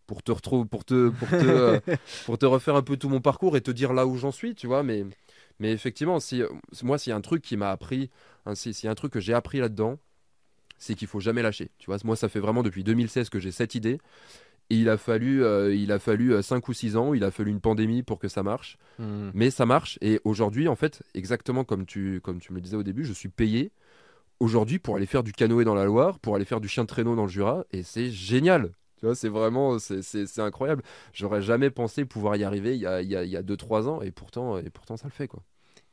pour 0.06 0.22
te 0.22 0.34
retrouver, 0.34 0.68
pour 0.68 0.84
te, 0.84 1.08
pour 1.08 1.30
te, 1.30 1.80
pour 2.26 2.38
te 2.38 2.46
refaire 2.46 2.76
un 2.76 2.82
peu 2.82 2.98
tout 2.98 3.08
mon 3.08 3.22
parcours 3.22 3.56
et 3.56 3.62
te 3.62 3.72
dire 3.72 3.94
là 3.94 4.06
où 4.06 4.18
j'en 4.18 4.34
suis, 4.34 4.54
tu 4.54 4.68
vois. 4.68 4.84
Mais, 4.84 5.06
mais 5.60 5.72
effectivement, 5.72 6.20
si, 6.20 6.44
moi, 6.84 6.98
s'il 6.98 7.12
y 7.12 7.14
a 7.14 7.16
un 7.16 7.22
truc 7.22 7.42
qui 7.42 7.58
m'a 7.58 7.72
appris, 7.72 8.10
hein, 8.46 8.56
si- 8.56 8.74
s'il 8.74 8.86
y 8.86 8.90
a 8.90 8.92
un 8.92 8.96
truc 8.96 9.12
que 9.14 9.20
j'ai 9.20 9.34
appris 9.34 9.60
là-dedans, 9.60 9.98
c'est 10.78 10.96
qu'il 10.96 11.08
faut 11.08 11.20
jamais 11.22 11.42
lâcher. 11.42 11.70
Tu 11.78 11.86
vois, 11.88 11.98
moi, 12.04 12.16
ça 12.16 12.28
fait 12.30 12.40
vraiment 12.40 12.64
depuis 12.64 12.84
2016 12.84 13.30
que 13.30 13.40
j'ai 13.40 13.52
cette 13.52 13.76
idée. 13.76 14.00
Et 14.70 14.76
il 14.78 14.90
a 14.90 14.98
fallu, 14.98 15.44
euh, 15.44 15.74
il 15.76 15.92
a 15.92 16.00
fallu 16.00 16.42
5 16.42 16.68
ou 16.68 16.74
6 16.74 16.98
ans, 16.98 17.14
il 17.14 17.24
a 17.24 17.30
fallu 17.32 17.52
une 17.52 17.62
pandémie 17.62 18.02
pour 18.02 18.18
que 18.20 18.28
ça 18.28 18.42
marche. 18.44 18.78
Hmm. 18.98 19.30
Mais 19.34 19.52
ça 19.52 19.66
marche. 19.66 19.98
Et 20.02 20.20
aujourd'hui, 20.26 20.68
en 20.68 20.76
fait, 20.76 21.04
exactement 21.14 21.64
comme 21.64 21.86
tu, 21.86 22.20
comme 22.22 22.40
tu 22.40 22.52
me 22.52 22.58
le 22.58 22.62
disais 22.62 22.76
au 22.76 22.84
début, 22.84 23.06
je 23.06 23.14
suis 23.14 23.30
payé 23.30 23.72
aujourd'hui 24.40 24.80
pour 24.80 24.96
aller 24.96 25.06
faire 25.06 25.24
du 25.24 25.32
canoë 25.34 25.64
dans 25.66 25.76
la 25.76 25.86
Loire, 25.86 26.20
pour 26.20 26.36
aller 26.36 26.46
faire 26.46 26.60
du 26.60 26.68
chien 26.68 26.84
de 26.84 26.88
traîneau 26.88 27.16
dans 27.16 27.24
le 27.24 27.30
Jura. 27.30 27.64
Et 27.72 27.84
c'est 27.84 28.10
génial. 28.12 28.72
Tu 28.98 29.06
vois, 29.06 29.16
c'est 29.16 29.30
vraiment, 29.30 29.80
c'est- 29.80 30.02
incroyable. 30.42 30.84
J'aurais 31.14 31.42
jamais 31.42 31.70
pensé 31.70 32.06
pouvoir 32.06 32.36
y 32.38 32.44
arriver 32.44 32.76
il 32.76 32.82
y 32.82 32.86
a 32.88 33.02
2-3 33.02 33.04
il 33.04 33.10
y 33.12 33.16
a, 33.18 33.24
il 33.24 33.30
y 33.32 33.38
a 33.38 33.44
deux, 33.44 33.58
trois 33.58 33.88
ans. 33.90 34.02
Et 34.02 34.12
pourtant, 34.12 34.58
et 34.58 34.70
pourtant, 34.70 34.98
ça 34.98 35.08
le 35.08 35.12
fait, 35.14 35.28
quoi. 35.28 35.44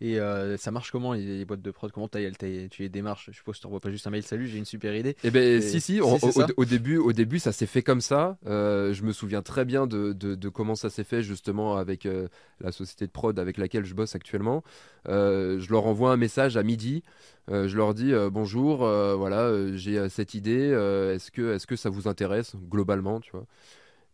Et 0.04 0.18
euh, 0.18 0.56
ça 0.56 0.72
marche 0.72 0.90
comment 0.90 1.12
les, 1.12 1.38
les 1.38 1.44
boîtes 1.44 1.62
de 1.62 1.70
prod? 1.70 1.92
Comment 1.92 2.08
tu 2.08 2.18
les 2.18 2.88
démarches? 2.88 3.28
Je 3.30 3.36
suppose 3.36 3.56
que 3.56 3.60
tu 3.60 3.66
n'envoies 3.68 3.78
pas 3.78 3.92
juste 3.92 4.04
un 4.08 4.10
mail 4.10 4.24
Salut, 4.24 4.48
j'ai 4.48 4.58
une 4.58 4.64
super 4.64 4.96
idée. 4.96 5.16
Eh 5.22 5.30
ben 5.30 5.40
Et- 5.42 5.60
si 5.60 5.80
si, 5.80 5.80
si, 5.80 6.00
au, 6.00 6.64
début 6.64 6.96
au 6.96 7.12
début 7.12 7.38
ça 7.38 7.52
s'est 7.52 7.66
fait 7.66 7.82
comme 7.82 8.00
ça. 8.00 8.36
Euh, 8.46 8.92
je 8.92 9.04
me 9.04 9.12
souviens 9.12 9.42
très 9.42 9.64
bien 9.64 9.86
de, 9.86 10.12
de, 10.12 10.34
de 10.34 10.48
comment 10.48 10.74
ça 10.74 10.90
s'est 10.90 11.04
fait 11.04 11.22
justement 11.22 11.76
avec 11.76 12.04
euh, 12.06 12.26
la 12.60 12.72
société 12.72 13.06
de 13.06 13.12
prod 13.12 13.38
avec 13.38 13.58
laquelle 13.58 13.84
je 13.84 13.94
bosse 13.94 14.16
actuellement. 14.16 14.64
Je 15.06 15.70
leur 15.70 15.86
envoie 15.86 16.10
un 16.10 16.16
message 16.16 16.56
à 16.56 16.64
midi. 16.64 17.04
Euh, 17.50 17.68
je 17.68 17.76
leur 17.76 17.94
dis 17.94 18.12
euh, 18.12 18.28
bonjour, 18.28 18.84
euh, 18.84 19.14
voilà 19.14 19.52
j'ai 19.76 20.08
cette 20.08 20.34
idée. 20.34 20.70
est-ce 21.14 21.30
que 21.30 21.54
est-ce 21.54 21.68
que 21.68 21.76
ça 21.76 21.90
vous 21.90 22.08
intéresse 22.08 22.56
globalement, 22.68 23.20
tu 23.20 23.30
vois? 23.30 23.46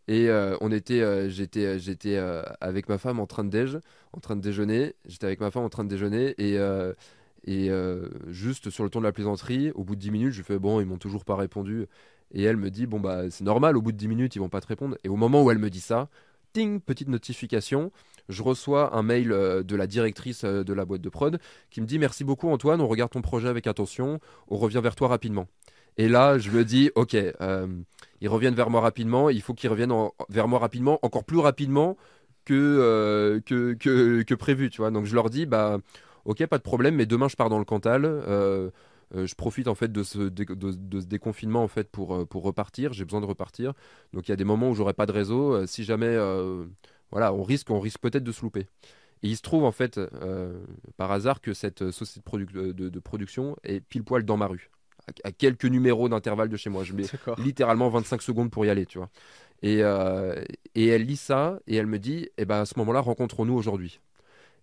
Et 0.09 0.31
euh, 0.31 0.57
on 0.63 0.73
était 0.73 1.03
euh, 1.03 1.29
j'étais 1.29 1.79
j'étais 1.79 2.17
euh, 2.17 2.43
avec 2.63 2.89
ma 2.89 2.97
femme 2.97 3.21
en 3.21 3.27
train 3.27 3.45
de 3.45 3.51
déjeuner. 4.41 4.95
J'étais 5.05 5.27
avec 5.27 5.41
ma 5.41 5.51
femme 5.51 5.65
en 5.65 5.69
train 5.69 5.85
de 5.85 5.91
déjeuner 5.91 6.35
et 6.39 6.59
et 7.47 7.71
juste 8.29 8.71
sur 8.71 8.85
le 8.85 8.91
ton 8.91 9.01
de 9.01 9.05
la 9.05 9.13
plaisanterie, 9.13 9.71
au 9.73 9.85
bout 9.85 9.95
de 9.95 10.01
10 10.01 10.11
minutes, 10.11 10.33
je 10.33 10.43
fais 10.43 10.59
bon, 10.59 10.81
ils 10.81 10.87
m'ont 10.87 10.99
toujours 10.99 11.25
pas 11.25 11.37
répondu. 11.37 11.87
Et 12.33 12.43
elle 12.43 12.57
me 12.57 12.71
dit 12.71 12.87
bon 12.87 13.01
bah 13.01 13.31
c'est 13.31 13.45
normal, 13.45 13.77
au 13.77 13.83
bout 13.83 13.93
de 13.93 13.97
10 13.97 14.09
minutes, 14.09 14.37
ils 14.37 14.39
vont 14.41 14.49
pas 14.49 14.61
te 14.61 14.67
répondre. 14.67 14.97
Et 15.05 15.09
au 15.09 15.17
moment 15.17 15.43
où 15.43 15.51
elle 15.51 15.59
me 15.59 15.71
dit 15.71 15.81
ça, 15.81 16.09
ting, 16.53 16.81
petite 16.81 17.09
notification, 17.09 17.93
je 18.29 18.43
reçois 18.43 18.97
un 18.97 19.03
mail 19.03 19.29
de 19.29 19.77
la 19.77 19.87
directrice 19.87 20.45
de 20.45 20.73
la 20.73 20.85
boîte 20.85 21.03
de 21.03 21.09
prod 21.11 21.39
qui 21.71 21.81
me 21.81 21.87
dit 21.87 21.99
merci 21.99 22.25
beaucoup 22.25 22.49
Antoine, 22.49 22.81
on 22.81 22.89
regarde 22.89 23.11
ton 23.13 23.23
projet 23.23 23.49
avec 23.49 23.67
attention, 23.67 24.21
on 24.49 24.57
revient 24.57 24.81
vers 24.83 24.97
toi 24.97 25.09
rapidement. 25.09 25.49
Et 25.99 26.09
là, 26.09 26.39
je 26.39 26.51
me 26.51 26.65
dis 26.65 26.91
ok, 26.95 27.15
euh, 27.15 27.67
ils 28.21 28.29
reviennent 28.29 28.55
vers 28.55 28.71
moi 28.71 28.81
rapidement, 28.81 29.31
il 29.31 29.43
faut 29.43 29.55
qu'ils 29.55 29.71
reviennent 29.71 29.93
en- 29.93 30.15
vers 30.29 30.49
moi 30.49 30.59
rapidement, 30.61 30.99
encore 31.03 31.25
plus 31.25 31.39
rapidement 31.39 31.97
que, 32.45 32.55
euh, 32.55 33.41
que, 33.41 33.75
que, 34.23 34.35
prévu, 34.35 34.71
tu 34.71 34.79
vois. 34.81 34.91
Donc 34.91 35.07
je 35.07 35.15
leur 35.15 35.31
dis 35.31 35.47
bah 35.47 35.79
Ok, 36.25 36.45
pas 36.47 36.59
de 36.59 36.63
problème, 36.63 36.97
mais 36.97 37.07
demain 37.07 37.29
je 37.29 37.37
pars 37.37 37.49
dans 37.49 37.59
le 37.59 37.65
Cantal. 37.65 38.05
euh, 38.05 38.71
je 39.15 39.35
profite 39.35 39.69
en 39.69 39.75
fait 39.75 39.91
de 39.91 40.03
ce, 40.03 40.29
déconfinement 40.29 41.63
en 41.63 41.69
fait 41.69 41.91
pour, 41.91 42.29
pour 42.29 42.43
repartir. 42.43 42.93
J'ai 42.93 43.05
besoin 43.05 43.21
de 43.23 43.27
repartir. 43.27 43.73
Donc 44.13 44.29
il 44.29 44.33
y 44.33 44.35
a 44.35 44.37
des 44.37 44.45
moments 44.45 44.71
où 44.71 44.75
j'aurai 44.75 44.93
pas 44.95 45.07
de 45.07 45.13
réseau. 45.13 45.67
si 45.67 45.85
jamais, 45.85 46.17
voilà, 47.11 47.33
on 47.33 47.43
risque, 47.43 47.71
on 47.71 47.81
risque 47.81 48.01
peut-être 48.01 48.25
de 48.25 48.33
se 48.33 48.43
louper. 48.43 48.67
Et 49.23 49.29
il 49.29 49.37
se 49.37 49.43
trouve 49.43 49.65
en 49.65 49.73
fait 49.73 50.01
par 50.99 51.13
hasard 51.13 51.41
que 51.41 51.55
cette 51.55 51.91
société 51.91 52.23
de 52.55 53.01
production 53.01 53.57
est 53.65 53.81
pile 53.81 54.05
poil 54.05 54.25
dans 54.25 54.37
ma 54.37 54.47
rue, 54.47 54.71
à, 55.09 55.29
à 55.29 55.33
quelques 55.33 55.65
numéros 55.65 56.09
d'intervalle 56.09 56.49
de 56.49 56.57
chez 56.57 56.71
moi. 56.71 56.85
Je 56.85 56.93
mets 56.93 57.05
littéralement 57.39 57.89
25 57.89 58.23
secondes 58.23 58.51
pour 58.51 58.65
y 58.65 58.71
aller, 58.71 58.87
tu 58.87 58.99
vois. 58.99 59.11
Et, 59.63 59.79
euh, 59.83 60.43
et 60.75 60.87
elle 60.87 61.05
lit 61.05 61.17
ça 61.17 61.59
et 61.67 61.77
elle 61.77 61.87
me 61.87 61.99
dit, 61.99 62.29
eh 62.39 62.45
ben 62.45 62.61
à 62.61 62.67
ce 62.67 62.79
moment-là, 62.79 63.01
rencontrons-nous 63.01 63.55
aujourd'hui. 63.55 64.01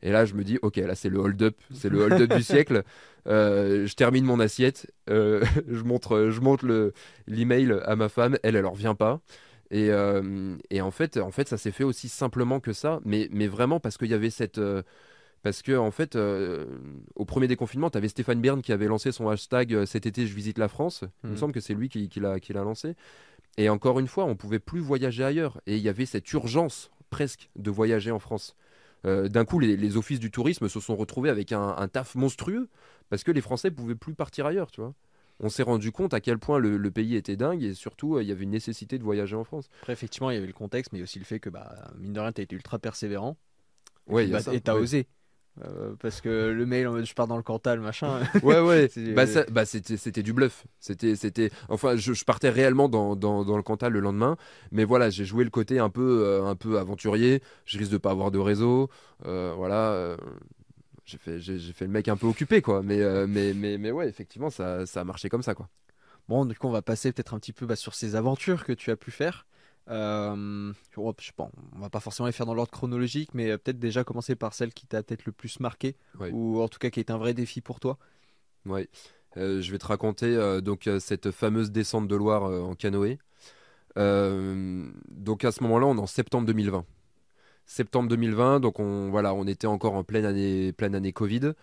Et 0.02 0.12
là, 0.12 0.26
je 0.26 0.34
me 0.36 0.44
dis, 0.44 0.60
ok, 0.62 0.78
là 0.78 0.96
c'est 0.96 1.10
le 1.10 1.20
hold-up, 1.20 1.58
c'est 1.74 1.90
le 1.90 2.02
hold-up 2.04 2.34
du 2.34 2.44
siècle. 2.44 2.84
Euh, 3.28 3.88
je 3.88 3.96
termine 3.96 4.24
mon 4.24 4.40
assiette, 4.40 4.92
euh, 5.10 5.44
je 5.68 5.84
montre, 5.84 6.30
je 6.30 6.40
montre 6.42 6.66
le 6.66 6.94
l'email 7.28 7.74
à 7.86 7.96
ma 7.96 8.08
femme, 8.08 8.38
elle, 8.44 8.56
elle 8.56 8.66
en 8.66 8.72
revient 8.72 8.96
pas. 8.98 9.20
Et, 9.72 9.90
euh, 9.90 10.56
et 10.70 10.82
en 10.82 10.92
fait, 10.92 11.18
en 11.18 11.32
fait, 11.32 11.50
ça 11.50 11.58
s'est 11.58 11.72
fait 11.72 11.84
aussi 11.84 12.08
simplement 12.08 12.60
que 12.60 12.72
ça, 12.72 13.00
mais, 13.04 13.28
mais 13.32 13.48
vraiment 13.48 13.80
parce 13.80 13.98
qu'il 13.98 14.10
y 14.10 14.14
avait 14.14 14.30
cette, 14.30 14.62
parce 15.46 15.62
que 15.62 15.78
en 15.78 15.92
fait, 15.92 16.16
euh, 16.16 16.66
au 17.16 17.24
premier 17.24 17.48
déconfinement, 17.48 17.92
tu 17.92 18.00
avais 18.00 18.08
Stéphane 18.08 18.42
Bern 18.42 18.64
qui 18.64 18.72
avait 18.74 18.88
lancé 18.88 19.12
son 19.12 19.30
hashtag 19.30 19.76
euh, 19.76 19.86
cet 19.86 20.08
été 20.08 20.26
je 20.26 20.34
visite 20.34 20.58
la 20.58 20.68
France. 20.68 21.04
Il 21.24 21.28
me 21.30 21.34
Mhm. 21.34 21.40
semble 21.40 21.54
que 21.54 21.60
c'est 21.60 21.76
lui 21.76 21.88
qui, 21.88 22.10
qui 22.10 22.20
l'a 22.20 22.40
lancé. 22.64 22.96
Et 23.58 23.70
encore 23.70 24.00
une 24.00 24.08
fois, 24.08 24.26
on 24.26 24.36
pouvait 24.36 24.58
plus 24.58 24.80
voyager 24.80 25.24
ailleurs. 25.24 25.62
Et 25.68 25.78
il 25.78 25.84
y 25.84 25.88
avait 25.90 26.08
cette 26.08 26.34
urgence 26.34 26.90
presque 27.12 27.52
de 27.56 27.70
voyager 27.70 28.10
en 28.10 28.18
France. 28.18 28.56
Euh, 29.06 29.28
D'un 29.30 29.46
coup, 29.46 29.60
les, 29.60 29.78
les 29.78 29.98
offices 29.98 30.20
du 30.20 30.32
tourisme 30.32 30.68
se 30.68 30.80
sont 30.80 30.96
retrouvés 30.96 31.30
avec 31.30 31.52
un, 31.52 31.76
un 31.78 31.88
taf 31.88 32.16
monstrueux 32.16 32.68
parce 33.10 33.24
que 33.24 33.32
les 33.32 33.42
Français 33.42 33.70
pouvaient 33.70 33.94
plus 33.94 34.16
partir 34.16 34.48
ailleurs, 34.48 34.72
tu 34.72 34.82
vois. 34.82 34.96
On 35.40 35.50
s'est 35.50 35.62
rendu 35.62 35.92
compte 35.92 36.16
à 36.16 36.22
quel 36.22 36.40
point 36.40 36.58
le, 36.58 36.78
le 36.78 36.92
pays 36.92 37.16
était 37.16 37.36
dingue 37.36 37.62
et 37.62 37.76
surtout, 37.76 38.16
euh, 38.16 38.24
il 38.24 38.28
y 38.30 38.32
avait 38.32 38.46
une 38.46 38.50
nécessité 38.50 38.98
de 38.98 39.04
voyager 39.04 39.36
en 39.36 39.44
France. 39.44 39.70
Après, 39.82 39.94
effectivement, 39.94 40.32
il 40.32 40.34
y 40.34 40.38
avait 40.38 40.48
le 40.48 40.54
contexte, 40.54 40.92
mais 40.92 41.04
aussi 41.04 41.20
le 41.20 41.26
fait 41.26 41.40
que, 41.40 41.52
bah, 41.52 41.92
mine 42.00 42.14
de 42.14 42.20
rien, 42.20 42.32
tu 42.32 42.42
as 42.42 42.46
été 42.46 42.56
ultra 42.56 42.80
persévérant. 42.80 43.38
Ouais, 44.08 44.24
Et 44.24 44.28
il 44.28 44.32
y 44.32 44.36
a 44.36 44.40
ça. 44.42 44.54
et 44.56 44.62
t'as 44.62 44.74
Ouais. 44.76 44.82
osé. 44.82 45.08
Euh, 45.64 45.94
parce 46.00 46.20
que 46.20 46.52
le 46.52 46.66
mail 46.66 46.88
en 46.88 46.92
mode 46.92 47.06
je 47.06 47.14
pars 47.14 47.28
dans 47.28 47.38
le 47.38 47.44
Cantal, 47.44 47.80
machin. 47.80 48.20
ouais, 48.44 48.60
ouais. 48.60 48.90
bah, 49.16 49.26
bah 49.50 49.66
c'était 49.66 50.24
du 50.24 50.34
bluff. 50.34 50.66
C'était, 50.80 51.16
c'était. 51.16 51.50
Enfin, 51.70 51.96
je, 51.96 52.24
partais 52.26 52.50
réellement 52.50 52.90
dans, 52.90 53.16
dans, 53.16 53.46
dans, 53.46 53.56
le 53.56 53.64
Cantal 53.64 53.94
le 53.94 54.02
lendemain, 54.02 54.36
mais 54.72 54.84
voilà, 54.84 55.10
j'ai 55.10 55.24
joué 55.24 55.44
le 55.44 55.50
côté 55.50 55.80
un 55.80 55.90
peu, 55.90 56.24
euh, 56.26 56.46
un 56.46 56.56
peu 56.56 56.78
aventurier. 56.78 57.42
Je 57.66 57.78
risque 57.78 57.92
de 57.92 57.98
pas 57.98 58.12
avoir 58.12 58.32
de 58.32 58.40
réseau, 58.40 58.90
euh, 59.26 59.54
voilà. 59.56 60.18
j'ai 61.06 61.18
fait, 61.18 61.40
j'ai, 61.40 61.58
fait 61.60 61.86
le 61.86 61.92
mec 61.92 62.08
un 62.10 62.18
peu 62.18 62.28
occupé, 62.28 62.62
quoi. 62.62 62.82
Mais, 62.84 63.00
mais, 63.28 63.54
mais, 63.54 63.78
mais 63.78 63.92
ouais, 63.92 64.10
effectivement, 64.10 64.50
ça, 64.50 64.86
ça 64.86 65.02
a 65.02 65.04
marché 65.04 65.30
comme 65.30 65.44
ça, 65.44 65.54
quoi. 65.54 65.70
Bon, 66.28 66.46
du 66.46 66.56
coup, 66.56 66.68
on 66.68 66.72
va 66.72 66.82
passer 66.82 67.12
peut-être 67.12 67.34
un 67.34 67.40
petit 67.40 67.54
peu 67.54 67.66
bah, 67.66 67.76
sur 67.76 67.94
ces 67.94 68.16
aventures 68.16 68.66
que 68.66 68.74
tu 68.74 68.92
as 68.92 68.96
pu 68.96 69.12
faire. 69.12 69.46
Euh, 69.90 70.74
je 70.92 71.00
on 71.00 71.80
va 71.80 71.90
pas 71.90 72.00
forcément 72.00 72.26
les 72.26 72.32
faire 72.32 72.46
dans 72.46 72.54
l'ordre 72.54 72.72
chronologique, 72.72 73.34
mais 73.34 73.52
euh, 73.52 73.58
peut-être 73.58 73.80
déjà 73.80 74.04
commencer 74.04 74.36
par 74.36 74.54
celle 74.54 74.74
qui 74.74 74.88
t'a 74.88 75.04
peut-être 75.04 75.26
le 75.26 75.32
plus 75.32 75.60
marqué, 75.60 75.96
ou 76.32 76.62
en 76.62 76.68
tout 76.68 76.80
cas 76.80 76.90
qui 76.90 77.00
est 77.00 77.12
un 77.12 77.18
vrai 77.18 77.34
défi 77.34 77.62
pour 77.62 77.80
toi. 77.80 77.98
Oui, 78.66 78.90
euh, 79.38 79.62
je 79.62 79.72
vais 79.72 79.78
te 79.78 79.86
raconter 79.86 80.62
donc 80.62 80.90
cette 81.00 81.32
fameuse 81.32 81.72
descente 81.72 82.08
de 82.08 82.16
Loire 82.16 82.44
en 82.44 82.74
canoë. 82.74 83.20
donc 83.96 85.46
à 85.46 85.52
ce 85.52 85.64
moment-là, 85.64 85.86
on 85.86 85.98
est 85.98 86.02
en 86.02 86.08
septembre 86.08 86.48
2020 86.48 86.86
septembre 87.66 88.10
2020, 88.10 88.60
donc 88.60 88.80
on, 88.80 89.10
voilà, 89.10 89.34
on 89.34 89.48
était 89.48 89.68
encore 89.68 89.94
en 89.94 90.04
pleine 90.04 90.26
année, 90.26 90.72
pleine 90.72 90.96
année 90.96 91.14
Covid. 91.14 91.54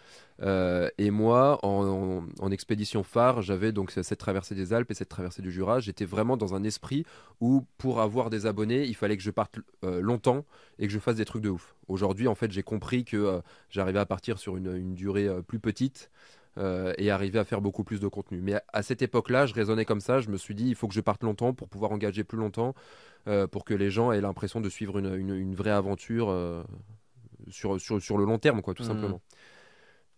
Euh, 0.42 0.88
et 0.98 1.11
moi, 1.11 1.59
en, 1.62 2.50
expédition 2.50 3.03
phare, 3.03 3.42
j'avais 3.42 3.72
donc 3.72 3.92
cette 3.92 4.18
traversée 4.18 4.55
des 4.55 4.72
Alpes 4.72 4.90
et 4.90 4.94
cette 4.94 5.09
traversée 5.09 5.42
du 5.42 5.53
Jura. 5.53 5.80
J'étais 5.80 6.05
vraiment 6.05 6.36
dans 6.36 6.55
un 6.55 6.64
esprit 6.64 7.05
où, 7.40 7.64
pour 7.78 8.00
avoir 8.00 8.30
des 8.30 8.46
abonnés, 8.46 8.84
il 8.84 8.94
fallait 8.94 9.16
que 9.16 9.22
je 9.22 9.30
parte 9.30 9.59
euh, 9.84 10.00
longtemps 10.00 10.44
et 10.78 10.86
que 10.86 10.92
je 10.92 10.98
fasse 10.98 11.16
des 11.16 11.24
trucs 11.24 11.42
de 11.42 11.50
ouf. 11.50 11.76
Aujourd'hui, 11.88 12.26
en 12.26 12.34
fait, 12.34 12.50
j'ai 12.50 12.62
compris 12.62 13.05
que 13.05 13.16
euh, 13.16 13.40
j'arrivais 13.70 14.00
à 14.00 14.07
partir 14.07 14.38
sur 14.38 14.57
une, 14.57 14.74
une 14.74 14.94
durée 14.94 15.28
plus 15.46 15.61
petite. 15.61 16.11
Et 16.59 17.11
arriver 17.11 17.38
à 17.38 17.44
faire 17.44 17.61
beaucoup 17.61 17.82
plus 17.82 17.98
de 18.00 18.09
contenu. 18.09 18.40
Mais 18.42 18.61
à 18.72 18.82
cette 18.82 19.00
époque-là, 19.00 19.46
je 19.46 19.55
raisonnais 19.55 19.84
comme 19.84 20.00
ça. 20.00 20.20
Je 20.20 20.28
me 20.28 20.36
suis 20.36 20.55
dit, 20.55 20.68
il 20.68 20.74
faut 20.74 20.86
que 20.86 20.94
je 20.94 21.00
parte 21.00 21.22
longtemps 21.22 21.55
pour 21.55 21.68
pouvoir 21.68 21.92
engager 21.92 22.24
plus 22.24 22.38
longtemps. 22.38 22.74
Euh, 23.28 23.46
pour 23.46 23.64
que 23.64 23.72
les 23.72 23.88
gens 23.88 24.11
aient 24.11 24.20
l'impression 24.20 24.61
de 24.61 24.68
suivre 24.68 24.98
une, 24.98 25.55
vraie 25.55 25.70
aventure 25.70 26.28
euh, 26.30 26.64
sur, 27.48 27.80
sur, 27.80 28.18
le 28.18 28.24
long 28.24 28.38
terme, 28.38 28.62
quoi, 28.62 28.74
tout 28.74 28.82
mmh. 28.82 28.86
simplement. 28.86 29.20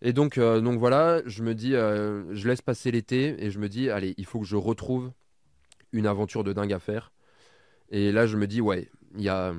Et 0.01 0.11
donc, 0.11 0.39
euh, 0.39 0.59
donc 0.59 0.79
voilà, 0.79 1.21
je 1.27 1.43
me 1.43 1.53
dis, 1.53 1.71
je 1.71 2.47
laisse 2.47 2.61
passer 2.61 2.89
l'été 2.89 3.43
et 3.43 3.51
je 3.51 3.59
me 3.59 3.69
dis, 3.69 3.91
allez, 3.91 4.15
il 4.17 4.25
faut 4.25 4.39
que 4.39 4.45
je 4.45 4.55
retrouve 4.55 5.11
une 5.91 6.07
aventure 6.07 6.43
de 6.43 6.51
dingue 6.51 6.73
à 6.73 6.79
faire. 6.79 7.11
Et 7.89 8.11
là, 8.11 8.25
je 8.25 8.37
me 8.37 8.47
dis, 8.47 8.59
ouais, 8.59 8.89
il 9.15 9.21
y 9.21 9.29
a 9.29 9.53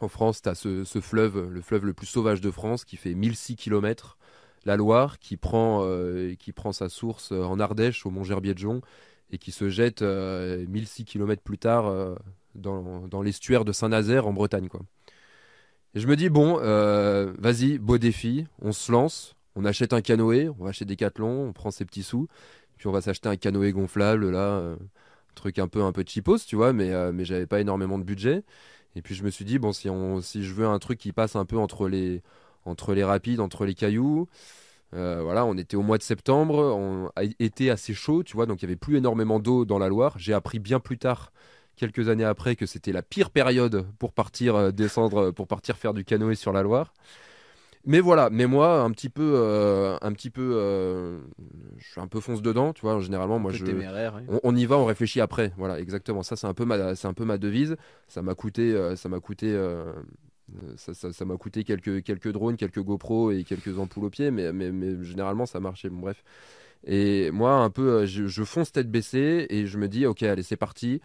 en 0.00 0.08
France, 0.08 0.42
tu 0.42 0.48
as 0.48 0.56
ce, 0.56 1.00
fleuve, 1.00 1.48
le 1.48 1.60
fleuve 1.60 1.86
le 1.86 1.94
plus 1.94 2.06
sauvage 2.06 2.40
de 2.40 2.50
France, 2.50 2.84
qui 2.84 2.96
fait 2.96 3.14
1006 3.14 3.54
km, 3.54 4.18
la 4.66 4.76
Loire, 4.76 5.18
qui 5.18 5.36
prend, 5.36 5.88
qui 6.38 6.52
prend 6.52 6.72
sa 6.72 6.88
source 6.88 7.32
en 7.32 7.58
Ardèche, 7.58 8.04
au 8.04 8.10
Mont-Gerbier 8.10 8.52
de 8.52 8.58
Jonc, 8.58 8.82
et 9.30 9.38
qui 9.38 9.52
se 9.52 9.70
jette 9.70 10.02
1006 10.02 11.04
km 11.04 11.42
plus 11.42 11.58
tard 11.58 12.18
dans, 12.54 13.22
l'estuaire 13.22 13.64
de 13.64 13.72
Saint-Nazaire 13.72 14.26
en 14.26 14.32
Bretagne. 14.32 14.68
Quoi. 14.68 14.82
Je 15.94 16.06
me 16.06 16.16
dis, 16.16 16.28
bon, 16.28 16.58
euh, 16.60 17.32
vas-y, 17.38 17.78
beau 17.78 17.98
défi, 17.98 18.46
on 18.60 18.72
se 18.72 18.92
lance, 18.92 19.34
on 19.54 19.64
achète 19.64 19.92
un 19.92 20.02
canoë, 20.02 20.50
on 20.58 20.64
va 20.64 20.72
des 20.72 20.84
Decathlon, 20.84 21.48
on 21.48 21.52
prend 21.52 21.70
ses 21.70 21.84
petits 21.84 22.02
sous, 22.02 22.28
puis 22.76 22.86
on 22.86 22.92
va 22.92 23.00
s'acheter 23.00 23.28
un 23.28 23.36
canoë 23.36 23.72
gonflable, 23.72 24.30
là, 24.30 24.58
euh, 24.58 24.76
truc 25.34 25.58
un 25.58 25.68
peu 25.68 25.82
un 25.82 25.92
peu 25.92 26.04
cheapos, 26.06 26.38
tu 26.46 26.56
vois, 26.56 26.72
mais, 26.72 26.92
euh, 26.92 27.12
mais 27.12 27.24
j'avais 27.24 27.46
pas 27.46 27.60
énormément 27.60 27.98
de 27.98 28.04
budget. 28.04 28.42
Et 28.94 29.02
puis 29.02 29.14
je 29.14 29.24
me 29.24 29.30
suis 29.30 29.44
dit, 29.44 29.58
bon, 29.58 29.72
si, 29.72 29.88
on, 29.90 30.20
si 30.20 30.44
je 30.44 30.52
veux 30.54 30.66
un 30.66 30.78
truc 30.78 30.98
qui 30.98 31.12
passe 31.12 31.36
un 31.36 31.44
peu 31.44 31.58
entre 31.58 31.88
les, 31.88 32.22
entre 32.66 32.94
les 32.94 33.04
rapides, 33.04 33.40
entre 33.40 33.64
les 33.64 33.74
cailloux, 33.74 34.28
voilà, 34.92 35.44
on 35.44 35.56
était 35.58 35.76
au 35.76 35.82
mois 35.82 35.98
de 35.98 36.02
septembre, 36.02 36.56
on 36.56 37.10
a 37.16 37.24
été 37.38 37.70
assez 37.70 37.92
chaud, 37.92 38.22
tu 38.22 38.34
vois, 38.34 38.46
donc 38.46 38.62
il 38.62 38.64
y 38.64 38.68
avait 38.68 38.76
plus 38.76 38.96
énormément 38.96 39.40
d'eau 39.40 39.64
dans 39.66 39.78
la 39.78 39.88
Loire. 39.88 40.14
J'ai 40.18 40.32
appris 40.32 40.58
bien 40.58 40.80
plus 40.80 40.96
tard 40.96 41.32
quelques 41.76 42.08
années 42.08 42.24
après 42.24 42.56
que 42.56 42.66
c'était 42.66 42.92
la 42.92 43.02
pire 43.02 43.30
période 43.30 43.86
pour 43.98 44.12
partir 44.12 44.56
euh, 44.56 44.70
descendre, 44.72 45.28
euh, 45.28 45.32
pour 45.32 45.46
partir 45.46 45.76
faire 45.76 45.94
du 45.94 46.04
canoë 46.04 46.34
sur 46.34 46.52
la 46.52 46.62
Loire. 46.62 46.92
Mais 47.88 48.00
voilà, 48.00 48.30
mais 48.30 48.46
moi, 48.46 48.80
un 48.80 48.90
petit 48.90 49.08
peu, 49.08 49.34
euh, 49.36 49.96
un 50.02 50.12
petit 50.12 50.30
peu, 50.30 51.20
je 51.76 51.88
suis 51.88 52.00
un 52.00 52.08
peu 52.08 52.18
fonce 52.18 52.42
dedans, 52.42 52.72
tu 52.72 52.80
vois. 52.80 52.98
Généralement, 52.98 53.38
moi, 53.38 53.52
je, 53.52 53.64
on, 54.42 54.56
y 54.56 54.66
va, 54.66 54.76
on 54.76 54.86
réfléchit 54.86 55.20
après. 55.20 55.52
Voilà, 55.56 55.78
exactement. 55.78 56.24
Ça, 56.24 56.34
c'est 56.34 56.48
un 56.48 56.54
peu 56.54 56.64
ma, 56.64 56.96
c'est 56.96 57.06
un 57.06 57.12
peu 57.12 57.24
ma 57.24 57.38
devise. 57.38 57.76
Ça 58.08 58.22
m'a 58.22 58.34
coûté, 58.34 58.76
ça 58.96 59.08
m'a 59.08 59.20
coûté, 59.20 59.56
ça, 60.76 61.24
m'a 61.24 61.36
coûté 61.36 61.64
quelques, 61.64 62.28
drones, 62.28 62.56
quelques 62.56 62.82
GoPro 62.82 63.30
et 63.32 63.44
quelques 63.44 63.78
ampoules 63.78 64.04
au 64.04 64.10
pied, 64.10 64.30
mais, 64.30 64.50
généralement, 65.02 65.46
ça 65.46 65.60
marchait. 65.60 65.90
Bref. 65.90 66.22
Et 66.84 67.30
moi, 67.32 67.54
un 67.54 67.70
peu, 67.70 68.06
je, 68.06 68.26
je 68.26 68.44
fonce 68.44 68.72
tête 68.72 68.90
baissée 68.90 69.46
et 69.50 69.66
je 69.66 69.78
me 69.78 69.88
dis, 69.88 70.06
ok, 70.06 70.22
allez, 70.22 70.42
c'est 70.42 70.56
parti. 70.56 71.00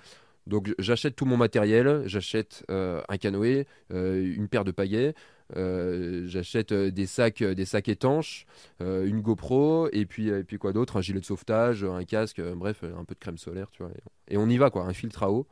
Donc 0.47 0.73
j'achète 0.79 1.15
tout 1.15 1.25
mon 1.25 1.37
matériel, 1.37 2.03
j'achète 2.05 2.65
euh, 2.71 3.01
un 3.09 3.17
canoë, 3.17 3.67
euh, 3.93 4.33
une 4.35 4.47
paire 4.47 4.63
de 4.63 4.71
pagaies, 4.71 5.13
euh, 5.55 6.23
j'achète 6.27 6.73
des 6.73 7.05
sacs, 7.05 7.43
des 7.43 7.65
sacs 7.65 7.89
étanches, 7.89 8.45
une 8.79 9.21
GoPro 9.21 9.89
et 9.91 10.05
puis 10.05 10.29
et 10.29 10.43
puis 10.43 10.57
quoi 10.57 10.73
d'autre, 10.73 10.97
un 10.97 11.01
gilet 11.01 11.19
de 11.19 11.25
sauvetage, 11.25 11.83
un 11.83 12.03
casque, 12.05 12.41
bref, 12.41 12.83
un 12.83 13.03
peu 13.05 13.13
de 13.13 13.19
crème 13.19 13.37
solaire, 13.37 13.69
tu 13.71 13.83
vois. 13.83 13.91
Et 14.29 14.37
on 14.37 14.47
y 14.49 14.57
va 14.57 14.69
quoi, 14.69 14.83
un 14.83 14.93
filtre 14.93 15.23
à 15.23 15.31
eau 15.31 15.47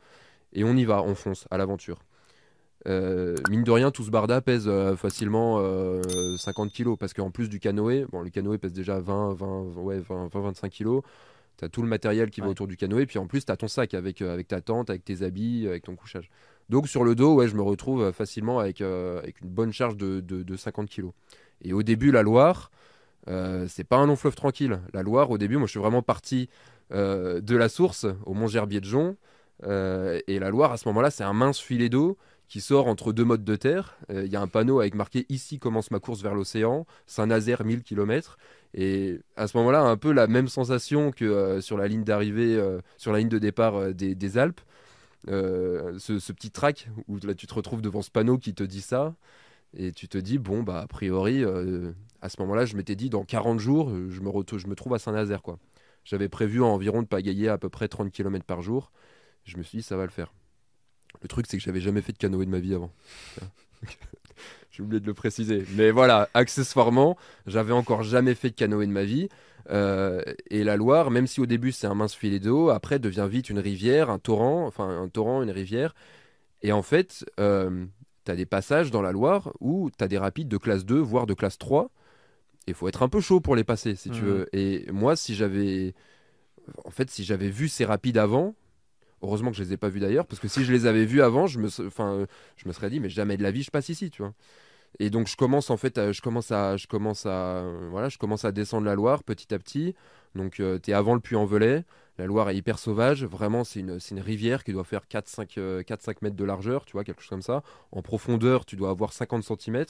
et 0.52 0.64
on 0.64 0.76
y 0.76 0.84
va, 0.84 1.02
on 1.02 1.14
fonce 1.14 1.46
à 1.50 1.58
l'aventure. 1.58 2.00
Mine 2.86 3.64
de 3.64 3.70
rien, 3.70 3.90
tout 3.90 4.04
ce 4.04 4.10
barda 4.10 4.40
pèse 4.40 4.70
facilement 4.96 5.62
50 6.38 6.72
kg 6.72 6.96
parce 6.96 7.12
qu'en 7.14 7.30
plus 7.30 7.48
du 7.48 7.60
canoë, 7.60 8.06
bon, 8.10 8.22
le 8.22 8.30
canoë 8.30 8.58
pèse 8.58 8.72
déjà 8.72 9.00
20, 9.00 9.34
20, 9.34 9.62
ouais, 9.76 9.98
20, 10.00 10.28
20 10.32 10.40
25 10.40 10.72
kg 10.72 11.00
tu 11.60 11.66
as 11.66 11.68
tout 11.68 11.82
le 11.82 11.88
matériel 11.88 12.30
qui 12.30 12.40
va 12.40 12.48
autour 12.48 12.66
du 12.66 12.76
canoë, 12.76 13.06
puis 13.06 13.18
en 13.18 13.26
plus, 13.26 13.44
tu 13.44 13.52
as 13.52 13.56
ton 13.56 13.68
sac 13.68 13.92
avec, 13.92 14.22
euh, 14.22 14.32
avec 14.32 14.48
ta 14.48 14.60
tente, 14.60 14.88
avec 14.88 15.04
tes 15.04 15.22
habits, 15.22 15.66
avec 15.68 15.84
ton 15.84 15.94
couchage. 15.94 16.30
Donc 16.70 16.88
sur 16.88 17.04
le 17.04 17.14
dos, 17.14 17.34
ouais, 17.34 17.48
je 17.48 17.54
me 17.54 17.62
retrouve 17.62 18.02
euh, 18.02 18.12
facilement 18.12 18.60
avec, 18.60 18.80
euh, 18.80 19.18
avec 19.18 19.42
une 19.42 19.50
bonne 19.50 19.72
charge 19.72 19.96
de, 19.96 20.20
de, 20.20 20.56
50 20.56 20.88
kg. 20.88 21.10
Et 21.62 21.74
au 21.74 21.82
début, 21.82 22.10
la 22.10 22.22
Loire, 22.22 22.70
c'est 23.26 23.84
pas 23.84 23.98
un 23.98 24.06
long 24.06 24.16
fleuve 24.16 24.34
tranquille. 24.34 24.80
La 24.94 25.02
Loire, 25.02 25.30
au 25.30 25.36
début, 25.36 25.56
moi, 25.56 25.66
je 25.66 25.72
suis 25.72 25.80
vraiment 25.80 26.02
parti 26.02 26.48
de 26.90 27.56
la 27.56 27.68
source 27.68 28.06
au 28.24 28.32
Mont-Gerbier 28.32 28.80
de 28.80 28.86
Jonc. 28.86 29.16
et 29.62 30.38
la 30.38 30.48
Loire, 30.48 30.72
à 30.72 30.78
ce 30.78 30.88
moment-là, 30.88 31.10
c'est 31.10 31.22
un 31.22 31.34
mince 31.34 31.58
filet 31.58 31.90
d'eau 31.90 32.16
qui 32.50 32.60
sort 32.60 32.88
entre 32.88 33.12
deux 33.14 33.24
modes 33.24 33.44
de 33.44 33.56
terre. 33.56 33.96
Il 34.10 34.26
y 34.26 34.34
a 34.36 34.40
un 34.42 34.48
panneau 34.48 34.80
avec 34.80 34.94
marqué 34.94 35.24
Ici 35.28 35.58
commence 35.58 35.90
ma 35.92 36.00
course 36.00 36.20
vers 36.20 36.34
l'océan, 36.34 36.84
Saint-Nazaire 37.06 37.64
1000 37.64 37.82
km. 37.82 38.36
Et 38.74 39.20
à 39.36 39.46
ce 39.46 39.56
moment-là, 39.56 39.82
un 39.82 39.96
peu 39.96 40.12
la 40.12 40.26
même 40.26 40.48
sensation 40.48 41.10
que 41.10 41.24
euh, 41.24 41.60
sur 41.60 41.76
la 41.76 41.88
ligne 41.88 42.04
d'arrivée, 42.04 42.56
euh, 42.56 42.80
sur 42.98 43.12
la 43.12 43.18
ligne 43.18 43.28
de 43.28 43.38
départ 43.38 43.76
euh, 43.76 43.92
des, 43.92 44.38
Alpes. 44.38 44.60
Ce, 45.26 46.32
petit 46.32 46.50
track 46.50 46.88
où 47.08 47.18
là 47.24 47.34
tu 47.34 47.46
te 47.46 47.54
retrouves 47.54 47.82
devant 47.82 48.02
ce 48.02 48.10
panneau 48.10 48.38
qui 48.38 48.54
te 48.54 48.62
dit 48.62 48.80
ça. 48.80 49.14
Et 49.76 49.92
tu 49.92 50.08
te 50.08 50.18
dis, 50.18 50.38
bon, 50.38 50.64
bah, 50.64 50.80
a 50.80 50.86
priori, 50.88 51.44
à 52.20 52.28
ce 52.28 52.40
moment-là, 52.40 52.64
je 52.64 52.74
m'étais 52.74 52.96
dit, 52.96 53.08
dans 53.08 53.24
40 53.24 53.60
jours, 53.60 53.90
je 54.08 54.20
me, 54.20 54.74
trouve 54.74 54.94
à 54.94 54.98
Saint-Nazaire. 54.98 55.42
J'avais 56.04 56.28
prévu 56.28 56.60
environ 56.60 57.02
de 57.02 57.06
pagayer 57.06 57.48
à 57.48 57.56
peu 57.56 57.68
près 57.68 57.86
30 57.86 58.10
km 58.10 58.44
par 58.44 58.62
jour. 58.62 58.90
Je 59.44 59.58
me 59.58 59.62
suis 59.62 59.78
dit, 59.78 59.84
ça 59.84 59.96
va 59.96 60.04
le 60.04 60.10
faire. 60.10 60.32
Le 61.22 61.28
truc, 61.28 61.46
c'est 61.48 61.56
que 61.56 61.62
j'avais 61.62 61.80
jamais 61.80 62.02
fait 62.02 62.12
de 62.12 62.18
canoë 62.18 62.46
de 62.46 62.50
ma 62.50 62.60
vie 62.60 62.74
avant. 62.74 62.92
J'ai 64.70 64.82
oublié 64.82 65.00
de 65.00 65.06
le 65.06 65.14
préciser. 65.14 65.64
Mais 65.74 65.90
voilà, 65.90 66.28
accessoirement, 66.34 67.16
j'avais 67.46 67.72
encore 67.72 68.02
jamais 68.02 68.34
fait 68.34 68.50
de 68.50 68.54
canoë 68.54 68.86
de 68.86 68.92
ma 68.92 69.04
vie. 69.04 69.28
Euh, 69.68 70.22
et 70.48 70.64
la 70.64 70.76
Loire, 70.76 71.10
même 71.10 71.26
si 71.26 71.40
au 71.40 71.46
début 71.46 71.72
c'est 71.72 71.86
un 71.86 71.94
mince 71.94 72.14
filet 72.14 72.38
d'eau, 72.38 72.70
après 72.70 72.98
devient 72.98 73.28
vite 73.30 73.50
une 73.50 73.58
rivière, 73.58 74.10
un 74.10 74.18
torrent, 74.18 74.66
enfin 74.66 74.88
un 74.88 75.08
torrent, 75.08 75.42
une 75.42 75.50
rivière. 75.50 75.94
Et 76.62 76.72
en 76.72 76.82
fait, 76.82 77.24
euh, 77.38 77.86
tu 78.24 78.32
as 78.32 78.36
des 78.36 78.46
passages 78.46 78.90
dans 78.90 79.02
la 79.02 79.12
Loire 79.12 79.52
où 79.60 79.90
tu 79.96 80.02
as 80.02 80.08
des 80.08 80.18
rapides 80.18 80.48
de 80.48 80.56
classe 80.56 80.84
2, 80.84 80.98
voire 80.98 81.26
de 81.26 81.34
classe 81.34 81.58
3. 81.58 81.90
Il 82.66 82.74
faut 82.74 82.88
être 82.88 83.02
un 83.02 83.08
peu 83.08 83.20
chaud 83.20 83.40
pour 83.40 83.56
les 83.56 83.64
passer, 83.64 83.94
si 83.96 84.10
tu 84.10 84.22
mmh. 84.22 84.24
veux. 84.24 84.48
Et 84.52 84.86
moi, 84.92 85.16
si 85.16 85.34
j'avais. 85.34 85.94
En 86.84 86.90
fait, 86.90 87.10
si 87.10 87.24
j'avais 87.24 87.48
vu 87.48 87.68
ces 87.68 87.84
rapides 87.84 88.18
avant, 88.18 88.54
Heureusement 89.22 89.50
que 89.50 89.56
je 89.56 89.62
les 89.62 89.74
ai 89.74 89.76
pas 89.76 89.88
vus 89.88 90.00
d'ailleurs, 90.00 90.26
parce 90.26 90.40
que 90.40 90.48
si 90.48 90.64
je 90.64 90.72
les 90.72 90.86
avais 90.86 91.04
vus 91.04 91.20
avant, 91.22 91.46
je 91.46 91.58
me, 91.58 91.68
enfin, 91.86 92.26
je 92.56 92.66
me 92.66 92.72
serais 92.72 92.90
dit, 92.90 93.00
mais 93.00 93.10
jamais 93.10 93.36
de 93.36 93.42
la 93.42 93.50
vie 93.50 93.62
je 93.62 93.70
passe 93.70 93.88
ici, 93.88 94.10
tu 94.10 94.22
vois. 94.22 94.32
Et 94.98 95.10
donc 95.10 95.28
je 95.28 95.36
commence 95.36 95.70
en 95.70 95.76
fait, 95.76 95.98
à, 95.98 96.12
je 96.12 96.20
commence 96.20 96.50
à, 96.50 96.76
je 96.76 96.86
commence 96.86 97.26
à, 97.26 97.64
voilà, 97.90 98.08
je 98.08 98.18
commence 98.18 98.44
à 98.44 98.52
descendre 98.52 98.86
la 98.86 98.94
Loire 98.94 99.22
petit 99.22 99.54
à 99.54 99.58
petit. 99.58 99.94
Donc 100.34 100.60
euh, 100.60 100.78
tu 100.82 100.90
es 100.90 100.94
avant 100.94 101.14
le 101.14 101.20
Puy-en-Velay. 101.20 101.84
La 102.18 102.26
Loire 102.26 102.50
est 102.50 102.56
hyper 102.56 102.78
sauvage. 102.78 103.24
Vraiment, 103.24 103.64
c'est 103.64 103.80
une, 103.80 103.98
une, 104.10 104.20
rivière 104.20 104.64
qui 104.64 104.72
doit 104.72 104.84
faire 104.84 105.02
4-5 105.10 105.58
euh, 105.58 105.82
mètres 106.20 106.36
de 106.36 106.44
largeur, 106.44 106.84
tu 106.84 106.92
vois, 106.92 107.04
quelque 107.04 107.22
chose 107.22 107.30
comme 107.30 107.42
ça. 107.42 107.62
En 107.92 108.02
profondeur, 108.02 108.66
tu 108.66 108.76
dois 108.76 108.90
avoir 108.90 109.12
50 109.12 109.42
cm. 109.42 109.84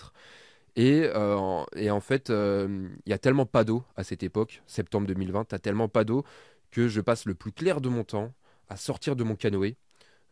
Et, 0.77 1.03
euh, 1.05 1.65
et, 1.75 1.91
en 1.91 2.01
fait, 2.01 2.29
il 2.29 2.91
y 3.11 3.13
a 3.13 3.19
tellement 3.19 3.47
pas 3.47 3.65
d'eau 3.65 3.83
à 3.97 4.05
cette 4.05 4.23
époque, 4.23 4.63
septembre 4.67 5.09
2020, 5.09 5.47
tu 5.49 5.59
tellement 5.59 5.89
pas 5.89 6.05
d'eau 6.05 6.25
que 6.71 6.87
je 6.87 7.01
passe 7.01 7.25
le 7.25 7.35
plus 7.35 7.51
clair 7.51 7.81
de 7.81 7.89
mon 7.89 8.05
temps 8.05 8.33
à 8.71 8.77
sortir 8.77 9.17
de 9.17 9.25
mon 9.25 9.37
canoë 9.37 9.77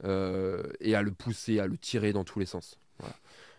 euh, 0.05 0.63
et 0.81 0.95
à 0.95 1.03
le 1.03 1.11
pousser, 1.11 1.59
à 1.59 1.67
le 1.67 1.77
tirer 1.77 2.13
dans 2.15 2.25
tous 2.25 2.39
les 2.39 2.47
sens. 2.47 2.79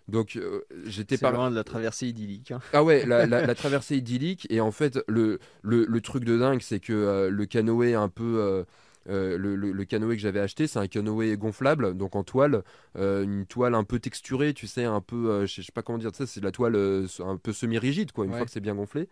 Donc 0.10 0.36
euh, 0.36 0.62
j'étais 0.86 1.18
pas 1.18 1.32
loin 1.32 1.52
de 1.52 1.56
la 1.56 1.64
traversée 1.64 2.08
idyllique. 2.08 2.52
Hein. 2.52 2.60
Ah 2.74 2.84
ouais, 2.84 3.06
la, 3.06 3.56
traversée 3.56 3.96
idyllique. 3.96 4.48
Et 4.50 4.60
en 4.60 4.72
fait, 4.72 5.00
le, 5.08 5.40
le, 5.62 6.02
truc 6.02 6.24
de 6.26 6.38
dingue, 6.38 6.62
c'est 6.62 6.80
que 6.80 6.94
euh, 6.94 7.30
le 7.30 7.46
canoë 7.46 7.94
un 7.94 8.10
peu. 8.10 8.66
Euh, 9.08 9.38
le, 9.38 9.84
canoë 9.86 10.16
que 10.16 10.22
j'avais 10.22 10.40
acheté, 10.40 10.68
c'est 10.68 10.80
un 10.80 10.88
canoë 10.88 11.38
gonflable, 11.38 11.96
donc 11.96 12.16
en 12.16 12.24
toile, 12.24 12.64
une 12.96 13.46
toile 13.48 13.74
un 13.74 13.84
peu 13.84 14.00
texturée, 14.00 14.54
tu 14.54 14.68
sais, 14.68 14.84
un 14.84 15.02
peu, 15.02 15.46
je 15.48 15.62
sais 15.62 15.72
pas 15.72 15.82
comment 15.82 15.98
dire 15.98 16.14
ça, 16.14 16.28
c'est 16.28 16.42
de 16.42 16.46
la 16.46 16.52
toile 16.52 16.76
un 17.20 17.38
peu 17.38 17.52
semi-rigide, 17.52 18.12
quoi, 18.12 18.26
une 18.26 18.32
fois 18.32 18.46
que 18.46 18.52
c'est 18.52 18.60
bien 18.60 18.76
gonflé. 18.76 19.08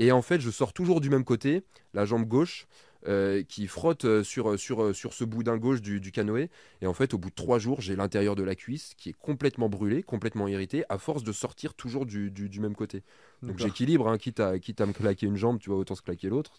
Et 0.00 0.10
en 0.10 0.22
fait, 0.22 0.40
je 0.40 0.50
sors 0.50 0.72
toujours 0.72 1.00
du 1.00 1.10
même 1.10 1.24
côté, 1.24 1.62
la 1.94 2.06
jambe 2.06 2.24
gauche, 2.24 2.66
euh, 3.08 3.42
qui 3.42 3.66
frotte 3.66 4.04
euh, 4.04 4.22
sur, 4.22 4.58
sur, 4.58 4.94
sur 4.94 5.14
ce 5.14 5.24
boudin 5.24 5.56
gauche 5.56 5.80
du, 5.80 6.12
canoë. 6.12 6.50
Et 6.82 6.86
en 6.86 6.92
fait, 6.92 7.14
au 7.14 7.18
bout 7.18 7.30
de 7.30 7.34
trois 7.34 7.58
jours, 7.58 7.80
j'ai 7.80 7.96
l'intérieur 7.96 8.36
de 8.36 8.42
la 8.42 8.54
cuisse 8.54 8.92
qui 8.96 9.08
est 9.08 9.18
complètement 9.18 9.68
brûlé, 9.68 10.02
complètement 10.02 10.48
irrité, 10.48 10.84
à 10.88 10.98
force 10.98 11.22
de 11.22 11.32
sortir 11.32 11.74
toujours 11.74 12.04
du, 12.04 12.30
du, 12.30 12.60
même 12.60 12.74
côté. 12.74 13.02
Donc 13.42 13.58
j'équilibre, 13.58 14.08
hein, 14.08 14.18
quitte, 14.18 14.40
à, 14.40 14.58
quitte 14.58 14.80
à 14.82 14.86
me 14.86 14.92
claquer 14.92 15.26
une 15.26 15.36
jambe, 15.36 15.58
tu 15.58 15.70
vois, 15.70 15.78
autant 15.78 15.94
se 15.94 16.02
claquer 16.02 16.28
l'autre. 16.28 16.52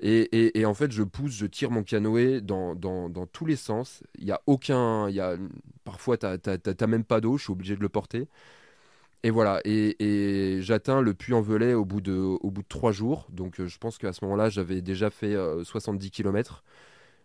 Et, 0.00 0.22
et, 0.36 0.58
et, 0.58 0.66
en 0.66 0.74
fait, 0.74 0.90
je 0.90 1.04
pousse, 1.04 1.32
je 1.32 1.46
tire 1.46 1.70
mon 1.70 1.84
canoë 1.84 2.40
dans, 2.40 2.74
dans, 2.74 3.08
dans 3.08 3.26
tous 3.26 3.46
les 3.46 3.54
sens. 3.54 4.02
Il 4.18 4.24
y 4.24 4.32
a 4.32 4.40
aucun. 4.46 5.08
Y 5.10 5.20
a, 5.20 5.36
parfois, 5.84 6.16
tu 6.18 6.26
n'as 6.26 6.86
même 6.88 7.04
pas 7.04 7.20
d'eau, 7.20 7.38
je 7.38 7.44
suis 7.44 7.52
obligé 7.52 7.76
de 7.76 7.82
le 7.82 7.88
porter. 7.88 8.26
Et 9.24 9.30
voilà, 9.30 9.60
et, 9.64 10.58
j'atteins 10.62 11.00
le 11.00 11.14
au, 11.74 11.84
bout 11.84 12.00
de, 12.00 12.12
au 12.12 12.50
bout 12.50 12.62
de 12.62 12.68
trois 12.68 12.90
jours. 12.90 13.28
Donc 13.30 13.60
euh, 13.60 13.68
je 13.68 13.78
pense 13.78 13.98
qu'à 13.98 14.12
ce 14.12 14.24
moment-là, 14.24 14.48
j'avais 14.48 14.82
déjà 14.82 15.10
fait 15.10 15.36
70 15.62 16.06
euh, 16.06 16.10
km. 16.10 16.64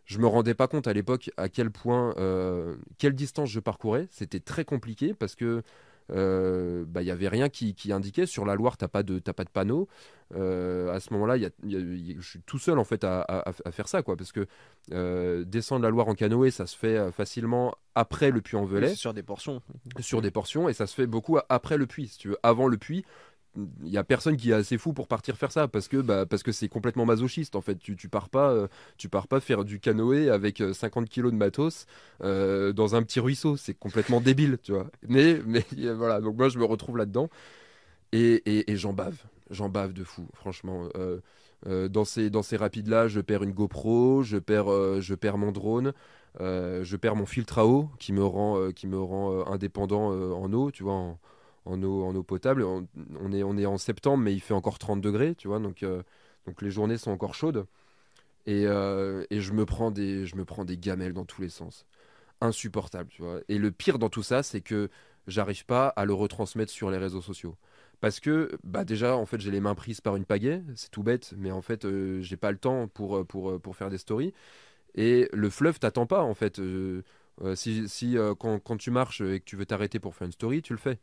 Je 0.06 0.20
me 0.20 0.28
rendais 0.28 0.54
pas 0.54 0.68
compte 0.68 0.88
à 0.88 0.94
l'époque 0.94 1.32
à 1.38 1.50
quel 1.50 1.72
point, 1.72 2.14
euh, 2.18 2.76
quelle 3.00 3.14
distance 3.14 3.50
je 3.50 3.60
parcourais. 3.60 4.08
C'était 4.12 4.40
très 4.40 4.64
compliqué 4.64 5.14
parce 5.14 5.36
que 5.36 5.64
il 6.10 6.16
euh, 6.16 6.86
n'y 6.86 6.86
bah, 6.86 7.02
avait 7.12 7.28
rien 7.28 7.50
qui, 7.50 7.76
indiquait. 7.92 8.26
Sur 8.26 8.46
la 8.46 8.56
Loire, 8.56 8.78
tu 8.78 8.86
n'as 8.86 8.90
pas, 8.90 9.04
de, 9.04 9.20
pas 9.20 9.44
de 9.44 9.50
panneau. 9.50 9.88
Euh, 10.36 10.94
à 10.94 11.00
ce 11.00 11.14
moment-là, 11.14 11.38
je 11.38 12.22
suis 12.22 12.42
tout 12.42 12.60
seul 12.60 12.80
en 12.80 12.84
fait 12.84 13.04
à, 13.04 13.52
faire 13.72 13.88
ça, 13.88 14.02
quoi, 14.02 14.16
parce 14.16 14.32
que 14.32 14.48
euh, 14.92 15.44
descendre 15.44 15.84
la 15.84 15.90
Loire 15.90 16.08
en 16.08 16.16
canoë, 16.16 16.52
ça 16.52 16.66
se 16.66 16.78
fait 16.78 17.12
facilement 17.12 17.76
après 17.96 18.32
le 18.32 18.42
puits-en-Velay. 18.42 18.96
sur 18.96 19.14
des 19.14 19.24
portions. 19.24 19.62
Sur 20.00 20.22
des 20.22 20.32
portions, 20.32 20.70
et 20.70 20.74
ça 20.74 20.88
se 20.88 20.96
fait 20.96 21.08
beaucoup 21.08 21.38
après 21.50 21.78
le 21.78 21.88
puits. 21.88 22.08
Si 22.08 22.18
tu 22.18 22.30
veux, 22.30 22.38
avant 22.44 22.68
le 22.68 22.78
puits, 22.78 23.06
il 23.84 23.90
y 23.90 23.98
a 23.98 24.04
personne 24.04 24.38
qui 24.38 24.52
est 24.52 24.54
assez 24.54 24.78
fou 24.78 24.94
pour 24.94 25.08
partir 25.08 25.38
faire 25.38 25.52
ça 25.52 25.68
parce 25.68 25.88
que 25.88 25.98
bah, 25.98 26.26
parce 26.26 26.44
que 26.44 26.52
c'est 26.52 26.70
complètement 26.70 27.06
masochiste 27.06 27.56
en 27.56 27.62
fait. 27.62 27.76
Tu, 27.80 27.96
tu 27.96 28.10
pars 28.10 28.30
pas 28.30 28.52
euh, 28.52 28.68
tu 28.98 29.10
pars 29.10 29.28
pas 29.28 29.40
faire 29.40 29.64
du 29.66 29.80
canoë 29.80 30.30
avec 30.30 30.62
50 30.74 31.04
euh, 31.04 31.08
kilos 31.08 31.32
de 31.32 31.38
matos 31.38 31.86
euh, 32.24 32.74
dans 32.74 32.96
un 32.96 33.04
petit 33.04 33.20
ruisseau. 33.20 33.58
C'est 33.58 33.74
complètement 33.74 34.22
débile 34.22 34.58
tu 34.62 34.74
vois. 34.74 34.88
Mais 35.08 35.42
mais 35.46 35.66
voilà. 35.96 36.22
Donc 36.22 36.38
moi 36.38 36.50
je 36.50 36.60
me 36.60 36.66
retrouve 36.66 36.98
là 36.98 37.06
dedans 37.06 37.30
et, 38.12 38.72
et, 38.72 38.78
j'en 38.78 38.94
bave. 38.94 39.18
J'en 39.50 39.70
bave 39.70 39.94
de 39.94 40.04
fou 40.04 40.28
franchement. 40.34 40.90
Dans 41.66 42.06
ces 42.06 42.30
dans 42.30 42.44
ces 42.44 42.56
rapides 42.56 42.88
là 42.88 43.08
je 43.08 43.20
perds 43.20 43.44
une 43.44 43.52
GoPro 43.52 44.22
je 44.22 44.38
perds 44.38 45.02
je 45.02 45.16
perds 45.16 45.38
mon 45.38 45.52
drone 45.52 45.92
je 46.40 46.96
perds 46.96 47.16
mon 47.16 47.26
filtre 47.26 47.58
à 47.58 47.66
eau 47.66 47.90
qui 47.98 48.14
me 48.14 48.24
rend 48.24 48.72
qui 48.72 48.88
me 48.88 49.00
rend 49.00 49.46
indépendant 49.48 50.12
en 50.12 50.54
eau 50.54 50.70
tu 50.72 50.84
vois 50.84 50.94
en, 50.94 51.20
en 51.68 51.84
eau, 51.84 52.24
potable. 52.24 52.64
On, 52.64 53.32
est, 53.32 53.66
en 53.66 53.78
septembre, 53.78 54.24
mais 54.24 54.34
il 54.34 54.40
fait 54.40 54.54
encore 54.54 54.80
30 54.80 55.02
degrés, 55.02 55.36
tu 55.36 55.48
vois, 55.48 55.60
donc, 55.60 55.84
euh, 55.84 56.04
donc 56.46 56.62
les 56.62 56.72
journées 56.72 56.98
sont 56.98 57.12
encore 57.12 57.36
chaudes. 57.36 57.66
Et, 58.46 58.66
euh, 58.66 59.26
je, 59.32 59.54
me 59.54 59.66
prends 59.66 59.92
des, 59.92 60.26
gamelles 60.78 61.14
dans 61.14 61.26
tous 61.26 61.42
les 61.42 61.50
sens. 61.50 61.86
Insupportable, 62.42 63.10
tu 63.10 63.22
vois. 63.22 63.42
Et 63.50 63.58
le 63.58 63.72
pire 63.72 64.00
dans 64.00 64.10
tout 64.10 64.24
ça, 64.24 64.44
c'est 64.44 64.62
que 64.62 64.90
j'arrive 65.28 65.66
pas 65.66 65.90
à 65.90 66.06
le 66.06 66.14
retransmettre 66.14 66.72
sur 66.72 66.92
les 66.92 66.98
réseaux 66.98 67.22
sociaux. 67.22 67.56
Parce 68.00 68.20
que, 68.20 68.58
bah 68.64 68.86
déjà, 68.86 69.18
en 69.18 69.26
fait, 69.26 69.42
j'ai 69.42 69.52
les 69.52 69.60
mains 69.60 69.76
prises 69.76 70.02
par 70.02 70.16
une 70.16 70.26
pagaie, 70.26 70.64
c'est 70.76 70.92
tout 70.92 71.04
bête, 71.04 71.34
mais 71.38 71.52
en 71.52 71.62
fait, 71.62 71.86
euh, 71.86 72.22
j'ai 72.22 72.38
pas 72.38 72.52
le 72.52 72.58
temps 72.58 72.88
pour, 72.88 73.26
pour 73.26 73.76
faire 73.76 73.90
des 73.90 73.98
stories. 73.98 74.34
Et 74.96 75.30
le 75.34 75.50
fleuve 75.50 75.80
t'attend 75.80 76.06
pas, 76.08 76.24
en 76.24 76.34
fait. 76.34 76.62
si, 77.56 78.18
quand, 78.40 78.78
tu 78.78 78.92
marches 78.92 79.22
et 79.22 79.40
que 79.40 79.46
tu 79.46 79.56
veux 79.56 79.66
t'arrêter 79.66 80.00
pour 80.00 80.16
faire 80.16 80.26
une 80.26 80.32
story, 80.32 80.62
tu 80.62 80.74
le 80.74 80.80
fais. 80.80 81.00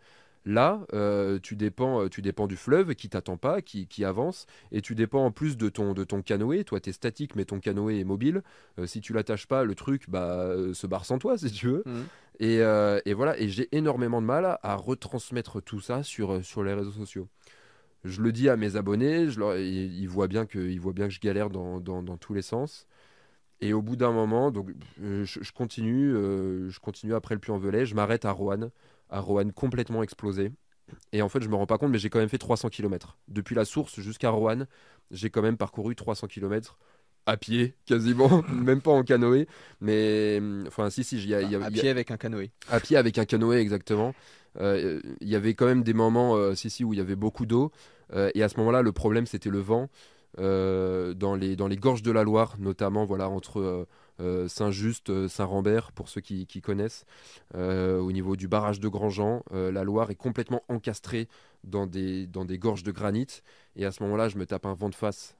Là, 0.46 0.86
euh, 0.92 1.38
tu, 1.42 1.56
dépends, 1.56 2.02
euh, 2.02 2.08
tu 2.08 2.20
dépends 2.20 2.46
du 2.46 2.56
fleuve 2.56 2.94
qui 2.94 3.08
t'attend 3.08 3.38
pas, 3.38 3.62
qui, 3.62 4.04
avance, 4.04 4.46
et 4.72 4.82
tu 4.82 4.94
dépends 4.94 5.24
en 5.24 5.30
plus 5.30 5.56
de 5.56 5.70
ton, 5.70 5.94
de 5.94 6.04
ton 6.04 6.20
canoë. 6.20 6.64
Toi, 6.64 6.80
tu 6.80 6.90
es 6.90 6.92
statique, 6.92 7.34
mais 7.34 7.46
ton 7.46 7.60
canoë 7.60 8.00
est 8.00 8.04
mobile. 8.04 8.42
Euh, 8.78 8.86
si 8.86 9.00
tu 9.00 9.14
l'attaches 9.14 9.46
pas, 9.46 9.64
le 9.64 9.74
truc 9.74 10.10
bah, 10.10 10.54
se 10.74 10.86
barre 10.86 11.06
sans 11.06 11.18
toi, 11.18 11.38
si 11.38 11.50
tu 11.50 11.68
veux. 11.68 11.82
Mmh. 11.86 12.02
Et, 12.40 13.14
voilà, 13.14 13.38
et 13.38 13.48
j'ai 13.48 13.74
énormément 13.74 14.20
de 14.20 14.26
mal 14.26 14.58
à, 14.62 14.74
retransmettre 14.76 15.62
tout 15.62 15.80
ça 15.80 16.02
sur, 16.02 16.44
sur 16.44 16.62
les 16.62 16.74
réseaux 16.74 16.92
sociaux. 16.92 17.28
Je 18.04 18.20
le 18.20 18.32
dis 18.32 18.50
à 18.50 18.56
mes 18.56 18.76
abonnés, 18.76 19.30
je 19.30 19.40
leur, 19.40 19.56
ils, 19.56 20.06
voient 20.08 20.28
bien 20.28 20.44
que, 20.44 20.78
voient 20.78 20.92
bien 20.92 21.08
que 21.08 21.14
je 21.14 21.20
galère 21.20 21.48
dans, 21.48 22.18
tous 22.18 22.34
les 22.34 22.42
sens. 22.42 22.86
Et 23.62 23.72
au 23.72 23.80
bout 23.80 23.96
d'un 23.96 24.12
moment, 24.12 24.50
donc, 24.50 24.72
je, 25.00 25.52
continue, 25.52 26.10
je 26.12 26.80
continue 26.80 27.14
après 27.14 27.34
le 27.34 27.40
Puy-en-Velay, 27.40 27.86
je 27.86 27.94
m'arrête 27.94 28.26
à 28.26 28.32
Roanne 28.32 28.70
à 29.14 29.20
Roanne 29.20 29.52
complètement 29.52 30.02
explosé. 30.02 30.50
Et 31.12 31.22
en 31.22 31.28
fait, 31.28 31.40
je 31.40 31.48
me 31.48 31.54
rends 31.54 31.66
pas 31.66 31.78
compte, 31.78 31.90
mais 31.90 31.98
j'ai 31.98 32.10
quand 32.10 32.18
même 32.18 32.28
fait 32.28 32.38
300 32.38 32.68
km. 32.68 33.16
Depuis 33.28 33.54
la 33.54 33.64
source 33.64 34.00
jusqu'à 34.00 34.30
Roanne, 34.30 34.66
j'ai 35.10 35.30
quand 35.30 35.40
même 35.40 35.56
parcouru 35.56 35.94
300 35.94 36.26
km 36.26 36.78
à 37.26 37.38
pied, 37.38 37.74
quasiment, 37.86 38.42
même 38.52 38.82
pas 38.82 38.90
en 38.90 39.02
canoë. 39.02 39.46
Mais 39.80 40.42
enfin, 40.66 40.90
si, 40.90 41.04
si, 41.04 41.16
il 41.16 41.28
y 41.28 41.34
a, 41.34 41.64
À 41.64 41.70
pied 41.70 41.88
avec 41.88 42.10
un 42.10 42.16
canoë. 42.16 42.50
À 42.68 42.80
pied 42.80 42.96
avec 42.96 43.16
un 43.16 43.24
canoë, 43.24 43.58
exactement. 43.60 44.14
Euh, 44.60 45.00
il 45.20 45.28
y 45.28 45.36
avait 45.36 45.54
quand 45.54 45.66
même 45.66 45.84
des 45.84 45.94
moments, 45.94 46.36
euh, 46.36 46.54
si, 46.54 46.68
si, 46.68 46.84
où 46.84 46.92
il 46.92 46.98
y 46.98 47.00
avait 47.00 47.16
beaucoup 47.16 47.46
d'eau. 47.46 47.70
Euh, 48.12 48.30
et 48.34 48.42
à 48.42 48.48
ce 48.48 48.58
moment-là, 48.58 48.82
le 48.82 48.92
problème, 48.92 49.26
c'était 49.26 49.50
le 49.50 49.60
vent. 49.60 49.88
dans, 50.36 51.36
les, 51.36 51.56
dans 51.56 51.68
les 51.68 51.76
gorges 51.76 52.02
de 52.02 52.10
la 52.10 52.24
Loire, 52.24 52.56
notamment 52.58 53.04
voilà, 53.04 53.28
entre 53.28 53.86
Saint-Just, 54.48 55.10
euh, 55.10 55.28
Saint-Rambert, 55.28 55.92
pour 55.92 56.08
ceux 56.08 56.20
qui, 56.20 56.46
connaissent. 56.62 57.04
Euh, 57.54 57.98
au 57.98 58.12
niveau 58.12 58.36
du 58.36 58.48
barrage 58.48 58.80
de 58.80 58.88
Grandjean, 58.88 59.42
la 59.50 59.84
Loire 59.84 60.10
est 60.10 60.14
complètement 60.14 60.62
encastrée 60.68 61.28
dans 61.64 61.86
des, 61.86 62.26
dans 62.26 62.44
des 62.44 62.58
gorges 62.58 62.82
de 62.82 62.92
granit. 62.92 63.42
Et 63.76 63.84
à 63.84 63.92
ce 63.92 64.02
moment-là, 64.04 64.28
je 64.28 64.36
me 64.38 64.46
tape 64.46 64.66
un 64.66 64.74
vent 64.74 64.88
de 64.88 64.94
face 64.94 65.36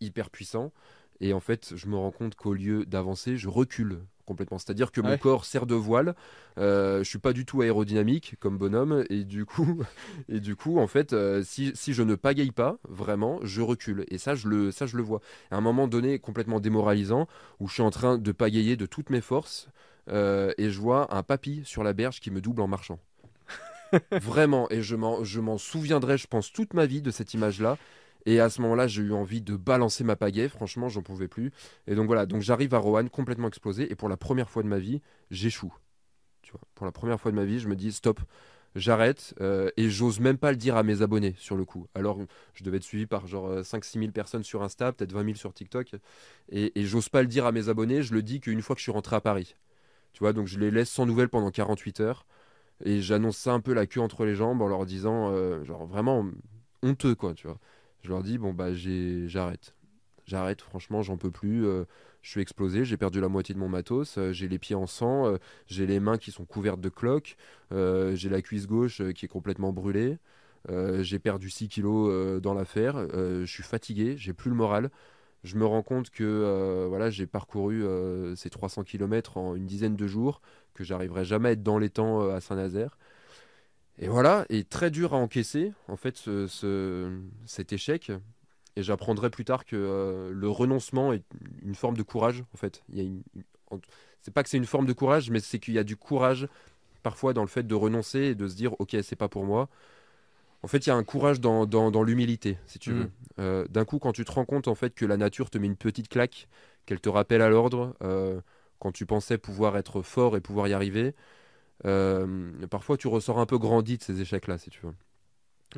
hyper 0.00 0.30
puissant. 0.30 0.72
Et 1.20 1.32
en 1.32 1.40
fait, 1.40 1.76
je 1.76 1.86
me 1.86 1.96
rends 1.96 2.12
compte 2.12 2.34
qu'au 2.34 2.54
lieu 2.54 2.86
d'avancer, 2.86 3.36
je 3.36 3.48
recule 3.48 4.00
complètement. 4.30 4.58
C'est-à-dire 4.58 4.92
que 4.92 5.00
mon 5.00 5.18
corps 5.18 5.44
sert 5.44 5.66
de 5.66 5.74
voile. 5.74 6.14
Euh, 6.56 6.98
je 7.02 7.08
suis 7.08 7.18
pas 7.18 7.32
du 7.32 7.44
tout 7.44 7.62
aérodynamique 7.62 8.36
comme 8.38 8.58
bonhomme 8.58 9.04
et 9.10 9.24
du 9.24 9.44
coup, 9.44 9.82
et 10.28 10.38
du 10.38 10.54
coup, 10.54 10.78
en 10.78 10.86
fait, 10.86 11.12
euh, 11.12 11.42
si, 11.42 11.72
si, 11.74 11.94
je 11.94 12.04
ne 12.04 12.14
pagaille 12.14 12.52
pas 12.52 12.78
vraiment, 12.88 13.40
je 13.42 13.60
recule. 13.60 14.04
Et 14.08 14.18
ça, 14.18 14.36
je 14.36 14.46
le, 14.46 14.70
ça, 14.70 14.86
je 14.86 14.96
le 14.96 15.02
vois. 15.02 15.20
À 15.50 15.56
un 15.56 15.60
moment 15.60 15.88
donné, 15.88 16.20
complètement 16.20 16.60
démoralisant, 16.60 17.26
où 17.58 17.66
je 17.66 17.74
suis 17.74 17.82
en 17.82 17.90
train 17.90 18.18
de 18.18 18.32
pagayer 18.32 18.76
de 18.76 18.86
toutes 18.86 19.10
mes 19.10 19.20
forces 19.20 19.68
euh, 20.08 20.52
et 20.58 20.70
je 20.70 20.78
vois 20.78 21.12
un 21.12 21.24
papy 21.24 21.62
sur 21.64 21.82
la 21.82 21.92
berge 21.92 22.20
qui 22.20 22.30
me 22.30 22.40
double 22.40 22.62
en 22.62 22.68
marchant. 22.68 23.00
Vraiment, 24.12 24.68
et 24.70 24.80
je 24.82 24.94
m'en 24.94 25.58
souviendrai, 25.58 26.18
je 26.18 26.28
pense, 26.28 26.52
toute 26.52 26.74
ma 26.74 26.86
vie 26.86 27.02
de 27.02 27.10
cette 27.10 27.34
image-là. 27.34 27.78
Et 28.26 28.40
à 28.40 28.50
ce 28.50 28.60
moment-là, 28.62 28.86
j'ai 28.86 29.02
eu 29.02 29.12
envie 29.12 29.40
de 29.40 29.56
balancer 29.56 30.04
ma 30.04 30.16
pagaie. 30.16 30.48
Franchement, 30.48 30.88
j'en 30.88 31.02
pouvais 31.02 31.28
plus. 31.28 31.52
Et 31.86 31.94
donc 31.94 32.06
voilà, 32.06 32.26
donc 32.26 32.42
j'arrive 32.42 32.74
à 32.74 32.78
Roanne 32.78 33.10
complètement 33.10 33.48
explosé. 33.48 33.90
Et 33.90 33.94
pour 33.94 34.08
la 34.08 34.16
première 34.16 34.50
fois 34.50 34.62
de 34.62 34.68
ma 34.68 34.78
vie, 34.78 35.00
j'échoue. 35.30 35.74
Tu 36.42 36.52
vois, 36.52 36.60
pour 36.74 36.86
la 36.86 36.92
première 36.92 37.20
fois 37.20 37.30
de 37.30 37.36
ma 37.36 37.44
vie, 37.44 37.58
je 37.58 37.68
me 37.68 37.76
dis 37.76 37.92
stop, 37.92 38.20
j'arrête. 38.74 39.34
Euh, 39.40 39.70
et 39.76 39.88
j'ose 39.88 40.20
même 40.20 40.38
pas 40.38 40.50
le 40.50 40.56
dire 40.56 40.76
à 40.76 40.82
mes 40.82 41.02
abonnés 41.02 41.34
sur 41.38 41.56
le 41.56 41.64
coup. 41.64 41.86
Alors, 41.94 42.18
je 42.54 42.64
devais 42.64 42.78
être 42.78 42.84
suivi 42.84 43.06
par 43.06 43.26
genre 43.26 43.60
5-6 43.60 43.98
euh, 43.98 44.00
000 44.00 44.12
personnes 44.12 44.44
sur 44.44 44.62
Insta, 44.62 44.92
peut-être 44.92 45.12
20 45.12 45.24
000 45.24 45.36
sur 45.36 45.52
TikTok. 45.52 45.94
Et, 46.50 46.72
j'ose 46.84 47.08
pas 47.08 47.22
le 47.22 47.28
dire 47.28 47.46
à 47.46 47.52
mes 47.52 47.68
abonnés. 47.68 48.02
Je 48.02 48.14
le 48.14 48.22
dis 48.22 48.40
qu'une 48.40 48.62
fois 48.62 48.74
que 48.74 48.80
je 48.80 48.84
suis 48.84 48.92
rentré 48.92 49.16
à 49.16 49.20
Paris. 49.20 49.56
Tu 50.12 50.20
vois, 50.20 50.32
donc 50.32 50.46
je 50.46 50.58
les 50.58 50.70
laisse 50.70 50.90
sans 50.90 51.06
nouvelles 51.06 51.28
pendant 51.28 51.50
48 51.50 52.00
heures. 52.00 52.26
Et 52.84 53.00
j'annonce 53.02 53.36
ça 53.36 53.52
un 53.52 53.60
peu 53.60 53.74
la 53.74 53.86
queue 53.86 54.00
entre 54.00 54.24
les 54.24 54.34
jambes 54.34 54.62
en 54.62 54.68
leur 54.68 54.86
disant, 54.86 55.30
euh, 55.30 55.62
genre 55.64 55.86
vraiment 55.86 56.26
honteux, 56.82 57.14
quoi, 57.14 57.34
tu 57.34 57.46
vois 57.46 57.58
je 58.02 58.08
leur 58.08 58.22
dis 58.22 58.38
bon 58.38 58.52
bah 58.52 58.72
j'arrête. 58.74 59.74
J'arrête, 60.30 60.60
franchement, 60.62 61.02
j'en 61.02 61.16
peux 61.16 61.32
plus. 61.32 61.66
Euh, 61.66 61.84
je 62.22 62.30
suis 62.30 62.40
explosé, 62.40 62.84
j'ai 62.84 62.96
perdu 62.96 63.20
la 63.20 63.28
moitié 63.28 63.52
de 63.52 63.58
mon 63.58 63.68
matos, 63.68 64.16
euh, 64.16 64.32
j'ai 64.32 64.46
les 64.46 64.60
pieds 64.60 64.76
en 64.76 64.86
sang, 64.86 65.26
euh, 65.26 65.38
j'ai 65.66 65.86
les 65.86 65.98
mains 65.98 66.18
qui 66.18 66.30
sont 66.30 66.44
couvertes 66.44 66.80
de 66.80 66.88
cloques, 66.88 67.36
j'ai 67.72 68.28
la 68.28 68.40
cuisse 68.40 68.68
gauche 68.68 69.02
qui 69.12 69.24
est 69.24 69.28
complètement 69.28 69.72
brûlée, 69.72 70.18
j'ai 71.00 71.18
perdu 71.18 71.50
6 71.50 71.68
kilos 71.68 72.40
dans 72.40 72.54
l'affaire, 72.54 72.96
je 73.12 73.46
suis 73.46 73.62
fatigué, 73.64 74.16
j'ai 74.16 74.32
plus 74.32 74.50
le 74.50 74.56
moral. 74.56 74.90
Je 75.42 75.56
me 75.56 75.64
rends 75.64 75.82
compte 75.82 76.10
que 76.10 76.86
voilà, 76.88 77.10
j'ai 77.10 77.26
parcouru 77.26 77.82
ces 78.36 78.50
300 78.50 78.84
km 78.84 79.38
en 79.38 79.56
une 79.56 79.66
dizaine 79.66 79.96
de 79.96 80.06
jours, 80.06 80.42
que 80.74 80.84
j'arriverai 80.84 81.24
jamais 81.24 81.50
à 81.50 81.52
être 81.52 81.62
dans 81.62 81.78
les 81.78 81.90
temps 81.90 82.28
à 82.28 82.40
Saint-Nazaire. 82.40 82.98
Et 84.00 84.08
voilà, 84.08 84.46
et 84.48 84.64
très 84.64 84.90
dur 84.90 85.12
à 85.12 85.18
encaisser, 85.18 85.72
en 85.86 85.96
fait, 85.96 86.16
ce, 86.16 87.20
cet 87.44 87.72
échec. 87.74 88.10
Et 88.76 88.82
j'apprendrai 88.82 89.28
plus 89.28 89.44
tard 89.44 89.66
que 89.66 89.76
euh, 89.76 90.32
le 90.32 90.48
renoncement 90.48 91.12
est 91.12 91.22
une 91.62 91.74
forme 91.74 91.96
de 91.96 92.02
courage, 92.02 92.42
en 92.54 92.56
fait. 92.56 92.82
Il 92.88 92.96
y 92.96 93.00
a 93.00 93.04
une, 93.04 93.22
c'est 94.22 94.32
pas 94.32 94.42
que 94.42 94.48
c'est 94.48 94.56
une 94.56 94.66
forme 94.66 94.86
de 94.86 94.94
courage, 94.94 95.30
mais 95.30 95.40
c'est 95.40 95.58
qu'il 95.58 95.74
y 95.74 95.78
a 95.78 95.84
du 95.84 95.96
courage 95.96 96.48
parfois 97.02 97.34
dans 97.34 97.42
le 97.42 97.48
fait 97.48 97.66
de 97.66 97.74
renoncer 97.74 98.20
et 98.20 98.34
de 98.34 98.46
se 98.46 98.54
dire 98.54 98.78
ok 98.78 98.96
c'est 99.02 99.16
pas 99.16 99.28
pour 99.28 99.44
moi. 99.44 99.68
En 100.62 100.68
fait, 100.68 100.86
il 100.86 100.90
y 100.90 100.92
a 100.92 100.94
un 100.94 101.04
courage 101.04 101.40
dans, 101.40 101.64
dans, 101.64 102.02
l'humilité, 102.02 102.58
si 102.66 102.78
tu 102.78 102.92
veux. 102.92 103.10
Mm. 103.38 103.68
D'un 103.68 103.84
coup, 103.86 103.98
quand 103.98 104.12
tu 104.12 104.26
te 104.26 104.32
rends 104.32 104.44
compte 104.44 104.68
en 104.68 104.74
fait 104.74 104.94
que 104.94 105.06
la 105.06 105.16
nature 105.16 105.48
te 105.48 105.56
met 105.56 105.66
une 105.66 105.76
petite 105.76 106.08
claque, 106.08 106.48
qu'elle 106.84 107.00
te 107.00 107.08
rappelle 107.08 107.40
à 107.40 107.48
l'ordre, 107.48 107.96
quand 108.78 108.92
tu 108.92 109.06
pensais 109.06 109.38
pouvoir 109.38 109.78
être 109.78 110.02
fort 110.02 110.36
et 110.36 110.42
pouvoir 110.42 110.68
y 110.68 110.74
arriver, 110.74 111.14
parfois 111.82 112.96
tu 112.96 113.08
ressors 113.08 113.38
un 113.38 113.46
peu 113.46 113.58
grandi 113.58 113.98
de 113.98 114.02
ces 114.02 114.20
échecs-là, 114.20 114.58
si 114.58 114.70
tu 114.70 114.80
veux. 114.82 114.94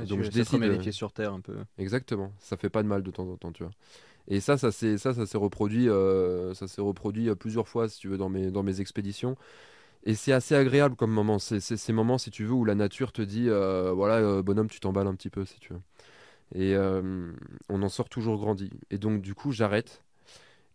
Donc 0.07 0.23
je 0.23 0.31
décide. 0.31 0.63
les 0.63 0.79
pieds 0.79 0.93
sur 0.93 1.13
terre 1.13 1.33
un 1.33 1.41
peu. 1.41 1.57
Exactement. 1.79 2.33
Ça 2.39 2.57
fait 2.57 2.71
pas 2.71 2.83
de 2.83 2.89
mal 2.89 3.03
de 3.03 3.11
temps 3.11 3.29
en 3.29 3.37
temps, 3.37 3.53
tu 3.53 3.63
vois. 3.63 3.73
Et 4.29 4.41
ça, 4.41 4.57
ça 4.57 4.71
s'est 4.73 4.99
ça, 4.99 5.15
ça 5.15 5.27
s'est 5.27 5.39
reproduit, 5.39 5.89
euh, 5.89 6.55
ça 6.55 6.69
s'est 6.69 6.81
reproduit 6.81 7.29
euh, 7.29 7.35
plusieurs 7.35 7.69
fois, 7.69 7.89
si 7.89 7.99
tu 7.99 8.09
veux, 8.09 8.17
dans 8.17 8.29
mes 8.29 8.51
dans 8.51 8.63
mes 8.63 8.81
expéditions. 8.81 9.37
Et 10.05 10.15
c'est 10.15 10.33
assez 10.33 10.55
agréable 10.55 10.97
comme 10.97 11.13
moment. 11.13 11.39
C'est 11.39 11.61
ces 11.61 11.93
moments, 11.93 12.19
si 12.19 12.31
tu 12.31 12.45
veux, 12.45 12.53
où 12.53 12.65
la 12.65 12.75
nature 12.75 13.13
te 13.13 13.23
dit, 13.23 13.49
euh, 13.49 13.93
voilà, 13.93 14.43
bonhomme, 14.43 14.69
tu 14.69 14.81
t'emballes 14.81 15.07
un 15.07 15.15
petit 15.15 15.31
peu, 15.31 15.45
si 15.45 15.61
tu 15.61 15.73
veux. 15.75 15.81
Et 16.55 16.77
on 17.69 17.83
en 17.83 17.89
sort 17.89 18.09
toujours 18.09 18.37
grandi. 18.39 18.71
Et 18.91 18.99
donc, 18.99 19.23
du 19.23 19.35
coup, 19.35 19.53
j'arrête. 19.53 20.03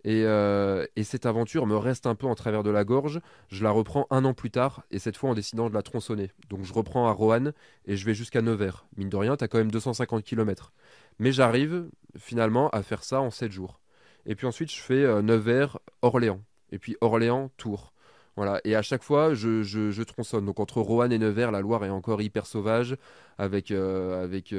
Euh, 0.08 0.86
et, 0.96 1.04
cette 1.04 1.26
aventure 1.26 1.66
me 1.68 1.76
reste 1.76 2.08
un 2.08 2.16
peu 2.16 2.28
en 2.28 2.36
travers 2.36 2.64
de 2.64 2.70
la 2.70 2.84
gorge. 2.84 3.20
Je 3.50 3.64
la 3.64 3.72
reprends 3.72 4.08
un 4.10 4.24
an 4.26 4.34
plus 4.34 4.52
tard, 4.52 4.84
et 4.92 5.00
cette 5.00 5.18
fois 5.18 5.30
en 5.32 5.34
décidant 5.34 5.70
de 5.70 5.74
la 5.74 5.82
tronçonner. 5.82 6.32
Donc 6.50 6.64
je 6.64 6.74
reprends 6.74 7.08
à 7.08 7.12
Roanne 7.12 7.54
et 7.86 7.98
je 7.98 8.06
vais 8.06 8.14
jusqu'à 8.14 8.42
Nevers. 8.42 8.86
Mine 8.96 9.10
de 9.10 9.18
rien, 9.18 9.36
t'as 9.36 9.48
quand 9.48 9.58
même 9.58 9.72
250 9.72 10.24
km. 10.24 10.72
Mais 11.20 11.32
j'arrive 11.32 11.90
finalement 12.18 12.70
à 12.70 12.84
faire 12.84 13.04
ça 13.04 13.22
en 13.22 13.32
7 13.32 13.52
jours. 13.52 13.80
Et 14.26 14.36
puis 14.36 14.48
ensuite, 14.48 14.72
je 14.72 14.80
fais 14.80 15.04
euh, 15.04 15.22
Nevers, 15.22 15.80
Orléans. 16.02 16.42
Et 16.72 16.80
puis 16.80 16.96
Orléans, 17.02 17.50
Tours. 17.58 17.94
Voilà. 18.36 18.62
Et 18.66 18.76
à 18.76 18.82
chaque 18.82 19.04
fois, 19.04 19.34
je, 19.34 20.04
tronçonne. 20.04 20.46
Donc 20.46 20.60
entre 20.60 20.80
Roanne 20.80 21.12
et 21.12 21.18
Nevers, 21.18 21.52
la 21.52 21.62
Loire 21.62 21.84
est 21.84 21.90
encore 21.90 22.22
hyper 22.22 22.46
sauvage, 22.46 22.96
avec, 23.38 23.72
euh, 23.72 24.24
avec 24.24 24.54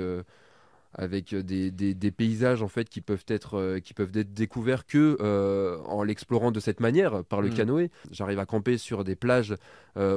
avec 0.95 1.32
euh, 1.32 1.43
des, 1.43 1.70
des, 1.70 2.11
paysages 2.11 2.62
en 2.62 2.68
fait 2.68 2.89
qui 2.89 3.01
peuvent 3.01 3.24
être 3.28 3.59
euh, 3.59 3.80
qui 3.80 3.95
peuvent 3.95 4.16
être 4.16 4.32
découverts 4.32 4.86
que 4.86 5.18
euh, 5.20 5.78
en 5.84 6.03
l'explorant 6.03 6.51
de 6.51 6.61
cette 6.61 6.80
manière 6.80 7.24
par 7.24 7.43
le 7.43 7.51
mm. 7.51 7.55
canoë. 7.55 7.91
J'arrive 8.11 8.39
à 8.39 8.47
camper 8.47 8.78
sur 8.78 9.05
des 9.05 9.16
plages 9.16 9.55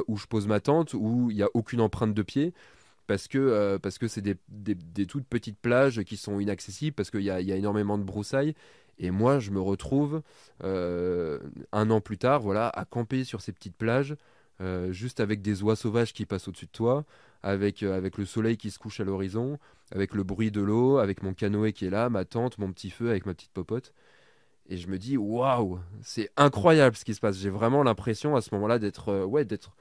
où 0.07 0.15
je 0.15 0.27
pose 0.27 0.45
ma 0.45 0.59
tente 0.59 0.93
où 0.93 1.31
il 1.31 1.37
n'y 1.37 1.41
a 1.41 1.49
aucune 1.55 1.81
empreinte 1.81 2.13
de 2.13 2.21
pied 2.21 2.53
parce 3.07 3.27
que 3.27 3.77
parce 3.77 3.97
que 3.97 4.07
c'est 4.07 4.21
des, 4.21 4.35
des, 4.47 5.05
toutes 5.07 5.25
petites 5.25 5.57
plages 5.57 6.03
qui 6.03 6.17
sont 6.17 6.39
inaccessibles 6.39 6.93
parce 6.93 7.09
qu'il 7.09 7.23
y 7.23 7.31
a, 7.31 7.41
y 7.41 7.51
a, 7.51 7.55
énormément 7.55 7.97
de 7.97 8.03
broussailles 8.03 8.53
et 8.99 9.09
moi 9.09 9.39
je 9.39 9.49
me 9.49 9.59
retrouve 9.59 10.21
un 10.61 11.89
an 11.89 11.99
plus 11.99 12.19
tard 12.19 12.41
voilà 12.41 12.69
à 12.69 12.85
camper 12.85 13.23
sur 13.23 13.41
ces 13.41 13.53
petites 13.53 13.75
plages 13.75 14.15
juste 14.91 15.19
avec 15.19 15.41
des 15.41 15.63
oies 15.63 15.75
sauvages 15.75 16.13
qui 16.13 16.27
passent 16.27 16.47
au-dessus 16.47 16.67
de 16.67 16.71
toi 16.71 17.03
avec, 17.43 17.83
euh, 17.83 17.95
avec 17.95 18.17
le 18.17 18.25
soleil 18.25 18.57
qui 18.57 18.71
se 18.71 18.79
couche 18.79 18.99
à 18.99 19.03
l'horizon, 19.03 19.57
avec 19.91 20.13
le 20.13 20.23
bruit 20.23 20.51
de 20.51 20.61
l'eau, 20.61 20.97
avec 20.97 21.23
mon 21.23 21.33
canoë 21.33 21.73
qui 21.73 21.85
est 21.85 21.89
là, 21.89 22.09
ma 22.09 22.25
tente, 22.25 22.57
mon 22.57 22.71
petit 22.71 22.89
feu 22.89 23.09
avec 23.09 23.25
ma 23.25 23.33
petite 23.33 23.51
popote. 23.51 23.93
Et 24.69 24.77
je 24.77 24.87
me 24.87 24.97
dis, 24.97 25.17
waouh, 25.17 25.79
c'est 26.01 26.29
incroyable 26.37 26.95
ce 26.95 27.03
qui 27.03 27.13
se 27.13 27.19
passe. 27.19 27.37
J'ai 27.37 27.49
vraiment 27.49 27.83
l'impression 27.83 28.35
à 28.35 28.41
ce 28.41 28.53
moment-là 28.55 28.79
d'être 28.79 29.09
euh, 29.09 29.25
ouais, 29.25 29.43
d'être 29.43 29.75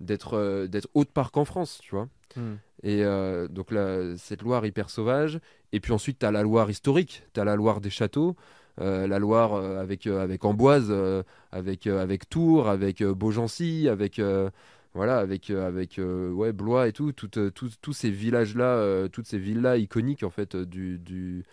d'être 0.00 0.34
euh, 0.34 0.66
d'être 0.66 0.88
haute 0.94 1.10
parc 1.10 1.36
en 1.36 1.44
France, 1.44 1.80
tu 1.82 1.94
vois. 1.94 2.08
Hmm. 2.34 2.56
Et 2.82 3.02
donc 3.48 3.72
là, 3.72 4.16
cette 4.16 4.42
Loire 4.42 4.64
hyper 4.64 4.90
sauvage. 4.90 5.40
Et 5.72 5.80
puis 5.80 5.92
ensuite, 5.92 6.18
tu 6.20 6.26
as 6.26 6.30
la 6.30 6.42
Loire 6.42 6.70
historique, 6.70 7.24
tu 7.32 7.40
as 7.40 7.44
la 7.44 7.56
Loire 7.56 7.80
des 7.80 7.90
châteaux, 7.90 8.36
la 8.78 9.18
Loire 9.18 9.54
avec, 9.54 10.06
avec 10.06 10.44
Amboise, 10.44 10.94
avec, 11.50 11.86
avec 11.86 12.28
Tours, 12.28 12.68
avec 12.68 13.02
Beaugency, 13.02 13.88
avec, 13.88 14.20
voilà, 14.96 15.18
avec, 15.18 15.50
euh, 15.50 15.66
avec 15.66 15.98
euh, 15.98 16.30
ouais, 16.30 16.52
Blois 16.52 16.88
et 16.88 16.92
tout, 16.92 17.12
euh, 17.36 17.50
tous 17.50 17.92
ces 17.92 18.10
villages-là, 18.10 19.08
toutes 19.10 19.26
ces 19.26 19.38
villes-là 19.38 19.76
iconiques 19.76 20.22
en 20.22 20.30
fait 20.30 20.56
du, 20.56 20.98
du, 20.98 21.44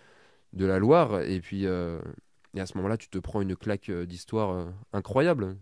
de 0.53 0.65
la 0.65 0.79
Loire. 0.79 1.21
Et 1.21 1.41
puis, 1.41 1.65
et 1.65 2.59
à 2.59 2.65
ce 2.65 2.77
moment-là, 2.77 2.97
tu 2.97 3.09
te 3.09 3.17
prends 3.19 3.41
une 3.41 3.55
claque 3.55 3.91
d'histoire 3.91 4.67
incroyable. 4.93 5.57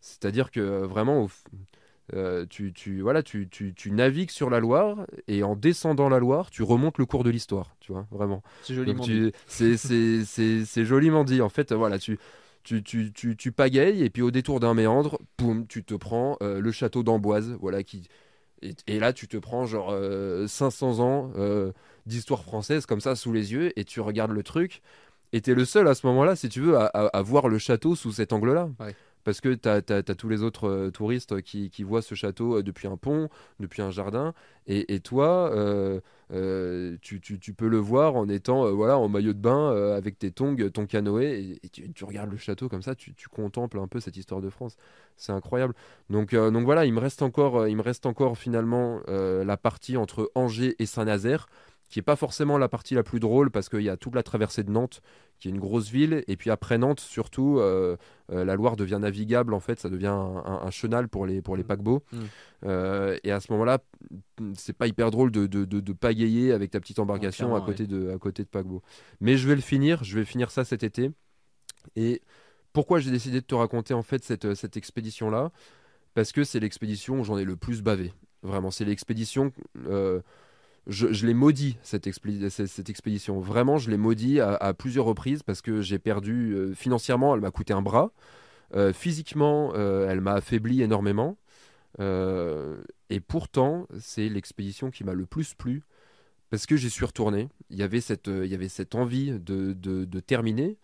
C'est-à-dire 0.00 0.50
que 0.50 0.84
vraiment, 0.84 1.28
tu, 2.50 2.72
tu, 2.72 3.00
voilà, 3.00 3.22
tu, 3.22 3.48
tu, 3.48 3.74
tu, 3.74 3.90
navigues 3.92 4.30
sur 4.30 4.50
la 4.50 4.58
Loire 4.58 5.06
et 5.28 5.42
en 5.42 5.54
descendant 5.54 6.08
la 6.08 6.18
Loire, 6.18 6.50
tu 6.50 6.62
remontes 6.62 6.98
le 6.98 7.06
cours 7.06 7.22
de 7.22 7.30
l'histoire, 7.30 7.76
tu 7.80 7.92
vois, 7.92 8.06
vraiment. 8.10 8.42
C'est 8.62 8.74
joliment 8.74 9.04
dit. 9.04 9.32
C'est 9.46 10.84
joliment 10.84 11.24
dit. 11.24 11.40
En 11.42 11.48
fait, 11.48 11.72
voilà, 11.72 11.98
tu 11.98 12.18
tu, 12.62 12.82
tu, 12.82 13.12
tu, 13.12 13.36
tu, 13.36 13.52
pagayes 13.52 14.02
et 14.02 14.10
puis 14.10 14.22
au 14.22 14.30
détour 14.30 14.60
d'un 14.60 14.74
méandre, 14.74 15.18
boum, 15.38 15.66
tu 15.66 15.84
te 15.84 15.94
prends 15.94 16.36
euh, 16.42 16.60
le 16.60 16.72
château 16.72 17.02
d'Amboise, 17.02 17.56
voilà 17.60 17.82
qui 17.82 18.08
et, 18.60 18.98
là 18.98 19.12
tu 19.12 19.28
te 19.28 19.36
prends 19.36 19.66
genre 19.66 19.90
500 20.48 20.98
euh, 20.98 21.02
ans 21.02 21.32
euh, 21.36 21.72
d'histoire 22.06 22.42
française 22.42 22.86
comme 22.86 23.00
ça 23.00 23.14
sous 23.14 23.32
les 23.32 23.52
yeux 23.52 23.78
et 23.78 23.84
tu 23.84 24.00
regardes 24.00 24.32
le 24.32 24.42
truc 24.42 24.82
et 25.32 25.40
t'es 25.40 25.54
le 25.54 25.64
seul 25.64 25.86
à 25.88 25.94
ce 25.94 26.06
moment-là, 26.06 26.36
si 26.36 26.48
tu 26.48 26.60
veux, 26.60 26.76
à, 26.78 27.22
voir 27.22 27.48
le 27.48 27.58
château 27.58 27.94
sous 27.94 28.12
cet 28.12 28.32
angle-là. 28.32 28.70
Parce 29.28 29.42
que 29.42 29.52
tu 29.52 29.68
as, 29.68 30.14
tous 30.14 30.30
les 30.30 30.42
autres 30.42 30.88
touristes 30.88 31.42
qui, 31.42 31.68
qui, 31.68 31.82
voient 31.82 32.00
ce 32.00 32.14
château 32.14 32.62
depuis 32.62 32.88
un 32.88 32.96
pont, 32.96 33.28
depuis 33.60 33.82
un 33.82 33.90
jardin. 33.90 34.32
Et, 34.66 34.94
et 34.94 35.00
toi, 35.00 35.52
euh, 36.32 36.96
tu, 37.02 37.20
tu, 37.20 37.52
peux 37.52 37.68
le 37.68 37.76
voir 37.76 38.16
en 38.16 38.26
étant 38.30 38.64
euh, 38.64 38.70
voilà 38.70 38.96
en 38.96 39.06
maillot 39.10 39.34
de 39.34 39.38
bain 39.38 39.70
euh, 39.70 39.98
avec 39.98 40.18
tes 40.18 40.30
tongs, 40.30 40.56
ton 40.72 40.86
canoë 40.86 41.58
et, 41.62 41.68
tu, 41.68 42.04
regardes 42.06 42.30
le 42.30 42.38
château 42.38 42.70
comme 42.70 42.80
ça, 42.80 42.94
tu, 42.94 43.12
contemples 43.30 43.78
un 43.78 43.86
peu 43.86 44.00
cette 44.00 44.16
histoire 44.16 44.40
de 44.40 44.48
France. 44.48 44.78
C'est 45.18 45.32
incroyable. 45.32 45.74
Donc 46.08 46.34
donc 46.34 46.64
voilà, 46.64 46.86
il 46.86 46.94
me 46.94 47.00
reste 47.00 47.20
encore 47.20 47.68
il 47.68 47.76
me 47.76 47.82
reste 47.82 48.06
encore 48.06 48.38
finalement 48.38 49.02
la 49.08 49.56
partie 49.58 49.98
entre 49.98 50.30
Angers 50.34 50.74
et 50.78 50.86
Saint-Nazaire 50.86 51.48
qui 51.88 51.98
est 51.98 52.02
pas 52.02 52.16
forcément 52.16 52.58
la 52.58 52.68
partie 52.68 52.94
la 52.94 53.02
plus 53.02 53.18
drôle 53.18 53.50
parce 53.50 53.68
qu'il 53.68 53.80
y 53.80 53.88
a 53.88 53.96
toute 53.96 54.14
la 54.14 54.22
traversée 54.22 54.62
de 54.62 54.70
Nantes 54.70 55.00
qui 55.38 55.48
est 55.48 55.50
une 55.50 55.58
grosse 55.58 55.88
ville. 55.88 56.22
Et 56.28 56.36
puis 56.36 56.50
après 56.50 56.76
Nantes 56.76 57.00
surtout 57.00 57.58
euh, 57.58 57.96
euh, 58.30 58.44
la 58.44 58.56
Loire 58.56 58.76
devient 58.76 58.98
navigable 59.00 59.54
en 59.54 59.60
fait. 59.60 59.80
Ça 59.80 59.88
devient 59.88 60.06
un, 60.08 60.70
chenal 60.70 61.08
pour 61.08 61.24
les 61.26 61.40
pour 61.40 61.56
les 61.56 61.62
mmh. 61.62 61.66
paquebots. 61.66 62.04
Mmh. 62.12 62.18
Euh, 62.66 63.18
et 63.24 63.32
à 63.32 63.40
ce 63.40 63.50
moment-là 63.52 63.78
c'est 64.54 64.76
pas 64.76 64.86
hyper 64.86 65.10
drôle 65.10 65.30
de, 65.30 65.46
de, 65.46 65.64
de, 65.64 65.92
pagayer 65.92 66.52
avec 66.52 66.70
ta 66.70 66.80
petite 66.80 66.98
embarcation 66.98 67.54
à 67.56 67.60
côté 67.60 67.86
de 67.86 68.10
à 68.10 68.18
côté 68.18 68.42
de 68.42 68.48
paquebot 68.48 68.82
mais 69.20 69.36
je 69.36 69.48
vais 69.48 69.54
le 69.54 69.60
finir 69.60 70.04
je 70.04 70.18
vais 70.18 70.24
finir 70.24 70.50
ça 70.50 70.64
cet 70.64 70.82
été. 70.82 71.10
Et 71.96 72.20
pourquoi 72.74 72.98
j'ai 72.98 73.10
décidé 73.10 73.40
de 73.40 73.46
te 73.46 73.54
raconter 73.54 73.94
en 73.94 74.02
fait 74.02 74.22
cette, 74.24 74.54
cette 74.54 74.76
expédition 74.76 75.30
là 75.30 75.50
parce 76.14 76.32
que 76.32 76.44
c'est 76.44 76.60
l'expédition 76.60 77.20
où 77.20 77.24
j'en 77.24 77.38
ai 77.38 77.44
le 77.44 77.56
plus 77.56 77.80
bavé. 77.82 78.12
Vraiment 78.42 78.70
c'est 78.70 78.84
l'expédition 78.84 79.52
je, 80.88 81.26
l'ai 81.26 81.34
maudit 81.34 81.76
cette, 81.82 82.06
expédition. 82.06 83.40
Vraiment, 83.40 83.76
je 83.76 83.90
l'ai 83.90 83.98
maudit 83.98 84.40
à, 84.40 84.72
plusieurs 84.74 85.04
reprises 85.04 85.42
parce 85.42 85.60
que 85.60 85.82
j'ai 85.82 85.98
perdu 85.98 86.54
euh, 86.54 86.74
financièrement, 86.74 87.34
elle 87.34 87.42
m'a 87.42 87.50
coûté 87.50 87.72
un 87.72 87.82
bras. 87.82 88.10
Euh, 88.74 88.92
physiquement, 88.92 89.72
euh, 89.74 90.08
elle 90.08 90.20
m'a 90.20 90.34
affaibli 90.34 90.82
énormément. 90.82 91.36
et 91.98 93.20
pourtant, 93.20 93.86
c'est 94.00 94.28
l'expédition 94.28 94.90
qui 94.90 95.04
m'a 95.04 95.14
le 95.14 95.26
plus 95.26 95.54
plu 95.54 95.82
parce 96.50 96.64
que 96.64 96.76
j'y 96.76 96.88
suis 96.88 97.04
retourné. 97.04 97.48
Il 97.70 97.76
y 97.76 97.82
avait 97.82 98.00
cette, 98.00 98.94
envie 98.94 99.32
de, 99.38 99.74
de 99.74 100.20
terminer, 100.20 100.78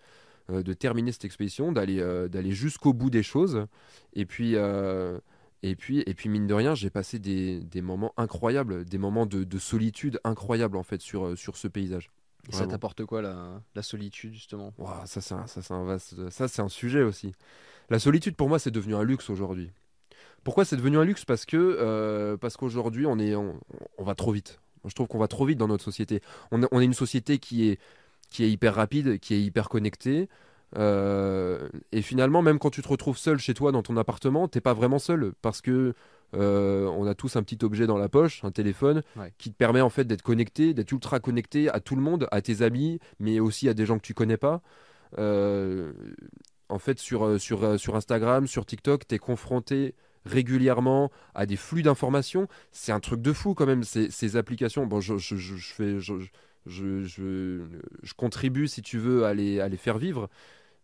de 0.51 0.73
terminer 0.75 1.13
cette 1.13 1.25
expédition, 1.25 1.73
d'aller, 1.73 2.03
d'aller 2.29 2.53
jusqu'au 2.53 2.93
bout 2.93 3.09
des 3.09 3.23
choses. 3.23 3.67
Et 4.13 4.27
puis 4.27 4.55
et 5.67 5.77
puis, 5.77 6.01
et 6.07 6.13
puis 6.13 6.29
mine 6.29 6.47
de 6.47 6.53
rien, 6.53 6.75
j'ai 6.75 6.91
passé 6.91 7.19
des, 7.19 7.61
des, 7.61 7.81
moments 7.81 8.13
incroyables, 8.19 8.85
des 8.85 8.99
moments 8.99 9.25
de, 9.25 9.45
de, 9.45 9.59
solitude 9.59 10.21
incroyables 10.23 10.77
en 10.77 10.83
fait 10.83 11.01
sur, 11.01 11.25
euh, 11.25 11.37
sur 11.37 11.57
ce 11.57 11.69
paysage. 11.69 12.11
Et 12.51 12.53
ça 12.53 12.67
t'apporte 12.67 13.07
quoi 13.07 13.23
la, 13.23 13.63
la, 13.75 13.81
solitude 13.81 14.35
justement? 14.35 14.75
Ça 15.07 15.23
c'est 15.23 15.33
un, 15.33 15.47
ça, 15.47 15.75
un, 15.75 15.99
ça 16.31 16.49
c'est 16.49 16.61
un 16.61 16.69
sujet 16.69 17.03
aussi. 17.03 17.33
La 17.89 17.99
solitude 17.99 18.37
pour 18.37 18.51
moi 18.51 18.59
c'est 18.59 18.71
devenu 18.71 18.95
un 18.95 19.03
luxe 19.03 19.31
aujourd'hui. 19.31 19.71
Pourquoi 20.45 20.67
c'est 20.67 20.77
devenu 20.77 20.99
un 20.99 21.05
luxe? 21.05 21.25
Parce 21.25 21.47
que 21.47 21.57
euh, 21.57 22.37
parce 22.37 22.59
qu'aujourd'hui 22.59 23.07
on 23.07 23.19
est 23.19 23.35
on, 23.35 23.59
on, 23.97 24.05
va 24.05 24.15
trop 24.15 24.33
vite. 24.33 24.61
Je 24.85 24.95
trouve 24.95 25.09
qu'on 25.09 25.19
va 25.19 25.29
trop 25.29 25.47
vite 25.47 25.57
dans 25.57 25.69
notre 25.69 25.85
société. 25.85 26.21
On, 26.51 26.61
on 26.71 26.81
est 26.81 26.85
une 26.85 26.93
société 26.93 27.39
qui 27.39 27.71
est 27.71 27.81
qui 28.29 28.45
est 28.45 28.51
hyper 28.51 28.75
rapide, 28.75 29.19
qui 29.19 29.33
est 29.33 29.41
hyper 29.41 29.71
connectée. 29.71 30.29
Euh, 30.77 31.69
et 31.93 32.03
finalement, 32.03 32.43
même 32.43 32.59
quand 32.59 32.71
tu 32.71 32.83
te 32.83 32.89
retrouves 32.89 33.19
seul 33.19 33.39
chez 33.39 33.55
toi 33.55 33.73
dans 33.73 33.83
ton 33.83 33.97
appartement, 33.97 34.49
t'es 34.49 34.61
pas 34.61 34.75
vraiment 34.75 34.99
seul 34.99 35.33
parce 35.41 35.61
que 35.61 35.95
euh, 36.35 36.87
on 36.87 37.07
a 37.07 37.15
tous 37.15 37.37
un 37.37 37.43
petit 37.43 37.65
objet 37.65 37.87
dans 37.87 37.99
la 37.99 38.09
poche, 38.09 38.43
un 38.45 38.51
téléphone, 38.51 39.03
qui 39.39 39.51
te 39.51 39.57
permet 39.57 39.81
en 39.81 39.91
fait 39.91 40.05
d'être 40.05 40.23
connecté, 40.23 40.75
d'être 40.75 40.91
ultra 40.91 41.21
connecté 41.21 41.69
à 41.69 41.81
tout 41.81 41.95
le 41.95 42.03
monde, 42.03 42.27
à 42.33 42.43
tes 42.43 42.63
amis, 42.63 42.99
mais 43.21 43.39
aussi 43.41 43.69
à 43.69 43.75
des 43.75 43.87
gens 43.87 43.99
que 43.99 44.07
tu 44.07 44.15
connais 44.15 44.37
pas. 44.37 44.63
Euh, 45.19 45.93
en 46.69 46.79
fait, 46.79 46.99
sur, 46.99 47.41
sur, 47.41 47.79
sur 47.79 47.95
Instagram, 47.95 48.49
sur 48.49 48.67
TikTok, 48.67 49.07
tu 49.07 49.15
es 49.15 49.19
confronté 49.19 49.95
régulièrement 50.25 51.11
à 51.35 51.47
des 51.47 51.57
flux 51.57 51.83
d'informations. 51.83 52.49
C'est 52.73 52.93
un 52.93 53.01
truc 53.01 53.21
de 53.21 53.33
fou 53.33 53.55
quand 53.55 53.67
même, 53.67 53.85
ces, 53.85 54.11
ces 54.11 54.37
applications. 54.37 54.87
Bon, 54.87 55.01
je, 55.01 55.19
je, 55.19 55.37
je 55.37 55.73
fais. 55.73 56.01
Je, 56.01 56.15
je, 56.67 57.03
je, 57.05 57.61
je, 58.03 58.15
contribue, 58.15 58.69
si 58.69 58.83
tu 58.83 58.99
veux, 58.99 59.25
à 59.25 59.35
les, 59.35 59.61
à 59.61 59.69
les 59.69 59.77
faire 59.77 59.99
vivre. 59.99 60.29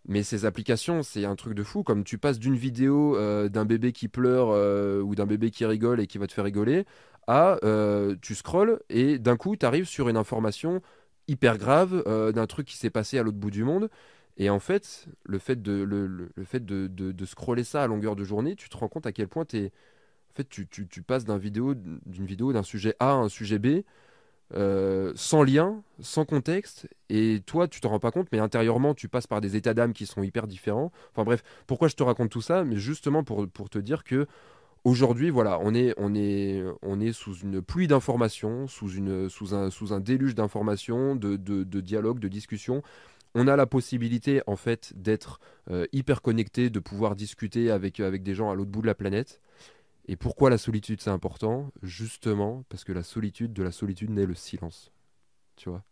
Mais 0.09 0.23
ces 0.23 0.45
applications, 0.45 1.03
c'est 1.03 1.25
un 1.25 1.37
truc 1.37 1.55
de 1.55 1.63
fou. 1.63 1.83
Comme 1.83 2.05
tu 2.05 2.19
passes 2.19 2.39
d'une 2.39 2.57
vidéo 2.57 3.17
euh, 3.17 3.49
d'un 3.49 3.65
bébé 3.65 3.93
qui 3.93 4.09
pleure 4.09 4.49
euh, 4.51 5.01
ou 5.03 5.15
d'un 5.15 5.27
bébé 5.27 5.51
qui 5.51 5.65
rigole 5.67 6.01
et 6.01 6.07
qui 6.07 6.19
va 6.19 6.27
te 6.27 6.33
faire 6.33 6.45
rigoler, 6.45 6.85
à 7.27 7.59
euh, 7.65 8.17
tu 8.23 8.35
scrolles 8.35 8.81
et 8.89 9.19
d'un 9.19 9.37
coup, 9.37 9.57
tu 9.57 9.67
arrives 9.67 9.87
sur 9.87 10.09
une 10.09 10.17
information 10.17 10.81
hyper 11.29 11.59
grave 11.59 12.03
d'un 12.33 12.47
truc 12.47 12.67
qui 12.67 12.77
s'est 12.77 12.91
passé 12.91 13.19
à 13.19 13.23
l'autre 13.23 13.39
bout 13.39 13.51
du 13.51 13.63
monde. 13.63 13.89
Et 14.37 14.51
en 14.51 14.59
fait, 14.59 15.07
le 15.25 15.39
fait, 15.39 15.61
de, 15.63 15.73
le, 15.83 16.31
fait 16.45 16.65
de, 16.65 16.89
de, 16.89 17.25
scroller 17.27 17.63
ça 17.63 17.83
à 17.83 17.87
longueur 17.87 18.17
de 18.17 18.25
journée, 18.25 18.57
tu 18.57 18.69
te 18.69 18.77
rends 18.77 18.89
compte 18.89 19.07
à 19.07 19.13
quel 19.13 19.29
point 19.29 19.45
es, 19.53 19.67
en 19.67 20.35
fait, 20.35 20.49
tu, 20.49 20.67
tu, 20.67 20.89
tu 20.89 21.03
passes 21.03 21.25
d'une 21.25 21.39
vidéo 21.39 22.53
d'un 22.53 22.63
sujet 22.63 22.97
A 22.99 23.11
à 23.11 23.15
un 23.15 23.29
sujet 23.29 23.59
B 23.59 23.83
euh, 24.55 25.13
sans 25.15 25.43
lien, 25.43 25.83
sans 26.01 26.25
contexte, 26.25 26.89
et 27.09 27.41
toi 27.47 27.69
tu 27.69 27.81
te 27.81 27.87
rends 27.87 28.01
pas 28.01 28.11
compte, 28.11 28.29
mais 28.33 28.39
intérieurement 28.39 28.95
tu 28.95 29.09
passes 29.09 29.27
par 29.27 29.41
des 29.41 29.57
états 29.57 29.75
d'âme 29.75 29.93
qui 29.93 30.07
sont 30.07 30.23
hyper 30.23 30.47
différents. 30.47 30.93
Enfin 31.13 31.25
bref, 31.25 31.43
pourquoi 31.67 31.89
je 31.89 31.95
te 31.95 32.03
raconte 32.03 32.31
tout 32.31 32.43
ça? 32.43 32.65
Mais 32.65 32.77
justement 32.77 33.25
pour, 33.25 33.49
pour 33.49 33.71
te 33.71 33.79
dire 33.79 34.05
que 34.05 34.27
aujourd'hui, 34.85 35.31
voilà, 35.31 35.59
on 35.63 35.75
est, 35.75 35.95
on 35.99 36.15
est, 36.15 36.65
on 36.83 37.01
est 37.01 37.13
sous 37.13 37.35
une 37.35 37.61
pluie 37.61 37.87
d'informations, 37.87 38.67
sous, 38.67 38.89
sous, 39.29 39.55
un, 39.55 39.71
sous 39.71 39.93
un 39.93 40.01
déluge 40.01 40.35
d'informations, 40.35 41.17
de, 41.17 41.37
de, 41.37 41.65
de 41.65 41.81
dialogues, 41.81 42.19
de 42.19 42.29
discussions. 42.29 42.83
On 43.35 43.47
a 43.47 43.55
la 43.57 43.67
possibilité 43.67 44.43
en 44.49 44.57
fait 44.57 44.93
d'être 44.97 45.39
euh, 45.71 45.87
hyper 45.93 46.21
connecté, 46.23 46.71
de 46.71 46.81
pouvoir 46.81 47.15
discuter 47.15 47.71
avec, 47.71 48.01
avec 48.01 48.23
des 48.23 48.35
gens 48.35 48.51
à 48.51 48.55
l'autre 48.55 48.71
bout 48.71 48.83
de 48.83 48.89
la 48.89 48.95
planète. 48.95 49.41
Et 50.11 50.17
pourquoi 50.17 50.51
la 50.51 50.59
solitude 50.59 51.01
c'est 51.01 51.11
important? 51.11 51.73
Justement 51.85 52.65
parce 52.69 52.83
que 52.83 52.91
la 52.91 53.05
solitude, 53.05 53.53
de 53.53 53.63
la 53.63 53.71
solitude 53.71 54.11
naît 54.11 54.27
le 54.27 54.35
silence. 54.35 54.91
Tu 55.55 55.69
vois? 55.69 55.85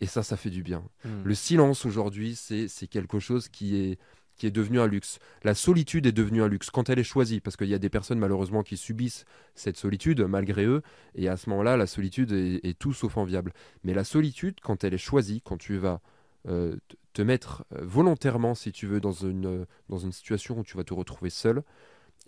Et 0.00 0.06
ça, 0.06 0.22
ça 0.22 0.38
fait 0.38 0.48
du 0.48 0.62
bien. 0.62 0.82
Hmm. 1.04 1.24
Le 1.24 1.34
silence 1.34 1.84
aujourd'hui, 1.84 2.36
c'est 2.36 2.86
quelque 2.88 3.18
chose 3.18 3.50
qui 3.50 3.76
est, 3.76 3.98
qui 4.36 4.46
est 4.46 4.50
devenu 4.50 4.80
un 4.80 4.86
luxe. 4.86 5.18
La 5.42 5.54
solitude 5.54 6.06
est 6.06 6.12
devenue 6.12 6.42
un 6.42 6.48
luxe 6.48 6.70
quand 6.70 6.88
elle 6.88 6.98
est 6.98 7.04
choisie, 7.04 7.40
parce 7.40 7.58
qu'il 7.58 7.68
y 7.68 7.74
a 7.74 7.78
des 7.78 7.90
personnes 7.90 8.18
malheureusement 8.18 8.62
qui 8.62 8.78
subissent 8.78 9.26
cette 9.54 9.76
solitude 9.76 10.22
malgré 10.22 10.64
eux, 10.64 10.80
et 11.14 11.28
à 11.28 11.36
ce 11.36 11.50
moment-là, 11.50 11.76
la 11.76 11.86
solitude 11.86 12.32
est, 12.32 12.78
tout 12.78 12.94
sauf 12.94 13.18
enviable. 13.18 13.52
Mais 13.84 13.92
la 13.92 14.04
solitude, 14.04 14.60
quand 14.62 14.84
elle 14.84 14.94
est 14.94 14.98
choisie, 14.98 15.42
quand 15.44 15.58
tu 15.58 15.76
vas 15.76 16.00
euh, 16.48 16.78
te 17.12 17.20
mettre 17.20 17.66
euh, 17.74 17.80
volontairement, 17.82 18.54
si 18.54 18.72
tu 18.72 18.86
veux, 18.86 19.02
dans 19.02 19.12
une, 19.12 19.66
dans 19.90 19.98
une 19.98 20.12
situation 20.12 20.60
où 20.60 20.64
tu 20.64 20.78
vas 20.78 20.84
te 20.84 20.94
retrouver 20.94 21.28
seul, 21.28 21.62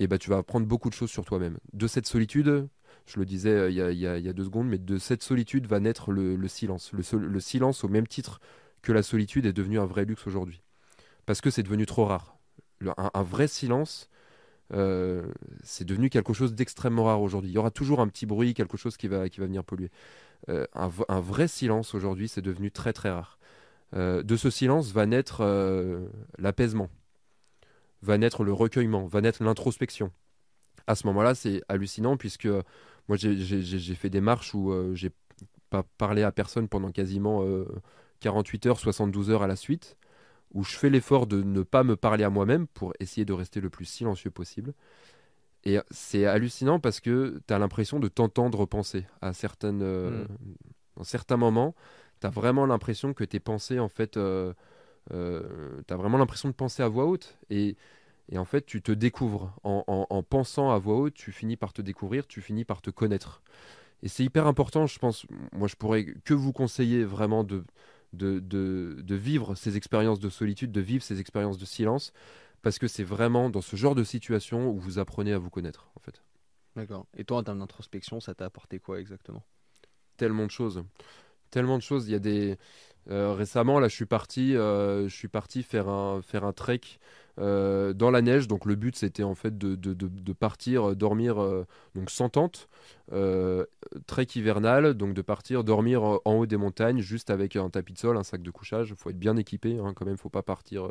et 0.02 0.08
bah, 0.08 0.18
tu 0.18 0.30
vas 0.30 0.38
apprendre 0.38 0.66
beaucoup 0.66 0.90
de 0.90 0.94
choses 0.94 1.10
sur 1.10 1.24
toi-même. 1.24 1.58
De 1.72 1.86
cette 1.86 2.06
solitude, 2.06 2.68
je 3.06 3.18
le 3.18 3.24
disais 3.24 3.50
euh, 3.50 3.70
il 3.70 3.76
y, 3.76 4.06
a, 4.06 4.32
deux 4.32 4.44
secondes, 4.44 4.68
mais 4.68 4.78
de 4.78 4.98
cette 4.98 5.22
solitude 5.22 5.66
va 5.66 5.78
naître 5.78 6.10
le, 6.10 6.48
silence. 6.48 6.92
Le, 6.92 7.40
silence, 7.40 7.84
au 7.84 7.88
même 7.88 8.06
titre 8.06 8.40
que 8.82 8.92
la 8.92 9.02
solitude, 9.02 9.46
est 9.46 9.52
devenu 9.52 9.78
un 9.78 9.86
vrai 9.86 10.04
luxe 10.04 10.26
aujourd'hui. 10.26 10.60
Parce 11.24 11.40
que 11.40 11.50
c'est 11.50 11.62
devenu 11.62 11.86
trop 11.86 12.04
rare. 12.04 12.36
un, 12.96 13.22
vrai 13.22 13.46
silence, 13.46 14.08
euh, 14.72 15.22
c'est 15.62 15.84
devenu 15.84 16.10
quelque 16.10 16.32
chose 16.32 16.52
d'extrêmement 16.54 17.04
rare 17.04 17.22
aujourd'hui. 17.22 17.50
Il 17.50 17.54
y 17.54 17.58
aura 17.58 17.70
toujours 17.70 18.00
un 18.00 18.08
petit 18.08 18.26
bruit, 18.26 18.54
quelque 18.54 18.76
chose 18.76 18.96
qui 18.96 19.06
va, 19.06 19.28
qui 19.28 19.38
va 19.38 19.46
venir 19.46 19.62
polluer. 19.62 19.90
Euh, 20.48 20.66
un, 20.74 21.20
vrai 21.20 21.46
silence 21.46 21.94
aujourd'hui, 21.94 22.26
c'est 22.28 22.42
devenu 22.42 22.72
très 22.72 22.92
très 22.92 23.10
rare. 23.10 23.38
de 23.94 24.36
ce 24.36 24.50
silence 24.50 24.90
va 24.90 25.06
naître 25.06 25.44
l'apaisement 26.38 26.90
va 28.02 28.18
naître 28.18 28.44
le 28.44 28.52
recueillement, 28.52 29.06
va 29.06 29.20
naître 29.20 29.42
l'introspection. 29.42 30.12
À 30.86 30.94
ce 30.94 31.06
moment-là, 31.06 31.34
c'est 31.34 31.62
hallucinant 31.68 32.16
puisque 32.16 32.48
moi 33.08 33.16
j'ai 33.16 33.94
fait 33.94 34.10
des 34.10 34.20
marches 34.20 34.54
où 34.54 34.72
euh, 34.72 34.94
j'ai 34.94 35.10
pas 35.70 35.84
parlé 35.96 36.22
à 36.22 36.32
personne 36.32 36.68
pendant 36.68 36.90
quasiment 36.90 37.44
48 38.20 38.66
euh, 38.66 38.70
heures, 38.70 38.78
72 38.78 39.30
heures 39.30 39.42
à 39.42 39.46
la 39.46 39.56
suite, 39.56 39.96
où 40.52 40.64
je 40.64 40.76
fais 40.76 40.90
l'effort 40.90 41.26
de 41.26 41.42
ne 41.42 41.62
pas 41.62 41.84
me 41.84 41.96
parler 41.96 42.24
à 42.24 42.30
moi-même 42.30 42.66
pour 42.66 42.92
essayer 43.00 43.24
de 43.24 43.32
rester 43.32 43.60
le 43.60 43.70
plus 43.70 43.86
silencieux 43.86 44.30
possible. 44.30 44.74
Et 45.64 45.78
c'est 45.92 46.26
hallucinant 46.26 46.80
parce 46.80 46.98
que 46.98 47.40
tu 47.46 47.54
as 47.54 47.58
l'impression 47.58 48.00
de 48.00 48.08
t'entendre 48.08 48.66
penser 48.66 49.06
à 49.20 49.32
certaines, 49.32 49.82
euh, 49.82 50.24
mm. 50.96 51.04
certains 51.04 51.36
moments. 51.36 51.74
Tu 52.20 52.26
as 52.26 52.30
vraiment 52.30 52.66
l'impression 52.66 53.14
que 53.14 53.22
tes 53.22 53.40
pensées, 53.40 53.78
en 53.78 53.88
fait, 53.88 54.18
euh, 55.10 55.82
tu 55.86 55.92
as 55.92 55.96
vraiment 55.96 56.18
l'impression 56.18 56.48
de 56.48 56.54
penser 56.54 56.82
à 56.82 56.88
voix 56.88 57.06
haute. 57.06 57.36
Et, 57.50 57.76
et 58.28 58.38
en 58.38 58.44
fait, 58.44 58.64
tu 58.64 58.82
te 58.82 58.92
découvres. 58.92 59.54
En, 59.64 60.22
pensant 60.22 60.70
à 60.70 60.78
voix 60.78 60.96
haute, 60.96 61.14
tu 61.14 61.32
finis 61.32 61.56
par 61.56 61.72
te 61.72 61.82
découvrir, 61.82 62.26
tu 62.26 62.40
finis 62.40 62.64
par 62.64 62.82
te 62.82 62.90
connaître. 62.90 63.42
Et 64.02 64.08
c'est 64.08 64.24
hyper 64.24 64.46
important, 64.46 64.86
je 64.86 64.98
pense. 64.98 65.26
Moi, 65.52 65.68
je 65.68 65.76
pourrais 65.76 66.04
que 66.04 66.34
vous 66.34 66.52
conseiller 66.52 67.04
vraiment 67.04 67.44
de, 67.44 67.64
de, 68.12 68.40
de, 68.40 69.14
vivre 69.14 69.54
ces 69.54 69.76
expériences 69.76 70.20
de 70.20 70.28
solitude, 70.28 70.72
de 70.72 70.80
vivre 70.80 71.02
ces 71.04 71.20
expériences 71.20 71.58
de 71.58 71.64
silence, 71.64 72.12
parce 72.62 72.78
que 72.78 72.88
c'est 72.88 73.04
vraiment 73.04 73.50
dans 73.50 73.60
ce 73.60 73.76
genre 73.76 73.94
de 73.94 74.04
situation 74.04 74.70
où 74.70 74.78
vous 74.78 74.98
apprenez 74.98 75.32
à 75.32 75.38
vous 75.38 75.50
connaître, 75.50 75.90
en 75.96 76.00
fait. 76.00 76.22
D'accord. 76.74 77.06
Et 77.16 77.24
toi, 77.24 77.38
en 77.38 77.42
termes 77.42 77.58
d'introspection, 77.58 78.20
ça 78.20 78.34
t'a 78.34 78.46
apporté 78.46 78.78
quoi 78.78 78.98
exactement? 78.98 79.44
Tellement 80.16 80.46
de 80.46 80.50
choses. 80.50 80.84
Tellement 81.50 81.76
de 81.76 81.82
choses. 81.82 82.08
Il 82.08 82.12
y 82.12 82.14
a 82.14 82.18
des 82.18 82.56
récemment, 83.08 83.80
là, 83.80 83.88
je 83.88 83.94
suis 83.94 84.06
parti, 84.06 84.56
euh, 84.56 85.08
je 85.08 85.14
suis 85.14 85.28
parti 85.28 85.62
faire 85.62 85.88
un, 85.88 86.22
faire 86.22 86.44
un 86.44 86.52
trek 86.52 86.80
euh, 87.38 87.92
dans 87.92 88.10
la 88.10 88.22
neige. 88.22 88.48
Donc, 88.48 88.64
le 88.64 88.74
but, 88.74 88.96
c'était 88.96 89.22
en 89.22 89.34
fait 89.34 89.58
de, 89.58 89.74
de, 89.74 89.94
de, 89.94 90.32
partir 90.32 90.94
dormir 90.94 91.36
donc 91.94 92.10
sans 92.10 92.28
tente, 92.28 92.68
trek 94.06 94.26
hivernal, 94.36 94.94
donc 94.94 95.14
de 95.14 95.22
partir 95.22 95.64
dormir 95.64 96.02
en 96.02 96.34
haut 96.34 96.46
des 96.46 96.56
montagnes, 96.56 97.00
juste 97.00 97.30
avec 97.30 97.56
un 97.56 97.70
tapis 97.70 97.92
de 97.92 97.98
sol, 97.98 98.16
un 98.16 98.22
sac 98.22 98.42
de 98.42 98.50
couchage. 98.50 98.90
Il 98.90 98.96
faut 98.96 99.10
être 99.10 99.18
bien 99.18 99.36
équipé, 99.36 99.78
hein, 99.78 99.92
quand 99.94 100.06
même. 100.06 100.16
Faut 100.16 100.28
pas 100.28 100.42
partir. 100.42 100.84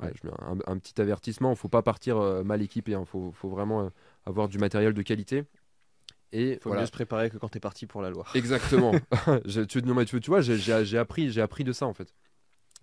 Ouais, 0.00 0.12
je 0.14 0.28
mets 0.28 0.34
un, 0.66 0.78
petit 0.78 1.00
avertissement. 1.00 1.50
Il 1.50 1.56
faut 1.56 1.68
pas 1.68 1.82
partir 1.82 2.18
mal 2.44 2.62
équipé. 2.62 2.92
Il 2.92 2.94
hein. 2.94 3.04
faut, 3.04 3.32
faut, 3.32 3.48
vraiment 3.48 3.90
avoir 4.26 4.48
du 4.48 4.58
matériel 4.58 4.92
de 4.92 5.02
qualité. 5.02 5.44
Et 6.32 6.58
faut 6.62 6.74
mieux 6.74 6.86
se 6.86 6.90
préparer 6.90 7.30
que 7.30 7.38
quand 7.38 7.48
tu 7.48 7.58
es 7.58 7.60
parti 7.60 7.86
pour 7.86 8.02
la 8.02 8.10
Loire. 8.10 8.30
Exactement. 8.34 8.92
tu, 9.48 9.66
tu, 9.66 10.20
tu, 10.20 10.30
vois, 10.30 10.40
j'ai 10.40 10.98
appris, 10.98 11.30
j'ai 11.30 11.40
appris 11.40 11.64
de 11.64 11.72
ça 11.72 11.86
en 11.86 11.94
fait. 11.94 12.14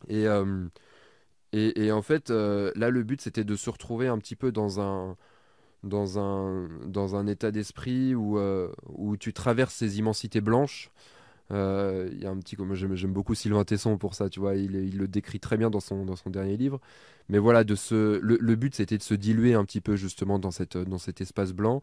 Et, 0.07 0.27
euh, 0.27 0.67
et, 1.53 1.85
et, 1.85 1.91
en 1.91 2.01
fait, 2.01 2.31
euh, 2.31 2.71
là, 2.75 2.89
le 2.89 3.03
but 3.03 3.21
c'était 3.21 3.43
de 3.43 3.55
se 3.55 3.69
retrouver 3.69 4.07
un 4.07 4.17
petit 4.17 4.35
peu 4.35 4.51
dans 4.51 4.79
un, 4.81 5.15
dans 5.83 6.19
un, 6.19 6.67
dans 6.85 7.15
un 7.15 7.27
état 7.27 7.51
d'esprit 7.51 8.15
où, 8.15 8.37
euh, 8.37 8.71
où 8.87 9.15
tu 9.17 9.33
traverses 9.33 9.75
ces 9.75 9.99
immensités 9.99 10.41
blanches. 10.41 10.91
Il 11.51 12.19
y 12.19 12.25
a 12.25 12.29
un 12.29 12.37
petit, 12.37 12.57
j'aime 12.73 13.13
beaucoup 13.13 13.35
Sylvain 13.35 13.63
Tesson 13.63 13.97
pour 13.97 14.15
ça, 14.15 14.29
tu 14.29 14.39
vois, 14.39 14.55
il, 14.55 14.97
le 14.97 15.07
décrit 15.07 15.39
très 15.39 15.57
bien 15.57 15.69
dans 15.69 15.79
son, 15.79 16.05
dernier 16.27 16.57
livre. 16.57 16.79
Mais 17.29 17.37
voilà, 17.37 17.63
de 17.63 17.75
se, 17.75 18.19
le, 18.19 18.55
but 18.55 18.75
c'était 18.75 18.97
de 18.97 19.03
se 19.03 19.13
diluer 19.13 19.53
un 19.53 19.65
petit 19.65 19.81
peu 19.81 19.95
justement 19.95 20.39
dans, 20.39 20.51
cet 20.51 21.21
espace 21.21 21.53
blanc. 21.53 21.81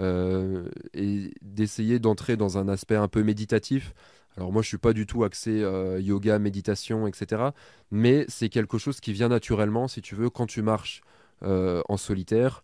Euh, 0.00 0.68
et 0.92 1.32
d'essayer 1.40 2.00
d'entrer 2.00 2.36
dans 2.36 2.58
un 2.58 2.68
aspect 2.68 2.96
un 2.96 3.08
peu 3.08 3.22
méditatif. 3.22 3.94
Alors 4.36 4.50
moi 4.50 4.62
je 4.62 4.66
suis 4.66 4.78
pas 4.78 4.92
du 4.92 5.06
tout 5.06 5.22
axé 5.22 5.62
euh, 5.62 6.00
yoga, 6.00 6.38
méditation, 6.40 7.06
etc. 7.06 7.50
Mais 7.92 8.24
c'est 8.28 8.48
quelque 8.48 8.78
chose 8.78 9.00
qui 9.00 9.12
vient 9.12 9.28
naturellement, 9.28 9.86
si 9.86 10.02
tu 10.02 10.16
veux, 10.16 10.30
quand 10.30 10.46
tu 10.46 10.62
marches 10.62 11.02
euh, 11.44 11.82
en 11.88 11.96
solitaire 11.96 12.62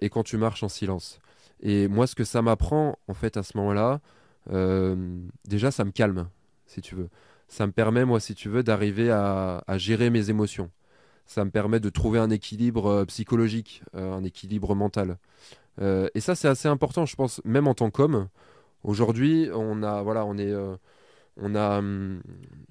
et 0.00 0.08
quand 0.08 0.22
tu 0.22 0.38
marches 0.38 0.62
en 0.62 0.70
silence. 0.70 1.20
Et 1.62 1.86
moi 1.86 2.06
ce 2.06 2.14
que 2.14 2.24
ça 2.24 2.40
m'apprend 2.40 2.98
en 3.08 3.14
fait 3.14 3.36
à 3.36 3.42
ce 3.42 3.56
moment-là, 3.58 4.00
déjà 4.50 5.70
ça 5.70 5.84
me 5.84 5.90
calme, 5.90 6.28
si 6.66 6.80
tu 6.80 6.94
veux. 6.94 7.08
Ça 7.48 7.66
me 7.66 7.72
permet 7.72 8.04
moi 8.04 8.20
si 8.20 8.34
tu 8.34 8.48
veux 8.48 8.62
d'arriver 8.62 9.10
à, 9.10 9.62
à 9.66 9.78
gérer 9.78 10.10
mes 10.10 10.30
émotions 10.30 10.70
ça 11.26 11.44
me 11.44 11.50
permet 11.52 11.78
de 11.78 11.90
trouver 11.90 12.18
un 12.18 12.28
équilibre 12.28 13.04
psychologique, 13.04 13.84
un 13.94 14.24
équilibre 14.24 14.74
mental. 14.74 15.16
Euh, 15.80 16.08
et 16.14 16.20
ça, 16.20 16.34
c'est 16.34 16.48
assez 16.48 16.68
important, 16.68 17.06
je 17.06 17.16
pense, 17.16 17.40
même 17.44 17.66
en 17.66 17.74
tant 17.74 17.90
qu'homme. 17.90 18.28
Aujourd'hui, 18.82 19.48
on 19.54 19.82
a, 19.82 20.02
voilà, 20.02 20.24
on 20.24 20.36
est, 20.38 20.50
euh, 20.50 20.76
on 21.36 21.54
a, 21.54 21.78
hum, 21.78 22.20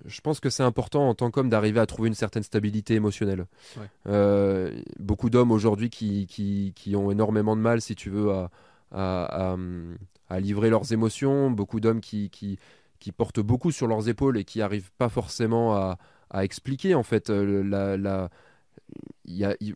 je 0.05 0.21
pense 0.21 0.39
que 0.39 0.49
c'est 0.49 0.63
important 0.63 1.07
en 1.09 1.15
tant 1.15 1.32
qu'homme 1.32 1.49
d'arriver 1.49 1.80
à 1.80 1.86
trouver 1.86 2.09
une 2.09 2.15
certaine 2.15 2.43
stabilité 2.43 2.95
émotionnelle. 2.95 3.45
Euh, 4.07 4.71
beaucoup 4.99 5.30
d'hommes 5.30 5.51
aujourd'hui 5.51 5.89
qui, 5.89 6.27
qui, 6.27 6.73
qui, 6.75 6.95
ont 6.95 7.11
énormément 7.11 7.55
de 7.55 7.61
mal, 7.61 7.82
si 7.82 7.95
tu 7.95 8.09
veux, 8.09 8.32
à, 8.32 8.51
à, 8.91 9.53
à, 9.53 9.57
livrer 10.38 10.69
leurs 10.69 10.93
émotions. 10.93 11.49
Beaucoup 11.51 11.80
d'hommes 11.80 12.01
qui, 12.01 12.30
qui, 12.30 13.11
portent 13.11 13.39
beaucoup 13.39 13.71
sur 13.71 13.88
leurs 13.88 14.09
épaules 14.09 14.38
et 14.38 14.43
qui 14.43 14.59
n'arrivent 14.59 14.91
pas 14.97 15.09
forcément 15.09 15.75
à, 15.75 15.97
à, 16.30 16.43
expliquer 16.43 16.93
en 16.93 17.03
fait 17.03 17.30
la, 17.30 17.97
la 17.97 18.30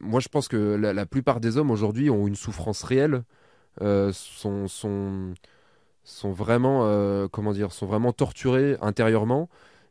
moi, 0.01 0.19
je 0.19 0.27
pense 0.29 0.47
que 0.47 0.57
la, 0.57 1.05
plupart 1.05 1.39
des 1.39 1.57
hommes 1.57 1.71
aujourd'hui 1.71 2.09
ont 2.09 2.27
une 2.27 2.35
souffrance 2.35 2.83
réelle, 2.83 3.23
euh, 3.81 4.11
sont, 4.13 4.67
sont, 4.67 5.33
sont, 6.03 6.31
vraiment, 6.31 6.81
euh, 6.85 7.27
comment 7.31 7.53
dire, 7.53 7.71
sont 7.71 7.85
vraiment 7.85 8.13
torturés 8.13 8.77
intérieurement. 8.81 9.49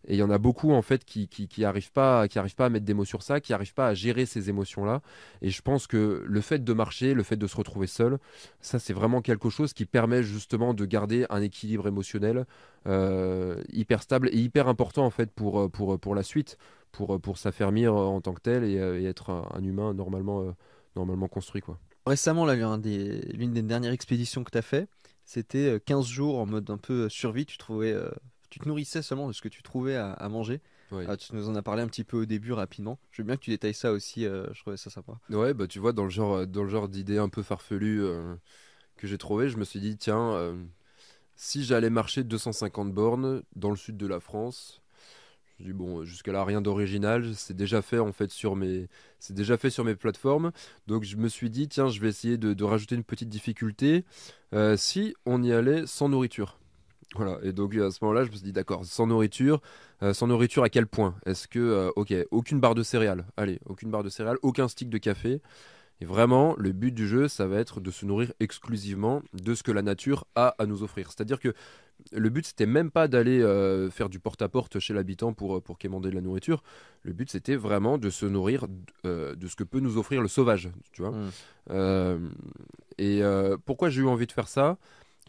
Et 0.09 0.15
il 0.15 0.19
y 0.19 0.23
en 0.23 0.31
a 0.31 0.39
beaucoup 0.39 0.73
en 0.73 0.83
fait 0.83 1.05
qui 1.05 1.29
qui, 1.29 1.49
qui 1.49 1.65
arrivent 1.65 1.93
pas 1.93 2.29
qui 2.29 2.39
arrivent 2.39 2.55
pas 2.55 2.67
à 2.67 2.69
mettre 2.69 2.85
des 2.85 2.95
mots 2.95 3.05
sur 3.05 3.23
ça, 3.23 3.41
qui 3.41 3.53
arrivent 3.53 3.75
pas 3.75 3.89
à 3.89 3.95
gérer 3.95 4.27
ces 4.27 4.49
émotions 4.49 4.85
là. 4.85 5.01
Et 5.43 5.51
je 5.51 5.63
pense 5.63 5.87
que 5.87 6.25
le 6.27 6.41
fait 6.41 6.65
de 6.65 6.73
marcher, 6.73 7.15
le 7.15 7.23
fait 7.23 7.37
de 7.37 7.47
se 7.47 7.57
retrouver 7.57 7.87
seul, 7.87 8.19
ça 8.61 8.79
c'est 8.79 8.93
vraiment 8.93 9.23
quelque 9.23 9.51
chose 9.51 9.73
qui 9.73 9.87
permet 9.87 10.23
justement 10.23 10.75
de 10.75 10.85
garder 10.85 11.27
un 11.31 11.41
équilibre 11.43 11.87
émotionnel 11.87 12.47
euh, 12.87 13.63
hyper 13.73 14.03
stable 14.03 14.29
et 14.33 14.39
hyper 14.39 14.69
important 14.69 15.05
en 15.07 15.11
fait 15.11 15.31
pour 15.31 15.71
pour 15.71 15.99
pour 16.01 16.15
la 16.15 16.23
suite 16.23 16.59
pour, 16.93 17.21
pour 17.21 17.39
s'affermir 17.39 17.95
en 17.95 18.21
tant 18.21 18.35
que 18.35 18.41
tel 18.41 18.65
et, 18.65 18.77
être 19.05 19.31
un, 19.31 19.63
humain 19.65 19.95
normalement, 19.95 20.55
normalement 20.95 21.27
construit. 21.27 21.63
Quoi. 21.63 21.79
Récemment, 22.07 22.47
l'une 22.47 22.81
des, 22.81 23.21
des 23.21 23.63
dernières 23.63 23.93
expéditions 23.93 24.45
que 24.45 24.51
tu 24.51 24.59
as 24.59 24.63
fait, 24.63 24.89
c'était 25.25 25.81
15 25.85 26.07
jours 26.07 26.39
en 26.39 26.47
mode 26.47 26.69
un 26.71 26.77
peu 26.77 27.09
survie. 27.09 27.47
Tu, 27.47 27.59
trouvais, 27.59 27.97
tu 28.53 28.61
te 28.61 28.69
nourrissais 28.69 29.03
seulement 29.03 29.27
de 29.27 29.33
ce 29.33 29.41
que 29.41 29.49
tu 29.49 29.63
trouvais 29.63 29.97
à 29.97 30.29
manger. 30.29 30.61
Ah, 31.09 31.17
tu 31.17 31.35
nous 31.35 31.49
en 31.49 31.55
as 31.55 31.63
parlé 31.63 31.83
un 31.83 31.87
petit 31.87 32.05
peu 32.05 32.19
au 32.19 32.27
début 32.27 32.53
rapidement. 32.53 32.99
Je 33.11 33.23
veux 33.23 33.27
bien 33.27 33.37
que 33.37 33.43
tu 33.43 33.51
détailles 33.51 33.75
ça 33.75 33.93
aussi, 33.93 34.27
euh, 34.27 34.47
je 34.53 34.61
trouvais 34.61 34.77
ça 34.77 34.91
sympa. 34.91 35.15
Ouais, 35.31 35.55
bah 35.55 35.67
tu 35.67 35.79
vois, 35.79 35.93
dans 35.93 36.05
le 36.05 36.11
genre, 36.11 36.35
euh, 36.35 36.47
dans 36.47 36.63
le 36.63 36.69
genre 36.69 36.89
d'idée 36.89 37.19
un 37.19 37.29
peu 37.29 37.43
farfelue 37.43 38.03
euh, 38.03 38.35
que 38.97 39.07
j'ai 39.07 39.19
trouvé, 39.19 39.49
je 39.49 39.57
me 39.57 39.65
suis 39.65 39.81
dit, 39.81 39.97
tiens, 39.97 40.55
si 41.35 41.65
j'allais 41.65 41.91
marcher 41.91 42.25
250 42.25 42.93
bornes 42.93 43.43
dans 43.57 43.71
le 43.71 43.77
sud 43.77 43.97
de 43.97 44.07
la 44.07 44.21
France, 44.21 44.83
je 45.59 45.65
dis 45.65 45.73
bon, 45.73 46.05
jusqu'à 46.05 46.33
là 46.33 46.45
rien 46.45 46.61
d'original, 46.61 47.35
c'est 47.35 47.57
déjà 47.57 47.83
fait 47.83 47.99
en 47.99 48.13
fait 48.13 48.31
sur 48.31 48.57
mes, 48.57 48.89
c'est 49.19 49.35
déjà 49.35 49.57
fait 49.57 49.71
sur 49.71 49.85
mes 49.85 49.95
plateformes. 49.95 50.53
Donc 50.87 51.05
je 51.05 51.17
me 51.17 51.29
suis 51.29 51.51
dit 51.51 51.69
tiens, 51.69 51.89
je 51.89 52.01
vais 52.01 52.09
essayer 52.09 52.37
de, 52.37 52.53
de 52.53 52.65
rajouter 52.65 52.97
une 52.97 53.05
petite 53.05 53.29
difficulté. 53.29 54.05
si 54.77 55.15
on 55.25 55.43
y 55.43 55.53
allait 55.53 55.87
sans 55.87 56.09
nourriture. 56.09 56.59
Voilà, 57.15 57.39
et 57.43 57.53
donc 57.53 57.75
à 57.77 57.91
ce 57.91 57.99
moment-là, 58.03 58.25
je 58.25 58.31
me 58.31 58.37
suis 58.37 58.45
dit, 58.45 58.53
d'accord, 58.53 58.85
sans 58.85 59.07
nourriture, 59.07 59.61
euh, 60.03 60.15
sans 60.15 60.27
nourriture 60.27 60.65
à 60.65 60.69
quel 60.69 60.87
point 60.87 61.15
Est-ce 61.27 61.47
que, 61.47 61.59
euh, 61.59 61.91
ok, 61.97 62.15
aucune 62.31 62.61
barre 62.61 62.75
de 62.75 62.83
céréales, 62.83 63.27
allez, 63.37 63.61
aucune 63.67 63.91
barre 63.91 64.03
de 64.03 64.09
céréales, 64.09 64.39
aucun 64.43 64.69
stick 64.69 64.89
de 64.89 64.99
café. 64.99 65.41
Et 66.01 66.05
vraiment, 66.05 66.57
le 66.59 66.73
but 66.73 66.93
du 66.93 67.07
jeu, 67.07 67.29
ça 67.29 67.47
va 67.47 67.59
être 67.59 67.81
de 67.81 67.91
se 67.91 68.05
nourrir 68.07 68.33
exclusivement 68.41 69.23
de 69.35 69.55
ce 69.55 69.63
que 69.63 69.71
la 69.71 69.83
nature 69.83 70.25
a 70.35 70.55
à 70.59 70.67
nous 70.67 70.83
offrir. 70.83 71.13
C'est-à-dire 71.13 71.39
que 71.39 71.55
le 72.11 72.29
but, 72.29 72.45
c'était 72.45 72.67
même 72.67 72.91
pas 72.91 73.07
d'aller 73.07 73.41
euh, 73.41 73.89
faire 73.89 74.09
du 74.09 74.19
porte-à-porte 74.19 74.81
chez 74.81 74.95
l'habitant 74.95 75.33
pour, 75.33 75.63
pour 75.63 75.79
quémander 75.79 76.11
de 76.11 76.17
la 76.17 76.21
nourriture. 76.21 76.65
Le 77.03 77.13
but, 77.13 77.31
c'était 77.31 77.55
vraiment 77.55 77.99
de 77.99 78.11
se 78.11 78.27
nourrir 78.27 78.67
de 79.05 79.47
ce 79.47 79.55
que 79.55 79.63
peut 79.63 79.79
nous 79.79 79.97
offrir 79.99 80.23
le 80.23 80.29
sauvage, 80.29 80.71
tu 80.93 81.03
vois. 81.03 81.13
Mmh. 81.71 82.31
et 82.99 83.23
pourquoi 83.65 83.91
j'ai 83.91 84.01
eu 84.01 84.09
envie 84.09 84.27
de 84.27 84.33
faire 84.33 84.49
ça? 84.49 84.79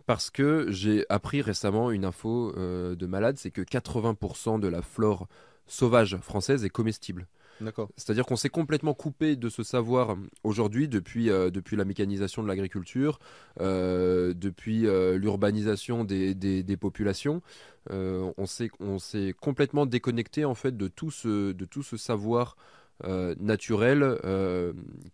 Parce 0.06 0.30
que 0.30 0.68
j'ai 0.70 1.06
appris 1.10 1.42
récemment 1.42 1.92
une 1.92 2.06
info 2.06 2.54
euh, 2.58 2.96
de 2.96 3.06
malade, 3.06 3.38
c'est 3.38 3.52
que 3.52 3.62
80% 3.62 4.60
de 4.60 4.68
la 4.68 4.82
flore 4.82 5.28
sauvage 5.68 6.18
française 6.18 6.66
est 6.66 6.70
comestible. 6.70 7.28
D'accord. 7.62 7.90
C'est-à-dire 7.96 8.26
qu'on 8.26 8.36
s'est 8.36 8.50
complètement 8.50 8.94
coupé 8.94 9.36
de 9.36 9.48
ce 9.48 9.64
savoir 9.64 10.18
aujourd'hui 10.44 10.88
depuis, 10.88 11.30
euh, 11.30 11.52
depuis 11.52 11.78
la 11.78 11.86
mécanisation 11.86 12.44
de 12.44 12.48
l'agriculture, 12.48 13.20
euh, 13.62 14.34
depuis 14.34 14.82
l'urbanisation 14.82 16.04
des, 16.04 16.34
des, 16.34 16.78
populations. 16.78 17.42
on 17.90 18.46
s'est 18.46 18.72
on 18.80 19.00
s'est 19.00 19.34
complètement 19.40 19.86
déconnecté 19.86 20.46
en 20.46 20.56
fait 20.56 20.76
de 20.76 20.88
tout 20.88 21.12
ce, 21.12 21.52
de 21.52 21.66
tout 21.66 21.84
ce 21.84 21.96
savoir 21.96 22.58
naturel 23.04 24.18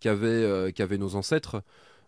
qu'avaient 0.00 0.72
qu'avaient 0.72 0.98
nos 0.98 1.14
ancêtres. 1.14 1.62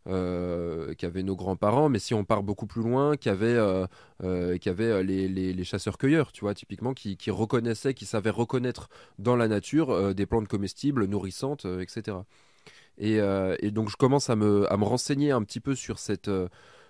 Euh, 0.08 0.94
qu'avaient 0.94 1.22
nos 1.22 1.36
grands-parents, 1.36 1.88
mais 1.88 2.00
si 2.00 2.12
on 2.12 2.24
part 2.24 2.42
beaucoup 2.42 2.66
plus 2.66 2.82
loin, 2.82 3.16
qu'avaient 3.16 3.54
euh, 3.54 3.86
euh, 4.24 4.58
les, 5.04 5.28
les, 5.28 5.64
chasseurs-cueilleurs, 5.64 6.32
tu 6.32 6.40
vois, 6.40 6.54
typiquement, 6.54 6.92
qui, 6.92 7.16
reconnaissaient, 7.30 7.94
qui 7.94 8.04
savaient 8.04 8.30
reconnaître 8.30 8.88
dans 9.20 9.36
la 9.36 9.46
nature 9.46 10.12
des 10.12 10.26
plantes 10.26 10.48
comestibles, 10.48 11.04
nourrissantes, 11.04 11.66
etc. 11.80 12.16
Et, 12.98 13.18
et, 13.60 13.70
donc 13.70 13.90
je 13.90 13.96
commence 13.96 14.28
à 14.28 14.34
me, 14.34 14.70
à 14.72 14.76
me, 14.76 14.84
renseigner 14.84 15.30
un 15.30 15.42
petit 15.44 15.60
peu 15.60 15.76
sur, 15.76 16.00
cette, 16.00 16.30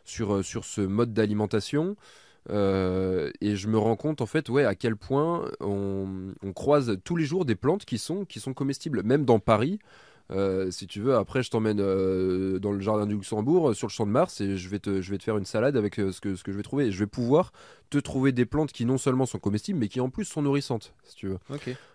sur, 0.05 0.43
sur 0.43 0.65
ce 0.65 0.81
mode 0.81 1.13
d'alimentation. 1.13 1.97
et 2.49 3.57
je 3.57 3.69
me 3.69 3.77
rends 3.77 3.97
compte 3.97 4.23
en 4.23 4.27
fait 4.27 4.49
ouais 4.49 4.65
à 4.65 4.75
quel 4.75 4.97
point 4.97 5.51
on, 5.61 6.33
on, 6.43 6.53
croise 6.55 6.97
tous 7.05 7.17
les 7.17 7.27
jours 7.27 7.45
des 7.45 7.57
plantes 7.57 7.85
qui 7.85 7.99
sont 7.99 8.25
qui 8.25 8.41
sont 8.41 8.55
comestibles 8.55 9.03
même 9.05 9.25
dans 9.25 9.39
Paris 9.39 9.79
euh, 10.33 10.71
si 10.71 10.87
tu 10.87 11.01
veux, 11.01 11.15
après, 11.17 11.43
je 11.43 11.51
t'emmène 11.51 11.81
euh, 11.81 12.59
dans 12.59 12.73
le 12.73 12.81
jardin 12.81 13.07
du 13.07 13.15
Luxembourg, 13.15 13.71
euh, 13.71 13.75
sur 13.75 13.87
le 13.87 13.93
champ 13.93 14.07
de 14.07 14.11
Mars, 14.11 14.41
et 14.41 14.57
je 14.57 14.69
vais 14.69 14.79
te, 14.79 15.01
je 15.01 15.11
vais 15.11 15.19
te 15.19 15.23
faire 15.23 15.37
une 15.37 15.45
salade 15.45 15.77
avec 15.77 15.97
ce, 15.97 16.21
que, 16.21 16.35
ce 16.35 16.43
que 16.43 16.53
je 16.53 16.57
vais 16.57 16.63
trouver. 16.63 16.87
Et 16.87 16.93
je 16.93 16.99
vais 16.99 17.07
pouvoir 17.07 17.53
te 17.91 17.99
trouver 17.99 18.33
des 18.33 18.47
plantes 18.47 18.73
qui 18.73 18.85
non 18.85 18.99
seulement 18.99 19.27
sont 19.27 19.39
comestibles, 19.39 19.79
mais 19.79 19.89
qui 19.89 20.01
en 20.01 20.11
plus 20.11 20.25
sont 20.25 20.43
nourrissantes, 20.43 20.95
si 21.05 21.17
tu 21.17 21.29
veux. 21.29 21.39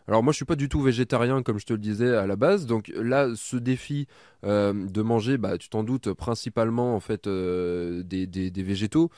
Alors 0.07 0.23
moi, 0.23 0.31
je 0.31 0.37
suis 0.37 0.45
pas 0.45 0.55
du 0.55 0.69
tout 0.69 0.81
végétarien, 0.81 1.43
comme 1.43 1.59
je 1.59 1.65
te 1.65 1.73
le 1.73 1.79
disais 1.79 2.15
à 2.15 2.27
la 2.27 2.35
base. 2.35 2.65
Donc 2.65 2.91
là, 2.95 3.29
ce 3.35 3.57
défi 3.57 4.07
de 4.43 5.01
manger, 5.01 5.37
bah, 5.37 5.57
tu 5.57 5.69
t'en 5.69 5.83
doutes, 5.83 6.13
principalement 6.13 6.95
en 6.95 6.99
fait 6.99 7.27
des, 7.27 8.27
des, 8.27 8.51
des 8.51 8.63
végétaux 8.63 9.09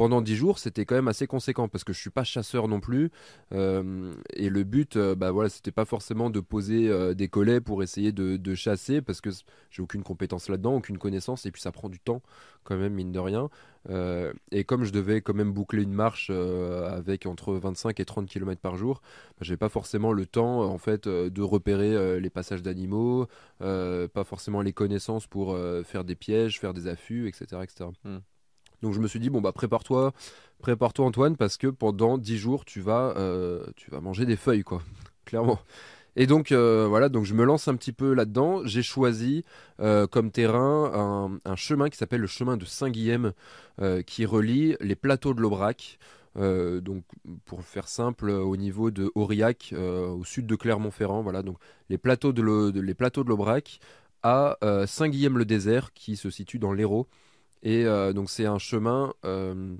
pendant 0.00 0.22
10 0.22 0.34
jours, 0.34 0.58
c'était 0.58 0.86
quand 0.86 0.94
même 0.94 1.08
assez 1.08 1.26
conséquent 1.26 1.68
parce 1.68 1.84
que 1.84 1.92
je 1.92 2.00
suis 2.00 2.08
pas 2.08 2.24
chasseur 2.24 2.68
non 2.68 2.80
plus. 2.80 3.10
Euh, 3.52 4.14
et 4.32 4.48
le 4.48 4.64
but, 4.64 4.96
euh, 4.96 5.14
bah 5.14 5.30
voilà, 5.30 5.50
c'était 5.50 5.72
pas 5.72 5.84
forcément 5.84 6.30
de 6.30 6.40
poser 6.40 6.88
euh, 6.88 7.12
des 7.12 7.28
collets 7.28 7.60
pour 7.60 7.82
essayer 7.82 8.10
de, 8.10 8.54
chasser 8.54 9.02
parce 9.02 9.20
que 9.20 9.28
j'ai 9.68 9.82
aucune 9.82 10.02
compétence 10.02 10.48
là-dedans, 10.48 10.74
aucune 10.74 10.96
connaissance 10.96 11.44
et 11.44 11.50
puis 11.50 11.60
ça 11.60 11.70
prend 11.70 11.90
du 11.90 12.00
temps 12.00 12.22
quand 12.64 12.78
même, 12.78 12.94
mine 12.94 13.12
de 13.12 13.18
rien. 13.18 13.50
et 14.50 14.64
comme 14.64 14.84
je 14.84 14.92
devais 14.92 15.20
quand 15.20 15.34
même 15.34 15.52
boucler 15.52 15.82
une 15.82 15.92
marche 15.92 16.30
avec 16.30 17.26
entre 17.26 17.52
25 17.52 18.00
et 18.00 18.04
30 18.06 18.26
km 18.26 18.58
par 18.58 18.76
jour, 18.76 19.02
bah, 19.02 19.42
j'ai 19.42 19.58
pas 19.58 19.68
forcément 19.68 20.14
le 20.14 20.24
temps 20.24 20.62
en 20.62 20.78
fait 20.78 21.08
de 21.08 21.42
repérer 21.42 22.20
les 22.20 22.30
passages 22.30 22.62
d'animaux, 22.62 23.26
pas 23.58 24.24
forcément 24.24 24.62
les 24.62 24.72
connaissances 24.72 25.26
pour 25.26 25.58
faire 25.84 26.04
des 26.04 26.16
pièges, 26.16 26.58
faire 26.58 26.72
des 26.72 26.86
affûts, 26.86 27.28
etc. 27.28 27.62
etc. 27.62 27.90
Donc 28.82 28.94
je 28.94 29.00
me 29.00 29.08
suis 29.08 29.20
dit 29.20 29.30
bon 29.30 29.40
bah 29.40 29.52
prépare-toi, 29.52 30.12
prépare-toi 30.58 31.06
Antoine 31.06 31.36
parce 31.36 31.56
que 31.56 31.66
pendant 31.66 32.18
10 32.18 32.38
jours 32.38 32.64
tu 32.64 32.80
vas 32.80 33.14
euh, 33.16 33.64
tu 33.76 33.90
vas 33.90 34.00
manger 34.00 34.26
des 34.26 34.36
feuilles 34.36 34.62
quoi, 34.62 34.82
clairement. 35.24 35.58
Et 36.16 36.26
donc 36.26 36.50
euh, 36.50 36.86
voilà, 36.88 37.08
donc 37.08 37.24
je 37.24 37.34
me 37.34 37.44
lance 37.44 37.68
un 37.68 37.76
petit 37.76 37.92
peu 37.92 38.14
là-dedans. 38.14 38.62
J'ai 38.64 38.82
choisi 38.82 39.44
euh, 39.80 40.06
comme 40.06 40.30
terrain 40.30 41.38
un, 41.44 41.56
chemin 41.56 41.88
qui 41.88 41.96
s'appelle 41.96 42.20
le 42.20 42.26
chemin 42.26 42.56
de 42.56 42.64
Saint-Guilhem, 42.64 43.32
qui 44.06 44.26
relie 44.26 44.76
les 44.80 44.96
plateaux 44.96 45.34
de 45.34 45.40
l'Aubrac. 45.40 45.98
donc 46.36 47.04
pour 47.44 47.62
faire 47.62 47.86
simple, 47.86 48.30
au 48.30 48.56
niveau 48.56 48.90
de 48.90 49.12
Aurillac, 49.14 49.74
au 49.76 50.24
sud 50.24 50.46
de 50.46 50.56
Clermont-Ferrand, 50.56 51.22
voilà, 51.22 51.42
donc 51.42 51.58
les 51.88 51.98
plateaux 51.98 52.32
de, 52.32 52.80
les 52.80 52.94
plateaux 52.94 53.24
de 53.24 53.28
l'Aubrac 53.28 53.78
à 54.22 54.58
Saint-Guilhem-le-Désert, 54.86 55.92
qui 55.92 56.16
se 56.16 56.28
situe 56.28 56.58
dans 56.58 56.72
l'Hérault. 56.72 57.06
Et 57.62 57.84
euh, 57.84 58.12
donc 58.12 58.30
c'est 58.30 58.46
un 58.46 58.58
chemin 58.58 59.12
euh, 59.24 59.76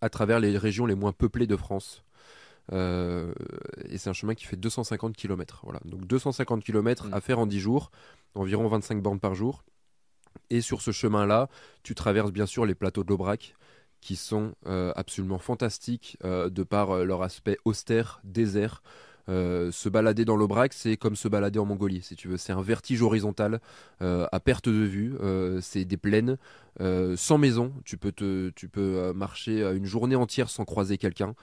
à 0.00 0.08
travers 0.08 0.40
les 0.40 0.56
régions 0.58 0.86
les 0.86 0.94
moins 0.94 1.12
peuplées 1.12 1.46
de 1.46 1.56
France. 1.56 2.04
Euh, 2.72 3.32
et 3.88 3.96
c'est 3.96 4.10
un 4.10 4.14
chemin 4.14 4.34
qui 4.34 4.44
fait 4.44 4.56
250 4.56 5.16
km. 5.16 5.60
Voilà. 5.64 5.80
Donc 5.84 6.06
250 6.06 6.64
km 6.64 7.06
mm. 7.06 7.14
à 7.14 7.20
faire 7.20 7.38
en 7.38 7.46
10 7.46 7.60
jours, 7.60 7.90
environ 8.34 8.68
25 8.68 9.02
bornes 9.02 9.20
par 9.20 9.34
jour. 9.34 9.64
Et 10.50 10.60
sur 10.60 10.82
ce 10.82 10.92
chemin-là, 10.92 11.48
tu 11.82 11.94
traverses 11.94 12.32
bien 12.32 12.46
sûr 12.46 12.66
les 12.66 12.74
plateaux 12.74 13.02
de 13.02 13.08
l'Aubrac, 13.08 13.56
qui 14.00 14.14
sont 14.14 14.52
absolument 14.94 15.38
fantastiques 15.38 16.18
de 16.22 16.62
par 16.62 17.04
leur 17.04 17.22
aspect 17.22 17.56
austère, 17.64 18.20
désert. 18.22 18.82
Euh, 19.28 19.72
se 19.72 19.88
balader 19.88 20.24
dans 20.24 20.36
l'Aubrac, 20.36 20.72
c'est 20.72 20.96
comme 20.96 21.16
se 21.16 21.26
balader 21.26 21.58
en 21.58 21.64
Mongolie, 21.64 22.02
si 22.02 22.14
tu 22.14 22.28
veux. 22.28 22.36
C'est 22.36 22.52
un 22.52 22.62
vertige 22.62 23.02
horizontal 23.02 23.60
euh, 24.02 24.26
à 24.30 24.40
perte 24.40 24.68
de 24.68 24.84
vue. 24.84 25.14
Euh, 25.20 25.60
c'est 25.60 25.84
des 25.84 25.96
plaines 25.96 26.38
sans 27.16 27.38
maison. 27.38 27.72
Tu 27.84 27.96
peux, 27.96 28.12
te, 28.12 28.50
tu 28.50 28.68
peux 28.68 29.12
marcher 29.14 29.62
une 29.62 29.86
journée 29.86 30.16
entière 30.16 30.50
sans 30.50 30.64
croiser 30.64 30.98
quelqu'un. 30.98 31.34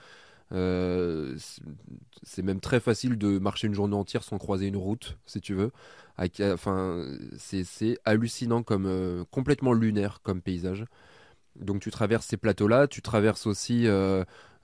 c'est 0.50 2.42
même 2.42 2.60
très 2.60 2.80
facile 2.80 3.18
de 3.18 3.38
marcher 3.38 3.66
une 3.66 3.74
journée 3.74 3.96
entière 3.96 4.22
sans 4.22 4.38
croiser 4.38 4.66
une 4.66 4.76
route, 4.76 5.18
si 5.26 5.40
tu 5.40 5.54
veux. 5.54 5.72
Enfin, 6.18 7.04
c'est 7.36 7.98
hallucinant 8.04 8.62
comme 8.62 9.24
complètement 9.32 9.72
lunaire 9.72 10.20
comme 10.22 10.40
paysage. 10.40 10.84
Donc 11.56 11.80
tu 11.80 11.90
traverses 11.90 12.26
ces 12.26 12.36
plateaux-là, 12.36 12.86
tu 12.86 13.02
traverses 13.02 13.46
aussi 13.46 13.88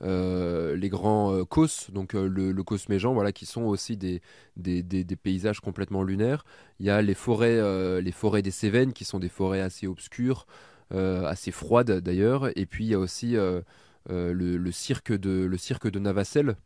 les 0.03 0.89
grands 0.89 1.35
euh, 1.35 1.45
donc 1.93 2.15
euh, 2.15 2.27
le, 2.27 2.53
le 2.53 2.63
Cosméjean, 2.63 3.13
voilà, 3.13 3.33
qui 3.33 3.47
sont 3.47 3.63
aussi 3.63 3.97
des, 3.97 4.23
des, 4.57 5.17
paysages 5.17 5.61
complètement 5.61 6.03
lunaires. 6.03 6.45
Il 6.79 6.87
y 6.87 6.91
a 6.91 7.03
les 7.03 7.15
forêts, 7.15 7.59
euh, 7.59 8.01
les 8.01 8.13
forêts 8.13 8.43
des 8.43 8.51
Cévennes, 8.51 8.93
qui 8.93 9.05
sont 9.05 9.19
des 9.19 9.29
forêts 9.29 9.61
assez 9.61 9.87
obscures, 9.87 10.47
assez 10.93 11.53
froides 11.53 12.01
d'ailleurs. 12.01 12.51
Et 12.59 12.67
puis 12.67 12.85
il 12.85 12.89
y 12.91 12.95
a 12.95 12.99
aussi 12.99 13.37
le, 14.09 14.71
cirque 14.73 15.13
de, 15.13 15.45
le 15.45 15.57
cirque 15.57 15.91
de 15.91 15.99
Navacelle, 15.99 16.57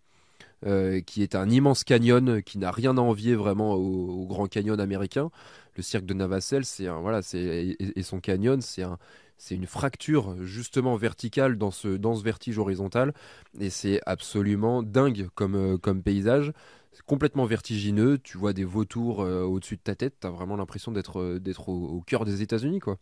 qui 1.06 1.22
est 1.22 1.34
un 1.34 1.50
immense 1.50 1.84
canyon 1.84 2.42
qui 2.42 2.58
n'a 2.58 2.70
rien 2.70 2.96
à 2.96 3.00
envier 3.00 3.34
vraiment 3.34 3.74
au, 3.74 4.26
Grand 4.26 4.46
Canyon 4.46 4.80
américain. 4.80 5.30
Le 5.76 5.82
cirque 5.82 6.06
de 6.06 6.14
Navacelle, 6.14 6.64
c'est 6.64 6.88
voilà, 6.88 7.20
c'est 7.20 7.76
et, 7.78 8.02
son 8.02 8.20
canyon, 8.20 8.60
c'est 8.60 8.84
un, 8.84 8.96
c'est 9.36 9.54
une 9.54 9.66
fracture 9.66 10.36
justement 10.42 10.96
verticale 10.96 11.58
dans 11.58 11.70
ce, 11.70 11.88
dans 11.88 12.14
ce 12.14 12.22
vertige 12.22 12.58
horizontal 12.58 13.12
et 13.60 13.70
c'est 13.70 14.00
absolument 14.06 14.82
dingue 14.82 15.28
comme, 15.34 15.54
euh, 15.54 15.78
comme 15.78 16.02
paysage. 16.02 16.52
C'est 16.92 17.04
complètement 17.04 17.44
vertigineux, 17.44 18.18
tu 18.18 18.38
vois 18.38 18.52
des 18.52 18.64
vautours 18.64 19.22
euh, 19.22 19.42
au-dessus 19.42 19.76
de 19.76 19.82
ta 19.82 19.96
tête, 19.96 20.14
tu 20.20 20.26
as 20.26 20.30
vraiment 20.30 20.56
l'impression 20.56 20.92
d'être 20.92 21.20
euh, 21.20 21.40
au, 21.66 22.00
cœur 22.06 22.24
des 22.24 22.42
États-Unis 22.42 22.78
quoi. 22.80 22.98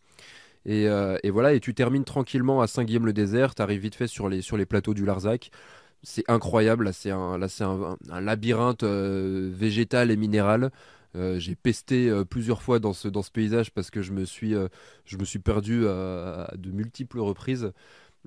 Et, 0.65 0.89
voilà, 1.31 1.55
et 1.55 1.61
tu 1.61 1.75
termines 1.75 2.05
tranquillement 2.05 2.61
à 2.61 2.69
Saint-Guillaume-le-Désert, 2.69 3.57
tu 3.57 3.63
arrives 3.63 3.81
vite 3.81 3.97
fait 3.97 4.07
sur 4.07 4.29
les, 4.29 4.43
sur 4.43 4.57
les 4.57 4.65
plateaux 4.65 4.95
du 4.95 5.05
Larzac. 5.05 5.51
c'est 6.05 6.23
incroyable. 6.31 6.85
Là, 6.85 6.93
c'est 6.93 7.11
un, 7.11 7.37
là, 7.37 7.49
c'est 7.49 7.65
un, 7.65 7.97
labyrinthe 8.21 8.85
végétal 8.85 10.13
et 10.13 10.17
minéral. 10.17 10.71
J'ai 11.15 11.55
pesté 11.55 12.11
plusieurs 12.29 12.63
fois 12.63 12.79
dans 12.79 12.93
ce, 12.93 13.09
dans 13.09 13.23
ce 13.23 13.31
paysage 13.31 13.71
parce 13.71 13.91
que 13.91 14.03
je 14.03 14.13
me 14.13 14.25
suis, 14.25 14.55
je 15.05 15.17
me 15.17 15.25
suis 15.25 15.39
perdu 15.39 15.87
à 15.87 16.53
de 16.57 16.71
multiples 16.71 17.21
reprises. 17.21 17.73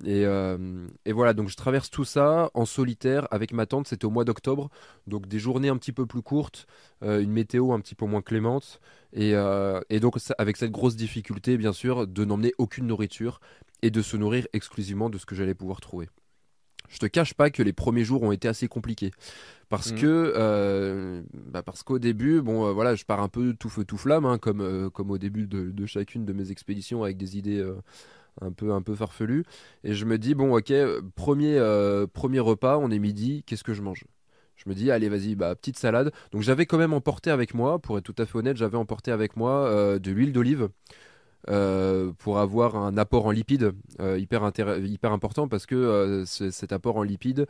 Euh, 0.04 0.88
et, 1.06 1.14
voilà, 1.14 1.34
donc 1.34 1.50
je 1.50 1.56
traverse 1.56 1.90
tout 1.90 2.04
ça 2.04 2.50
en 2.54 2.66
solitaire 2.66 3.28
avec 3.32 3.54
ma 3.54 3.66
tante. 3.66 3.88
C'était 3.88 4.06
au 4.06 4.10
mois 4.10 4.26
d'octobre, 4.26 4.70
donc 5.08 5.28
des 5.28 5.40
journées 5.40 5.70
un 5.70 5.78
petit 5.78 5.92
peu 5.92 6.06
plus 6.06 6.22
courtes, 6.22 6.68
euh, 7.04 7.22
une 7.22 7.32
météo 7.32 7.72
un 7.72 7.80
petit 7.80 7.96
peu 7.96 8.06
moins 8.06 8.22
clémente, 8.22 8.80
et, 9.14 9.32
euh, 9.34 9.80
donc 10.02 10.18
avec 10.38 10.58
cette 10.58 10.72
grosse 10.72 10.96
difficulté, 10.96 11.58
bien 11.58 11.74
sûr, 11.74 12.08
de 12.08 12.26
n'emmener 12.26 12.54
aucune 12.58 12.88
nourriture 12.88 13.40
et 13.82 13.92
de 13.92 14.02
se 14.02 14.18
nourrir 14.18 14.48
exclusivement 14.54 15.10
de 15.10 15.18
ce 15.18 15.26
que 15.26 15.36
j'allais 15.36 15.56
pouvoir 15.56 15.80
trouver. 15.82 16.10
Je 16.90 17.00
te 17.00 17.06
cache 17.06 17.34
pas 17.34 17.50
que 17.50 17.64
les 17.64 17.74
premiers 17.74 18.04
jours 18.04 18.24
ont 18.24 18.32
été 18.32 18.48
assez 18.48 18.68
compliqués. 18.68 19.12
Parce 19.70 19.92
mmh. 19.92 19.96
que 19.96 21.24
bah, 21.34 21.64
parce 21.64 21.84
qu'au 21.84 22.00
début, 22.00 22.42
bon, 22.42 22.72
voilà, 22.74 22.96
je 22.96 23.04
pars 23.06 23.22
un 23.22 23.30
peu 23.30 23.54
tout 23.54 23.70
feu 23.70 23.84
tout 23.84 23.98
flamme, 23.98 24.26
hein, 24.26 24.38
comme 24.38 24.90
comme 24.92 25.12
au 25.12 25.18
début 25.18 25.48
de, 25.48 25.72
de, 25.72 25.86
chacune 25.86 26.26
de 26.26 26.34
mes 26.34 26.52
expéditions 26.52 27.04
avec 27.04 27.18
des 27.18 27.38
idées 27.38 27.66
un 28.42 28.52
peu 28.52 28.74
un 28.74 28.82
peu 28.82 28.96
farfelu 28.96 29.46
et 29.84 29.94
je 29.94 30.06
me 30.06 30.18
dis 30.18 30.36
bon 30.36 30.56
ok 30.56 30.74
premier 31.16 31.58
euh, 31.58 32.08
premier 32.08 32.40
repas 32.40 32.78
on 32.78 32.92
est 32.92 33.00
midi 33.00 33.44
qu'est-ce 33.46 33.64
que 33.64 33.74
je 33.74 33.82
mange? 33.82 34.04
Je 34.56 34.70
me 34.70 34.76
dis 34.76 34.92
allez 34.92 35.10
vas-y 35.10 35.36
bah 35.36 35.54
petite 35.56 35.78
salade. 35.78 36.12
Donc 36.32 36.42
j'avais 36.42 36.66
quand 36.66 36.78
même 36.78 36.94
emporté 36.94 37.30
avec 37.30 37.54
moi 37.54 37.80
pour 37.80 37.98
être 37.98 38.04
tout 38.04 38.16
à 38.18 38.26
fait 38.26 38.38
honnête 38.38 38.58
j'avais 38.58 38.78
emporté 38.78 39.12
avec 39.12 39.36
moi 39.36 39.68
euh, 39.68 40.00
de 40.00 40.12
l'huile 40.12 40.34
d'olive 40.34 40.70
euh, 41.50 42.12
pour 42.18 42.40
avoir 42.40 42.76
un 42.76 42.98
apport 42.98 43.28
en 43.28 43.32
lipides 43.32 43.74
euh, 44.00 44.18
hyper, 44.18 44.52
hyper 44.84 45.12
important 45.12 45.48
parce 45.48 45.68
que 45.68 45.76
euh, 45.76 46.26
cet 46.26 46.72
apport 46.72 46.98
en 46.98 47.04
lipides 47.04 47.46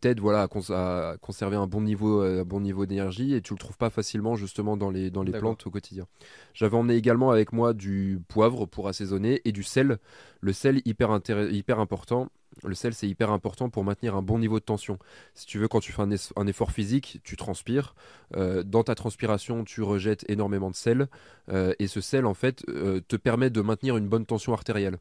t'aide 0.00 0.20
voilà, 0.20 0.48
à, 0.70 1.16
conserver 1.20 1.56
un 1.56 1.66
bon 1.66 1.80
niveau, 1.80 2.44
bon 2.44 2.60
niveau 2.60 2.84
d'énergie 2.84 3.34
et 3.34 3.40
tu 3.40 3.54
le 3.54 3.58
trouves 3.58 3.78
pas 3.78 3.88
facilement 3.88 4.36
justement 4.36 4.76
dans 4.76 4.90
les, 4.90 5.10
dans 5.10 5.22
les 5.22 5.32
plantes 5.32 5.66
au 5.66 5.70
quotidien. 5.70 6.06
J'avais 6.52 6.76
emmené 6.76 6.94
également 6.94 7.30
avec 7.30 7.52
moi 7.52 7.72
du 7.72 8.20
poivre 8.28 8.66
pour 8.66 8.88
assaisonner 8.88 9.40
et 9.44 9.52
du 9.52 9.62
sel. 9.62 9.98
Le 10.40 10.52
sel 10.52 10.82
hyper, 10.84 11.20
hyper 11.50 11.80
important 11.80 12.28
le 12.64 12.74
sel, 12.74 12.94
c'est 12.94 13.08
hyper 13.08 13.30
important 13.30 13.70
pour 13.70 13.84
maintenir 13.84 14.14
un 14.16 14.22
bon 14.22 14.38
niveau 14.38 14.58
de 14.58 14.64
tension. 14.64 14.98
Si 15.34 15.46
tu 15.46 15.58
veux, 15.58 15.68
quand 15.68 15.80
tu 15.80 15.92
fais 15.92 16.02
un, 16.02 16.46
effort 16.46 16.70
physique, 16.70 17.20
tu 17.24 17.36
transpires. 17.36 17.94
Euh, 18.36 18.62
dans 18.62 18.84
ta 18.84 18.94
transpiration, 18.94 19.64
tu 19.64 19.82
rejettes 19.82 20.24
énormément 20.28 20.70
de 20.70 20.76
sel. 20.76 21.08
Euh, 21.50 21.74
et 21.78 21.86
ce 21.86 22.00
sel, 22.00 22.26
en 22.26 22.34
fait, 22.34 22.64
euh, 22.68 23.00
te 23.06 23.16
permet 23.16 23.50
de 23.50 23.60
maintenir 23.60 23.96
une 23.96 24.08
bonne 24.08 24.26
tension 24.26 24.52
artérielle. 24.52 24.98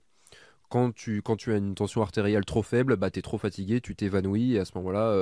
Quand 0.69 0.95
tu, 0.95 1.21
quand 1.21 1.35
tu 1.35 1.51
as 1.51 1.57
une 1.57 1.75
tension 1.75 2.01
artérielle 2.01 2.45
trop 2.45 2.63
faible, 2.63 2.95
bah, 2.95 3.11
tu 3.11 3.19
es 3.19 3.21
trop 3.21 3.37
fatigué, 3.37 3.81
tu 3.81 3.93
t'évanouis, 3.93 4.53
et 4.53 4.59
à 4.59 4.63
ce 4.63 4.71
moment-là, 4.75 5.13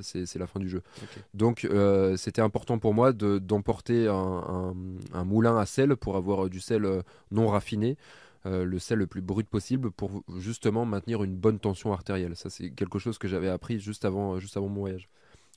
c'est 0.00 0.36
la 0.36 0.46
fin 0.46 0.60
du 0.60 0.68
jeu. 0.68 0.82
Donc, 1.34 1.66
c'était 2.16 2.40
important 2.40 2.78
pour 2.78 2.94
moi 2.94 3.12
d'emporter 3.12 4.06
un, 4.06 4.74
un, 5.12 5.24
moulin 5.24 5.58
à 5.58 5.66
sel 5.66 5.96
pour 5.96 6.14
avoir 6.14 6.48
du 6.48 6.60
sel 6.60 7.02
non 7.32 7.48
raffiné. 7.48 7.96
Euh, 8.44 8.64
le 8.64 8.78
sel 8.80 8.98
le 8.98 9.06
plus 9.06 9.20
brut 9.20 9.48
possible 9.48 9.92
pour 9.92 10.24
justement 10.38 10.84
maintenir 10.84 11.22
une 11.22 11.36
bonne 11.36 11.60
tension 11.60 11.92
artérielle. 11.92 12.34
Ça, 12.34 12.50
c'est 12.50 12.70
quelque 12.70 12.98
chose 12.98 13.16
que 13.16 13.28
j'avais 13.28 13.48
appris 13.48 13.78
juste 13.78 14.04
avant, 14.04 14.40
juste 14.40 14.56
avant 14.56 14.68
mon 14.68 14.80
voyage. 14.80 15.08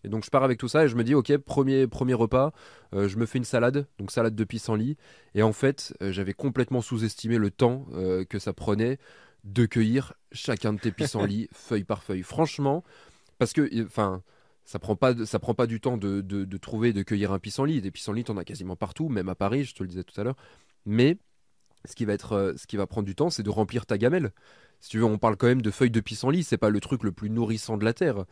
Et 0.03 0.07
donc 0.07 0.23
je 0.23 0.29
pars 0.29 0.43
avec 0.43 0.59
tout 0.59 0.67
ça 0.67 0.85
et 0.85 0.87
je 0.87 0.95
me 0.95 1.03
dis 1.03 1.15
ok 1.15 1.35
premier 1.37 1.87
premier 1.87 2.13
repas, 2.13 2.53
euh, 2.93 3.07
je 3.07 3.17
me 3.17 3.25
fais 3.25 3.39
une 3.39 3.43
salade, 3.43 3.87
donc 3.97 4.11
salade 4.11 4.35
de 4.35 4.43
pissenlit. 4.43 4.97
Et 5.33 5.41
en 5.41 5.51
fait 5.51 5.95
euh, 6.03 6.11
j'avais 6.11 6.33
complètement 6.33 6.81
sous-estimé 6.81 7.39
le 7.39 7.49
temps 7.49 7.87
que 8.29 8.37
ça 8.37 8.53
prenait 8.53 8.99
de 9.45 9.65
cueillir 9.65 10.13
chacun 10.31 10.73
de 10.73 10.79
tes 10.79 10.91
pissenlits 10.91 11.47
feuille 11.51 11.85
par 11.85 12.03
feuille. 12.03 12.21
Franchement, 12.21 12.83
parce 13.39 13.51
que 13.51 13.67
enfin 13.83 14.21
ça 14.63 14.77
prend 14.77 14.95
pas 14.95 15.25
ça 15.25 15.39
prend 15.39 15.55
pas 15.55 15.65
du 15.65 15.81
temps 15.81 15.97
de, 15.97 16.21
de, 16.21 16.45
de 16.45 16.57
trouver 16.57 16.93
de 16.93 17.01
cueillir 17.01 17.31
un 17.31 17.39
pissenlit. 17.39 17.81
Des 17.81 17.89
pissenlits 17.89 18.25
t'en 18.25 18.37
as 18.37 18.45
quasiment 18.45 18.75
partout, 18.75 19.09
même 19.09 19.29
à 19.29 19.35
Paris, 19.35 19.63
je 19.63 19.73
te 19.73 19.81
le 19.81 19.89
disais 19.89 20.03
tout 20.03 20.21
à 20.21 20.23
l'heure. 20.23 20.37
Mais 20.85 21.17
ce 21.85 21.95
qui 21.95 22.05
va 22.05 22.13
être, 22.13 22.33
euh, 22.33 22.53
ce 22.57 22.67
qui 22.67 22.77
va 22.77 22.87
prendre 22.87 23.05
du 23.05 23.15
temps, 23.15 23.29
c'est 23.29 23.43
de 23.43 23.49
remplir 23.49 23.85
ta 23.85 23.97
gamelle. 23.97 24.31
Si 24.81 24.89
tu 24.89 24.99
veux, 24.99 25.05
on 25.05 25.17
parle 25.17 25.37
quand 25.37 25.47
même 25.47 25.61
de 25.61 25.71
feuilles 25.71 25.89
de 25.89 25.99
pissenlit, 25.99 26.43
c'est 26.43 26.57
pas 26.57 26.69
le 26.69 26.79
truc 26.79 27.03
le 27.03 27.11
plus 27.11 27.29
nourrissant 27.29 27.77
de 27.77 27.85
la 27.85 27.93
terre. 27.93 28.25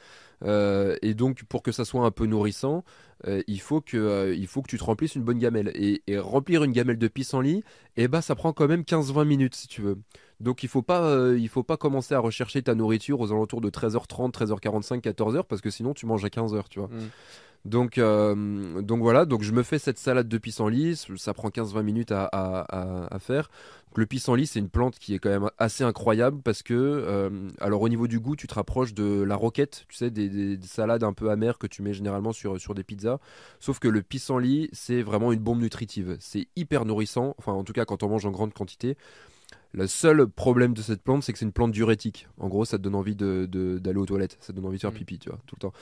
Euh, 0.43 0.97
et 1.01 1.13
donc, 1.13 1.43
pour 1.45 1.63
que 1.63 1.71
ça 1.71 1.85
soit 1.85 2.05
un 2.05 2.11
peu 2.11 2.25
nourrissant, 2.25 2.83
euh, 3.27 3.41
il, 3.47 3.61
faut 3.61 3.81
que, 3.81 4.33
il 4.35 4.45
faut 4.47 4.61
que 4.61 4.67
tu 4.67 4.77
te 4.77 4.83
remplisses 4.83 5.15
une 5.15 5.23
bonne 5.23 5.39
gamelle. 5.39 5.71
Et, 5.73 6.01
remplir 6.17 6.63
une 6.63 6.71
gamelle 6.71 6.97
de 6.97 7.07
pissenlit, 7.07 7.63
eh 7.95 8.07
ben, 8.07 8.21
ça 8.21 8.35
prend 8.35 8.53
quand 8.53 8.67
même 8.67 8.81
15-20 8.81 9.25
minutes, 9.25 9.55
si 9.55 9.67
tu 9.67 9.81
veux. 9.81 9.97
Donc, 10.43 10.63
il 10.63 10.69
faut 10.69 10.81
pas, 10.81 11.33
il 11.35 11.49
faut 11.49 11.63
pas 11.63 11.77
commencer 11.77 12.13
à 12.13 12.19
rechercher 12.19 12.61
ta 12.61 12.75
nourriture 12.75 13.19
aux 13.19 13.31
alentours 13.31 13.61
de 13.61 13.69
13h30, 13.69 14.31
13h45, 14.31 15.01
14h, 15.01 15.43
parce 15.43 15.61
que 15.61 15.69
sinon, 15.69 15.93
tu 15.93 16.05
manges 16.05 16.25
à 16.25 16.29
15h, 16.29 16.65
tu 16.69 16.79
vois. 16.79 16.89
Mmh. 16.89 17.09
Donc, 17.65 17.97
euh, 17.97 18.81
donc 18.81 19.01
voilà, 19.01 19.25
donc 19.25 19.41
je 19.41 19.53
me 19.53 19.63
fais 19.63 19.79
cette 19.79 19.97
salade 19.97 20.27
de 20.27 20.37
pissenlit, 20.37 21.01
ça 21.15 21.33
prend 21.33 21.47
15-20 21.47 21.81
minutes 21.81 22.11
à, 22.11 22.27
à, 22.33 23.19
faire. 23.19 23.49
le 23.95 24.05
pissenlit, 24.05 24.47
c'est 24.47 24.59
une 24.59 24.67
plante 24.67 24.99
qui 24.99 25.13
est 25.13 25.19
quand 25.19 25.29
même 25.29 25.49
assez 25.57 25.85
incroyable 25.85 26.41
parce 26.43 26.61
que, 26.61 26.73
euh, 26.73 27.49
alors 27.61 27.81
au 27.81 27.87
niveau 27.87 28.07
du 28.07 28.19
goût, 28.19 28.35
tu 28.35 28.47
te 28.47 28.53
rapproches 28.53 28.93
de 28.93 29.23
la 29.23 29.37
roquette, 29.37 29.85
tu 29.87 29.95
sais, 29.95 30.09
des, 30.11 30.59
salades 30.61 31.05
un 31.05 31.13
peu 31.13 31.29
amères 31.29 31.57
que 31.57 31.67
tu 31.67 31.81
mets 31.83 31.93
généralement 31.93 32.33
sur, 32.33 32.59
sur 32.59 32.75
des 32.75 32.83
pizzas. 32.83 33.19
Sauf 33.61 33.79
que 33.79 33.87
le 33.87 34.01
pissenlit, 34.01 34.69
c'est 34.73 35.01
vraiment 35.01 35.31
une 35.31 35.39
bombe 35.39 35.61
nutritive. 35.61 36.17
C'est 36.19 36.47
hyper 36.57 36.83
nourrissant, 36.83 37.33
enfin 37.37 37.53
en 37.53 37.63
tout 37.63 37.73
cas 37.73 37.85
quand 37.85 38.03
on 38.03 38.09
mange 38.09 38.25
en 38.25 38.31
grande 38.31 38.53
quantité. 38.53 38.97
Le 39.73 39.87
seul 39.87 40.27
problème 40.27 40.73
de 40.73 40.81
cette 40.81 41.01
plante, 41.01 41.23
c'est 41.23 41.33
que 41.33 41.39
c'est 41.39 41.45
une 41.45 41.51
plante 41.51 41.71
diurétique. 41.71 42.27
En 42.39 42.47
gros, 42.47 42.63
ça 42.63 42.77
te 42.77 42.83
donne 42.83 42.95
envie 42.95 43.15
d'aller 43.15 43.47
de, 43.47 43.97
aux 43.97 44.05
toilettes, 44.05 44.37
ça 44.39 44.53
te 44.53 44.57
donne 44.57 44.67
envie 44.67 44.77
de 44.77 44.81
faire 44.81 44.91
mmh. 44.91 44.95
pipi, 44.95 45.19
tu 45.19 45.29
vois, 45.29 45.39
tout 45.47 45.55
le 45.55 45.61
temps. 45.61 45.73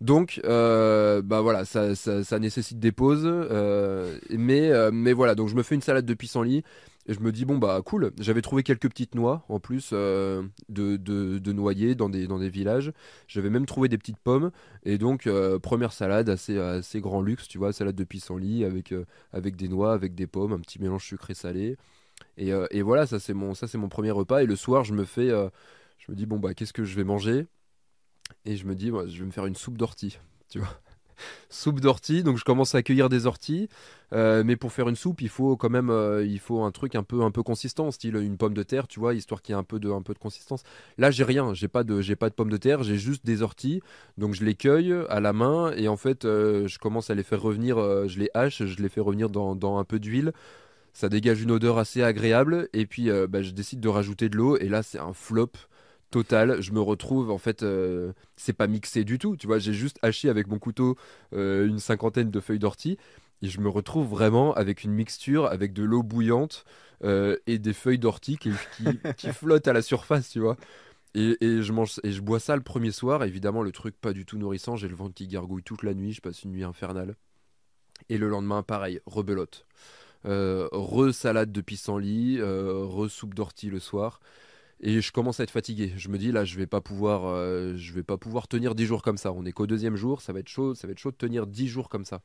Donc, 0.00 0.40
euh, 0.44 1.22
bah 1.22 1.40
voilà, 1.40 1.64
ça, 1.64 1.94
ça, 1.94 2.38
nécessite 2.38 2.78
des 2.78 2.92
pauses. 2.92 3.22
Euh, 3.24 4.18
mais, 4.30 4.70
euh, 4.70 4.90
mais 4.92 5.12
voilà, 5.12 5.34
donc 5.34 5.48
je 5.48 5.54
me 5.54 5.62
fais 5.62 5.74
une 5.74 5.80
salade 5.80 6.04
de 6.04 6.14
pissenlit 6.14 6.64
et 7.06 7.14
je 7.14 7.20
me 7.20 7.32
dis, 7.32 7.44
bon, 7.44 7.56
bah 7.56 7.80
cool. 7.84 8.10
J'avais 8.18 8.42
trouvé 8.42 8.62
quelques 8.62 8.88
petites 8.90 9.14
noix 9.14 9.44
en 9.48 9.60
plus 9.60 9.92
de, 9.92 10.50
de, 10.68 10.96
de, 11.38 11.52
noyer 11.52 11.94
dans 11.94 12.08
des, 12.08 12.26
dans 12.26 12.38
des 12.38 12.50
villages. 12.50 12.92
J'avais 13.28 13.48
même 13.48 13.64
trouvé 13.64 13.88
des 13.88 13.96
petites 13.96 14.18
pommes. 14.18 14.50
Et 14.84 14.98
donc, 14.98 15.28
première 15.62 15.92
salade 15.92 16.28
assez, 16.28 16.58
assez 16.58 17.00
grand 17.00 17.22
luxe, 17.22 17.48
tu 17.48 17.58
vois, 17.58 17.72
salade 17.72 17.94
de 17.94 18.04
pissenlit 18.04 18.64
avec, 18.64 18.92
avec 19.32 19.56
des 19.56 19.68
noix, 19.68 19.92
avec 19.92 20.14
des 20.14 20.26
pommes, 20.26 20.52
un 20.52 20.58
petit 20.58 20.80
mélange 20.80 21.04
sucré-salé. 21.04 21.76
Et, 22.38 22.50
et, 22.70 22.82
voilà, 22.82 23.06
ça 23.06 23.18
c'est 23.18 23.34
mon, 23.34 23.52
mon 23.74 23.88
premier 23.88 24.10
repas. 24.10 24.42
Et 24.42 24.46
le 24.46 24.56
soir, 24.56 24.84
je 24.84 24.92
me 24.92 25.04
fais. 25.04 25.28
je 25.28 26.10
me 26.10 26.16
dis, 26.16 26.26
bon, 26.26 26.38
bah 26.38 26.54
qu'est-ce 26.54 26.72
que 26.72 26.84
je 26.84 26.96
vais 26.96 27.04
manger? 27.04 27.46
Et 28.44 28.56
je 28.56 28.66
me 28.66 28.74
dis, 28.74 28.88
je 28.88 29.20
vais 29.20 29.26
me 29.26 29.30
faire 29.30 29.46
une 29.46 29.56
soupe 29.56 29.76
d'ortie, 29.76 30.18
tu 30.48 30.58
vois. 30.58 30.80
soupe 31.48 31.80
d'ortie, 31.80 32.22
donc 32.22 32.36
je 32.36 32.44
commence 32.44 32.74
à 32.74 32.82
cueillir 32.82 33.08
des 33.08 33.26
orties, 33.26 33.68
euh, 34.12 34.42
mais 34.44 34.56
pour 34.56 34.72
faire 34.72 34.88
une 34.88 34.96
soupe, 34.96 35.20
il 35.22 35.28
faut 35.28 35.56
quand 35.56 35.70
même, 35.70 35.90
euh, 35.90 36.24
il 36.24 36.38
faut 36.38 36.62
un 36.62 36.70
truc 36.70 36.94
un 36.94 37.02
peu, 37.02 37.22
un 37.22 37.30
peu 37.30 37.42
consistant, 37.42 37.90
style 37.90 38.16
une 38.16 38.36
pomme 38.36 38.54
de 38.54 38.62
terre, 38.62 38.86
tu 38.86 39.00
vois, 39.00 39.14
histoire 39.14 39.42
qu'il 39.42 39.54
y 39.54 39.56
ait 39.56 39.58
un 39.58 39.64
peu 39.64 39.78
de, 39.78 39.90
un 39.90 40.02
peu 40.02 40.14
de 40.14 40.18
consistance. 40.18 40.62
Là, 40.98 41.10
j'ai 41.10 41.24
rien, 41.24 41.54
j'ai 41.54 41.68
pas 41.68 41.84
de, 41.84 42.00
j'ai 42.00 42.16
pas 42.16 42.28
de 42.28 42.34
pommes 42.34 42.50
de 42.50 42.56
terre, 42.56 42.82
j'ai 42.82 42.98
juste 42.98 43.24
des 43.24 43.42
orties, 43.42 43.82
donc 44.18 44.34
je 44.34 44.44
les 44.44 44.54
cueille 44.54 44.94
à 45.08 45.20
la 45.20 45.32
main 45.32 45.72
et 45.72 45.88
en 45.88 45.96
fait, 45.96 46.24
euh, 46.24 46.68
je 46.68 46.78
commence 46.78 47.10
à 47.10 47.14
les 47.14 47.22
faire 47.22 47.40
revenir, 47.40 47.76
je 48.08 48.18
les 48.18 48.30
hache, 48.34 48.64
je 48.64 48.82
les 48.82 48.88
fais 48.88 49.00
revenir 49.00 49.30
dans, 49.30 49.54
dans 49.56 49.78
un 49.78 49.84
peu 49.84 49.98
d'huile. 49.98 50.32
Ça 50.96 51.10
dégage 51.10 51.42
une 51.42 51.50
odeur 51.50 51.76
assez 51.76 52.02
agréable 52.02 52.70
et 52.72 52.86
puis 52.86 53.10
bah, 53.28 53.42
je 53.42 53.50
décide 53.50 53.80
de 53.80 53.88
rajouter 53.88 54.30
de 54.30 54.36
l'eau 54.36 54.56
et 54.56 54.70
là 54.70 54.82
c'est 54.82 54.98
un 54.98 55.12
flop 55.12 55.52
total. 56.10 56.60
Je 56.60 56.72
me 56.72 56.80
retrouve, 56.80 57.30
en 57.30 57.38
fait, 57.38 57.62
euh, 57.62 58.12
c'est 58.36 58.52
pas 58.52 58.66
mixé 58.66 59.04
du 59.04 59.18
tout. 59.18 59.36
Tu 59.36 59.46
vois, 59.46 59.58
j'ai 59.58 59.72
juste 59.72 59.98
haché 60.02 60.28
avec 60.28 60.48
mon 60.48 60.58
couteau 60.58 60.96
euh, 61.34 61.66
une 61.66 61.78
cinquantaine 61.78 62.30
de 62.30 62.40
feuilles 62.40 62.58
d'ortie. 62.58 62.98
Et 63.42 63.48
je 63.48 63.60
me 63.60 63.68
retrouve 63.68 64.08
vraiment 64.08 64.54
avec 64.54 64.82
une 64.84 64.92
mixture, 64.92 65.46
avec 65.46 65.72
de 65.72 65.82
l'eau 65.84 66.02
bouillante 66.02 66.64
euh, 67.04 67.36
et 67.46 67.58
des 67.58 67.74
feuilles 67.74 67.98
d'ortie 67.98 68.38
qui, 68.38 68.50
qui, 69.16 69.28
flottent 69.32 69.68
à 69.68 69.74
la 69.74 69.82
surface, 69.82 70.30
tu 70.30 70.40
vois. 70.40 70.56
Et, 71.14 71.36
et, 71.44 71.62
je 71.62 71.72
mange 71.72 72.00
et 72.02 72.12
je 72.12 72.20
bois 72.22 72.40
ça 72.40 72.56
le 72.56 72.62
premier 72.62 72.92
soir. 72.92 73.24
Évidemment, 73.24 73.62
le 73.62 73.72
truc 73.72 73.94
pas 74.00 74.12
du 74.12 74.24
tout 74.24 74.38
nourrissant. 74.38 74.76
J'ai 74.76 74.88
le 74.88 74.96
ventre 74.96 75.14
qui 75.14 75.26
gargouille 75.28 75.62
toute 75.62 75.82
la 75.82 75.94
nuit. 75.94 76.12
Je 76.12 76.20
passe 76.22 76.44
une 76.44 76.52
nuit 76.52 76.64
infernale. 76.64 77.14
Et 78.08 78.18
le 78.18 78.28
lendemain, 78.28 78.62
pareil, 78.62 79.00
rebelote. 79.06 79.66
Re-salade 80.24 81.52
de 81.52 81.60
pissenlit, 81.60 82.40
re-soupe 82.40 83.34
d'ortie 83.34 83.70
le 83.70 83.80
soir 83.80 84.20
et 84.80 85.00
je 85.00 85.12
commence 85.12 85.40
à 85.40 85.44
être 85.44 85.50
fatigué. 85.50 85.92
Je 85.96 86.08
me 86.08 86.18
dis 86.18 86.32
là, 86.32 86.44
je 86.44 86.56
vais 86.56 86.66
pas 86.66 86.80
pouvoir, 86.80 87.26
euh, 87.26 87.74
je 87.76 87.92
vais 87.92 88.02
pas 88.02 88.18
pouvoir 88.18 88.48
tenir 88.48 88.74
10 88.74 88.86
jours 88.86 89.02
comme 89.02 89.16
ça. 89.16 89.32
On 89.32 89.44
est 89.44 89.52
qu'au 89.52 89.66
deuxième 89.66 89.96
jour, 89.96 90.20
ça 90.20 90.32
va 90.32 90.40
être 90.40 90.48
chaud, 90.48 90.74
ça 90.74 90.86
va 90.86 90.92
être 90.92 90.98
chaud 90.98 91.10
de 91.10 91.16
tenir 91.16 91.46
10 91.46 91.68
jours 91.68 91.88
comme 91.88 92.04
ça. 92.04 92.20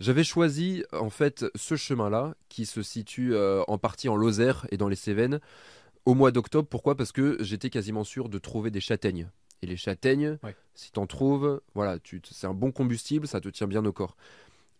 J'avais 0.00 0.24
choisi 0.24 0.84
en 0.92 1.10
fait 1.10 1.46
ce 1.54 1.76
chemin-là 1.76 2.34
qui 2.48 2.66
se 2.66 2.82
situe 2.82 3.34
euh, 3.34 3.62
en 3.66 3.78
partie 3.78 4.08
en 4.08 4.16
Lozère 4.16 4.66
et 4.70 4.76
dans 4.76 4.88
les 4.88 4.96
Cévennes 4.96 5.40
au 6.04 6.14
mois 6.14 6.30
d'octobre. 6.30 6.68
Pourquoi? 6.68 6.94
Parce 6.94 7.10
que 7.10 7.36
j'étais 7.40 7.70
quasiment 7.70 8.04
sûr 8.04 8.28
de 8.28 8.38
trouver 8.38 8.70
des 8.70 8.80
châtaignes. 8.80 9.30
Et 9.60 9.66
les 9.66 9.76
châtaignes, 9.76 10.38
si 10.74 10.86
si 10.86 10.92
t'en 10.92 11.08
trouves, 11.08 11.60
voilà, 11.74 11.98
c'est 12.30 12.46
un 12.46 12.54
bon 12.54 12.70
combustible, 12.70 13.26
ça 13.26 13.40
te 13.40 13.48
tient 13.48 13.66
bien 13.66 13.84
au 13.84 13.92
corps. 13.92 14.16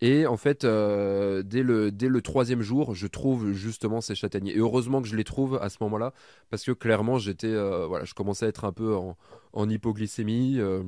Et 0.01 0.25
en 0.25 0.37
fait, 0.37 0.63
euh, 0.63 1.43
dès, 1.43 1.61
le, 1.61 1.91
dès 1.91 2.07
le 2.07 2.21
troisième 2.21 2.61
jour, 2.61 2.95
je 2.95 3.07
trouve 3.07 3.51
justement 3.51 3.99
ces 3.99 4.15
châtaigniers. 4.15 4.55
Et 4.55 4.59
heureusement 4.59 5.01
que 5.01 5.07
je 5.07 5.15
les 5.15 5.25
trouve 5.25 5.59
à 5.61 5.69
ce 5.69 5.77
moment-là, 5.81 6.13
parce 6.49 6.63
que 6.63 6.71
clairement, 6.71 7.17
j'étais, 7.17 7.47
euh, 7.47 7.85
voilà, 7.85 8.05
je 8.05 8.13
commençais 8.13 8.45
à 8.45 8.49
être 8.49 8.63
un 8.63 8.71
peu 8.71 8.95
en, 8.95 9.69
hypoglycémie, 9.69 10.59
euh, 10.59 10.83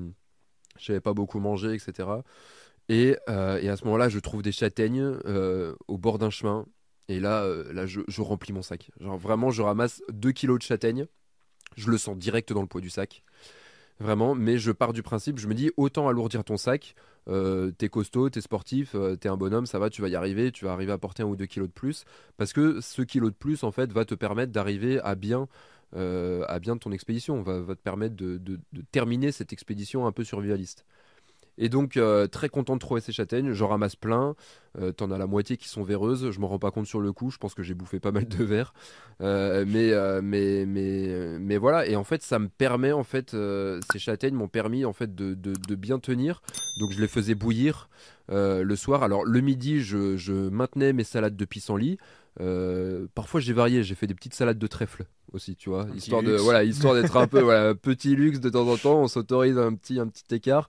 je 0.80 0.92
n'avais 0.92 1.02
pas 1.02 1.14
beaucoup 1.14 1.40
mangé, 1.40 1.74
etc. 1.74 2.08
Et, 2.88 3.16
et 3.28 3.70
à 3.70 3.76
ce 3.76 3.86
moment-là, 3.86 4.10
je 4.10 4.20
trouve 4.20 4.42
des 4.42 4.52
châtaignes 4.52 5.18
au 5.88 5.98
bord 5.98 6.18
d'un 6.18 6.30
chemin. 6.30 6.66
Et 7.08 7.20
là, 7.20 7.46
là 7.72 7.86
je, 7.86 8.02
je, 8.08 8.22
remplis 8.22 8.54
mon 8.54 8.62
sac. 8.62 8.92
Genre 9.00 9.18
vraiment, 9.18 9.52
je 9.52 9.62
ramasse 9.62 10.02
2 10.10 10.32
kilos 10.32 10.60
de 10.60 10.64
châtaignes. 10.64 11.06
Je 11.78 11.90
le 11.90 11.98
sens 11.98 12.18
direct 12.18 12.52
dans 12.52 12.62
le 12.62 12.68
poids 12.68 12.82
du 12.82 12.90
sac. 12.90 13.24
Vraiment, 14.00 14.34
mais 14.34 14.58
je 14.58 14.72
pars 14.72 14.94
du 14.94 15.04
principe, 15.04 15.38
je 15.38 15.48
me 15.48 15.54
dis 15.54 15.70
autant 15.78 16.08
alourdir 16.08 16.44
ton 16.44 16.58
sac. 16.58 16.96
Euh, 17.28 17.72
t'es 17.72 17.90
costaud, 17.90 18.30
t'es 18.30 18.42
sportif, 18.42 18.96
euh, 18.96 19.16
t'es 19.16 19.30
un 19.30 19.38
bonhomme, 19.38 19.66
ça 19.66 19.80
va, 19.80 19.90
tu 19.90 20.02
vas 20.02 20.10
y 20.10 20.16
arriver, 20.16 20.52
tu 20.52 20.66
vas 20.66 20.74
arriver 20.74 20.92
à 20.92 20.98
porter 20.98 21.24
un 21.24 21.28
ou 21.28 21.36
deux 21.36 21.46
kilos 21.46 21.68
de 21.68 21.74
plus. 21.74 22.06
Parce 22.38 22.54
que 22.54 22.82
ce 22.82 23.02
kilo 23.02 23.30
de 23.30 23.36
plus, 23.36 23.64
en 23.64 23.72
fait, 23.72 23.92
va 23.92 24.06
te 24.06 24.16
permettre 24.16 24.52
d'arriver 24.52 25.00
à 25.02 25.16
bien, 25.16 25.48
euh, 25.96 26.60
bien 26.60 26.78
ton 26.78 26.92
expédition, 26.92 27.42
va, 27.42 27.62
va 27.62 27.76
te 27.76 27.82
permettre 27.82 28.16
de, 28.16 28.38
de, 28.38 28.60
terminer 28.92 29.32
cette 29.32 29.54
expédition 29.54 30.08
un 30.08 30.12
peu 30.12 30.24
survivaliste. 30.24 30.86
Et 31.58 31.70
donc, 31.70 31.98
euh, 31.98 32.28
très 32.28 32.50
content 32.50 32.76
de 32.76 32.80
trouver 32.80 33.02
ces 33.02 33.12
châtaignes. 33.12 33.54
J'en 33.54 33.68
ramasse 33.68 33.96
plein. 33.96 34.36
Euh, 34.80 34.92
T'en 34.92 35.12
as 35.12 35.18
la 35.18 35.28
moitié 35.28 35.58
qui 35.58 35.68
sont 35.68 35.84
véreuses. 35.84 36.32
Je 36.32 36.40
m'en 36.40 36.48
rends 36.48 36.60
pas 36.60 36.72
compte 36.72 36.88
sur 36.88 37.00
le 37.00 37.12
coup. 37.12 37.30
Je 37.30 37.38
pense 37.38 37.54
que 37.54 37.64
j'ai 37.64 37.74
bouffé 37.74 38.00
pas 38.00 38.12
mal 38.12 38.28
de 38.28 38.44
verre. 38.44 38.74
Euh, 39.22 39.66
mais, 39.68 39.92
mais, 40.22 40.66
mais, 40.66 41.38
mais 41.40 41.58
voilà. 41.58 41.88
Et 41.88 41.96
en 41.96 42.04
fait, 42.04 42.24
ça 42.24 42.40
me 42.40 42.48
permet, 42.48 42.92
en 42.92 43.04
fait, 43.04 43.36
ces 43.92 44.00
châtaignes 44.00 44.36
m'ont 44.36 44.48
permis, 44.48 44.86
en 44.86 44.94
fait, 44.94 45.14
de, 45.14 45.34
de, 45.34 45.54
de, 45.54 45.76
bien 45.76 46.00
tenir. 46.00 46.42
Donc, 46.80 46.92
je 46.92 47.02
les 47.02 47.08
faisais 47.08 47.36
bouillir 47.36 47.90
le 48.30 48.76
soir. 48.76 49.04
Alors, 49.04 49.26
le 49.26 49.42
midi, 49.42 49.82
je, 49.82 50.16
je 50.18 50.34
maintenais 50.34 50.94
mes 50.94 51.04
salades 51.04 51.36
de 51.36 51.46
pissenlit. 51.46 51.98
parfois, 53.14 53.42
j'ai 53.42 53.54
varié. 53.54 53.84
J'ai 53.84 53.96
fait 53.96 54.08
des 54.08 54.16
petites 54.16 54.36
salades 54.36 54.60
de 54.60 54.68
trèfle 54.68 55.06
aussi, 55.34 55.56
tu 55.56 55.70
vois, 55.70 55.88
histoire 55.96 56.24
de, 56.24 56.34
voilà, 56.34 56.64
histoire 56.66 56.94
d'être 56.94 57.16
un 57.16 57.28
peu, 57.28 57.40
voilà, 57.42 57.74
petit 57.74 58.16
luxe 58.18 58.40
de 58.40 58.50
temps 58.50 58.68
en 58.68 58.78
temps. 58.78 59.02
On 59.02 59.08
s'autorise 59.08 59.58
un 59.58 59.74
petit, 59.76 60.00
un 60.00 60.08
petit 60.08 60.36
écart 60.36 60.68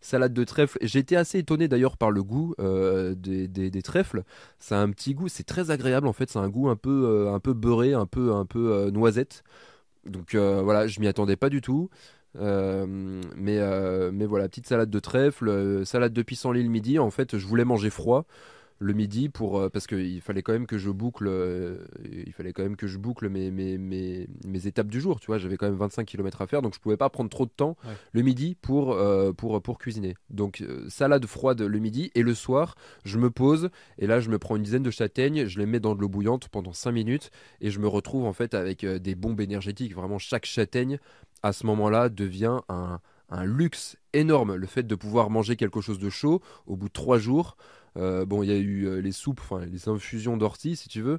salade 0.00 0.32
de 0.32 0.44
trèfle. 0.44 0.78
J'étais 0.82 1.16
assez 1.16 1.38
étonné 1.38 1.68
d'ailleurs 1.68 1.96
par 1.96 2.10
le 2.10 2.22
goût 2.22 2.54
euh, 2.60 3.14
des, 3.14 3.48
des, 3.48 3.82
trèfles. 3.82 4.22
Ça 4.58 4.78
a 4.78 4.82
un 4.82 4.90
petit 4.90 5.14
goût, 5.14 5.28
c'est 5.28 5.44
très 5.44 5.70
agréable 5.70 6.06
en 6.06 6.12
fait. 6.12 6.30
C'est 6.30 6.38
un 6.38 6.48
goût 6.48 6.68
un 6.68 6.76
peu, 6.76 7.04
euh, 7.06 7.32
un 7.32 7.40
peu 7.40 7.52
beurré, 7.52 7.94
un 7.94 8.06
peu, 8.06 8.32
un 8.34 8.46
peu 8.46 8.72
euh, 8.72 8.90
noisette. 8.90 9.44
Donc 10.06 10.34
voilà, 10.34 10.86
je 10.86 11.00
m'y 11.00 11.06
attendais 11.06 11.36
pas 11.36 11.50
du 11.50 11.60
tout. 11.60 11.90
mais, 12.34 13.60
mais 14.12 14.26
voilà, 14.26 14.48
petite 14.48 14.66
salade 14.66 14.90
de 14.90 14.98
trèfle, 15.00 15.84
salade 15.84 16.12
de 16.12 16.22
pissenlit 16.22 16.62
le 16.62 16.70
midi. 16.70 16.98
En 16.98 17.10
fait, 17.10 17.36
je 17.36 17.46
voulais 17.46 17.64
manger 17.64 17.90
froid 17.90 18.26
le 18.80 18.92
midi 18.92 19.28
pour 19.28 19.58
euh, 19.58 19.68
parce 19.68 19.86
qu'il 19.86 20.20
fallait 20.20 20.42
quand 20.42 20.52
même 20.52 20.66
que 20.66 20.78
je 20.78 20.90
boucle 20.90 21.26
euh, 21.28 21.84
il 22.04 22.32
fallait 22.32 22.52
quand 22.52 22.62
même 22.62 22.76
que 22.76 22.86
je 22.86 22.98
boucle 22.98 23.28
mes, 23.28 23.50
mes, 23.50 23.76
mes, 23.76 24.28
mes 24.44 24.66
étapes 24.66 24.88
du 24.88 25.00
jour 25.00 25.20
tu 25.20 25.26
vois. 25.26 25.38
J'avais 25.38 25.56
quand 25.56 25.66
même 25.66 25.76
25 25.76 26.04
km 26.04 26.42
à 26.42 26.46
faire 26.46 26.62
donc 26.62 26.74
je 26.74 26.80
pouvais 26.80 26.96
pas 26.96 27.10
prendre 27.10 27.30
trop 27.30 27.44
de 27.44 27.50
temps 27.50 27.76
le 28.12 28.22
midi 28.22 28.56
pour, 28.60 28.92
euh, 28.92 29.32
pour, 29.32 29.60
pour 29.62 29.78
cuisiner. 29.78 30.14
Donc 30.30 30.64
salade 30.88 31.26
froide 31.26 31.60
le 31.62 31.78
midi 31.78 32.10
et 32.14 32.22
le 32.22 32.34
soir 32.34 32.76
je 33.04 33.18
me 33.18 33.30
pose 33.30 33.70
et 33.98 34.06
là 34.06 34.20
je 34.20 34.30
me 34.30 34.38
prends 34.38 34.56
une 34.56 34.62
dizaine 34.62 34.82
de 34.82 34.90
châtaignes 34.90 35.46
je 35.46 35.58
les 35.58 35.66
mets 35.66 35.80
dans 35.80 35.94
de 35.94 36.00
l'eau 36.00 36.08
bouillante 36.08 36.48
pendant 36.48 36.72
5 36.72 36.92
minutes 36.92 37.30
et 37.60 37.70
je 37.70 37.80
me 37.80 37.88
retrouve 37.88 38.24
en 38.24 38.32
fait 38.32 38.54
avec 38.54 38.84
des 38.84 39.14
bombes 39.14 39.40
énergétiques. 39.40 39.94
Vraiment 39.94 40.18
chaque 40.18 40.46
châtaigne 40.46 40.98
à 41.42 41.52
ce 41.52 41.66
moment 41.66 41.90
là 41.90 42.08
devient 42.08 42.60
un, 42.68 43.00
un 43.30 43.44
luxe 43.44 43.96
énorme. 44.12 44.54
Le 44.54 44.66
fait 44.66 44.84
de 44.84 44.94
pouvoir 44.94 45.30
manger 45.30 45.56
quelque 45.56 45.80
chose 45.80 45.98
de 45.98 46.10
chaud 46.10 46.42
au 46.66 46.76
bout 46.76 46.88
de 46.88 46.92
3 46.92 47.18
jours 47.18 47.56
euh, 47.98 48.24
bon, 48.24 48.42
il 48.42 48.48
y 48.50 48.52
a 48.52 48.56
eu 48.56 48.86
euh, 48.86 49.00
les 49.00 49.12
soupes, 49.12 49.40
enfin 49.40 49.64
les 49.64 49.88
infusions 49.88 50.36
d'ortie, 50.36 50.76
si 50.76 50.88
tu 50.88 51.02
veux. 51.02 51.18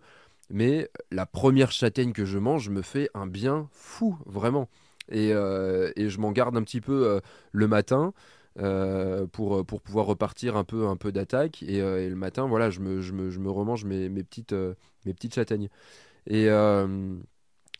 Mais 0.50 0.90
la 1.12 1.26
première 1.26 1.72
châtaigne 1.72 2.12
que 2.14 2.26
je 2.26 2.38
mange 2.40 2.70
me 2.70 2.82
fait 2.82 3.10
un 3.14 3.28
bien 3.28 3.70
fou, 3.72 4.18
vraiment. 4.26 4.70
Et, 5.12 5.32
euh, 5.34 5.92
et 5.96 6.10
je 6.10 6.20
m'en 6.20 6.32
garde 6.32 6.58
un 6.58 6.64
petit 6.64 6.82
peu 6.82 7.20
le 7.52 7.68
matin. 7.68 8.14
pour, 9.32 9.66
pour 9.66 9.82
pouvoir 9.82 10.06
repartir 10.06 10.58
un 10.58 10.64
peu, 10.64 10.88
un 10.88 10.98
peu 10.98 11.12
d'attaque. 11.12 11.64
Et, 11.64 11.80
le 11.82 12.16
matin, 12.16 12.48
voilà, 12.48 12.70
je 12.70 12.80
me, 12.80 13.02
je 13.02 13.14
me, 13.14 13.30
je 13.30 13.40
me 13.40 13.50
remange 13.52 13.86
mes, 13.86 14.10
mes, 14.10 14.24
petites, 14.24 14.54
mes 15.06 15.14
petites 15.14 15.36
châtaignes. 15.36 15.70
Et 16.28 16.48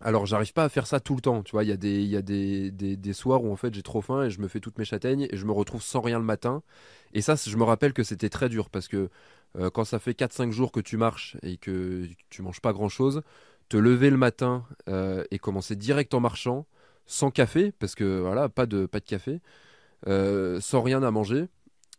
alors, 0.02 0.26
j'arrive 0.26 0.54
pas 0.54 0.64
à 0.64 0.70
faire 0.70 0.88
ça 0.88 1.00
tout 1.00 1.16
le 1.16 1.22
temps. 1.22 1.44
Tu 1.44 1.52
vois, 1.52 1.64
il 1.64 1.70
y 1.70 1.74
a, 1.74 1.78
des, 1.78 2.02
y 2.04 2.16
a 2.16 2.22
des, 2.22 3.14
soirs 3.14 3.44
où 3.44 3.52
en 3.52 3.58
fait 3.58 3.74
j'ai 3.74 3.84
trop 3.84 4.02
faim 4.02 4.24
et 4.24 4.30
je 4.30 4.40
me 4.40 4.48
fais 4.48 4.62
toutes 4.62 4.78
mes 4.78 4.86
châtaignes 4.86 5.28
et 5.30 5.36
je 5.36 5.46
me 5.46 5.52
retrouve 5.52 5.82
sans 5.82 6.00
rien 6.00 6.20
le 6.20 6.26
matin. 6.26 6.64
Et 7.14 7.22
ça, 7.22 7.36
je 7.36 7.58
me 7.58 7.64
rappelle 7.64 7.92
que 7.94 8.04
c'était 8.04 8.30
très 8.30 8.48
dur 8.48 8.70
parce 8.70 8.88
que 8.88 9.10
euh, 9.58 9.70
quand 9.70 9.84
ça 9.84 10.00
fait 10.00 10.18
4-5 10.18 10.52
jours 10.52 10.72
que 10.72 10.80
tu 10.80 10.96
marches 10.96 11.36
et 11.44 11.58
que 11.58 12.08
tu 12.30 12.42
manges 12.42 12.62
pas 12.62 12.72
grand 12.72 12.88
chose, 12.88 13.24
te 13.68 13.76
lever 13.78 14.10
le 14.10 14.18
matin 14.18 14.66
euh, 14.88 15.24
et 15.32 15.40
commencer 15.40 15.76
direct 15.76 16.14
en 16.14 16.22
marchant, 16.22 16.66
sans 17.06 17.32
café, 17.32 17.74
parce 17.80 17.96
que 17.96 18.20
voilà, 18.22 18.48
pas 18.48 18.66
de, 18.68 18.86
pas 18.86 19.00
de 19.00 19.06
café, 19.06 19.42
euh, 20.08 20.62
sans 20.62 20.82
rien 20.82 21.04
à 21.04 21.12
manger, 21.12 21.48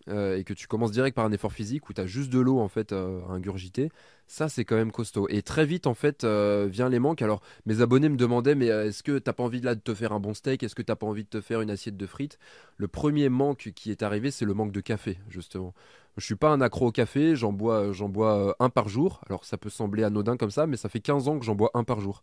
et 0.08 0.42
que 0.42 0.54
tu 0.54 0.66
commences 0.66 0.90
direct 0.90 1.14
par 1.14 1.24
un 1.24 1.30
effort 1.30 1.52
physique 1.52 1.88
où 1.88 1.92
tu 1.92 2.00
as 2.00 2.06
juste 2.06 2.30
de 2.30 2.40
l'eau 2.40 2.58
en 2.58 2.66
fait 2.66 2.92
à 2.92 3.04
ingurgiter, 3.28 3.90
ça 4.30 4.48
c'est 4.48 4.64
quand 4.64 4.76
même 4.76 4.92
costaud. 4.92 5.26
Et 5.28 5.42
très 5.42 5.66
vite 5.66 5.86
en 5.86 5.94
fait 5.94 6.24
euh, 6.24 6.68
vient 6.70 6.88
les 6.88 6.98
manques. 6.98 7.22
Alors 7.22 7.40
mes 7.66 7.80
abonnés 7.80 8.08
me 8.08 8.16
demandaient 8.16 8.54
mais 8.54 8.66
est-ce 8.66 9.02
que 9.02 9.18
t'as 9.18 9.32
pas 9.32 9.42
envie 9.42 9.60
là 9.60 9.74
de 9.74 9.80
te 9.80 9.94
faire 9.94 10.12
un 10.12 10.20
bon 10.20 10.34
steak? 10.34 10.62
Est-ce 10.62 10.74
que 10.74 10.82
t'as 10.82 10.96
pas 10.96 11.06
envie 11.06 11.24
de 11.24 11.28
te 11.28 11.40
faire 11.40 11.60
une 11.60 11.70
assiette 11.70 11.96
de 11.96 12.06
frites? 12.06 12.38
Le 12.76 12.88
premier 12.88 13.28
manque 13.28 13.72
qui 13.74 13.90
est 13.90 14.02
arrivé 14.02 14.30
c'est 14.30 14.44
le 14.44 14.54
manque 14.54 14.72
de 14.72 14.80
café 14.80 15.18
justement. 15.28 15.74
Je 16.16 16.24
suis 16.24 16.36
pas 16.36 16.50
un 16.50 16.60
accro 16.60 16.88
au 16.88 16.92
café, 16.92 17.36
j'en 17.36 17.52
bois, 17.52 17.92
j'en 17.92 18.08
bois 18.08 18.56
un 18.60 18.68
par 18.68 18.88
jour. 18.88 19.20
Alors 19.26 19.44
ça 19.44 19.56
peut 19.56 19.70
sembler 19.70 20.04
anodin 20.04 20.36
comme 20.36 20.50
ça, 20.50 20.66
mais 20.66 20.76
ça 20.76 20.88
fait 20.88 21.00
15 21.00 21.28
ans 21.28 21.38
que 21.38 21.44
j'en 21.44 21.54
bois 21.54 21.70
un 21.74 21.84
par 21.84 22.00
jour. 22.00 22.22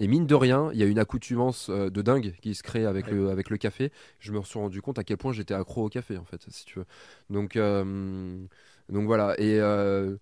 Et 0.00 0.08
mine 0.08 0.26
de 0.26 0.34
rien, 0.34 0.70
il 0.72 0.78
y 0.78 0.82
a 0.82 0.86
une 0.86 0.98
accoutumance 0.98 1.68
euh, 1.70 1.88
de 1.88 2.02
dingue 2.02 2.34
qui 2.42 2.54
se 2.54 2.62
crée 2.64 2.84
avec, 2.84 3.06
le, 3.08 3.30
avec 3.30 3.48
le 3.48 3.56
café. 3.56 3.92
Je 4.18 4.32
me 4.32 4.42
suis 4.42 4.58
rendu 4.58 4.82
compte 4.82 4.98
à 4.98 5.04
quel 5.04 5.16
point 5.18 5.32
j'étais 5.32 5.54
accro 5.54 5.84
au 5.84 5.88
café, 5.88 6.18
en 6.18 6.24
fait, 6.24 6.44
si 6.48 6.64
tu 6.64 6.80
veux. 6.80 6.86
Donc, 7.30 7.56
euh, 7.56 8.44
donc 8.88 9.06
voilà. 9.06 9.34
Et 9.38 9.60
euh, 9.60 10.16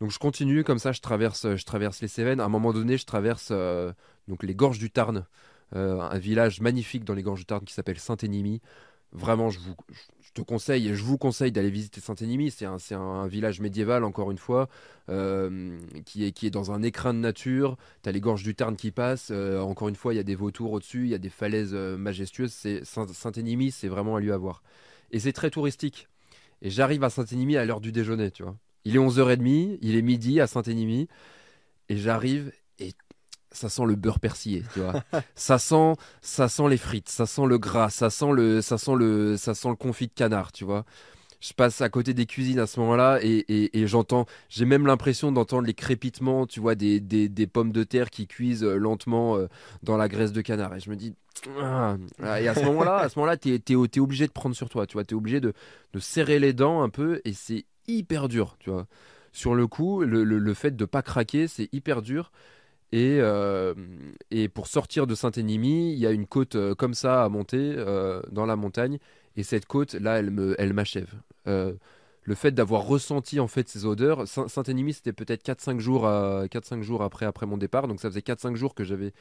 donc 0.00 0.10
je 0.10 0.18
continue 0.18 0.64
comme 0.64 0.78
ça, 0.78 0.92
je 0.92 1.00
traverse, 1.00 1.56
je 1.56 1.64
traverse 1.64 2.00
les 2.00 2.08
Cévennes. 2.08 2.40
À 2.40 2.44
un 2.44 2.48
moment 2.48 2.72
donné, 2.72 2.96
je 2.96 3.04
traverse 3.04 3.52
donc 4.28 4.42
les 4.42 4.54
gorges 4.54 4.78
du 4.78 4.90
Tarn, 4.90 5.26
un 5.72 6.18
village 6.18 6.60
magnifique 6.60 7.04
dans 7.04 7.14
les 7.14 7.22
gorges 7.22 7.40
du 7.40 7.46
Tarn 7.46 7.64
qui 7.64 7.74
s'appelle 7.74 7.98
Saint-Énimie. 7.98 8.60
Vraiment, 9.12 9.48
je 9.48 9.58
vous, 9.58 9.74
te 10.34 10.42
conseille, 10.42 10.94
je 10.94 11.02
vous 11.02 11.18
conseille 11.18 11.52
d'aller 11.52 11.70
visiter 11.70 12.00
Saint-Énimie. 12.00 12.50
C'est 12.50 12.66
un, 12.66 13.26
village 13.26 13.60
médiéval, 13.60 14.04
encore 14.04 14.30
une 14.30 14.38
fois, 14.38 14.68
euh, 15.08 15.78
qui, 16.04 16.24
est, 16.24 16.32
qui 16.32 16.46
est 16.46 16.50
dans 16.50 16.72
un 16.72 16.82
écrin 16.82 17.14
de 17.14 17.18
nature. 17.18 17.76
Tu 18.02 18.08
as 18.08 18.12
les 18.12 18.20
gorges 18.20 18.42
du 18.42 18.54
Tarn 18.54 18.76
qui 18.76 18.90
passent. 18.90 19.30
Euh, 19.30 19.60
encore 19.60 19.88
une 19.88 19.96
fois, 19.96 20.14
il 20.14 20.16
y 20.16 20.20
a 20.20 20.24
des 20.24 20.34
vautours 20.34 20.72
au-dessus, 20.72 21.04
il 21.04 21.08
y 21.08 21.14
a 21.14 21.18
des 21.18 21.30
falaises 21.30 21.74
euh, 21.74 21.96
majestueuses. 21.96 22.52
Saint-Énimie, 22.84 23.70
c'est 23.70 23.88
vraiment 23.88 24.16
un 24.16 24.20
lieu 24.20 24.32
à 24.32 24.38
voir. 24.38 24.62
Et 25.10 25.20
c'est 25.20 25.32
très 25.32 25.50
touristique. 25.50 26.08
Et 26.62 26.70
j'arrive 26.70 27.04
à 27.04 27.10
Saint-Énimie 27.10 27.56
à 27.56 27.64
l'heure 27.64 27.80
du 27.80 27.92
déjeuner, 27.92 28.30
tu 28.30 28.42
vois. 28.42 28.56
Il 28.84 28.96
est 28.96 28.98
11h30, 28.98 29.78
il 29.80 29.96
est 29.96 30.02
midi 30.02 30.40
à 30.40 30.46
Saint-Énimie. 30.46 31.08
Et 31.88 31.96
j'arrive 31.96 32.52
ça 33.50 33.68
sent 33.68 33.84
le 33.86 33.94
beurre 33.94 34.20
persillé, 34.20 34.62
tu 34.72 34.80
vois. 34.80 35.02
ça 35.34 35.58
sent, 35.58 35.94
ça 36.20 36.48
sent 36.48 36.68
les 36.68 36.76
frites, 36.76 37.08
ça 37.08 37.26
sent 37.26 37.46
le 37.46 37.58
gras, 37.58 37.90
ça 37.90 38.10
sent 38.10 38.32
le, 38.32 38.60
ça 38.60 38.78
sent 38.78 38.94
le, 38.96 39.36
ça 39.36 39.54
sent 39.54 39.68
le 39.68 39.76
confit 39.76 40.06
de 40.06 40.12
canard, 40.12 40.52
tu 40.52 40.64
vois. 40.64 40.84
Je 41.40 41.52
passe 41.52 41.80
à 41.80 41.88
côté 41.88 42.14
des 42.14 42.26
cuisines 42.26 42.58
à 42.58 42.66
ce 42.66 42.80
moment-là 42.80 43.20
et, 43.22 43.44
et, 43.48 43.86
j'entends, 43.86 44.26
j'ai 44.48 44.64
même 44.64 44.88
l'impression 44.88 45.30
d'entendre 45.30 45.68
les 45.68 45.74
crépitements, 45.74 46.46
tu 46.46 46.58
vois, 46.58 46.74
des, 46.74 46.98
des, 46.98 47.28
des, 47.28 47.46
pommes 47.46 47.70
de 47.70 47.84
terre 47.84 48.10
qui 48.10 48.26
cuisent 48.26 48.64
euh, 48.64 48.74
lentement 48.76 49.36
euh, 49.36 49.46
dans 49.84 49.96
la 49.96 50.08
graisse 50.08 50.32
de 50.32 50.40
canard. 50.40 50.74
Et 50.74 50.80
je 50.80 50.90
me 50.90 50.96
dis, 50.96 51.14
ah. 51.60 51.96
et 52.40 52.48
à 52.48 52.54
ce 52.56 52.64
moment-là, 52.64 52.96
à 52.96 53.08
ce 53.08 53.16
moment-là, 53.20 53.36
t'es, 53.36 53.50
es, 53.50 53.62
es, 53.68 54.00
obligé 54.00 54.26
de 54.26 54.32
prendre 54.32 54.56
sur 54.56 54.68
toi, 54.68 54.84
tu 54.88 54.94
vois, 54.94 55.04
t'es 55.04 55.14
obligé 55.14 55.40
de, 55.40 55.52
de 55.92 55.98
serrer 56.00 56.40
les 56.40 56.52
dents 56.52 56.82
un 56.82 56.88
peu 56.88 57.20
et 57.24 57.32
c'est 57.32 57.66
hyper 57.88 58.28
dur, 58.28 58.56
tu 58.60 58.70
vois. 58.70 58.86
Sur 59.32 59.54
le 59.54 59.66
coup, 59.66 60.02
le, 60.02 60.24
le, 60.24 60.38
le 60.38 60.54
fait 60.54 60.76
de 60.76 60.84
pas 60.84 61.02
craquer, 61.02 61.48
c'est 61.48 61.68
hyper 61.72 62.02
dur. 62.02 62.32
Et, 62.92 63.18
euh, 63.20 63.74
et, 64.30 64.48
pour 64.48 64.66
sortir 64.66 65.06
de 65.06 65.14
Saint-Énimie, 65.14 65.92
il 65.92 65.98
y 65.98 66.06
a 66.06 66.10
une 66.10 66.26
côte 66.26 66.54
euh, 66.56 66.74
comme 66.74 66.94
ça 66.94 67.22
à 67.22 67.28
monter 67.28 67.74
euh, 67.76 68.22
dans 68.30 68.46
la 68.46 68.56
montagne. 68.56 68.98
Et 69.36 69.42
cette 69.42 69.66
côte, 69.66 69.92
là, 69.94 70.18
elle 70.18 70.30
me, 70.30 70.54
elle 70.58 70.72
m'achève. 70.72 71.12
le 71.46 72.34
fait 72.34 72.52
d'avoir 72.52 72.82
ressenti 72.82 73.40
en 73.40 73.48
fait 73.48 73.68
ces 73.68 73.86
odeurs, 73.86 74.26
Saint-Énimie, 74.28 74.92
c'était 74.92 75.12
peut-être 75.14 75.42
4-5 75.44 75.78
jours, 75.80 76.04
4-5 76.04 76.82
jours 76.82 77.02
après, 77.02 77.26
après 77.26 77.46
mon 77.46 77.56
départ. 77.56 77.88
Donc 77.88 78.00
ça 78.00 78.10
faisait 78.10 78.20
4-5 78.20 78.54
jours 78.56 78.74
que 78.74 78.84
j'avais 78.84 79.12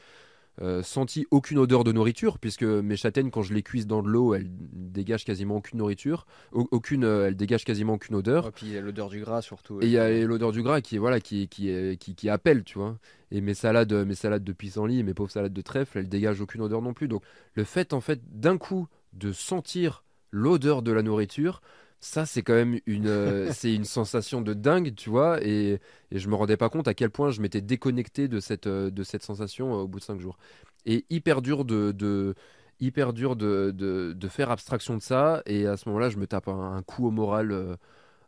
euh, 0.62 0.82
senti 0.82 1.28
aucune 1.32 1.60
odeur 1.60 1.84
de 1.84 1.92
nourriture, 1.92 2.40
puisque 2.40 2.64
mes 2.64 2.96
châtaignes, 2.96 3.30
quand 3.30 3.44
je 3.44 3.54
les 3.54 3.64
cuise 3.64 3.86
dans 3.86 4.02
de 4.02 4.08
l'eau, 4.08 4.34
elles 4.34 4.50
dégagent 4.50 5.26
quasiment 5.26 5.58
aucune 5.58 5.80
nourriture, 5.80 6.26
aucune, 6.52 7.04
euh, 7.04 7.28
elles 7.28 7.36
dégagent 7.36 7.66
quasiment 7.66 7.94
aucune 7.94 8.16
odeur. 8.16 8.48
Et 8.48 8.52
puis 8.52 8.66
il 8.68 8.74
y 8.74 8.78
a 8.78 8.82
l'odeur 8.82 9.10
du 9.10 9.20
gras 9.20 9.42
surtout. 9.42 9.80
Et 9.82 9.86
il 9.86 9.92
y 9.92 9.98
a 9.98 10.10
l'odeur 10.26 10.52
du 10.52 10.64
gras 10.64 10.82
qui, 10.82 10.98
voilà, 10.98 11.20
qui, 11.20 11.48
qui, 11.48 11.98
qui, 12.00 12.16
qui, 12.16 12.30
appelle, 12.30 12.64
tu 12.64 12.80
vois. 12.80 12.98
Et 13.32 13.42
mes 13.42 13.54
salades, 13.54 13.94
mes 13.94 14.16
salades 14.16 14.44
de 14.44 14.54
pissenlit, 14.54 15.04
mes 15.04 15.14
pauvres 15.14 15.32
salades 15.32 15.54
de 15.54 15.62
trèfle, 15.62 16.00
elles 16.00 16.10
dégagent 16.10 16.42
aucune 16.42 16.62
odeur 16.62 16.82
non 16.82 16.94
plus. 16.94 17.08
Donc 17.08 17.24
le 17.54 17.64
fait, 17.64 17.94
en 17.94 18.02
fait, 18.02 18.22
d'un 18.32 18.58
coup, 18.58 18.88
de 19.14 19.32
sentir 19.32 20.04
l'odeur 20.32 20.82
de 20.82 20.92
la 20.92 21.04
nourriture, 21.04 21.62
ça 22.00 22.26
c'est 22.26 22.44
quand 22.44 22.54
même 22.54 22.80
une 22.86 23.08
euh, 23.08 23.50
c'est 23.54 23.74
une 23.74 23.86
sensation 23.86 24.42
de 24.42 24.54
dingue 24.54 24.94
tu 24.96 25.10
vois 25.10 25.44
et, 25.44 25.80
et 26.12 26.20
je 26.20 26.30
me 26.30 26.36
rendais 26.36 26.58
pas 26.58 26.70
compte 26.70 26.88
à 26.88 26.94
quel 26.94 27.10
point 27.10 27.32
je 27.32 27.42
m'étais 27.42 27.62
déconnecté 27.62 28.28
de 28.28 28.40
cette 28.40 28.68
euh, 28.68 28.92
de 28.92 29.04
cette 29.04 29.24
sensation 29.24 29.74
euh, 29.74 29.84
au 29.84 29.88
bout 29.88 30.00
de 30.00 30.04
cinq 30.04 30.20
jours. 30.20 30.38
Et 30.86 31.06
hyper 31.10 31.42
dur 31.42 31.66
de, 31.66 31.92
de 31.92 32.36
hyper 32.80 33.14
dur 33.14 33.36
de, 33.36 33.72
de, 33.76 34.14
de 34.14 34.28
faire 34.28 34.52
abstraction 34.52 34.96
de 34.98 35.02
ça 35.02 35.42
et 35.46 35.66
à 35.68 35.78
ce 35.78 35.90
moment-là 35.90 36.10
je 36.10 36.18
me 36.18 36.28
tape 36.28 36.48
un, 36.48 36.76
un 36.76 36.84
coup 36.84 37.08
au 37.08 37.12
moral 37.12 37.78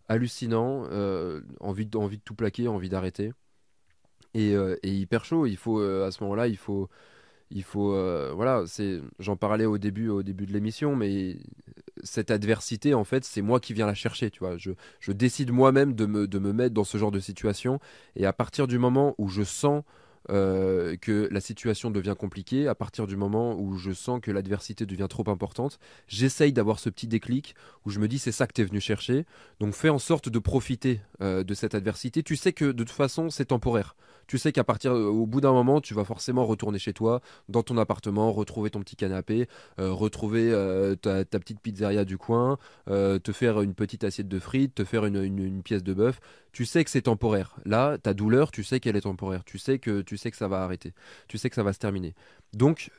hallucinant 0.09 0.85
envie 1.59 1.85
de, 1.85 1.97
envie 1.97 2.17
de 2.17 2.23
tout 2.23 2.35
plaquer 2.35 2.67
envie 2.67 2.89
d'arrêter. 2.89 3.31
Et, 4.33 4.53
et 4.83 4.93
hyper 4.93 5.25
chaud 5.25 5.45
il 5.45 5.57
faut 5.57 5.79
à 5.81 6.11
ce 6.11 6.23
moment-là 6.23 6.47
il 6.47 6.57
faut 6.57 6.89
il 7.51 7.63
faut 7.63 7.93
euh, 7.93 8.31
voilà 8.35 8.63
c'est 8.67 9.01
j'en 9.19 9.35
parlais 9.35 9.65
au 9.65 9.77
début 9.77 10.09
au 10.09 10.23
début 10.23 10.45
de 10.45 10.53
l'émission 10.53 10.95
mais 10.95 11.37
cette 12.03 12.31
adversité 12.31 12.93
en 12.93 13.03
fait 13.03 13.23
c'est 13.23 13.41
moi 13.41 13.59
qui 13.59 13.73
viens 13.73 13.85
la 13.85 13.93
chercher 13.93 14.29
tu 14.29 14.39
vois 14.39 14.57
je, 14.57 14.71
décide 15.11 15.51
moi-même 15.51 15.93
de 15.93 16.05
me, 16.05 16.27
de 16.27 16.39
me 16.39 16.53
mettre 16.53 16.73
dans 16.73 16.83
ce 16.83 16.97
genre 16.97 17.11
de 17.11 17.19
situation 17.19 17.79
et 18.15 18.25
à 18.25 18.33
partir 18.33 18.67
du 18.67 18.77
moment 18.77 19.15
où 19.17 19.27
je 19.29 19.43
sens 19.43 19.83
euh, 20.29 20.95
que 20.97 21.27
la 21.31 21.39
situation 21.39 21.89
devient 21.89 22.13
compliquée, 22.17 22.67
à 22.67 22.75
partir 22.75 23.07
du 23.07 23.15
moment 23.15 23.55
où 23.57 23.77
je 23.77 23.91
sens 23.91 24.19
que 24.21 24.29
l'adversité 24.29 24.85
devient 24.85 25.07
trop 25.09 25.27
importante, 25.27 25.79
j'essaye 26.07 26.53
d'avoir 26.53 26.77
ce 26.77 26.89
petit 26.89 27.07
déclic 27.07 27.55
où 27.85 27.89
je 27.89 27.99
me 27.99 28.07
dis 28.07 28.19
c'est 28.19 28.31
ça 28.31 28.45
que 28.45 28.53
tu 28.53 28.61
es 28.61 28.65
venu 28.65 28.79
chercher, 28.79 29.25
donc 29.59 29.73
fais 29.73 29.89
en 29.89 29.97
sorte 29.97 30.29
de 30.29 30.37
profiter 30.37 31.01
euh, 31.21 31.43
de 31.43 31.53
cette 31.55 31.73
adversité. 31.73 32.21
Tu 32.21 32.35
sais 32.35 32.53
que 32.53 32.65
de 32.65 32.83
toute 32.83 32.91
façon 32.91 33.31
c'est 33.31 33.45
temporaire. 33.45 33.95
Tu 34.29 34.37
sais 34.37 34.51
qu'à 34.51 34.63
partir 34.63 34.91
au 34.93 35.25
bout 35.25 35.41
d'un 35.41 35.51
moment, 35.53 35.81
tu 35.81 35.95
vas 35.95 36.05
forcément 36.05 36.45
retourner 36.45 36.77
chez 36.77 36.93
toi, 36.93 37.19
dans 37.49 37.63
ton 37.63 37.75
appartement, 37.79 38.31
retrouver 38.31 38.69
ton 38.69 38.79
petit 38.79 38.95
canapé, 38.95 39.47
euh, 39.79 39.91
retrouver 39.91 40.51
euh, 40.51 40.95
ta, 40.95 41.25
petite 41.25 41.59
pizzeria 41.59 42.05
du 42.05 42.19
coin, 42.19 42.59
euh, 42.89 43.17
te 43.17 43.31
faire 43.31 43.59
une 43.61 43.73
petite 43.73 44.03
assiette 44.03 44.27
de 44.27 44.37
frites, 44.37 44.75
te 44.75 44.83
faire 44.85 45.05
une, 45.05 45.23
une- 45.23 45.63
pièce 45.63 45.81
de 45.81 45.95
bœuf. 45.95 46.19
Tu 46.51 46.65
sais 46.65 46.83
que 46.83 46.91
c'est 46.91 47.01
temporaire. 47.01 47.55
Là, 47.65 47.97
ta 47.97 48.13
douleur, 48.13 48.51
tu 48.51 48.63
sais 48.63 48.79
qu'elle 48.79 48.95
est 48.95 49.01
temporaire. 49.01 49.43
Tu 49.45 49.57
sais 49.57 49.79
que 49.79 50.01
tu 50.01 50.15
sais 50.15 50.29
que 50.29 50.37
ça 50.37 50.47
va 50.47 50.61
arrêter. 50.61 50.93
Tu 51.27 51.39
sais 51.39 51.49
que 51.49 51.55
ça 51.55 51.63
va 51.63 51.73
se 51.73 51.79
terminer. 51.79 52.13
Donc, 52.53 52.91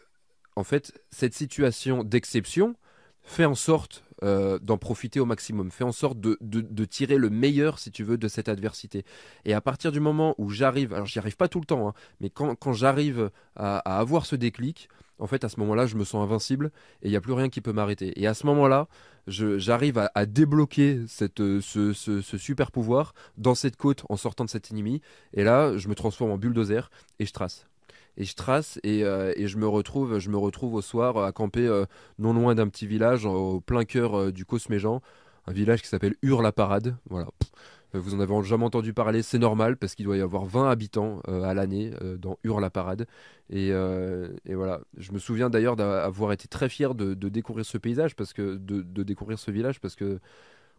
en 0.57 0.65
fait, 0.65 0.93
cette 1.11 1.35
situation 1.35 2.03
d'exception, 2.03 2.75
fais 3.23 3.45
en 3.45 3.55
sorte 3.55 4.03
euh, 4.23 4.59
d'en 4.61 4.79
profiter 4.79 5.21
au 5.21 5.25
maximum. 5.27 5.71
Fais 5.71 5.85
en 5.85 5.93
sorte 5.93 6.21
de, 6.21 6.37
de- 6.41 6.85
tirer 6.85 7.17
le 7.17 7.31
meilleur, 7.31 7.79
si 7.79 7.91
tu 7.91 8.03
veux, 8.05 8.19
de 8.19 8.29
cette 8.29 8.49
adversité. 8.49 9.05
Et 9.45 9.55
à 9.55 9.61
partir 9.61 9.93
du 9.93 10.01
moment 10.01 10.35
où 10.39 10.51
j'arrive, 10.51 10.93
alors 10.93 11.07
j'y 11.07 11.19
arrive 11.19 11.37
pas 11.37 11.49
tout 11.49 11.61
le 11.61 11.67
temps, 11.67 11.89
hein, 11.89 11.95
mais 12.21 12.31
quand, 12.31 12.55
quand 12.57 12.73
j'arrive 12.73 13.31
à, 13.57 13.79
avoir 13.79 14.27
ce 14.27 14.37
déclic, 14.37 14.89
en 15.19 15.27
fait, 15.27 15.45
à 15.45 15.49
ce 15.49 15.61
moment-là, 15.61 15.87
je 15.87 15.97
me 15.97 16.05
sens 16.05 16.23
invincible 16.25 16.73
et 17.03 17.09
il 17.09 17.11
n'y 17.11 17.17
a 17.17 17.21
plus 17.21 17.35
rien 17.35 17.49
qui 17.51 17.61
peut 17.61 17.73
m'arrêter. 17.73 18.19
Et 18.21 18.27
à 18.27 18.35
ce 18.35 18.47
moment-là, 18.47 18.89
j'arrive 19.27 19.99
à, 19.99 20.11
à 20.15 20.27
débloquer 20.27 21.03
cette, 21.09 21.41
euh, 21.41 21.61
ce, 21.61 21.93
ce- 21.93 22.21
ce 22.23 22.39
super 22.39 22.73
pouvoir 22.73 23.13
dans 23.37 23.55
cette 23.55 23.77
côte 23.77 24.05
en 24.09 24.17
sortant 24.17 24.45
de 24.45 24.51
cet 24.51 24.71
ennemi. 24.73 25.01
Et 25.35 25.45
là, 25.45 25.77
je 25.77 25.89
me 25.89 25.95
transforme 25.95 26.31
en 26.33 26.39
bulldozer 26.39 26.91
et 27.19 27.27
je 27.27 27.33
trace. 27.33 27.70
Et 28.17 28.25
je 28.25 28.35
trace 28.35 28.79
et, 28.83 29.05
euh, 29.05 29.33
et 29.37 29.47
je 29.47 29.57
me 29.57 29.67
retrouve, 29.67 30.19
je 30.19 30.31
me 30.31 30.37
retrouve 30.37 30.75
au 30.75 30.83
soir 30.83 31.19
à 31.19 31.33
camper 31.33 31.67
euh, 31.67 31.85
non 32.19 32.33
loin 32.33 32.55
d'un 32.55 32.69
petit 32.69 32.87
village 32.87 33.25
au 33.25 33.61
plein 33.61 33.85
cœur 33.85 34.15
euh, 34.15 34.33
du 34.33 34.45
Cosméjean, 34.45 35.01
un 35.47 35.53
village 35.53 35.83
qui 35.83 35.89
s'appelle 35.89 36.17
Ur-la-Parade. 36.23 36.97
Voilà. 37.09 37.29
Pff, 37.39 37.51
euh, 37.95 37.99
Vous 37.99 38.15
en 38.15 38.21
avez 38.21 38.43
jamais 38.45 38.65
entendu 38.65 38.93
parler, 38.93 39.23
c'est 39.23 39.39
normal 39.39 39.77
parce 39.77 39.95
qu'il 39.95 40.05
doit 40.05 40.17
y 40.17 40.21
avoir 40.21 40.45
20 40.45 40.71
habitants 40.71 41.21
à 41.27 41.55
l'année 41.55 41.93
dans 42.19 42.39
Ur-la-Parade. 42.45 43.07
Et, 43.49 43.71
euh, 43.73 44.29
et 44.45 44.55
voilà, 44.55 44.81
je 44.97 45.13
me 45.13 45.19
souviens 45.19 45.51
d'ailleurs 45.51 45.77
d'avoir 45.77 46.33
été 46.33 46.47
très 46.47 46.69
fier 46.69 46.95
de, 46.95 47.15
découvrir 47.15 47.65
ce 47.65 47.79
paysage 47.79 48.15
parce 48.15 48.33
que 48.33 48.57
de, 48.57 48.83
de 48.83 49.03
découvrir 49.03 49.39
ce 49.39 49.51
village 49.51 49.81
parce 49.81 49.97
que 49.97 50.21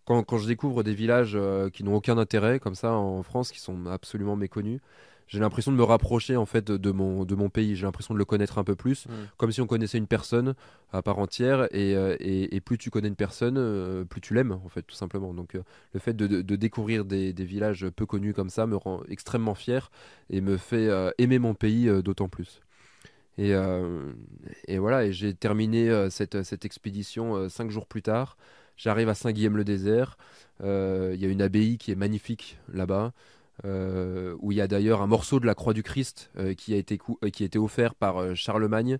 quand, 0.05 0.23
quand 0.23 0.37
je 0.37 0.47
découvre 0.47 0.83
des 0.83 0.93
villages 0.93 1.37
qui 1.73 1.83
n'ont 1.83 1.95
aucun 1.95 2.17
intérêt 2.17 2.59
comme 2.59 2.75
ça 2.75 2.93
en 2.93 3.23
France, 3.23 3.51
qui 3.51 3.59
sont 3.59 3.85
absolument 3.87 4.35
méconnus, 4.35 4.79
j'ai 5.31 5.39
l'impression 5.39 5.71
de 5.71 5.77
me 5.77 5.83
rapprocher 5.83 6.35
en 6.35 6.45
fait 6.45 6.65
de, 6.71 6.91
mon, 6.91 7.23
de 7.23 7.35
mon 7.35 7.49
pays. 7.49 7.77
J'ai 7.77 7.85
l'impression 7.85 8.13
de 8.13 8.19
le 8.19 8.25
connaître 8.25 8.57
un 8.57 8.65
peu 8.65 8.75
plus, 8.75 9.05
Mm. 9.07 9.11
comme 9.37 9.51
si 9.53 9.61
on 9.61 9.65
connaissait 9.65 9.97
une 9.97 10.05
personne 10.07 10.55
à 10.91 11.01
part 11.01 11.19
entière. 11.19 11.63
Et, 11.71 11.95
euh, 11.95 12.17
et, 12.19 12.53
et 12.53 12.59
plus 12.59 12.77
tu 12.77 12.89
connais 12.89 13.07
une 13.07 13.15
personne, 13.15 13.55
euh, 13.57 14.03
plus 14.03 14.19
tu 14.19 14.33
l'aimes 14.33 14.51
en 14.51 14.67
fait, 14.67 14.81
tout 14.81 14.95
simplement. 14.95 15.33
Donc 15.33 15.55
euh, 15.55 15.63
le 15.93 15.99
fait 16.01 16.13
de, 16.13 16.27
de- 16.27 16.41
de 16.41 16.55
découvrir 16.57 17.05
des, 17.05 17.31
des 17.31 17.45
villages 17.45 17.87
peu 17.95 18.05
connus 18.05 18.33
comme 18.33 18.49
ça 18.49 18.67
me 18.67 18.75
rend 18.75 19.01
extrêmement 19.07 19.55
fier 19.55 19.89
et 20.29 20.41
me 20.41 20.57
fait 20.57 20.89
aimer 21.17 21.39
mon 21.39 21.53
pays 21.53 21.89
d'autant 22.03 22.27
plus. 22.27 22.59
Et, 23.37 23.53
euh, 23.55 24.11
et 24.67 24.77
voilà, 24.77 25.05
et 25.05 25.13
j'ai 25.13 25.33
terminé 25.33 25.89
euh, 25.89 26.09
cette, 26.09 26.43
cette 26.43 26.65
expédition 26.65 27.35
euh, 27.35 27.47
cinq 27.49 27.71
jours 27.71 27.87
plus 27.87 28.01
tard. 28.01 28.35
J'arrive 28.75 29.07
à 29.09 29.13
Saint-Guilhem-le-Désert. 29.15 30.17
Euh, 30.63 31.11
Il 31.15 31.21
y 31.21 31.25
a 31.25 31.29
une 31.29 31.41
abbaye 31.41 31.77
qui 31.77 31.91
est 31.91 31.95
magnifique 31.95 32.57
là-bas, 32.73 33.13
euh, 33.63 34.35
où 34.39 34.51
il 34.51 34.57
y 34.57 34.61
a 34.61 34.67
d'ailleurs 34.67 35.01
un 35.01 35.07
morceau 35.07 35.39
de 35.39 35.45
la 35.45 35.53
croix 35.53 35.73
du 35.73 35.83
Christ 35.83 36.31
euh, 36.37 36.55
qui, 36.55 36.73
a 36.73 36.77
été 36.77 36.97
euh, 37.23 37.29
qui 37.29 37.43
a 37.43 37.45
été 37.45 37.59
offert 37.59 37.93
par 37.93 38.35
Charlemagne 38.35 38.97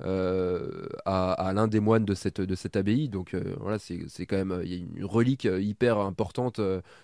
à, 0.00 1.52
l'un 1.54 1.66
des 1.68 1.80
moines 1.80 2.04
de 2.04 2.14
cette, 2.14 2.40
de 2.40 2.56
abbaye. 2.78 3.08
Donc 3.08 3.34
voilà, 3.60 3.78
c'est 3.78 4.26
quand 4.26 4.36
même 4.36 4.60
il 4.64 4.72
y 4.72 4.74
a 4.74 4.78
une 4.78 5.04
relique 5.04 5.44
hyper 5.44 5.98
importante 5.98 6.60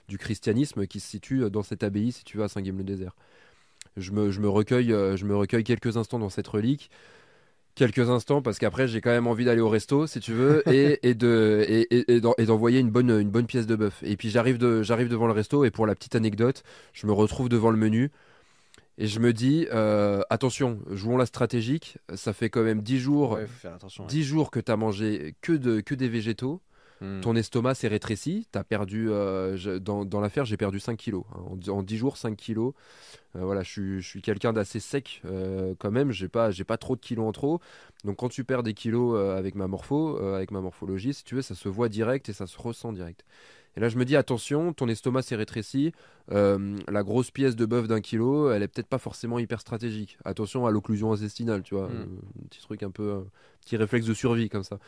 du 0.08 0.18
christianisme 0.18 0.86
qui 0.86 1.00
se 1.00 1.08
situe 1.08 1.50
dans 1.50 1.62
cette 1.62 1.84
abbaye, 1.84 2.12
si 2.12 2.24
tu 2.24 2.36
vas 2.36 2.44
à 2.44 2.48
Saint-Guilhem-le-Désert. 2.48 3.14
Je 3.96 4.10
me, 4.12 4.30
je, 4.30 4.40
me 4.40 4.48
recueille, 4.48 4.88
je 4.88 5.24
me 5.24 5.36
recueille 5.36 5.64
quelques 5.64 5.96
instants 5.96 6.18
dans 6.18 6.30
cette 6.30 6.48
relique. 6.48 6.90
Quelques 7.80 8.10
instants 8.10 8.42
parce 8.42 8.58
qu'après 8.58 8.86
j'ai 8.88 9.00
quand 9.00 9.10
même 9.10 9.26
envie 9.26 9.46
d'aller 9.46 9.62
au 9.62 9.70
resto 9.70 10.06
si 10.06 10.20
tu 10.20 10.32
veux 10.34 10.62
et, 10.72 10.98
et 11.08 11.14
de 11.14 11.64
et, 11.66 11.86
et- 11.96 12.12
et 12.16 12.20
d'en- 12.20 12.34
et 12.36 12.44
d'envoyer 12.44 12.78
une 12.78 12.90
bonne 12.90 13.08
une 13.10 13.30
bonne 13.30 13.46
pièce 13.46 13.66
de 13.66 13.74
bœuf 13.74 14.02
et 14.02 14.16
puis 14.18 14.28
j'arrive 14.28 14.58
de 14.58 14.82
j'arrive 14.82 15.08
devant 15.08 15.26
le 15.26 15.32
resto 15.32 15.64
et 15.64 15.70
pour 15.70 15.86
la 15.86 15.94
petite 15.94 16.14
anecdote 16.14 16.62
je 16.92 17.06
me 17.06 17.12
retrouve 17.12 17.48
devant 17.48 17.70
le 17.70 17.78
menu 17.78 18.10
et 18.98 19.06
je 19.06 19.18
me 19.18 19.32
dis 19.32 19.66
euh, 19.72 20.20
attention 20.28 20.78
jouons 20.90 21.16
la 21.16 21.24
stratégique 21.24 21.96
ça 22.14 22.34
fait 22.34 22.50
quand 22.50 22.62
même 22.62 22.82
10 22.82 22.98
jours 22.98 23.32
Ouais, 23.32 23.46
faut 23.46 23.60
faire 23.60 23.74
attention. 23.74 24.04
ouais. 24.04 24.10
10 24.10 24.24
jours 24.24 24.50
que 24.50 24.60
tu 24.60 24.70
as 24.70 24.76
mangé 24.76 25.34
que 25.40 25.52
de 25.52 25.80
que 25.80 25.94
des 25.94 26.08
végétaux 26.10 26.60
Mm. 27.00 27.20
ton 27.20 27.34
estomac 27.34 27.74
s'est 27.74 27.88
rétréci, 27.88 28.46
t'as 28.52 28.62
perdu, 28.64 29.10
euh, 29.10 29.56
je- 29.56 29.78
dans, 29.78 30.04
dans 30.04 30.20
l'affaire, 30.20 30.44
j'ai 30.44 30.56
perdu 30.56 30.80
5 30.80 30.96
kilos. 30.98 31.24
hein. 31.34 31.40
En, 31.68 31.70
en 31.72 31.82
10 31.82 31.96
jours, 31.96 32.16
5 32.16 32.36
kilos. 32.36 32.74
Euh, 33.36 33.44
voilà, 33.44 33.62
je 33.62 33.70
suis, 33.70 34.00
je 34.02 34.06
suis 34.08 34.22
quelqu'un 34.22 34.52
d'assez 34.52 34.80
sec 34.80 35.22
euh, 35.24 35.74
quand 35.78 35.90
même, 35.90 36.10
j'ai 36.10 36.28
pas, 36.28 36.50
j'ai 36.50 36.64
pas 36.64 36.76
trop 36.76 36.96
de 36.96 37.00
kilos 37.00 37.26
en 37.26 37.32
trop. 37.32 37.60
Donc 38.04 38.16
quand 38.16 38.28
tu 38.28 38.44
perds 38.44 38.62
des 38.62 38.74
kilos 38.74 39.18
avec 39.36 39.54
ma 39.54 39.66
morpho, 39.66 40.16
avec 40.34 40.50
ma 40.50 40.60
morphologie, 40.60 41.14
si 41.14 41.24
tu 41.24 41.34
veux, 41.36 41.42
ça 41.42 41.54
se 41.54 41.68
voit 41.68 41.88
direct 41.88 42.28
et 42.28 42.32
ça 42.32 42.46
se 42.46 42.58
ressent 42.58 42.92
direct. 42.92 43.24
Et 43.76 43.80
là, 43.80 43.88
je 43.88 43.96
me 43.98 44.04
dis, 44.04 44.16
attention, 44.16 44.72
ton 44.72 44.88
estomac 44.88 45.22
s'est 45.22 45.36
rétréci. 45.36 45.92
euh, 46.32 46.76
la 46.88 47.02
grosse 47.04 47.30
pièce 47.30 47.54
de 47.56 47.64
bœuf 47.66 47.86
d'un 47.86 48.00
kilo, 48.00 48.50
elle 48.50 48.62
est 48.64 48.68
peut-être 48.68 48.88
pas 48.88 48.98
forcément 48.98 49.38
hyper 49.38 49.60
stratégique. 49.60 50.18
Attention 50.24 50.66
à 50.66 50.70
l'occlusion 50.72 51.12
intestinale, 51.12 51.62
tu 51.62 51.74
vois. 51.76 51.86
Mm. 51.88 51.92
euh, 51.92 52.04
un 52.42 52.46
petit 52.48 52.60
truc 52.60 52.82
un 52.82 52.90
peu, 52.90 53.12
un 53.12 53.24
petit 53.60 53.76
réflexe 53.76 54.06
de 54.06 54.14
survie 54.14 54.48
comme 54.48 54.64
ça. 54.64 54.78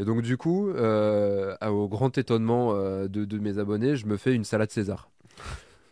Et 0.00 0.04
donc 0.04 0.22
du 0.22 0.38
coup, 0.38 0.70
euh, 0.70 1.54
au 1.60 1.86
grand 1.86 2.16
étonnement 2.16 2.72
euh, 2.72 3.06
de, 3.06 3.38
mes 3.38 3.58
abonnés, 3.58 3.96
je 3.96 4.06
me 4.06 4.16
fais 4.16 4.34
une 4.34 4.44
salade 4.44 4.70
César. 4.70 5.10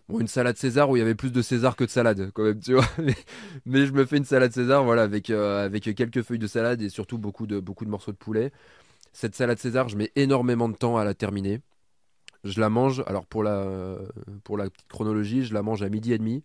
Bon, 0.09 0.19
une 0.19 0.29
salade 0.29 0.57
César 0.57 0.89
où 0.89 0.97
il 0.97 1.01
y 1.01 1.03
avait 1.03 1.15
plus 1.15 1.31
de 1.31 1.43
César 1.43 1.77
que 1.77 1.85
de 1.85 1.91
salade, 1.91 2.31
quand 2.33 2.43
même, 2.43 2.59
tu 2.59 2.73
vois. 2.73 2.87
Mais, 3.67 3.85
je 3.85 3.93
me 3.93 4.07
fais 4.07 4.17
une 4.17 4.25
salade 4.25 4.51
César, 4.51 4.83
voilà, 4.83 5.03
avec, 5.03 5.29
euh, 5.29 5.69
quelques 5.79 6.23
feuilles 6.23 6.39
de 6.39 6.47
salade 6.47 6.81
et 6.81 6.89
surtout 6.89 7.19
beaucoup 7.19 7.47
de, 7.47 7.63
morceaux 7.87 8.13
de 8.13 8.17
poulet. 8.17 8.51
Cette 9.13 9.35
salade 9.35 9.59
César, 9.59 9.91
je 9.91 9.97
mets 9.99 10.11
énormément 10.17 10.71
de 10.71 10.77
temps 10.77 10.97
à 10.97 11.05
la 11.05 11.13
terminer. 11.13 11.61
Je 12.45 12.61
la 12.61 12.71
mange, 12.71 13.05
alors 13.07 13.27
pour 13.27 13.43
la, 13.43 13.99
pour 14.43 14.57
la 14.57 14.69
chronologie, 14.89 15.45
je 15.45 15.53
la 15.53 15.61
mange 15.61 15.83
à 15.83 15.91
midi 15.91 16.15
et 16.15 16.19
demi. 16.19 16.45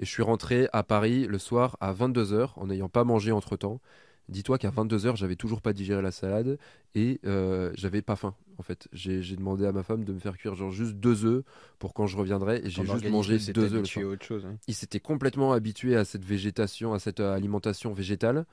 Et 0.00 0.04
je 0.04 0.10
suis 0.10 0.24
rentré 0.24 0.68
à 0.72 0.82
Paris 0.82 1.28
le 1.28 1.38
soir 1.38 1.76
à 1.80 1.92
22h 1.92 2.54
en 2.56 2.66
n'ayant 2.66 2.88
pas 2.88 3.04
mangé 3.04 3.30
entre 3.30 3.56
temps. 3.56 3.80
Dis-toi 4.28 4.58
qu'à 4.58 4.70
22h, 4.70 5.16
j'avais 5.16 5.36
toujours 5.36 5.62
pas 5.62 5.72
digéré 5.72 6.02
la 6.02 6.10
salade 6.10 6.58
et 6.94 7.18
euh, 7.24 7.70
j'avais 7.74 8.02
pas 8.02 8.14
faim 8.16 8.34
en 8.58 8.62
fait. 8.62 8.86
J'ai 8.92 9.22
demandé 9.36 9.64
à 9.66 9.72
ma 9.72 9.82
femme 9.82 10.04
de 10.04 10.12
me 10.12 10.18
faire 10.18 10.36
cuire 10.36 10.54
genre 10.54 10.70
juste 10.70 10.94
deux 10.96 11.24
œufs 11.24 11.44
pour 11.78 11.94
quand 11.94 12.06
je 12.06 12.16
reviendrai 12.16 12.56
et 12.64 12.68
j'ai 12.68 12.82
juste 12.92 13.04
mangé 13.10 13.38
deux 13.54 13.62
œufs 13.64 13.70
le 13.72 13.78
autre 14.08 14.24
chose. 14.24 14.44
hein. 14.44 14.56
Il 14.66 14.74
s'était 14.74 15.00
complètement 15.00 15.52
habitué 15.52 15.96
à 15.96 16.04
cette 16.04 16.24
végétation, 16.24 16.92
à 16.92 16.98
cette 16.98 17.20
euh, 17.20 17.34
alimentation 17.34 17.92
végétale. 17.92 18.44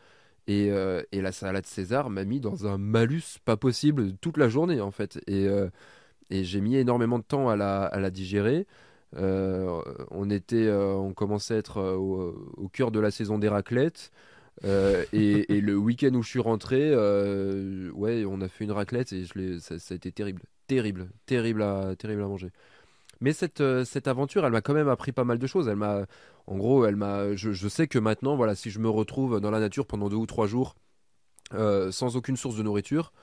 Et, 0.47 0.69
euh, 0.69 1.01
et 1.11 1.21
la 1.21 1.31
salade 1.31 1.65
César 1.65 2.09
m'a 2.11 2.23
mis 2.23 2.39
dans 2.39 2.67
un 2.67 2.77
malus 2.77 3.39
pas 3.43 3.57
possible 3.57 4.13
toute 4.21 4.37
la 4.37 4.47
journée 4.47 4.79
en 4.79 4.91
fait. 4.91 5.19
Et, 5.27 5.47
euh, 5.47 5.69
et 6.29 6.43
j'ai 6.45 6.61
mis 6.61 6.75
énormément 6.77 7.17
de 7.19 7.23
temps 7.23 7.49
à 7.49 7.55
la, 7.55 7.83
à 7.83 7.99
la 7.99 8.11
digérer. 8.11 8.65
On 9.17 10.29
était, 10.29 10.69
on 10.71 11.13
commençait 11.13 11.55
à 11.55 11.57
être 11.57 11.81
au, 11.81 12.35
au 12.57 12.67
cœur 12.69 12.91
de 12.91 12.99
la 12.99 13.11
saison 13.11 13.37
des 13.39 13.47
raclettes. 13.49 14.11
Euh, 14.63 15.03
et, 15.11 15.59
le 15.61 15.75
week-end 15.75 16.13
où 16.13 16.23
je 16.23 16.29
suis 16.29 16.39
rentré, 16.39 16.79
euh, 16.81 17.91
ouais, 17.91 18.25
on 18.25 18.41
a 18.41 18.47
fait 18.47 18.63
une 18.63 18.71
raclette 18.71 19.11
et 19.11 19.25
ça, 19.59 19.75
a 19.75 19.93
été 19.93 20.11
terrible, 20.11 20.43
terrible, 20.67 21.09
terrible 21.27 21.61
à, 21.61 21.95
manger. 22.27 22.51
Mais 23.21 23.33
cette, 23.33 23.61
euh, 23.61 23.85
cette 23.85 24.07
aventure, 24.07 24.45
elle 24.45 24.51
m'a 24.51 24.61
quand 24.61 24.73
même 24.73 24.89
appris 24.89 25.11
pas 25.11 25.23
mal 25.23 25.39
de 25.39 25.47
choses. 25.47 25.67
Elle 25.67 25.77
m'a, 25.77 26.05
en 26.47 26.57
gros, 26.57 26.85
elle 26.85 26.95
m'a, 26.95 27.35
je, 27.35 27.67
sais 27.67 27.87
que 27.87 27.99
maintenant, 27.99 28.35
voilà, 28.35 28.55
si 28.55 28.69
je 28.71 28.79
me 28.79 28.89
retrouve 28.89 29.39
dans 29.41 29.51
la 29.51 29.59
nature 29.59 29.87
pendant 29.87 30.09
deux 30.09 30.17
ou 30.17 30.25
trois 30.25 30.47
jours 30.47 30.75
sans 31.51 32.15
aucune 32.15 32.37
source 32.37 32.57
de 32.57 32.63
nourriture, 32.63 33.13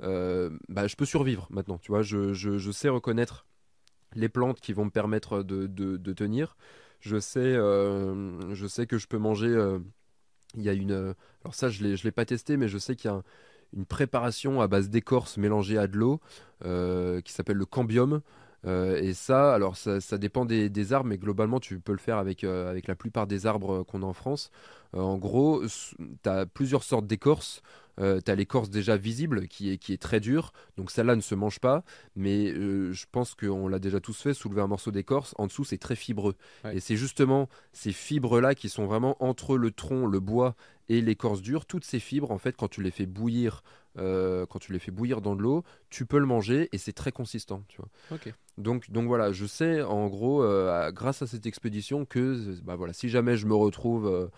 bah, 0.00 0.86
je 0.86 0.96
peux 0.96 1.04
survivre 1.06 1.46
maintenant. 1.50 1.78
Tu 1.78 1.92
vois, 1.92 2.02
je, 2.02 2.34
je, 2.34 2.70
sais 2.70 2.88
reconnaître 2.88 3.46
les 4.14 4.28
plantes 4.28 4.60
qui 4.60 4.72
vont 4.72 4.84
me 4.84 4.90
permettre 4.90 5.42
de, 5.42 5.66
de, 5.66 6.12
tenir. 6.12 6.56
Je 7.00 7.18
sais, 7.18 7.54
je 7.54 8.66
sais 8.68 8.86
que 8.86 8.98
je 8.98 9.06
peux 9.06 9.18
manger. 9.18 9.56
Il 10.56 10.62
y 10.62 10.68
a 10.68 10.72
une. 10.72 11.14
Alors 11.44 11.54
ça, 11.54 11.68
je 11.68 11.84
ne 11.84 11.94
l'ai 11.94 12.10
pas 12.10 12.24
testé, 12.24 12.56
mais 12.56 12.68
je 12.68 12.78
sais 12.78 12.96
qu'il 12.96 13.10
y 13.10 13.14
a 13.14 13.22
une 13.76 13.86
préparation 13.86 14.60
à 14.60 14.66
base 14.66 14.90
d'écorce 14.90 15.36
mélangée 15.36 15.78
à 15.78 15.86
de 15.86 15.96
l'eau 15.96 16.20
qui 16.62 17.32
s'appelle 17.32 17.56
le 17.56 17.66
cambium. 17.66 18.22
Euh, 18.66 19.00
et 19.00 19.14
ça, 19.14 19.54
alors 19.54 19.76
ça, 19.76 20.18
dépend 20.18 20.44
des, 20.44 20.92
arbres, 20.92 21.08
mais 21.08 21.18
globalement, 21.18 21.60
tu 21.60 21.80
peux 21.80 21.92
le 21.92 21.98
faire 21.98 22.18
avec, 22.18 22.44
euh, 22.44 22.70
avec 22.70 22.86
la 22.88 22.94
plupart 22.94 23.26
des 23.26 23.46
arbres 23.46 23.82
qu'on 23.84 24.02
a 24.02 24.06
en 24.06 24.12
France. 24.12 24.50
Euh, 24.94 25.00
en 25.00 25.18
gros, 25.18 25.62
tu 25.66 26.28
as 26.28 26.46
plusieurs 26.46 26.82
sortes 26.82 27.06
d'écorce. 27.06 27.62
Tu 28.00 28.30
as 28.30 28.34
l'écorce 28.34 28.70
déjà 28.70 28.96
visible 28.96 29.46
qui 29.46 29.70
est, 29.70 29.78
qui 29.78 29.92
est 29.92 30.00
très 30.00 30.20
dure, 30.20 30.52
donc 30.76 30.90
celle-là 30.90 31.16
ne 31.16 31.20
se 31.20 31.34
mange 31.34 31.60
pas, 31.60 31.84
mais 32.16 32.52
je 32.52 33.04
pense 33.12 33.34
qu'on 33.34 33.68
l'a 33.68 33.78
déjà 33.78 34.00
tous 34.00 34.20
fait, 34.20 34.34
soulever 34.34 34.62
un 34.62 34.66
morceau 34.66 34.90
d'écorce, 34.90 35.34
en 35.38 35.46
dessous 35.46 35.64
c'est 35.64 35.78
très 35.78 35.96
fibreux. 35.96 36.34
Et 36.72 36.80
c'est 36.80 36.96
justement 36.96 37.48
ces 37.72 37.92
fibres-là 37.92 38.54
qui 38.54 38.68
sont 38.68 38.86
vraiment 38.86 39.16
entre 39.22 39.56
le 39.56 39.70
tronc, 39.70 40.06
le 40.06 40.20
bois 40.20 40.54
et 40.88 41.00
l'écorce 41.00 41.42
dure, 41.42 41.66
toutes 41.66 41.84
ces 41.84 42.00
fibres, 42.00 42.30
en 42.32 42.38
fait, 42.38 42.56
quand 42.56 42.68
tu 42.68 42.82
les 42.82 42.90
fais 42.90 43.06
bouillir 43.06 43.62
euh, 43.98 44.46
quand 44.46 44.60
tu 44.60 44.72
les 44.72 44.78
fais 44.78 44.92
bouillir 44.92 45.20
dans 45.20 45.34
de 45.34 45.42
l'eau, 45.42 45.64
tu 45.88 46.06
peux 46.06 46.18
le 46.18 46.26
manger 46.26 46.68
et 46.72 46.78
c'est 46.78 46.92
très 46.92 47.10
consistant. 47.10 47.64
Tu 47.68 47.78
vois. 47.78 47.88
Donc, 48.56 48.90
donc 48.90 49.06
voilà, 49.06 49.32
je 49.32 49.46
sais 49.46 49.82
en 49.82 50.06
gros, 50.06 50.44
euh, 50.44 50.92
grâce 50.92 51.22
à 51.22 51.26
cette 51.26 51.46
expédition, 51.46 52.04
que 52.04 52.54
bah 52.62 52.76
voilà, 52.76 52.92
si 52.92 53.08
jamais 53.08 53.36
je 53.36 53.46
me 53.46 53.54
retrouve 53.54 54.30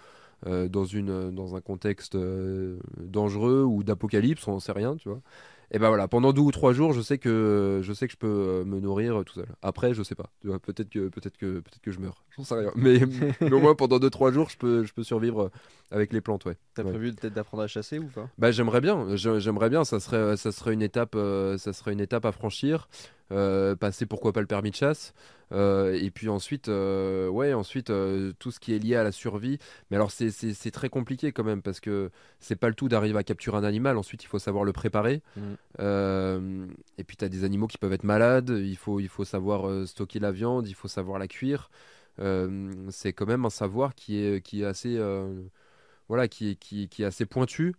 euh, 0.47 0.69
dans, 0.69 0.85
une, 0.85 1.31
dans 1.31 1.56
un 1.56 1.60
contexte 1.60 2.16
dangereux 2.98 3.62
ou 3.62 3.82
d'apocalypse, 3.82 4.47
on 4.48 4.56
ne 4.56 4.60
sait 4.60 4.73
rien, 4.73 4.97
tu 4.97 5.09
vois, 5.09 5.20
et 5.74 5.78
ben 5.78 5.89
voilà, 5.89 6.06
pendant 6.06 6.35
deux 6.35 6.43
ou 6.43 6.51
trois 6.51 6.74
jours, 6.74 6.93
je 6.93 7.01
sais 7.01 7.16
que 7.16 7.81
je 7.82 7.93
sais 7.94 8.06
que 8.06 8.12
je 8.12 8.19
peux 8.19 8.27
euh, 8.27 8.64
me 8.64 8.78
nourrir 8.78 9.23
tout 9.24 9.32
seul. 9.32 9.47
Après, 9.62 9.94
je 9.94 10.02
sais 10.02 10.14
pas. 10.14 10.31
Peut-être 10.43 10.90
que 10.90 11.09
peut-être 11.09 11.39
que 11.39 11.60
peut-être 11.60 11.81
que 11.81 11.90
je 11.90 11.98
meurs. 11.98 12.24
J'en 12.36 12.44
sais 12.44 12.56
rien. 12.56 12.73
Mais, 12.77 13.01
au 13.51 13.59
moins 13.59 13.74
pendant 13.74 13.98
deux 13.98 14.10
trois 14.10 14.32
jours, 14.32 14.51
je 14.51 14.59
peux 14.59 14.85
je 14.85 14.93
peux 14.93 15.02
survivre 15.02 15.51
avec 15.90 16.12
les 16.12 16.20
plantes, 16.20 16.44
ouais. 16.44 16.59
T'as 16.74 16.85
prévu 16.85 17.14
peut-être 17.14 17.32
d'apprendre 17.32 17.62
à 17.62 17.69
chasser 17.69 17.98
ou 17.98 18.09
pas? 18.09 18.28
Bah 18.36 18.51
j'aimerais 18.51 18.82
bien. 18.82 19.16
J'aimerais 19.16 19.70
bien. 19.70 19.85
Ça 19.85 19.98
serait 19.98 20.36
ça 20.36 20.52
serait 20.52 20.74
une 20.74 20.82
étape 20.82 21.14
euh, 21.14 21.56
ça 21.56 21.73
serait 21.73 21.94
une 21.94 22.01
étape 22.01 22.27
à 22.27 22.32
franchir. 22.32 22.89
Euh, 23.31 23.77
passer 23.77 24.05
pourquoi 24.05 24.32
pas 24.32 24.40
le 24.40 24.47
permis 24.47 24.70
de 24.70 24.77
chasse. 24.77 25.15
Euh, 25.53 25.99
et 26.01 26.11
puis 26.11 26.28
ensuite, 26.28 26.69
euh, 26.69 27.28
ouais, 27.28 27.53
ensuite 27.53 27.93
tout 28.39 28.51
ce 28.51 28.59
qui 28.59 28.74
est 28.74 28.78
lié 28.78 28.97
à 28.97 29.05
la 29.05 29.12
survie. 29.12 29.59
Mais 29.90 29.97
alors 29.97 30.11
c'est 30.11 30.70
très 30.70 30.89
compliqué 30.89 31.32
quand 31.32 31.44
même 31.44 31.62
parce 31.62 31.81
que 31.81 32.11
c'est 32.40 32.57
pas 32.57 32.69
le 32.69 32.74
tout 32.74 32.89
d'arriver 32.89 33.19
à 33.19 33.23
capturer 33.23 33.57
un 33.57 33.65
animal. 33.65 33.97
Ensuite, 33.97 34.24
il 34.24 34.27
faut 34.27 34.39
savoir 34.39 34.65
le 34.65 34.73
préparer. 34.73 35.23
Mm. 35.36 36.66
et 36.99 37.05
puis 37.05 37.16
tu 37.16 37.24
as 37.24 37.28
des 37.28 37.44
animaux 37.44 37.66
qui 37.66 37.78
peuvent 37.78 37.93
être 37.93 38.05
malades. 38.05 38.51
Il 38.51 38.77
faut, 38.77 39.01
il 39.01 39.09
faut 39.09 39.24
savoir 39.24 39.86
stocker 39.86 40.19
la 40.19 40.32
viande. 40.32 40.69
Il 40.69 40.74
faut 40.74 40.89
savoir 40.89 41.19
la 41.19 41.28
cuire. 41.28 41.70
c'est 42.19 43.12
quand 43.12 43.27
même 43.27 43.44
un 43.44 43.51
savoir 43.51 43.94
qui 43.94 44.19
est, 44.19 44.40
qui 44.43 44.62
est 44.62 44.66
assez, 44.66 45.01
voilà, 46.09 46.28
qui, 46.28 46.57
qui, 46.57 46.89
qui 46.89 47.03
est 47.03 47.07
assez 47.07 47.27
pointu. 47.27 47.74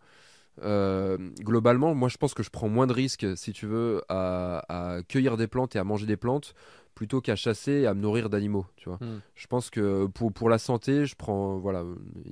Euh, 0.62 1.18
globalement, 1.40 1.96
moi 1.96 2.10
je 2.10 2.18
pense 2.18 2.34
que 2.34 2.44
je 2.44 2.50
prends 2.50 2.70
moins 2.70 2.88
de 2.88 2.94
risques, 2.94 3.26
si 3.36 3.54
tu 3.54 3.66
veux, 3.66 4.04
à, 4.10 5.00
cueillir 5.08 5.38
des 5.38 5.48
plantes 5.48 5.76
et 5.76 5.80
à 5.80 5.84
manger 5.84 6.06
des 6.06 6.18
plantes 6.18 6.54
plutôt 6.96 7.22
qu'à 7.22 7.36
chasser 7.36 7.72
et 7.72 7.88
à 7.88 7.96
me 7.96 8.02
nourrir 8.02 8.30
d'animaux. 8.30 8.68
Tu 8.76 8.88
vois. 8.88 9.00
Hmm. 9.02 9.22
Je 9.34 9.48
pense 9.48 9.72
que 9.72 10.06
pour, 10.06 10.32
pour 10.32 10.50
la 10.50 10.60
santé, 10.60 11.06
je 11.08 11.16
prends, 11.16 11.58
voilà, 11.58 11.84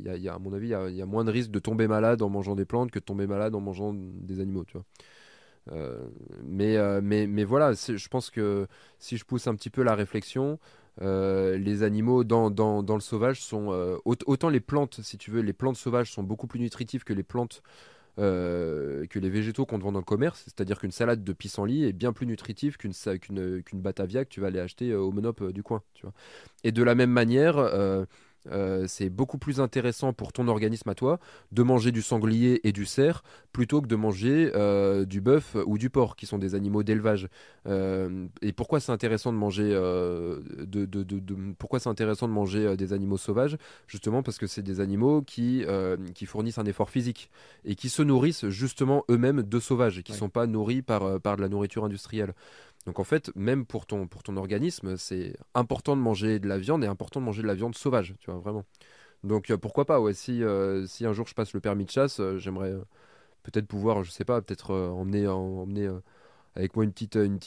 y 0.04 0.28
a, 0.28 0.36
à 0.36 0.40
mon 0.40 0.54
avis, 0.54 0.68
il 0.68 0.96
y, 0.96 1.02
a, 1.02 1.06
moins 1.08 1.24
de 1.24 1.32
risques 1.32 1.50
de 1.50 1.58
tomber 1.58 1.88
malade 1.88 2.22
en 2.22 2.30
mangeant 2.30 2.56
des 2.56 2.66
plantes 2.66 2.92
que 2.92 3.00
de 3.00 3.04
tomber 3.04 3.26
malade 3.26 3.56
en 3.56 3.60
mangeant 3.60 3.92
des 3.96 4.40
animaux. 4.40 4.64
Tu 4.66 4.74
vois. 4.74 4.86
Euh, 5.72 6.00
mais, 6.44 6.78
euh, 6.78 7.02
mais, 7.04 7.26
mais 7.26 7.44
voilà, 7.44 7.74
je 7.74 8.08
pense 8.08 8.30
que 8.30 8.68
si 9.00 9.18
je 9.18 9.26
pousse 9.26 9.48
un 9.48 9.56
petit 9.56 9.72
peu 9.72 9.82
la 9.82 9.96
réflexion, 9.96 10.60
les 11.00 11.82
animaux 11.82 12.24
dans, 12.24 12.52
dans, 12.52 12.84
dans, 12.84 12.94
le 12.94 13.02
sauvage 13.02 13.42
sont 13.42 14.00
autant 14.06 14.50
les 14.50 14.60
plantes, 14.60 15.00
si 15.02 15.18
tu 15.18 15.32
veux, 15.32 15.42
les 15.42 15.54
plantes 15.54 15.78
sauvages 15.78 16.12
sont 16.12 16.22
beaucoup 16.22 16.46
plus 16.46 16.60
nutritives 16.60 17.04
que 17.04 17.14
les 17.14 17.24
plantes 17.24 17.64
euh, 18.22 19.08
que 19.08 19.18
les 19.18 19.30
végétaux 19.30 19.66
qu'on 19.66 19.80
vend 19.80 19.92
dans 19.92 20.00
le 20.00 20.06
commerce. 20.06 20.44
C'est-à-dire 20.46 20.80
qu'une 20.80 20.92
salade 20.92 21.24
de 21.24 21.34
pissenlit 21.34 21.86
est 21.86 21.94
bien 21.94 22.14
plus 22.14 22.28
nutritive 22.28 22.78
qu'une 22.78 22.94
qu'une 23.20 23.82
batavia 23.82 24.24
que 24.26 24.30
tu 24.30 24.42
vas 24.42 24.48
aller 24.48 24.60
acheter 24.60 24.92
euh, 24.92 25.00
au 25.00 25.12
monop 25.12 25.42
euh, 25.42 25.52
du 25.52 25.64
coin. 25.64 25.82
Et 26.64 26.72
de 26.72 26.84
la 26.84 26.94
même 26.94 27.10
manière, 27.10 27.56
c'est 28.88 29.10
beaucoup 29.10 29.38
plus 29.38 29.60
intéressant 29.60 30.14
pour 30.14 30.34
ton 30.34 30.48
organisme 30.48 30.90
à 30.90 30.96
toi 30.96 31.20
de 31.52 31.64
manger 31.64 31.92
du 31.92 32.02
sanglier 32.02 32.62
et 32.64 32.72
du 32.72 32.86
cerf 32.86 33.24
plutôt 33.52 33.82
que 33.82 33.88
de 33.88 33.96
manger 33.96 34.52
euh, 34.56 35.06
du 35.06 35.22
bœuf 35.22 35.56
ou 35.66 35.78
du 35.78 35.90
porc, 35.90 36.16
qui 36.16 36.26
sont 36.26 36.38
des 36.38 36.56
animaux 36.56 36.84
d'élevage. 36.84 37.28
Euh, 37.68 38.28
et 38.42 38.54
pourquoi 38.54 38.80
c'est 38.80 38.92
intéressant 38.92 39.34
de 39.34 39.38
manger, 39.38 39.70
de, 39.70 40.88
pourquoi 41.58 41.80
c'est 41.80 41.90
intéressant 41.90 42.28
de 42.28 42.34
manger 42.34 42.76
des 42.78 42.94
animaux 42.94 43.18
sauvages? 43.18 43.58
Justement 43.88 44.24
parce 44.24 44.38
que 44.38 44.48
c'est 44.48 44.62
des 44.62 44.80
animaux 44.80 45.22
qui, 45.22 45.66
qui 46.16 46.26
fournissent 46.26 46.58
un 46.58 46.66
effort 46.66 46.90
physique 46.90 47.30
et 47.66 47.76
qui 47.76 47.90
se 47.90 48.02
nourrissent 48.02 48.48
justement 48.50 49.04
eux-mêmes 49.10 49.44
de 49.44 49.60
sauvages, 49.60 50.02
qui 50.02 50.14
ne 50.14 50.18
sont 50.18 50.30
pas 50.30 50.48
nourris 50.48 50.82
par, 50.82 51.20
par 51.20 51.36
de 51.36 51.42
la 51.42 51.50
nourriture 51.50 51.84
industrielle. 51.84 52.34
Donc 52.86 53.00
en 53.00 53.04
fait, 53.04 53.32
même 53.36 53.66
pour 53.66 53.86
ton, 53.86 54.08
pour 54.08 54.24
ton 54.24 54.38
organisme, 54.38 54.98
c'est 54.98 55.36
important 55.54 55.96
de 55.96 56.02
manger 56.02 56.40
de 56.40 56.48
la 56.48 56.58
viande 56.58 56.84
et 56.84 56.88
important 56.88 57.20
de 57.20 57.26
manger 57.26 57.42
de 57.44 57.48
la 57.48 57.54
viande 57.56 57.76
sauvage, 57.76 58.16
tu 58.20 58.32
vois, 58.32 58.40
vraiment. 58.40 58.66
Donc 59.24 59.52
euh, 59.52 59.58
pourquoi 59.58 59.86
pas, 59.86 60.00
ouais, 60.02 60.14
si, 60.14 60.44
euh, 60.44 60.86
si 60.88 61.06
un 61.06 61.14
jour 61.14 61.28
je 61.28 61.36
passe 61.36 61.54
le 61.54 61.60
permis 61.62 61.86
de 61.86 61.92
chasse, 61.92 62.20
euh, 62.20 62.38
j'aimerais 62.38 62.74
peut-être 63.44 63.68
pouvoir, 63.68 64.04
je 64.04 64.12
sais 64.12 64.26
pas, 64.26 64.42
peut-être 64.42 64.74
emmener, 64.74 65.28
avec 66.56 66.76
moi 66.76 66.84
une 66.86 66.92
petite, 66.92 67.16
un 67.16 67.38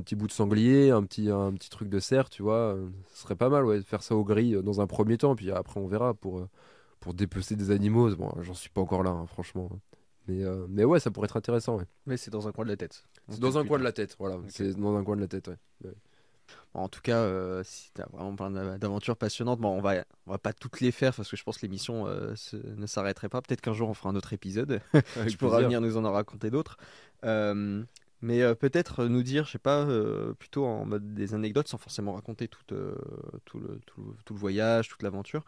petit 0.00 0.16
bout 0.16 0.26
de 0.26 0.32
sanglier, 0.32 0.90
un 0.90 1.04
petit, 1.04 1.30
un 1.30 1.52
petit 1.54 1.70
truc 1.70 1.88
de 1.88 2.00
cerf, 2.00 2.30
tu 2.30 2.42
vois, 2.42 2.76
ce 3.08 3.22
serait 3.22 3.36
pas 3.36 3.48
mal, 3.48 3.64
ouais, 3.64 3.78
de 3.78 3.84
faire 3.84 4.02
ça 4.02 4.14
au 4.16 4.24
gris 4.24 4.52
dans 4.62 4.80
un 4.80 4.86
premier 4.86 5.18
temps, 5.18 5.36
puis 5.36 5.50
après 5.50 5.80
on 5.80 5.86
verra 5.86 6.14
pour, 6.14 6.46
pour 7.00 7.14
dépecer 7.14 7.56
des 7.56 7.70
animaux. 7.70 8.14
Bon, 8.16 8.32
j'en 8.42 8.54
suis 8.54 8.70
pas 8.70 8.80
encore 8.80 9.02
là, 9.02 9.10
hein, 9.10 9.26
franchement. 9.26 9.70
Mais, 10.28 10.44
mais 10.68 10.84
ouais, 10.84 11.00
ça 11.00 11.10
pourrait 11.10 11.26
être 11.26 11.36
intéressant. 11.36 11.76
Ouais. 11.76 11.84
Mais 12.06 12.16
c'est 12.16 12.30
dans 12.30 12.46
un 12.48 12.52
coin 12.52 12.64
de 12.64 12.70
la 12.70 12.76
tête. 12.76 13.04
C'est 13.28 13.40
dans 13.40 13.58
un 13.58 13.64
coin 13.64 13.78
de 13.78 13.84
la 13.84 13.92
tête, 13.92 14.16
voilà. 14.18 14.38
C'est 14.48 14.74
dans 14.74 14.96
un 14.96 15.04
coin 15.04 15.16
de 15.16 15.20
la 15.20 15.28
tête, 15.28 15.48
ouais. 15.48 15.92
en 16.74 16.88
tout 16.88 17.00
cas, 17.00 17.18
euh, 17.18 17.62
si 17.64 17.92
tu 17.94 18.02
as 18.02 18.06
vraiment 18.12 18.34
plein 18.34 18.50
d'aventures 18.78 19.16
passionnantes, 19.16 19.60
bon, 19.60 19.70
on 19.70 19.80
va, 19.80 20.04
on 20.26 20.32
va 20.32 20.38
pas 20.38 20.52
toutes 20.52 20.80
les 20.80 20.90
faire 20.90 21.14
parce 21.14 21.30
que 21.30 21.36
je 21.36 21.42
pense 21.44 21.58
que 21.58 21.62
l'émission 21.62 22.06
euh, 22.06 22.34
ne 22.52 22.86
s'arrêterait 22.86 23.28
pas. 23.28 23.40
Peut-être 23.40 23.60
qu'un 23.60 23.72
jour 23.72 23.88
on 23.88 23.94
fera 23.94 24.10
un 24.10 24.16
autre 24.16 24.32
épisode. 24.32 24.80
tu 25.28 25.36
pourras 25.36 25.62
venir 25.62 25.80
nous 25.80 25.96
en 25.96 26.10
raconter 26.10 26.50
d'autres. 26.50 26.76
Euh, 27.24 27.84
mais 28.20 28.54
peut-être 28.54 29.06
nous 29.06 29.22
dire, 29.22 29.46
je 29.46 29.52
sais 29.52 29.58
pas, 29.58 29.86
plutôt 30.38 30.64
en 30.64 30.84
mode 30.84 31.14
des 31.14 31.34
anecdotes 31.34 31.68
sans 31.68 31.78
forcément 31.78 32.12
raconter 32.12 32.48
tout, 32.48 32.62
tout, 33.44 33.58
le, 33.58 33.80
tout, 33.86 34.14
tout, 34.24 34.34
le, 34.34 34.38
voyage, 34.40 34.88
toute 34.88 35.02
l'aventure. 35.02 35.44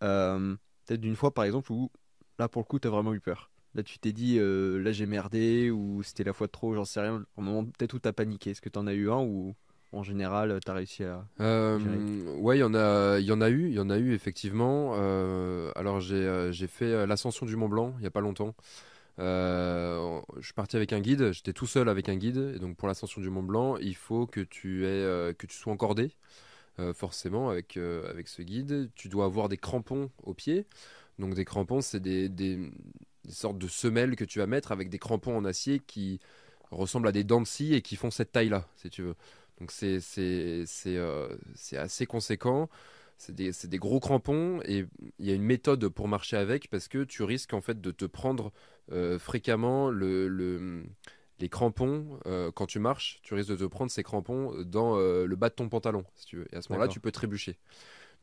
peut-être 0.00 1.00
d'une 1.00 1.16
fois 1.16 1.34
par 1.34 1.44
exemple 1.44 1.70
où 1.72 1.90
là 2.38 2.48
pour 2.48 2.62
le 2.62 2.66
coup 2.66 2.78
tu 2.78 2.88
as 2.88 2.90
vraiment 2.90 3.14
eu 3.14 3.20
peur. 3.20 3.50
Là, 3.76 3.82
tu 3.82 3.98
t'es 3.98 4.12
dit, 4.12 4.38
euh, 4.38 4.82
là 4.82 4.90
j'ai 4.90 5.04
merdé, 5.04 5.70
ou 5.70 6.02
c'était 6.02 6.24
la 6.24 6.32
fois 6.32 6.46
de 6.46 6.52
trop, 6.52 6.74
j'en 6.74 6.86
sais 6.86 7.00
rien. 7.00 7.22
Au 7.36 7.42
moment 7.42 7.62
peut-être 7.62 7.92
où 7.92 7.98
t'as 7.98 8.12
paniqué, 8.12 8.50
est-ce 8.50 8.62
que 8.62 8.70
t'en 8.70 8.86
as 8.86 8.94
eu 8.94 9.10
un 9.10 9.20
ou 9.20 9.54
en 9.92 10.02
général 10.02 10.58
t'as 10.64 10.72
réussi 10.72 11.04
à. 11.04 11.26
Euh, 11.40 11.78
ouais, 12.38 12.56
il 12.56 12.60
y 12.60 12.64
en 12.64 12.72
a, 12.72 13.18
il 13.18 13.26
y 13.26 13.32
en 13.32 13.42
a 13.42 13.50
eu, 13.50 13.68
il 13.68 13.74
y 13.74 13.78
en 13.78 13.90
a 13.90 13.98
eu 13.98 14.14
effectivement. 14.14 14.94
Euh, 14.94 15.70
alors 15.76 16.00
j'ai, 16.00 16.48
j'ai 16.52 16.68
fait 16.68 17.06
l'ascension 17.06 17.44
du 17.44 17.54
Mont 17.54 17.68
Blanc 17.68 17.94
il 17.98 18.04
y 18.04 18.06
a 18.06 18.10
pas 18.10 18.22
longtemps. 18.22 18.54
je 19.18 20.22
suis 20.40 20.54
parti 20.54 20.76
avec 20.76 20.94
un 20.94 21.00
guide, 21.00 21.32
j'étais 21.32 21.52
tout 21.52 21.66
seul 21.66 21.90
avec 21.90 22.08
un 22.08 22.16
guide, 22.16 22.54
et 22.56 22.58
donc 22.58 22.78
pour 22.78 22.88
l'ascension 22.88 23.20
du 23.20 23.28
Mont 23.28 23.42
Blanc, 23.42 23.76
il 23.76 23.94
faut 23.94 24.26
que 24.26 24.40
tu 24.40 24.86
aies, 24.86 25.34
que 25.34 25.46
tu 25.46 25.54
sois 25.54 25.74
encordé, 25.74 26.16
forcément 26.94 27.50
avec 27.50 27.76
avec 27.76 28.28
ce 28.28 28.40
guide. 28.40 28.88
Tu 28.94 29.10
dois 29.10 29.26
avoir 29.26 29.50
des 29.50 29.58
crampons 29.58 30.08
aux 30.22 30.32
pieds. 30.32 30.64
Donc 31.18 31.34
des 31.34 31.44
crampons, 31.44 31.80
c'est 31.80 32.00
des, 32.00 32.28
des, 32.28 32.56
des 33.24 33.32
sortes 33.32 33.58
de 33.58 33.68
semelles 33.68 34.16
que 34.16 34.24
tu 34.24 34.38
vas 34.38 34.46
mettre 34.46 34.72
avec 34.72 34.88
des 34.88 34.98
crampons 34.98 35.36
en 35.36 35.44
acier 35.44 35.80
qui 35.80 36.20
ressemblent 36.70 37.08
à 37.08 37.12
des 37.12 37.24
dents 37.24 37.40
de 37.40 37.46
scie 37.46 37.74
et 37.74 37.82
qui 37.82 37.96
font 37.96 38.10
cette 38.10 38.32
taille-là, 38.32 38.68
si 38.76 38.90
tu 38.90 39.02
veux. 39.02 39.14
Donc 39.60 39.70
c'est 39.70 40.00
euh, 40.86 41.36
assez 41.72 42.06
conséquent. 42.06 42.68
C'est 43.18 43.34
des, 43.34 43.50
des, 43.64 43.78
gros 43.78 43.98
crampons 43.98 44.60
et 44.66 44.84
il 45.18 45.26
y 45.26 45.30
a 45.30 45.34
une 45.34 45.42
méthode 45.42 45.88
pour 45.88 46.06
marcher 46.06 46.36
avec 46.36 46.68
parce 46.68 46.86
que 46.86 47.02
tu 47.02 47.22
risques 47.22 47.54
en 47.54 47.62
fait 47.62 47.80
de 47.80 47.90
te 47.90 48.04
prendre 48.04 48.52
euh, 48.92 49.18
fréquemment 49.18 49.88
le, 49.88 50.28
le, 50.28 50.84
les 51.40 51.48
crampons 51.48 52.20
euh, 52.26 52.52
quand 52.52 52.66
tu 52.66 52.78
marches. 52.78 53.20
Tu 53.22 53.32
risques 53.32 53.48
de 53.48 53.56
te 53.56 53.64
prendre 53.64 53.90
ces 53.90 54.02
crampons 54.02 54.62
dans 54.64 54.96
le 54.98 55.34
bas 55.34 55.48
de 55.48 55.54
ton 55.54 55.70
pantalon, 55.70 56.04
si 56.14 56.26
tu 56.26 56.36
veux. 56.36 56.46
Et 56.52 56.56
à 56.56 56.62
ce 56.62 56.70
moment-là, 56.72 56.88
tu 56.88 57.00
peux 57.00 57.10
trébucher. 57.10 57.56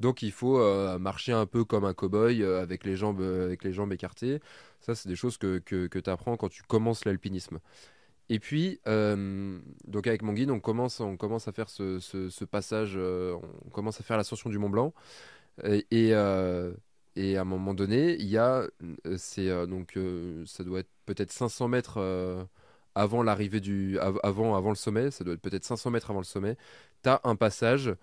Donc 0.03 0.21
il 0.21 0.33
faut 0.33 0.59
euh, 0.59 0.99
marcher 0.99 1.31
un 1.31 1.45
peu 1.45 1.63
comme 1.63 1.85
un 1.85 1.93
cow-boy 1.93 2.43
euh, 2.43 2.61
avec, 2.61 2.83
les 2.83 2.97
jambes, 2.97 3.21
euh, 3.21 3.45
avec 3.45 3.63
les 3.63 3.71
jambes 3.71 3.93
écartées. 3.93 4.41
Ça, 4.81 4.95
c'est 4.95 5.07
des 5.07 5.15
choses 5.15 5.37
que, 5.37 5.59
que, 5.59 5.87
tu 5.87 6.09
apprends 6.09 6.35
quand 6.35 6.49
tu 6.49 6.61
commences 6.63 7.05
l'alpinisme. 7.05 7.59
Et 8.27 8.39
puis, 8.39 8.79
donc 8.85 10.07
avec 10.07 10.21
mon 10.23 10.33
guide, 10.33 10.51
on 10.51 10.59
commence, 10.59 10.99
on 10.99 11.15
commence 11.15 11.47
à 11.47 11.53
faire 11.53 11.69
ce, 11.69 11.99
ce, 11.99 12.45
passage, 12.45 12.97
on 12.97 13.69
commence 13.71 14.01
à 14.01 14.03
faire 14.03 14.17
l'ascension 14.17 14.49
du 14.49 14.57
Mont 14.57 14.69
Blanc. 14.69 14.93
Et, 15.63 15.85
et, 15.91 16.13
à 16.13 17.41
un 17.41 17.43
moment 17.45 17.73
donné, 17.73 18.15
il 18.19 18.27
y 18.27 18.37
a, 18.37 18.67
c'est 19.17 19.49
donc, 19.67 19.97
ça 20.45 20.63
doit 20.65 20.79
être 20.79 20.89
peut-être 21.05 21.31
500 21.31 21.69
mètres 21.69 22.47
avant 22.95 23.23
l'arrivée 23.23 23.61
du, 23.61 23.99
avant, 23.99 24.55
avant 24.55 24.69
le 24.69 24.75
sommet, 24.75 25.11
ça 25.11 25.23
doit 25.23 25.35
être 25.35 25.41
peut-être 25.41 25.63
500 25.63 25.91
mètres 25.91 26.09
avant 26.09 26.19
le 26.19 26.25
sommet, 26.25 26.57
tu 27.03 27.09
as 27.09 27.21
un 27.23 27.35
passage 27.35 27.93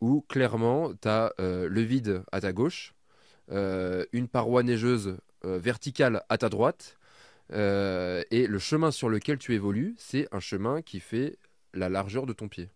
où 0.00 0.22
clairement 0.28 0.92
tu 0.94 1.08
as 1.08 1.32
le 1.38 1.80
vide 1.80 2.22
à 2.32 2.40
ta 2.40 2.52
gauche, 2.52 2.94
une 3.50 4.28
paroi 4.28 4.62
neigeuse 4.62 5.16
verticale 5.42 6.22
à 6.28 6.38
ta 6.38 6.48
droite, 6.48 6.98
et 7.50 8.46
le 8.46 8.58
chemin 8.58 8.90
sur 8.90 9.08
lequel 9.08 9.38
tu 9.38 9.54
évolues, 9.54 9.94
c'est 9.98 10.28
un 10.32 10.40
chemin 10.40 10.82
qui 10.82 11.00
fait 11.00 11.38
la 11.74 11.88
largeur 11.88 12.26
de 12.26 12.32
ton 12.32 12.48
pied. 12.48 12.70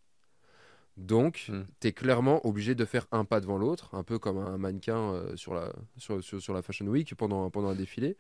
Donc, 0.97 1.47
hmm. 1.49 1.63
tu 1.81 1.89
es 1.89 1.93
clairement 1.93 2.47
obligé 2.47 2.75
de 2.75 2.85
faire 2.85 3.07
un 3.13 3.25
pas 3.25 3.41
devant 3.41 3.57
l'autre, 3.59 3.95
un 3.95 4.03
peu 4.03 4.19
comme 4.19 4.39
un 4.39 4.59
mannequin 4.59 5.15
euh, 5.15 5.37
sur, 5.37 5.55
la, 5.55 5.73
sur, 5.97 6.23
sur, 6.23 6.53
la 6.53 6.63
Fashion 6.63 6.87
Week 6.87 7.15
pendant, 7.15 7.49
pendant 7.51 7.69
un 7.69 7.75
défilé, 7.75 8.17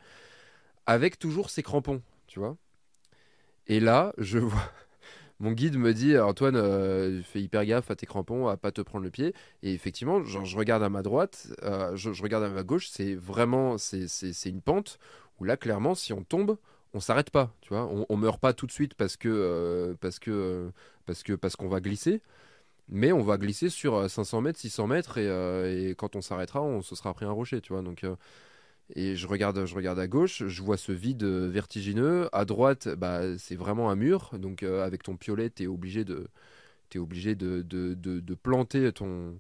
avec 0.86 1.18
toujours 1.18 1.50
ses 1.50 1.62
crampons, 1.62 2.02
tu 2.26 2.38
vois. 2.38 2.56
Et 3.66 3.80
là, 3.80 4.14
je 4.18 4.38
vois. 4.38 4.72
Mon 5.42 5.52
guide 5.52 5.76
me 5.76 5.92
dit 5.92 6.16
Antoine, 6.16 6.56
euh, 6.56 7.20
fais 7.22 7.42
hyper 7.42 7.66
gaffe 7.66 7.90
à 7.90 7.96
tes 7.96 8.06
crampons, 8.06 8.46
à 8.46 8.56
pas 8.56 8.72
te 8.72 8.80
prendre 8.80 9.04
le 9.04 9.10
pied. 9.10 9.34
Et 9.62 9.74
effectivement, 9.74 10.24
je 10.24 10.56
regarde 10.56 10.82
à 10.82 10.88
ma 10.88 11.02
droite, 11.02 11.48
euh, 11.64 11.94
je, 11.96 12.22
regarde 12.22 12.44
à 12.44 12.48
ma 12.48 12.62
gauche, 12.62 12.88
c'est 12.88 13.14
vraiment 13.14 13.76
c'est 13.76 14.30
une 14.46 14.62
pente 14.62 14.98
où 15.40 15.44
là, 15.44 15.56
clairement, 15.56 15.94
si 15.94 16.12
on 16.12 16.22
tombe, 16.22 16.56
on 16.94 17.00
s'arrête 17.00 17.30
pas, 17.30 17.52
tu 17.60 17.70
vois. 17.70 17.86
On, 17.86 18.06
on 18.08 18.16
meurt 18.16 18.40
pas 18.40 18.52
tout 18.54 18.66
de 18.66 18.72
suite 18.72 18.94
parce 18.94 19.16
que 19.16 19.96
parce 20.00 20.18
que 20.18 20.70
parce 21.06 21.22
que 21.22 21.34
qu'on 21.34 21.68
va 21.68 21.80
glisser. 21.80 22.22
Mais 22.88 23.12
on 23.12 23.22
va 23.22 23.38
glisser 23.38 23.70
sur 23.70 24.08
500 24.10 24.38
euh, 24.38 24.40
mètres, 24.42 24.58
600 24.58 24.86
mètres, 24.86 25.14
euh, 25.18 25.90
et, 25.90 25.94
quand 25.94 26.16
on 26.16 26.20
s'arrêtera, 26.20 26.62
on 26.62 26.82
se 26.82 26.94
sera 26.94 27.14
pris 27.14 27.24
un 27.24 27.30
rocher, 27.30 27.60
tu 27.60 27.72
vois. 27.72 27.82
Donc, 27.82 28.04
euh, 28.04 28.16
et 28.94 29.16
je 29.16 29.26
regarde, 29.26 29.64
je 29.64 29.74
regarde 29.74 29.98
à 29.98 30.06
gauche, 30.06 30.46
je 30.46 30.62
vois 30.62 30.76
ce 30.76 30.92
vide 30.92 31.24
vertigineux. 31.24 32.28
À 32.32 32.44
droite, 32.44 32.88
bah, 32.88 33.38
c'est 33.38 33.56
vraiment 33.56 33.90
un 33.90 33.96
mur. 33.96 34.32
Donc, 34.38 34.62
avec 34.62 35.02
ton 35.02 35.16
piolet, 35.16 35.50
tu 35.50 35.64
es 35.64 35.66
obligé 35.66 36.04
de, 36.04 36.28
es 36.94 36.98
obligé 36.98 37.34
de, 37.34 37.62
de, 37.62 37.94
de, 37.94 38.34
planter 38.34 38.92
ton, 38.92 39.38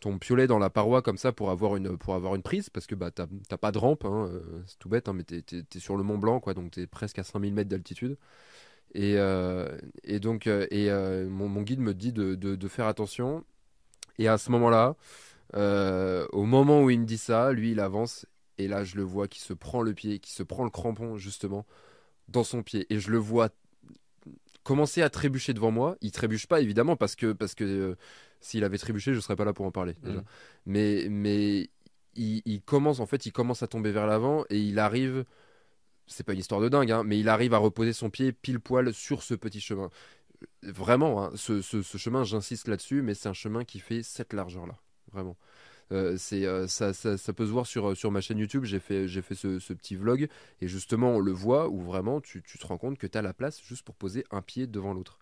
ton 0.00 0.18
piolet 0.18 0.46
dans 0.46 0.58
la 0.58 0.70
paroi 0.70 1.02
comme 1.02 1.18
ça 1.18 1.32
pour 1.32 1.50
avoir 1.50 1.76
une, 1.76 1.96
pour 1.96 2.14
avoir 2.14 2.34
une 2.34 2.42
prise, 2.42 2.70
parce 2.70 2.86
que 2.86 2.94
bah, 2.94 3.10
tu 3.10 3.22
n'as 3.50 3.56
pas 3.58 3.72
de 3.72 3.78
rampe, 3.78 4.04
hein, 4.04 4.30
c'est 4.66 4.78
tout 4.78 4.88
bête, 4.88 5.08
hein, 5.08 5.14
mais 5.14 5.24
tu 5.24 5.36
es, 5.36 5.78
sur 5.78 5.96
le 5.96 6.02
Mont 6.02 6.18
Blanc, 6.18 6.40
quoi, 6.40 6.54
donc 6.54 6.72
tu 6.72 6.80
es 6.80 6.86
presque 6.86 7.18
à 7.18 7.24
5000 7.24 7.54
mètres 7.54 7.70
d'altitude. 7.70 8.16
Et, 8.94 9.14
euh, 9.16 9.68
et 10.04 10.20
donc, 10.20 10.46
euh, 10.46 10.66
et, 10.70 10.90
euh, 10.90 11.28
mon, 11.28 11.48
mon, 11.48 11.62
guide 11.62 11.80
me 11.80 11.94
dit 11.94 12.12
de, 12.12 12.34
de, 12.34 12.68
faire 12.68 12.86
attention. 12.86 13.44
Et 14.18 14.28
à 14.28 14.38
ce 14.38 14.50
moment-là, 14.50 14.96
au 16.32 16.44
moment 16.44 16.82
où 16.82 16.90
il 16.90 17.00
me 17.00 17.06
dit 17.06 17.18
ça, 17.18 17.52
lui, 17.52 17.72
il 17.72 17.80
avance. 17.80 18.26
Et 18.62 18.68
là, 18.68 18.84
je 18.84 18.96
le 18.96 19.02
vois 19.02 19.28
qui 19.28 19.40
se 19.40 19.52
prend 19.52 19.82
le 19.82 19.94
pied, 19.94 20.18
qui 20.18 20.32
se 20.32 20.42
prend 20.42 20.64
le 20.64 20.70
crampon, 20.70 21.16
justement, 21.16 21.66
dans 22.28 22.44
son 22.44 22.62
pied. 22.62 22.86
Et 22.90 22.98
je 22.98 23.10
le 23.10 23.18
vois 23.18 23.50
commencer 24.62 25.02
à 25.02 25.10
trébucher 25.10 25.54
devant 25.54 25.70
moi. 25.70 25.96
Il 26.00 26.12
trébuche 26.12 26.46
pas, 26.46 26.60
évidemment, 26.60 26.96
parce 26.96 27.16
que, 27.16 27.32
parce 27.32 27.54
que 27.54 27.96
s'il 28.40 28.64
avait 28.64 28.78
trébuché, 28.78 29.14
je 29.14 29.20
serais 29.20 29.36
pas 29.36 29.44
là 29.44 29.52
pour 29.52 29.66
en 29.66 29.72
parler. 29.72 29.96
Mmh. 30.02 30.20
Mais, 30.66 31.06
mais 31.10 31.70
il, 32.14 32.42
il, 32.44 32.62
commence, 32.62 33.00
en 33.00 33.06
fait, 33.06 33.26
il 33.26 33.32
commence 33.32 33.62
à 33.62 33.66
tomber 33.66 33.92
vers 33.92 34.06
l'avant 34.06 34.44
et 34.50 34.58
il 34.58 34.78
arrive 34.78 35.24
c'est 36.06 36.24
pas 36.24 36.32
une 36.32 36.40
histoire 36.40 36.60
de 36.60 36.68
dingue, 36.68 36.90
hein, 36.90 37.02
mais 37.04 37.18
il 37.18 37.28
arrive 37.28 37.54
à 37.54 37.58
reposer 37.58 37.92
son 37.92 38.10
pied 38.10 38.32
pile 38.32 38.60
poil 38.60 38.92
sur 38.92 39.22
ce 39.22 39.34
petit 39.34 39.60
chemin. 39.60 39.90
Vraiment, 40.62 41.24
hein, 41.24 41.30
ce, 41.36 41.60
chemin, 41.82 42.24
j'insiste 42.24 42.68
là-dessus, 42.68 43.02
mais 43.02 43.14
c'est 43.14 43.28
un 43.28 43.32
chemin 43.32 43.64
qui 43.64 43.78
fait 43.78 44.02
cette 44.02 44.32
largeur-là. 44.32 44.76
Vraiment. 45.12 45.36
Euh, 45.92 46.16
c'est 46.18 46.46
euh, 46.46 46.66
ça, 46.66 46.92
ça, 46.92 47.32
peut 47.32 47.46
se 47.46 47.50
voir 47.50 47.66
sur, 47.66 47.96
sur 47.96 48.10
ma 48.10 48.20
chaîne 48.20 48.38
YouTube. 48.38 48.64
J'ai 48.64 48.80
fait, 48.80 49.06
j'ai 49.06 49.22
fait 49.22 49.34
ce, 49.34 49.58
petit 49.72 49.94
vlog 49.96 50.28
et 50.60 50.68
justement, 50.68 51.16
on 51.16 51.18
le 51.18 51.32
voit 51.32 51.68
où 51.68 51.80
vraiment 51.80 52.20
tu, 52.20 52.42
te 52.42 52.66
rends 52.66 52.78
compte 52.78 52.98
que 52.98 53.06
tu 53.06 53.16
as 53.16 53.22
la 53.22 53.34
place 53.34 53.60
juste 53.62 53.82
pour 53.84 53.94
poser 53.94 54.24
un 54.30 54.42
pied 54.42 54.66
devant 54.66 54.94
l'autre. 54.94 55.18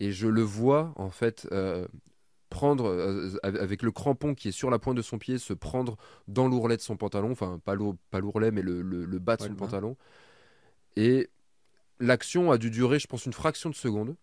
Et 0.00 0.12
je 0.12 0.26
le 0.26 0.42
vois 0.42 0.92
en 0.96 1.10
fait 1.10 1.46
euh, 1.52 1.86
prendre 2.50 2.86
euh, 2.86 3.36
avec 3.42 3.82
le 3.82 3.92
crampon 3.92 4.34
qui 4.34 4.48
est 4.48 4.52
sur 4.52 4.68
la 4.68 4.78
pointe 4.78 4.96
de 4.96 5.02
son 5.02 5.18
pied, 5.18 5.38
se 5.38 5.52
prendre 5.52 5.96
dans 6.28 6.48
l'ourlet 6.48 6.76
de 6.76 6.82
son 6.82 6.96
pantalon, 6.96 7.30
enfin 7.30 7.60
pas 7.64 7.74
l'ourlet 7.74 8.50
mais 8.50 8.62
le, 8.62 8.82
le, 8.82 9.18
bas 9.18 9.36
de 9.36 9.42
son 9.42 9.54
pantalon. 9.54 9.96
Et 10.96 11.30
l'action 11.98 12.50
a 12.50 12.58
dû 12.58 12.70
durer, 12.70 12.98
je 12.98 13.06
pense, 13.06 13.24
une 13.24 13.32
fraction 13.32 13.70
de 13.70 13.74
seconde. 13.74 14.16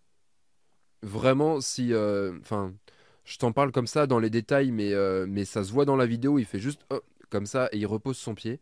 Vraiment, 1.02 1.62
si, 1.62 1.94
euh, 1.94 2.38
enfin, 2.42 2.74
je 3.30 3.38
t'en 3.38 3.52
parle 3.52 3.72
comme 3.72 3.88
ça 3.88 4.08
dans 4.08 4.20
les 4.20 4.32
détails, 4.32 4.72
mais 4.72 4.94
euh, 4.94 5.26
mais 5.30 5.46
ça 5.46 5.64
se 5.64 5.72
voit 5.72 5.86
dans 5.86 5.96
la 5.96 6.08
vidéo. 6.08 6.40
Il 6.40 6.46
fait 6.46 6.60
juste 6.60 6.82
comme 7.30 7.46
ça 7.46 7.70
et 7.72 7.78
il 7.78 7.86
repose 7.86 8.18
son 8.18 8.34
pied. 8.36 8.60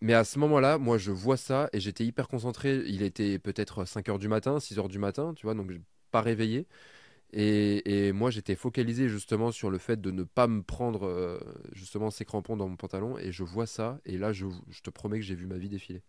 Mais 0.00 0.14
à 0.14 0.24
ce 0.24 0.38
moment-là, 0.40 0.78
moi, 0.78 0.98
je 0.98 1.10
vois 1.12 1.36
ça 1.36 1.70
et 1.72 1.80
j'étais 1.80 2.04
hyper 2.04 2.28
concentré. 2.28 2.82
Il 2.86 3.02
était 3.02 3.38
peut-être 3.38 3.84
5 3.86 4.08
heures 4.08 4.18
du 4.18 4.28
matin, 4.28 4.60
6 4.60 4.78
heures 4.78 4.88
du 4.88 4.98
matin, 4.98 5.32
tu 5.34 5.46
vois, 5.46 5.54
donc 5.54 5.70
pas 6.10 6.20
réveillé. 6.22 6.66
Et, 7.32 8.12
moi, 8.12 8.30
j'étais 8.30 8.56
focalisé 8.56 9.08
justement 9.08 9.52
sur 9.52 9.70
le 9.70 9.78
fait 9.78 10.00
de 10.00 10.10
ne 10.10 10.24
pas 10.24 10.46
me 10.48 10.62
prendre 10.62 11.06
euh, 11.06 11.38
justement 11.72 12.10
ces 12.10 12.24
crampons 12.24 12.56
dans 12.56 12.68
mon 12.68 12.76
pantalon. 12.76 13.18
Et 13.18 13.32
je 13.32 13.44
vois 13.44 13.66
ça. 13.66 14.00
Et 14.06 14.18
là, 14.18 14.32
je, 14.32 14.46
te 14.82 14.90
promets 14.90 15.18
que 15.18 15.24
j'ai 15.24 15.34
vu 15.34 15.46
ma 15.46 15.58
vie 15.58 15.68
défiler. 15.68 16.02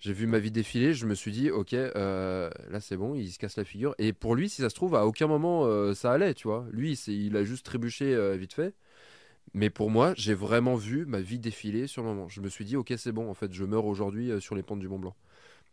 J'ai 0.00 0.12
vu 0.12 0.26
ma 0.26 0.38
vie 0.38 0.50
défiler. 0.50 0.94
Je 0.94 1.06
me 1.06 1.14
suis 1.14 1.32
dit, 1.32 1.50
ok, 1.50 1.74
euh, 1.74 2.50
là 2.70 2.80
c'est 2.80 2.96
bon, 2.96 3.14
il 3.14 3.30
se 3.30 3.38
casse 3.38 3.56
la 3.56 3.64
figure. 3.64 3.94
Et 3.98 4.12
pour 4.12 4.34
lui, 4.34 4.48
si 4.48 4.62
ça 4.62 4.70
se 4.70 4.74
trouve, 4.74 4.94
à 4.94 5.06
aucun 5.06 5.26
moment 5.26 5.64
euh, 5.64 5.94
ça 5.94 6.12
allait, 6.12 6.34
tu 6.34 6.48
vois. 6.48 6.66
Lui, 6.70 6.92
il 7.06 7.36
a 7.36 7.44
juste 7.44 7.64
trébuché 7.66 8.36
vite 8.36 8.54
fait. 8.54 8.74
Mais 9.54 9.70
pour 9.70 9.90
moi, 9.90 10.12
j'ai 10.16 10.34
vraiment 10.34 10.74
vu 10.74 11.06
ma 11.06 11.20
vie 11.20 11.38
défiler 11.38 11.86
sur 11.86 12.02
le 12.02 12.08
moment. 12.08 12.28
Je 12.28 12.40
me 12.40 12.48
suis 12.48 12.64
dit, 12.64 12.76
ok, 12.76 12.92
c'est 12.96 13.12
bon, 13.12 13.30
en 13.30 13.34
fait, 13.34 13.52
je 13.52 13.64
meurs 13.64 13.86
aujourd'hui 13.86 14.30
sur 14.40 14.54
les 14.54 14.62
pentes 14.62 14.80
du 14.80 14.88
Mont 14.88 14.98
Blanc 14.98 15.14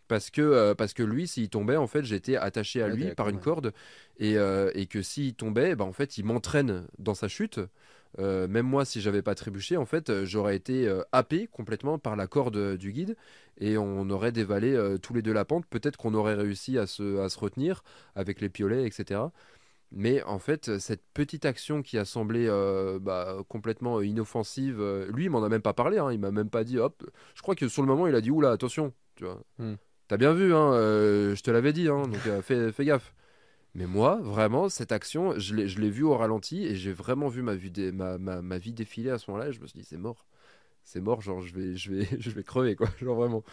parce 0.08 0.30
que 0.30 0.42
euh, 0.42 0.76
parce 0.76 0.94
que 0.94 1.04
lui 1.04 1.28
s'il 1.28 1.50
tombait 1.50 1.78
en 1.78 1.88
fait 1.88 2.04
j'étais 2.04 2.36
attaché 2.36 2.82
à 2.82 2.88
lui 2.88 3.14
par 3.16 3.30
une 3.30 3.40
corde 3.40 3.74
et, 4.20 4.38
euh, 4.38 4.72
et 4.76 4.86
que 4.86 5.02
s'il 5.02 5.34
tombait 5.34 5.76
bah, 5.76 5.86
en 5.86 5.94
fait 5.94 6.18
il 6.18 6.26
m'entraîne 6.26 6.86
dans 7.00 7.16
sa 7.16 7.28
chute 7.28 7.60
euh, 8.20 8.48
même 8.48 8.68
moi 8.68 8.86
si 8.86 9.02
j'avais 9.02 9.22
pas 9.22 9.36
trébuché 9.36 9.78
en 9.78 9.86
fait 9.86 10.24
j'aurais 10.24 10.56
été 10.56 10.92
happé 11.12 11.48
complètement 11.48 11.98
par 11.98 12.16
la 12.16 12.28
corde 12.28 12.78
du 12.78 12.92
guide 12.92 13.16
et 13.58 13.78
on 13.78 14.10
aurait 14.10 14.32
dévalé 14.32 14.78
tous 15.02 15.14
les 15.14 15.22
deux 15.22 15.34
la 15.34 15.46
pente 15.46 15.66
peut-être 15.68 15.98
qu'on 15.98 16.14
aurait 16.14 16.36
réussi 16.36 16.78
à 16.78 16.88
se, 16.88 17.20
à 17.20 17.30
se 17.30 17.40
retenir 17.40 17.84
avec 18.16 18.42
les 18.42 18.50
piolets 18.50 18.86
etc 18.86 19.22
mais 19.96 20.24
en 20.24 20.40
fait, 20.40 20.80
cette 20.80 21.04
petite 21.14 21.46
action 21.46 21.84
qui 21.84 22.00
a 22.00 22.06
semblé 22.06 22.48
bah, 23.00 23.38
complètement 23.48 24.02
inoffensive, 24.02 24.82
lui, 25.14 25.26
il 25.26 25.30
m'en 25.30 25.44
a 25.44 25.50
même 25.50 25.62
pas 25.62 25.74
parlé. 25.74 26.00
Hein, 26.00 26.12
il 26.12 26.20
m'a 26.20 26.32
même 26.32 26.50
pas 26.50 26.64
dit, 26.64 26.80
hop. 26.80 27.04
Je 27.36 27.44
crois 27.44 27.54
que 27.54 27.68
sur 27.68 27.84
le 27.84 27.88
moment, 27.88 28.08
il 28.08 28.16
a 28.16 28.22
dit, 28.22 28.32
oula, 28.32 28.50
attention, 28.50 28.92
tu 29.16 29.26
vois. 29.26 29.40
Hmm. 29.60 29.76
T'as 30.08 30.18
bien 30.18 30.34
vu, 30.34 30.54
hein, 30.54 30.74
euh, 30.74 31.36
je 31.36 31.42
te 31.44 31.50
l'avais 31.50 31.74
dit, 31.74 31.88
hein, 31.88 32.04
donc 32.04 32.28
euh, 32.28 32.42
fais, 32.42 32.72
fais, 32.72 32.86
gaffe. 32.86 33.14
Mais 33.74 33.88
moi, 33.88 34.20
vraiment, 34.22 34.70
cette 34.70 34.92
action, 34.92 35.34
je 35.40 35.56
l'ai 35.56 35.90
vue 35.90 36.04
au 36.04 36.16
ralenti 36.16 36.66
et 36.66 36.76
j'ai 36.76 36.92
vraiment 36.92 37.30
vu 37.30 37.42
ma, 37.42 37.54
ma, 37.94 38.18
ma, 38.18 38.42
ma, 38.42 38.58
vie 38.58 38.74
défiler 38.74 39.10
à 39.10 39.18
ce 39.18 39.32
moment-là. 39.32 39.52
je 39.52 39.60
me 39.60 39.68
suis 39.68 39.80
dit, 39.80 39.86
c'est 39.86 39.98
mort. 39.98 40.26
C'est 40.84 41.02
mort, 41.02 41.22
genre, 41.22 41.42
je 41.42 41.54
vais, 41.54 41.76
je, 41.76 41.92
vais, 41.92 42.08
je 42.20 42.30
vais 42.32 42.44
crever, 42.44 42.76
quoi. 42.76 42.90
Genre, 43.02 43.16
vraiment. 43.16 43.44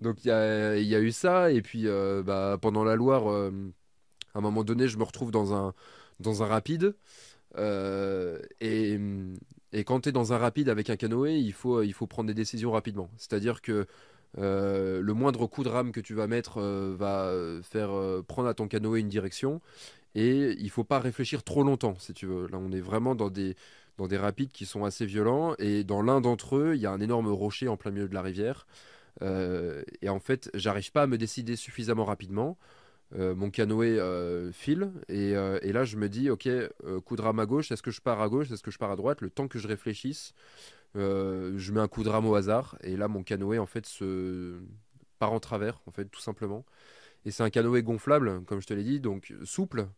Donc, 0.00 0.24
il 0.24 0.28
y 0.28 0.30
a, 0.30 0.76
y 0.76 0.94
a, 0.94 1.00
eu 1.00 1.12
ça. 1.12 1.50
Et 1.50 1.62
puis, 1.62 1.86
euh, 1.86 2.22
bah, 2.22 2.58
pendant 2.60 2.84
la 2.84 2.96
Loire, 2.96 3.28
à 3.28 4.38
un 4.38 4.40
moment 4.40 4.64
donné, 4.64 4.88
je 4.88 4.98
me 4.98 5.04
retrouve 5.04 5.30
dans 5.30 5.54
un, 5.54 5.74
dans 6.20 6.42
un 6.42 6.46
rapide. 6.46 6.94
et, 7.58 9.00
et 9.72 9.84
quand 9.84 10.00
tu 10.00 10.08
es 10.08 10.12
dans 10.12 10.32
un 10.32 10.38
rapide 10.38 10.68
avec 10.68 10.90
un 10.90 10.96
canoë, 10.96 11.38
il 11.38 11.52
faut, 11.52 11.82
il 11.82 11.92
faut 11.92 12.06
prendre 12.06 12.28
des 12.28 12.34
décisions 12.34 12.72
rapidement. 12.72 13.10
C'est-à-dire 13.16 13.62
que 13.62 13.86
euh, 14.38 15.00
le 15.00 15.14
moindre 15.14 15.46
coup 15.46 15.64
de 15.64 15.68
rame 15.68 15.92
que 15.92 16.00
tu 16.00 16.14
vas 16.14 16.26
mettre 16.26 16.58
euh, 16.58 16.94
va 16.96 17.32
faire 17.62 17.90
euh, 17.92 18.22
prendre 18.22 18.48
à 18.48 18.54
ton 18.54 18.68
canoë 18.68 19.00
une 19.00 19.08
direction 19.08 19.62
et 20.14 20.54
il 20.58 20.70
faut 20.70 20.84
pas 20.84 20.98
réfléchir 20.98 21.42
trop 21.42 21.62
longtemps 21.62 21.94
si 21.98 22.12
tu 22.12 22.26
veux. 22.26 22.46
Là 22.48 22.58
on 22.60 22.70
est 22.72 22.80
vraiment 22.80 23.14
dans 23.14 23.30
des, 23.30 23.56
dans 23.96 24.06
des 24.06 24.16
rapides 24.16 24.52
qui 24.52 24.66
sont 24.66 24.84
assez 24.84 25.06
violents 25.06 25.54
et 25.58 25.84
dans 25.84 26.02
l'un 26.02 26.20
d'entre 26.20 26.56
eux 26.56 26.72
il 26.74 26.80
y 26.80 26.86
a 26.86 26.90
un 26.90 27.00
énorme 27.00 27.28
rocher 27.28 27.68
en 27.68 27.76
plein 27.76 27.90
milieu 27.90 28.08
de 28.08 28.14
la 28.14 28.22
rivière 28.22 28.66
et 29.22 30.08
en 30.10 30.20
fait 30.20 30.50
j'arrive 30.52 30.92
pas 30.92 31.04
à 31.04 31.06
me 31.06 31.16
décider 31.16 31.56
suffisamment 31.56 32.04
rapidement. 32.04 32.58
mon 33.14 33.50
canoë 33.50 33.98
file 34.52 34.90
et, 35.08 35.30
et, 35.30 35.72
là 35.72 35.84
je 35.84 35.96
me 35.96 36.10
dis 36.10 36.28
ok 36.28 36.46
coup 37.06 37.16
de 37.16 37.22
rame 37.22 37.38
à 37.38 37.46
gauche 37.46 37.72
est-ce 37.72 37.82
que 37.82 37.90
je 37.90 38.02
pars 38.02 38.20
à 38.20 38.28
gauche 38.28 38.50
est-ce 38.50 38.62
que 38.62 38.70
je 38.70 38.78
pars 38.78 38.90
à 38.90 38.96
droite? 38.96 39.22
Le 39.22 39.30
temps 39.30 39.48
que 39.48 39.58
je 39.58 39.68
réfléchisse 39.68 40.34
euh, 40.96 41.52
je 41.56 41.72
mets 41.72 41.80
un 41.80 41.88
coup 41.88 42.04
de 42.04 42.08
rame 42.08 42.26
au 42.26 42.34
hasard 42.34 42.76
et 42.82 42.96
là 42.96 43.08
mon 43.08 43.22
canoë 43.22 43.58
en 43.58 43.66
fait 43.66 43.86
se 43.86 44.58
part 45.18 45.32
en 45.32 45.40
travers 45.40 45.80
en 45.86 45.90
fait 45.90 46.06
tout 46.06 46.20
simplement. 46.20 46.64
Et 47.24 47.30
c'est 47.30 47.42
un 47.42 47.50
canoë 47.50 47.82
gonflable 47.82 48.42
comme 48.44 48.60
je 48.60 48.66
te 48.66 48.74
l'ai 48.74 48.84
dit 48.84 49.00
donc 49.00 49.34
souple. 49.44 49.88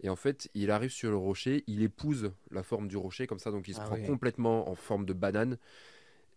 Et 0.00 0.08
en 0.08 0.16
fait, 0.16 0.50
il 0.54 0.70
arrive 0.70 0.90
sur 0.90 1.10
le 1.10 1.16
rocher, 1.16 1.64
il 1.66 1.82
épouse 1.82 2.32
la 2.50 2.62
forme 2.62 2.88
du 2.88 2.96
rocher 2.96 3.26
comme 3.26 3.38
ça, 3.38 3.50
donc 3.50 3.68
il 3.68 3.74
se 3.74 3.80
ah 3.80 3.84
prend 3.84 3.96
complètement 4.02 4.68
en 4.68 4.74
forme 4.74 5.06
de 5.06 5.12
banane. 5.12 5.58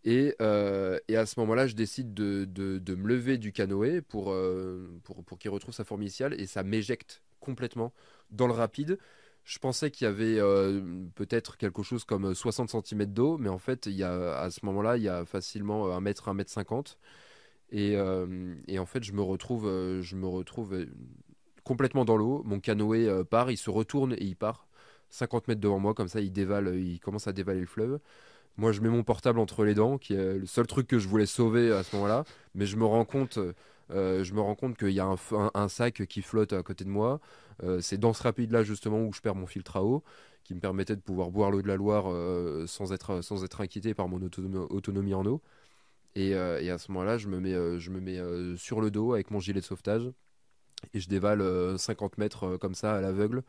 Et, 0.04 0.36
euh, 0.42 1.00
et 1.08 1.18
à 1.18 1.26
ce 1.26 1.40
moment-là, 1.42 1.68
je 1.68 1.76
décide 1.76 2.14
de, 2.14 2.46
de, 2.46 2.96
me 2.96 3.08
lever 3.08 3.38
du 3.38 3.52
canoë 3.52 4.02
pour, 4.02 4.32
euh, 4.32 4.90
pour, 5.04 5.24
pour 5.24 5.38
qu'il 5.38 5.52
retrouve 5.52 5.74
sa 5.74 5.84
forme 5.84 6.02
initiale 6.02 6.40
et 6.40 6.46
ça 6.48 6.64
m'éjecte 6.64 7.22
complètement 7.42 7.94
dans 8.32 8.48
le 8.48 8.54
rapide. 8.54 9.00
Je 9.44 9.60
pensais 9.60 9.92
qu'il 9.92 10.06
y 10.06 10.08
avait 10.08 10.40
euh, 10.40 10.82
peut-être 11.16 11.58
quelque 11.58 11.84
chose 11.84 12.06
comme 12.06 12.34
60 12.34 12.86
cm 12.86 13.06
d'eau, 13.06 13.38
mais 13.38 13.50
en 13.50 13.58
fait, 13.58 13.86
il 13.88 13.96
y 13.96 14.04
a, 14.04 14.40
à 14.40 14.50
ce 14.50 14.66
moment-là, 14.66 14.98
il 14.98 15.04
y 15.04 15.10
a 15.10 15.26
facilement 15.26 15.94
1 15.94 16.00
mètre, 16.00 16.30
1 16.30 16.34
mètre 16.34 16.52
50. 16.52 16.98
Et, 17.72 17.98
et, 18.68 18.80
en 18.80 18.86
fait, 18.86 19.04
je 19.04 19.12
me 19.12 19.22
retrouve, 19.22 19.66
je 20.02 20.16
me 20.16 20.26
retrouve 20.26 20.86
complètement 21.68 22.06
dans 22.06 22.18
l'eau. 22.18 22.42
Mon 22.46 22.60
canoë 22.60 23.24
part, 23.26 23.52
il 23.52 23.58
se 23.58 23.70
retourne 23.70 24.14
et 24.14 24.24
il 24.24 24.36
part 24.36 24.68
50 25.10 25.48
mètres 25.48 25.62
devant 25.62 25.80
moi, 25.80 25.94
comme 25.94 26.08
ça, 26.08 26.22
il 26.22 26.32
dévale, 26.32 26.76
il 26.76 27.00
commence 27.00 27.28
à 27.28 27.34
dévaler 27.34 27.62
le 27.62 27.68
fleuve. 27.68 28.00
Moi, 28.58 28.72
je 28.72 28.82
mets 28.82 28.90
mon 28.90 29.04
portable 29.04 29.40
entre 29.40 29.64
les 29.66 29.76
dents, 29.76 29.98
qui 29.98 30.14
est 30.14 30.38
le 30.40 30.46
seul 30.48 30.66
truc 30.66 30.88
que 30.88 30.98
je 31.00 31.08
voulais 31.08 31.28
sauver 31.28 31.72
à 31.72 31.84
ce 31.84 31.96
moment-là. 31.96 32.24
Mais 32.56 32.66
je 32.66 32.76
me 32.76 32.86
rends 32.86 33.06
compte, 33.06 33.38
euh, 33.92 34.24
je 34.24 34.34
me 34.34 34.42
rends 34.42 34.56
compte 34.56 34.78
qu'il 34.78 34.92
y 34.92 35.00
a 35.00 35.08
un, 35.54 35.68
sac 35.70 36.06
qui 36.08 36.22
flotte 36.22 36.54
à 36.54 36.64
côté 36.64 36.84
de 36.84 36.90
moi. 36.90 37.20
Euh, 37.64 37.80
c'est 37.82 37.98
dans 37.98 38.14
ce 38.14 38.24
rapide-là 38.24 38.64
justement 38.64 39.02
où 39.02 39.14
je 39.14 39.22
perds 39.22 39.36
mon 39.36 39.46
filtre 39.46 39.78
à 39.78 39.84
eau, 39.84 40.04
qui 40.44 40.56
me 40.56 40.60
permettait 40.60 40.96
de 40.96 41.02
pouvoir 41.02 41.30
boire 41.30 41.52
l'eau 41.52 41.62
de 41.62 41.68
la 41.68 41.76
Loire 41.76 42.06
euh, 42.08 42.66
sans 42.68 42.94
être 42.94 43.22
sans 43.22 43.44
être 43.44 43.62
inquiété 43.62 43.94
par 43.94 44.08
mon 44.08 44.22
autonomie, 44.22 45.14
en 45.14 45.26
eau. 45.26 45.42
Et, 46.16 46.32
et 46.32 46.72
à 46.72 46.78
ce 46.80 46.92
moment-là, 46.92 47.20
je 47.20 47.28
me 47.28 47.40
mets, 47.40 47.80
je 47.80 47.92
me 47.92 48.00
mets 48.00 48.20
sur 48.58 48.82
le 48.82 48.90
dos 48.90 49.14
avec 49.14 49.30
mon 49.30 49.40
gilet 49.40 49.60
de 49.60 49.66
sauvetage 49.66 50.12
et 50.94 51.00
je 51.00 51.10
dévale 51.10 51.44
50 51.78 52.18
mètres 52.18 52.58
comme 52.58 52.76
ça 52.76 52.96
à 52.96 53.02
l'aveugle 53.02 53.44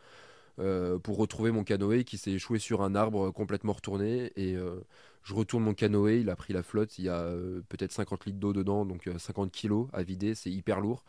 euh, 0.60 0.98
pour 0.98 1.18
retrouver 1.18 1.52
mon 1.52 1.62
canoë 1.62 2.02
qui 2.04 2.18
s'est 2.18 2.32
échoué 2.32 2.58
sur 2.58 2.82
un 2.82 2.94
arbre 2.96 3.30
complètement 3.30 3.72
retourné. 3.72 4.32
Et 4.36 4.56
euh, 4.56 4.80
je 5.22 5.34
retourne 5.34 5.62
mon 5.62 5.74
canoë, 5.74 6.20
il 6.20 6.30
a 6.30 6.36
pris 6.36 6.52
la 6.52 6.62
flotte, 6.62 6.98
il 6.98 7.04
y 7.04 7.08
a 7.08 7.20
euh, 7.20 7.60
peut-être 7.68 7.92
50 7.92 8.26
litres 8.26 8.38
d'eau 8.38 8.52
dedans, 8.52 8.84
donc 8.84 9.08
50 9.18 9.52
kilos 9.52 9.88
à 9.92 10.02
vider, 10.02 10.34
c'est 10.34 10.50
hyper 10.50 10.80
lourd. 10.80 11.04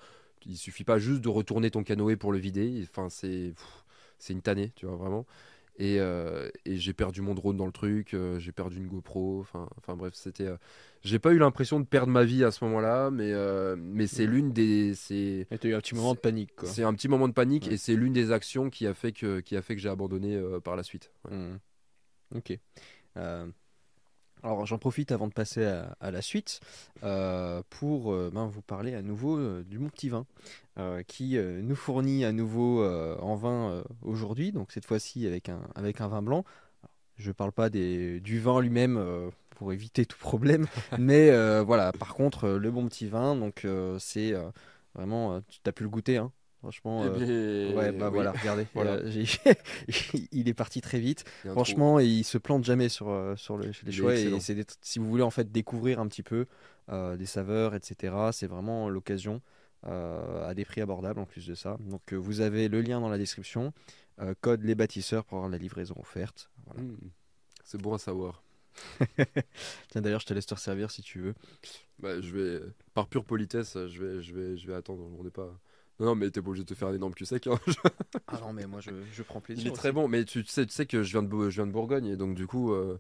Il 0.45 0.57
suffit 0.57 0.83
pas 0.83 0.99
juste 0.99 1.21
de 1.21 1.29
retourner 1.29 1.71
ton 1.71 1.83
canoë 1.83 2.15
pour 2.15 2.31
le 2.31 2.37
vider, 2.39 2.85
enfin 2.89 3.09
c'est 3.09 3.53
c'est 4.19 4.33
une 4.33 4.41
tannée, 4.41 4.71
tu 4.75 4.85
vois 4.85 4.95
vraiment. 4.97 5.25
Et, 5.79 5.95
et 5.95 6.75
j'ai 6.75 6.93
perdu 6.93 7.21
mon 7.21 7.33
drone 7.33 7.55
dans 7.55 7.65
le 7.65 7.71
truc, 7.71 8.15
j'ai 8.37 8.51
perdu 8.51 8.77
une 8.77 8.87
GoPro, 8.87 9.39
enfin 9.39 9.95
bref, 9.95 10.13
c'était 10.13 10.49
j'ai 11.01 11.19
pas 11.19 11.31
eu 11.31 11.37
l'impression 11.37 11.79
de 11.79 11.85
perdre 11.85 12.11
ma 12.11 12.25
vie 12.25 12.43
à 12.43 12.51
ce 12.51 12.63
moment-là, 12.65 13.09
mais, 13.09 13.31
euh, 13.31 13.75
mais 13.77 14.05
c'est 14.05 14.25
l'une 14.25 14.51
des. 14.51 14.93
C'est 14.95 15.47
eu 15.63 15.73
un 15.73 15.79
petit 15.79 15.95
moment 15.95 16.13
de 16.13 16.19
panique. 16.19 16.51
C'est 16.63 16.83
un 16.83 16.93
petit 16.93 17.07
moment 17.07 17.27
de 17.27 17.33
panique 17.33 17.67
et 17.67 17.77
c'est 17.77 17.95
l'une 17.95 18.13
des 18.13 18.31
actions 18.31 18.69
qui 18.69 18.85
a 18.85 18.93
fait 18.93 19.13
que, 19.13 19.39
qui 19.39 19.55
a 19.55 19.61
fait 19.61 19.75
que 19.75 19.81
j'ai 19.81 19.89
abandonné 19.89 20.35
euh, 20.35 20.59
par 20.59 20.75
la 20.75 20.83
suite. 20.83 21.11
Mm. 21.29 21.55
Ok. 22.35 22.59
Euh, 24.43 24.47
alors 24.47 24.65
j'en 24.65 24.77
profite 24.77 25.11
avant 25.11 25.27
de 25.27 25.33
passer 25.33 25.65
à, 25.65 26.11
la 26.11 26.21
suite 26.21 26.59
pour 27.01 28.13
ben, 28.13 28.47
vous 28.47 28.61
parler 28.61 28.95
à 28.95 29.01
nouveau 29.01 29.61
du 29.63 29.79
Mon 29.79 29.89
Petit 29.89 30.09
Vin 30.09 30.25
qui 31.07 31.37
nous 31.37 31.75
fournit 31.75 32.25
à 32.25 32.31
nouveau 32.31 32.83
en 32.83 33.35
vin 33.35 33.83
aujourd'hui, 34.01 34.51
donc 34.51 34.71
cette 34.71 34.85
fois-ci 34.85 35.27
avec 35.27 35.49
un, 35.49 35.61
avec 35.75 36.01
un 36.01 36.07
vin 36.07 36.21
blanc. 36.21 36.43
Je 37.17 37.27
ne 37.29 37.33
parle 37.33 37.51
pas 37.51 37.69
des, 37.69 38.21
du 38.21 38.39
vin 38.39 38.61
lui-même 38.61 39.31
pour 39.59 39.73
éviter 39.73 40.05
tout 40.05 40.17
problème. 40.17 40.67
Mais 40.97 41.29
euh, 41.29 41.61
voilà, 41.61 41.91
par 41.91 42.15
contre, 42.15 42.45
euh, 42.45 42.57
le 42.57 42.71
bon 42.71 42.87
petit 42.87 43.07
vin, 43.07 43.35
donc 43.35 43.65
euh, 43.65 43.99
c'est 43.99 44.33
vraiment, 44.95 45.41
tu 45.41 45.59
as 45.65 45.71
pu 45.71 45.83
le 45.83 45.89
goûter, 45.89 46.17
hein 46.17 46.31
Franchement, 46.59 47.01
ouais, 47.03 47.91
bah 47.93 48.09
voilà, 48.09 48.33
regardez, 48.33 48.67
il 50.31 50.49
est 50.49 50.53
parti 50.53 50.81
très 50.81 50.99
vite. 50.99 51.23
Franchement, 51.45 51.99
il 51.99 52.23
se 52.25 52.37
plante 52.37 52.65
jamais 52.65 52.89
sur, 52.89 53.33
sur 53.37 53.57
le, 53.57 53.71
les 53.85 53.91
choix. 53.91 54.15
Et 54.15 54.39
c'est 54.39 54.77
si 54.81 54.99
vous 54.99 55.09
voulez 55.09 55.23
en 55.23 55.29
fait 55.29 55.51
découvrir 55.51 55.99
un 55.99 56.07
petit 56.07 56.23
peu 56.23 56.47
des 56.89 57.25
saveurs, 57.25 57.75
etc., 57.75 58.13
c'est 58.33 58.47
vraiment 58.47 58.89
l'occasion 58.89 59.41
à 59.83 60.53
des 60.53 60.65
prix 60.65 60.81
abordables 60.81 61.21
en 61.21 61.25
plus 61.25 61.47
de 61.47 61.55
ça. 61.55 61.77
Donc 61.79 62.11
vous 62.13 62.41
avez 62.41 62.67
le 62.67 62.81
lien 62.81 62.99
dans 62.99 63.09
la 63.09 63.17
description, 63.17 63.71
code 64.41 64.63
les 64.63 64.75
bâtisseurs 64.75 65.23
pour 65.23 65.37
avoir 65.37 65.49
la 65.49 65.57
livraison 65.57 65.95
offerte. 65.97 66.49
Mmh. 66.75 66.93
c'est 67.63 67.81
bon 67.81 67.93
à 67.93 67.99
savoir. 67.99 68.43
Tiens, 69.89 70.01
d'ailleurs, 70.01 70.19
je 70.19 70.25
te 70.25 70.33
laisse 70.33 70.45
te 70.45 70.55
servir 70.55 70.91
si 70.91 71.01
tu 71.01 71.19
veux. 71.19 71.33
Bah, 71.99 72.19
je 72.21 72.31
vais, 72.31 72.61
par 72.93 73.07
pure 73.07 73.25
politesse, 73.25 73.73
je 73.73 74.03
vais, 74.03 74.21
je 74.21 74.33
vais, 74.33 74.57
je 74.57 74.67
vais 74.67 74.75
attendre. 74.75 75.03
On 75.17 75.23
n'est 75.23 75.29
pas. 75.29 75.59
Non, 75.99 76.07
non, 76.07 76.15
mais 76.15 76.29
t'es 76.29 76.41
pas 76.41 76.49
obligé 76.49 76.63
de 76.63 76.69
te 76.69 76.77
faire 76.77 76.87
un 76.87 76.93
énorme 76.93 77.13
cul 77.13 77.25
sec. 77.25 77.47
Hein. 77.47 77.59
ah 78.27 78.39
non, 78.41 78.53
mais 78.53 78.65
moi 78.67 78.79
je, 78.79 78.91
je 79.11 79.23
prends 79.23 79.41
plaisir. 79.41 79.65
Il 79.65 79.69
est 79.69 79.75
très 79.75 79.91
bon, 79.91 80.07
mais 80.07 80.23
tu 80.23 80.43
sais, 80.45 80.65
tu 80.65 80.71
sais 80.71 80.85
que 80.85 81.03
je 81.03 81.11
viens 81.11 81.23
de, 81.23 81.49
je 81.49 81.55
viens 81.55 81.67
de 81.67 81.71
Bourgogne 81.71 82.05
et 82.05 82.15
donc 82.15 82.35
du 82.35 82.47
coup, 82.47 82.73
euh, 82.73 82.99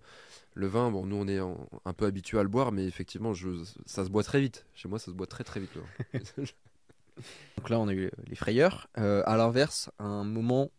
le 0.53 0.67
vin, 0.67 0.91
bon, 0.91 1.05
nous 1.05 1.15
on 1.15 1.27
est 1.27 1.39
un 1.39 1.93
peu 1.93 2.05
habitué 2.05 2.39
à 2.39 2.43
le 2.43 2.49
boire, 2.49 2.71
mais 2.71 2.85
effectivement, 2.85 3.33
je, 3.33 3.49
ça 3.85 4.03
se 4.03 4.09
boit 4.09 4.23
très 4.23 4.41
vite. 4.41 4.65
Chez 4.75 4.89
moi, 4.89 4.99
ça 4.99 5.07
se 5.07 5.11
boit 5.11 5.27
très 5.27 5.43
très 5.43 5.59
vite. 5.59 5.71
donc 7.57 7.69
là, 7.69 7.79
on 7.79 7.87
a 7.87 7.93
eu 7.93 8.11
les 8.27 8.35
frayeurs. 8.35 8.87
Euh, 8.97 9.23
à 9.25 9.37
l'inverse, 9.37 9.89
un 9.99 10.23
moment 10.23 10.71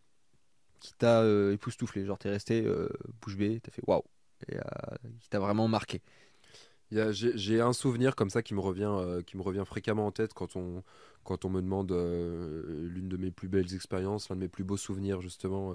qui 0.81 0.93
t'a 0.95 1.23
euh, 1.23 1.53
époustouflé, 1.53 2.05
genre 2.05 2.19
t'es 2.19 2.31
resté 2.31 2.67
bouche 3.21 3.37
bée, 3.37 3.61
t'as 3.63 3.71
fait 3.71 3.83
waouh 3.87 4.03
et 4.49 4.57
euh, 4.57 4.61
qui 5.21 5.29
t'a 5.29 5.39
vraiment 5.39 5.69
marqué 5.69 6.01
j'ai 7.13 7.61
un 7.61 7.73
souvenir 7.73 8.17
comme 8.17 8.31
ça 8.31 8.43
qui 8.43 8.55
me 8.55 8.61
revient, 8.61 8.91
euh, 8.91 9.23
qui 9.23 9.37
me 9.37 9.43
revient 9.43 9.63
fréquemment 9.65 10.07
en 10.07 10.11
tête 10.11 10.35
quand 10.35 10.57
on, 10.57 10.83
quand 11.25 11.45
on 11.45 11.51
me 11.51 11.61
demande 11.61 11.93
euh, 11.93 12.89
l'une 12.89 13.09
de 13.09 13.17
mes 13.17 13.31
plus 13.31 13.49
belles 13.49 13.75
expériences, 13.75 14.29
l'un 14.29 14.37
de 14.37 14.41
mes 14.41 14.49
plus 14.49 14.65
beaux 14.65 14.77
souvenirs 14.77 15.21
justement 15.21 15.75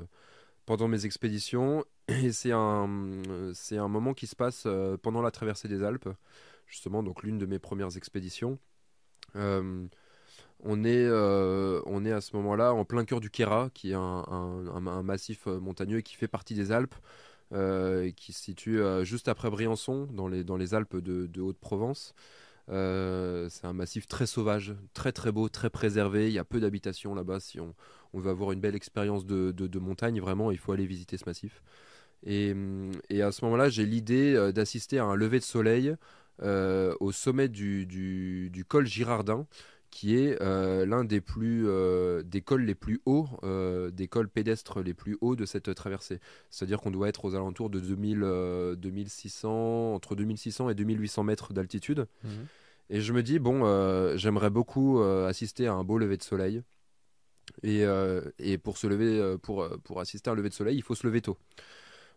pendant 0.65 0.87
mes 0.87 1.05
expéditions. 1.05 1.85
Et 2.07 2.31
c'est 2.31 2.51
un, 2.51 3.21
c'est 3.53 3.77
un 3.77 3.87
moment 3.87 4.13
qui 4.13 4.27
se 4.27 4.35
passe 4.35 4.67
pendant 5.01 5.21
la 5.21 5.31
traversée 5.31 5.67
des 5.67 5.83
Alpes, 5.83 6.09
justement, 6.67 7.03
donc 7.03 7.23
l'une 7.23 7.37
de 7.37 7.45
mes 7.45 7.59
premières 7.59 7.97
expéditions. 7.97 8.59
on, 9.33 10.83
est, 10.83 11.09
on 11.09 12.05
est 12.05 12.11
à 12.11 12.21
ce 12.21 12.35
moment-là 12.35 12.73
en 12.73 12.85
plein 12.85 13.05
cœur 13.05 13.19
du 13.19 13.29
Kera, 13.29 13.69
qui 13.73 13.91
est 13.91 13.95
un, 13.95 14.23
un, 14.27 15.03
massif 15.03 15.47
montagneux 15.47 16.01
qui 16.01 16.15
fait 16.15 16.27
partie 16.27 16.53
des 16.53 16.71
Alpes. 16.71 16.95
Euh, 17.53 18.11
qui 18.11 18.33
se 18.33 18.41
situe 18.41 18.81
euh, 18.81 19.03
juste 19.03 19.27
après 19.27 19.51
Briançon, 19.51 20.07
dans 20.11 20.27
les, 20.27 20.43
dans 20.43 20.57
les 20.57 20.73
Alpes 20.73 20.97
de, 20.97 21.41
Haute-Provence. 21.41 22.15
Euh, 22.69 23.47
c'est 23.49 23.65
un 23.65 23.73
massif 23.73 24.07
très 24.07 24.25
sauvage, 24.25 24.75
très 24.93 25.11
très 25.11 25.31
beau, 25.31 25.49
très 25.49 25.69
préservé. 25.69 26.27
Il 26.27 26.33
y 26.33 26.39
a 26.39 26.45
peu 26.45 26.59
d'habitations 26.59 27.15
là-bas. 27.15 27.39
Si 27.39 27.59
on, 27.59 27.75
on, 28.13 28.19
veut 28.19 28.31
avoir 28.31 28.51
une 28.51 28.59
belle 28.59 28.75
expérience 28.75 29.25
de, 29.25 29.51
de, 29.51 29.79
montagne, 29.79 30.19
vraiment, 30.19 30.51
il 30.51 30.57
faut 30.57 30.71
aller 30.71 30.85
visiter 30.85 31.17
ce 31.17 31.25
massif. 31.25 31.61
Et, 32.25 32.55
et 33.09 33.21
à 33.21 33.31
ce 33.31 33.45
moment-là, 33.45 33.69
j'ai 33.69 33.85
l'idée 33.85 34.51
d'assister 34.53 34.97
à 34.97 35.05
un 35.05 35.15
lever 35.15 35.39
de 35.39 35.43
soleil 35.43 35.95
au 36.41 37.11
sommet 37.11 37.49
du, 37.49 37.85
du 37.85 38.65
col 38.65 38.87
Girardin, 38.87 39.47
qui 39.91 40.17
est 40.17 40.41
euh, 40.41 40.85
l'un 40.85 41.05
des 41.05 41.21
plus 41.21 41.63
euh, 41.67 42.21
des 42.23 42.41
cols 42.41 42.63
les 42.63 42.75
plus 42.75 43.01
hauts, 43.05 43.27
euh, 43.43 43.91
des 43.91 44.07
cols 44.07 44.27
pédestres 44.27 44.81
les 44.81 44.93
plus 44.93 45.17
hauts 45.21 45.35
de 45.35 45.45
cette 45.45 45.73
traversée. 45.73 46.19
C'est-à-dire 46.49 46.81
qu'on 46.81 46.91
doit 46.91 47.07
être 47.07 47.25
aux 47.25 47.35
alentours 47.35 47.69
de 47.69 47.79
2000, 47.79 48.75
2600, 48.77 49.93
entre 49.93 50.15
2600 50.15 50.69
et 50.69 50.75
2800 50.75 51.23
mètres 51.23 51.53
d'altitude. 51.53 52.07
Mhm. 52.23 52.31
Et 52.89 53.01
je 53.01 53.13
me 53.13 53.23
dis 53.23 53.39
bon, 53.39 53.63
j'aimerais 54.17 54.49
beaucoup 54.49 54.99
assister 54.99 55.67
à 55.67 55.73
un 55.73 55.83
beau 55.83 55.97
lever 55.97 56.17
de 56.17 56.23
soleil. 56.23 56.61
Et, 57.63 57.83
et 58.37 58.57
pour 58.57 58.77
se 58.77 58.87
lever, 58.87 59.37
pour, 59.41 59.67
pour 59.83 60.01
assister 60.01 60.29
à 60.29 60.33
un 60.33 60.35
lever 60.35 60.49
de 60.49 60.53
soleil, 60.53 60.75
il 60.75 60.83
faut 60.83 60.95
se 60.95 61.07
lever 61.07 61.21
tôt. 61.21 61.37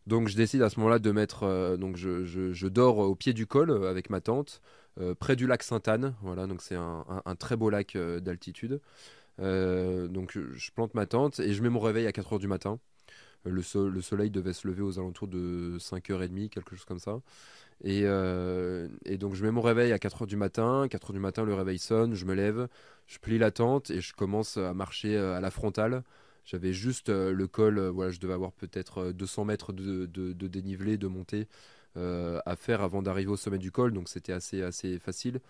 Donc 0.07 0.29
je 0.29 0.37
décide 0.37 0.63
à 0.63 0.71
ce 0.71 0.79
moment-là 0.81 0.99
de 0.99 1.11
mettre, 1.11 1.77
donc 1.79 1.97
je, 1.97 2.25
je, 2.25 2.53
je, 2.53 2.67
dors 2.67 2.99
au 2.99 3.15
pied 3.15 3.33
du 3.33 3.47
col 3.47 3.87
avec 3.87 4.11
ma 4.11 4.21
tente. 4.21 4.61
Euh, 5.01 5.15
près 5.15 5.37
du 5.37 5.47
lac 5.47 5.63
Sainte-Anne. 5.63 6.15
Voilà, 6.23 6.47
donc 6.47 6.63
c'est 6.63 6.75
un, 6.75 7.05
très 7.39 7.57
beau 7.57 7.71
lac 7.71 7.95
euh, 7.97 8.21
d'altitude. 8.21 8.81
Euh, 9.41 10.09
donc 10.09 10.37
je 10.37 10.71
plante 10.73 10.95
ma 10.95 11.07
tente 11.07 11.39
et 11.39 11.53
je 11.53 11.63
mets 11.63 11.69
mon 11.69 11.81
réveil 11.81 12.07
à 12.07 12.11
4h 12.11 12.39
du 12.39 12.49
matin. 12.49 12.79
Le, 13.45 13.63
le, 13.89 14.01
soleil 14.03 14.31
devait 14.31 14.53
se 14.53 14.67
lever 14.67 14.83
aux 14.83 14.99
alentours 14.99 15.29
de 15.29 15.79
5h30, 15.79 16.49
quelque 16.49 16.75
chose 16.75 16.85
comme 16.85 16.99
ça. 16.99 17.21
Et, 17.85 18.03
donc 18.03 19.35
je 19.35 19.45
mets 19.45 19.53
mon 19.53 19.61
réveil 19.61 19.93
à 19.93 19.99
4h 19.99 20.27
du 20.27 20.37
matin. 20.37 20.87
4h 20.89 21.13
du 21.13 21.21
matin, 21.21 21.45
le 21.45 21.55
réveil 21.55 21.79
sonne, 21.79 22.15
je 22.15 22.25
me 22.25 22.35
lève, 22.35 22.69
je 23.07 23.19
plie 23.19 23.39
la 23.39 23.53
tente 23.53 23.91
et 23.91 24.01
je 24.01 24.13
commence 24.13 24.57
à 24.57 24.75
marcher 24.75 25.17
à 25.17 25.41
la 25.41 25.51
frontale. 25.51 26.03
J'avais 26.45 26.73
juste 26.73 27.11
le 27.11 27.47
col, 27.47 27.79
voilà, 27.79 28.11
je 28.11 28.19
devais 28.19 28.35
avoir 28.35 28.53
peut-être 28.53 29.13
200 29.13 29.45
mètres 29.45 29.73
de, 29.73 30.07
de, 30.07 30.47
dénivelé, 30.49 30.99
de 30.99 31.07
montée. 31.07 31.47
Euh, 31.99 32.41
à 32.47 32.55
faire 32.57 32.83
avant 32.83 33.03
d'arriver 33.03 33.31
au 33.31 33.37
sommet 33.37 33.59
du 33.59 33.73
col, 33.73 33.93
donc 33.93 34.09
c'était 34.09 34.33
assez, 34.33 34.63
assez 34.63 34.99
facile. 35.01 35.41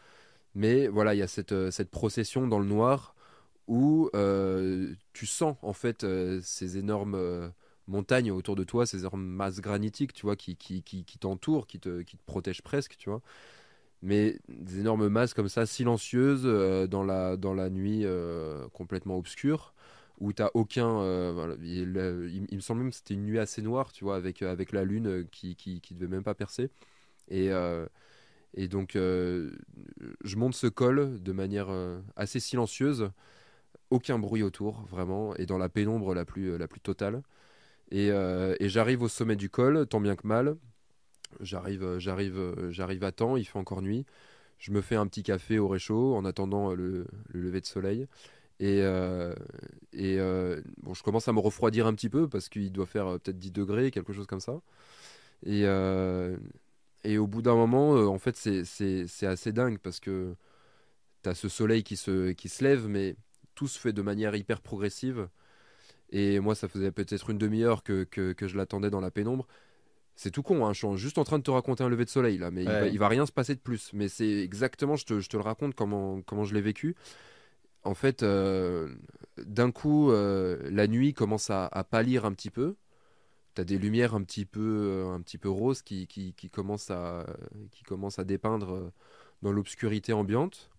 Mais 0.54 0.88
voilà, 0.88 1.14
il 1.14 1.18
y 1.18 1.22
a 1.22 1.28
cette, 1.28 1.52
euh, 1.52 1.70
cette 1.70 1.90
procession 1.90 2.46
dans 2.48 2.58
le 2.58 2.66
noir 2.66 3.14
où 3.68 4.10
euh, 4.14 4.94
tu 5.12 5.26
sens 5.26 5.56
en 5.62 5.74
fait 5.74 6.06
ces 6.42 6.78
énormes 6.78 7.52
montagnes 7.86 8.30
autour 8.32 8.56
de 8.56 8.64
toi, 8.64 8.86
ces 8.86 9.00
énormes 9.00 9.24
masses 9.26 9.60
granitiques, 9.60 10.14
tu 10.14 10.22
vois, 10.22 10.36
qui, 10.36 10.56
qui, 10.56 10.82
qui, 10.82 11.04
qui 11.04 11.18
t'entourent, 11.18 11.66
qui 11.66 11.80
te, 11.80 12.02
qui 12.02 12.16
te 12.16 12.24
protègent 12.26 12.62
presque, 12.62 12.96
tu 12.98 13.10
vois. 13.10 13.20
Mais 14.02 14.38
des 14.48 14.80
énormes 14.80 15.08
masses 15.08 15.34
comme 15.34 15.48
ça, 15.48 15.66
silencieuses, 15.66 16.44
dans, 16.88 17.04
la, 17.04 17.36
dans 17.36 17.54
la 17.54 17.70
nuit 17.70 18.06
complètement 18.72 19.18
obscure 19.18 19.74
où 20.20 20.32
t'as 20.32 20.50
aucun. 20.54 21.00
Euh, 21.00 21.56
il, 21.62 22.56
me 22.56 22.60
semble 22.60 22.82
même 22.82 22.90
que 22.90 22.96
c'était 22.96 23.14
une 23.14 23.24
nuit 23.24 23.38
assez 23.38 23.62
noire, 23.62 23.92
tu 23.92 24.04
vois, 24.04 24.16
avec, 24.16 24.42
euh, 24.42 24.50
avec 24.50 24.72
la 24.72 24.84
lune 24.84 25.06
euh, 25.06 25.24
qui, 25.30 25.56
qui, 25.56 25.80
qui 25.80 25.94
devait 25.94 26.08
même 26.08 26.24
pas 26.24 26.34
percer. 26.34 26.70
Et, 27.30 27.50
et 28.54 28.68
donc, 28.68 28.92
je 28.94 30.36
monte 30.36 30.54
ce 30.54 30.66
col 30.66 31.22
de 31.22 31.32
manière 31.32 31.68
assez 32.16 32.40
silencieuse, 32.40 33.10
aucun 33.90 34.18
bruit 34.18 34.42
autour, 34.42 34.86
vraiment, 34.86 35.36
et 35.36 35.44
dans 35.44 35.58
la 35.58 35.68
pénombre 35.68 36.14
la 36.14 36.24
plus, 36.24 36.56
la 36.56 36.66
plus 36.66 36.80
totale. 36.80 37.22
Et, 37.90 38.06
et 38.08 38.68
j'arrive 38.70 39.02
au 39.02 39.08
sommet 39.08 39.36
du 39.36 39.50
col, 39.50 39.86
tant 39.86 40.00
bien 40.00 40.16
que 40.16 40.26
mal. 40.26 40.56
J'arrive, 41.40 41.98
j'arrive, 41.98 42.70
j'arrive 42.70 43.04
à 43.04 43.12
temps, 43.12 43.36
il 43.36 43.44
fait 43.44 43.58
encore 43.58 43.82
nuit. 43.82 44.06
je 44.58 44.72
me 44.72 44.80
fais 44.80 44.96
un 44.96 45.06
petit 45.06 45.22
café 45.22 45.58
au 45.58 45.68
réchaud 45.68 46.14
en 46.16 46.24
attendant 46.24 46.74
le, 46.74 47.06
lever 47.34 47.60
de 47.60 47.66
soleil. 47.66 48.08
Et, 48.60 48.78
et 49.92 50.18
bon, 50.82 50.94
je 50.94 51.02
commence 51.02 51.28
à 51.28 51.32
me 51.32 51.40
refroidir 51.40 51.86
un 51.86 51.94
petit 51.94 52.08
peu 52.08 52.28
parce 52.28 52.48
qu'il 52.48 52.72
doit 52.72 52.86
faire 52.86 53.18
peut-être 53.20 53.38
10 53.38 53.52
degrés, 53.52 53.90
quelque 53.90 54.12
chose 54.12 54.26
comme 54.26 54.40
ça. 54.40 54.60
Et, 55.46 55.62
et 57.04 57.18
au 57.18 57.26
bout 57.26 57.42
d'un 57.42 57.54
moment, 57.54 57.90
en 57.92 58.18
fait, 58.18 58.36
c'est 58.36 59.26
assez 59.26 59.52
dingue 59.52 59.78
parce 59.78 60.00
que 60.00 60.34
tu 61.22 61.28
as 61.28 61.34
ce 61.34 61.48
soleil 61.48 61.82
qui 61.82 61.96
se, 61.96 62.32
qui 62.32 62.48
se 62.48 62.64
lève, 62.64 62.88
mais 62.88 63.16
tout 63.54 63.68
se 63.68 63.78
fait 63.78 63.92
de 63.92 64.02
manière 64.02 64.34
hyper 64.36 64.60
progressive. 64.60 65.28
Et 66.10 66.40
moi, 66.40 66.54
ça 66.54 66.68
faisait 66.68 66.90
peut-être 66.90 67.30
une 67.30 67.38
demi-heure 67.38 67.82
que, 67.82 68.04
que, 68.04 68.32
que, 68.32 68.46
je 68.48 68.56
l'attendais 68.56 68.90
dans 68.90 69.00
la 69.00 69.10
pénombre. 69.10 69.46
C'est 70.16 70.30
tout 70.30 70.42
con, 70.42 70.64
hein, 70.64 70.72
je 70.72 70.86
suis 70.86 70.96
juste 70.96 71.18
en 71.18 71.24
train 71.24 71.38
de 71.38 71.42
te 71.42 71.50
raconter 71.50 71.84
un 71.84 71.88
lever 71.88 72.04
de 72.04 72.10
soleil 72.10 72.38
là, 72.38 72.50
mais 72.50 72.64
il, 72.90 72.98
va, 72.98 73.08
rien 73.08 73.26
se 73.26 73.32
passer 73.32 73.54
de 73.54 73.60
plus. 73.60 73.92
Mais 73.92 74.08
c'est 74.08 74.42
exactement, 74.42 74.96
je 74.96 75.04
te, 75.04 75.20
je 75.20 75.28
te, 75.28 75.36
le 75.36 75.42
raconte 75.42 75.74
comment, 75.74 76.22
comment 76.22 76.44
je 76.44 76.54
l'ai 76.54 76.60
vécu. 76.60 76.96
En 77.84 77.94
fait, 77.94 78.22
euh, 78.22 78.94
d'un 79.38 79.70
coup, 79.70 80.10
euh, 80.10 80.58
la 80.70 80.86
nuit 80.86 81.14
commence 81.14 81.50
à, 81.50 81.68
pâlir 81.90 82.24
un 82.24 82.32
petit 82.32 82.50
peu. 82.50 82.76
Tu 83.54 83.60
as 83.62 83.64
des 83.64 83.78
lumières 83.78 84.14
un 84.14 84.22
petit 84.22 84.44
peu, 84.44 84.60
euh, 84.60 85.10
un 85.12 85.20
petit 85.20 85.38
peu 85.38 85.48
roses 85.48 85.82
qui, 85.82 86.06
qui, 86.06 86.34
qui, 86.34 86.50
commencent 86.50 86.90
à, 86.90 87.26
qui 87.70 87.84
à 88.18 88.24
dépeindre 88.24 88.92
dans 89.42 89.52
l'obscurité 89.52 90.12
ambiante. 90.12 90.70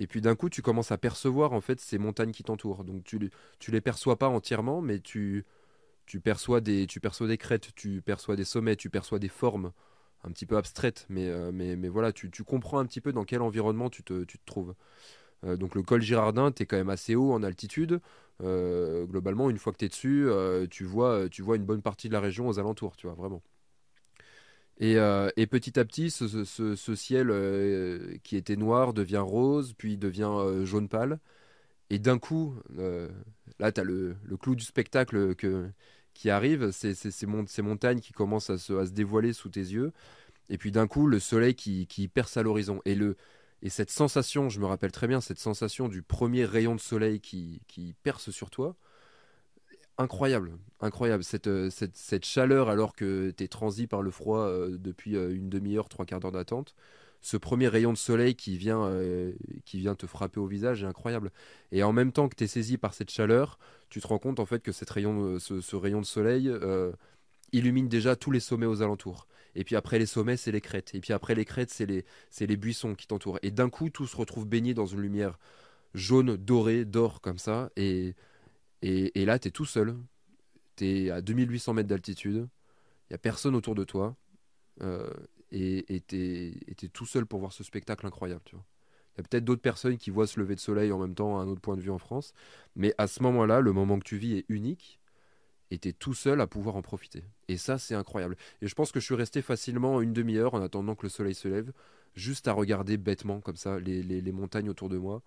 Et 0.00 0.06
puis 0.06 0.20
d'un 0.20 0.34
coup, 0.34 0.50
tu 0.50 0.62
commences 0.62 0.92
à 0.92 0.98
percevoir 0.98 1.52
en 1.52 1.60
fait 1.60 1.80
ces 1.80 1.98
montagnes 1.98 2.32
qui 2.32 2.42
t'entourent. 2.44 2.84
Donc 2.84 3.04
tu 3.04 3.30
tu 3.60 3.70
les 3.70 3.80
perçois 3.80 4.18
pas 4.18 4.28
entièrement, 4.28 4.80
mais 4.82 5.00
tu 5.00 5.44
tu 6.06 6.20
perçois 6.20 6.60
des 6.60 6.86
tu 6.86 7.00
perçois 7.00 7.28
des 7.28 7.38
crêtes, 7.38 7.74
tu 7.76 8.02
perçois 8.02 8.36
des 8.36 8.44
sommets, 8.44 8.76
tu 8.76 8.90
perçois 8.90 9.18
des 9.20 9.28
formes 9.28 9.72
un 10.24 10.32
petit 10.32 10.46
peu 10.46 10.56
abstraites, 10.56 11.06
mais 11.10 11.30
mais, 11.52 11.76
mais 11.76 11.88
voilà, 11.88 12.12
tu, 12.12 12.30
tu, 12.30 12.44
comprends 12.44 12.78
un 12.78 12.86
petit 12.86 13.00
peu 13.00 13.12
dans 13.12 13.24
quel 13.24 13.42
environnement 13.42 13.90
tu 13.90 14.02
te, 14.02 14.24
tu 14.24 14.38
te 14.38 14.44
trouves. 14.46 14.74
Euh, 15.44 15.56
donc 15.56 15.74
le 15.74 15.82
col 15.82 16.02
Girardin, 16.02 16.52
tu 16.52 16.62
es 16.62 16.66
quand 16.66 16.76
même 16.76 16.90
assez 16.90 17.14
haut 17.14 17.32
en 17.32 17.42
altitude. 17.42 18.00
Euh, 18.42 19.04
globalement, 19.06 19.50
une 19.50 19.58
fois 19.58 19.72
que 19.72 19.78
tu 19.78 19.84
es 19.86 19.88
dessus, 19.88 20.28
tu 20.70 20.84
vois 20.84 21.28
tu 21.28 21.42
vois 21.42 21.56
une 21.56 21.64
bonne 21.64 21.82
partie 21.82 22.08
de 22.08 22.14
la 22.14 22.20
région 22.20 22.48
aux 22.48 22.58
alentours, 22.58 22.96
tu 22.96 23.06
vois 23.06 23.14
vraiment. 23.16 23.42
Euh, 24.82 25.30
et, 25.36 25.46
petit 25.46 25.78
à 25.78 25.84
petit, 25.84 26.10
ce, 26.10 26.94
ciel 26.94 27.30
euh, 27.30 28.16
qui 28.24 28.36
était 28.36 28.56
noir 28.56 28.92
devient 28.92 29.18
rose, 29.18 29.74
puis 29.76 29.96
devient 29.96 30.30
euh, 30.30 30.64
jaune 30.64 30.88
pâle. 30.88 31.20
Et 31.90 31.98
d'un 31.98 32.18
coup, 32.18 32.56
là, 33.58 33.72
tu 33.72 33.80
as 33.80 33.84
le, 33.84 34.16
clou 34.40 34.54
du 34.56 34.64
spectacle 34.64 35.34
qui 36.14 36.30
arrive, 36.30 36.70
c'est 36.72 36.94
ces, 36.94 37.26
montagnes 37.62 38.00
qui 38.00 38.12
commencent 38.12 38.50
à 38.50 38.58
se, 38.58 38.90
dévoiler 38.90 39.32
sous 39.32 39.50
tes 39.50 39.60
yeux. 39.60 39.92
Et 40.50 40.58
puis 40.58 40.72
d'un 40.72 40.86
coup, 40.86 41.06
le 41.06 41.20
soleil 41.20 41.54
qui, 41.54 42.08
perce 42.12 42.36
à 42.36 42.42
l'horizon. 42.42 42.80
Et, 42.84 42.96
et 43.64 43.70
cette 43.70 43.90
sensation, 43.90 44.48
je 44.48 44.60
me 44.60 44.66
rappelle 44.66 44.92
très 44.92 45.08
bien, 45.08 45.20
cette 45.20 45.40
sensation 45.40 45.88
du 45.88 46.02
premier 46.02 46.44
rayon 46.44 46.76
de 46.76 46.80
soleil 46.80 47.20
qui 47.20 47.60
perce 48.04 48.30
sur 48.30 48.50
toi, 48.50 48.76
incroyable, 49.98 50.52
incroyable. 50.80 51.24
Cette, 51.24 51.46
euh, 51.46 51.70
cette, 51.70 51.96
cette, 51.96 52.24
chaleur 52.24 52.68
alors 52.68 52.94
que 52.94 53.32
tu 53.36 53.44
es 53.44 53.48
transi 53.48 53.86
par 53.86 54.02
le 54.02 54.10
froid 54.10 54.40
euh, 54.40 54.76
depuis 54.78 55.16
euh, 55.16 55.34
une 55.34 55.48
demi-heure, 55.48 55.88
trois 55.88 56.04
quarts 56.04 56.20
d'heure 56.20 56.32
d'attente. 56.32 56.74
Ce 57.20 57.36
premier 57.36 57.68
rayon 57.68 57.92
de 57.92 57.96
soleil 57.96 58.34
qui 58.34 58.58
vient, 58.58 58.92
qui 59.64 59.78
vient 59.78 59.94
te 59.94 60.06
frapper 60.06 60.40
au 60.40 60.46
visage 60.46 60.82
est 60.82 60.86
incroyable. 60.86 61.32
Et 61.72 61.82
en 61.82 61.90
même 61.90 62.12
temps 62.12 62.28
que 62.28 62.36
tu 62.36 62.44
es 62.44 62.46
saisi 62.46 62.76
par 62.76 62.92
cette 62.92 63.08
chaleur, 63.08 63.58
tu 63.88 63.98
te 64.02 64.06
rends 64.06 64.18
compte 64.18 64.40
en 64.40 64.44
fait 64.44 64.62
que 64.62 64.72
cette 64.72 64.90
rayon, 64.90 65.38
ce, 65.38 65.74
rayon 65.74 66.02
de 66.02 66.04
soleil 66.04 66.52
illumine 67.52 67.88
déjà 67.88 68.14
tous 68.14 68.30
les 68.30 68.40
sommets 68.40 68.66
aux 68.66 68.82
alentours. 68.82 69.26
Et 69.54 69.64
puis 69.64 69.76
après 69.76 69.98
les 69.98 70.06
sommets, 70.06 70.36
c'est 70.36 70.52
les 70.52 70.60
crêtes. 70.60 70.94
Et 70.94 71.00
puis 71.00 71.12
après 71.12 71.34
les 71.34 71.44
crêtes, 71.44 71.70
c'est 71.70 71.86
les, 71.86 72.04
les 72.40 72.56
buissons 72.56 72.94
qui 72.94 73.06
t'entourent. 73.06 73.38
Et 73.42 73.50
d'un 73.50 73.70
coup, 73.70 73.90
tout 73.90 74.06
se 74.06 74.16
retrouve 74.16 74.46
baigné 74.46 74.74
dans 74.74 74.86
une 74.86 75.00
lumière 75.00 75.38
jaune, 75.94 76.36
dorée, 76.36 76.84
d'or 76.84 77.20
comme 77.20 77.38
ça. 77.38 77.70
Et 77.76 78.14
et, 78.84 79.24
là, 79.24 79.38
tu 79.38 79.48
es 79.48 79.50
tout 79.50 79.64
seul. 79.64 79.96
Tu 80.76 81.06
es 81.06 81.10
à 81.10 81.22
2800 81.22 81.72
mètres 81.74 81.88
d'altitude. 81.88 82.48
Il 83.08 83.12
n'y 83.12 83.14
a 83.14 83.18
personne 83.18 83.54
autour 83.54 83.74
de 83.74 83.84
toi. 83.84 84.14
Euh, 84.82 85.10
et 85.50 86.02
tu 86.06 86.16
es, 86.82 86.88
tout 86.88 87.06
seul 87.06 87.24
pour 87.24 87.40
voir 87.40 87.52
ce 87.52 87.64
spectacle 87.64 88.06
incroyable. 88.06 88.42
Il 88.52 89.18
y 89.18 89.20
a 89.20 89.22
peut-être 89.22 89.44
d'autres 89.44 89.62
personnes 89.62 89.96
qui 89.96 90.10
voient 90.10 90.26
se 90.26 90.38
lever 90.38 90.54
de 90.54 90.60
soleil 90.60 90.92
en 90.92 90.98
même 90.98 91.14
temps 91.14 91.38
à 91.38 91.42
un 91.42 91.48
autre 91.48 91.62
point 91.62 91.76
de 91.76 91.80
vue 91.80 91.90
en 91.90 91.98
France. 91.98 92.34
Mais 92.76 92.94
à 92.98 93.06
ce 93.06 93.22
moment-là, 93.22 93.60
le 93.60 93.72
moment 93.72 93.98
que 93.98 94.04
tu 94.04 94.18
vis 94.18 94.36
est 94.36 94.44
unique. 94.48 95.00
Es 95.70 95.92
tout 95.92 96.14
seul 96.14 96.40
à 96.40 96.46
pouvoir 96.46 96.76
en 96.76 96.82
profiter. 96.82 97.24
Et 97.48 97.56
ça, 97.56 97.78
c'est 97.78 97.94
incroyable. 97.94 98.36
Et 98.62 98.68
je 98.68 98.74
pense 98.74 98.92
que 98.92 99.00
je 99.00 99.04
suis 99.04 99.14
resté 99.14 99.42
facilement 99.42 100.00
une 100.00 100.12
demi-heure 100.12 100.54
en 100.54 100.62
attendant 100.62 100.94
que 100.94 101.04
le 101.04 101.08
soleil 101.08 101.34
se 101.34 101.48
lève, 101.48 101.72
juste 102.14 102.46
à 102.46 102.52
regarder 102.52 102.96
bêtement 102.96 103.40
comme 103.40 103.56
ça 103.56 103.78
les 103.80 104.32
montagnes 104.32 104.68
autour 104.68 104.88
de 104.88 104.98
moi 104.98 105.22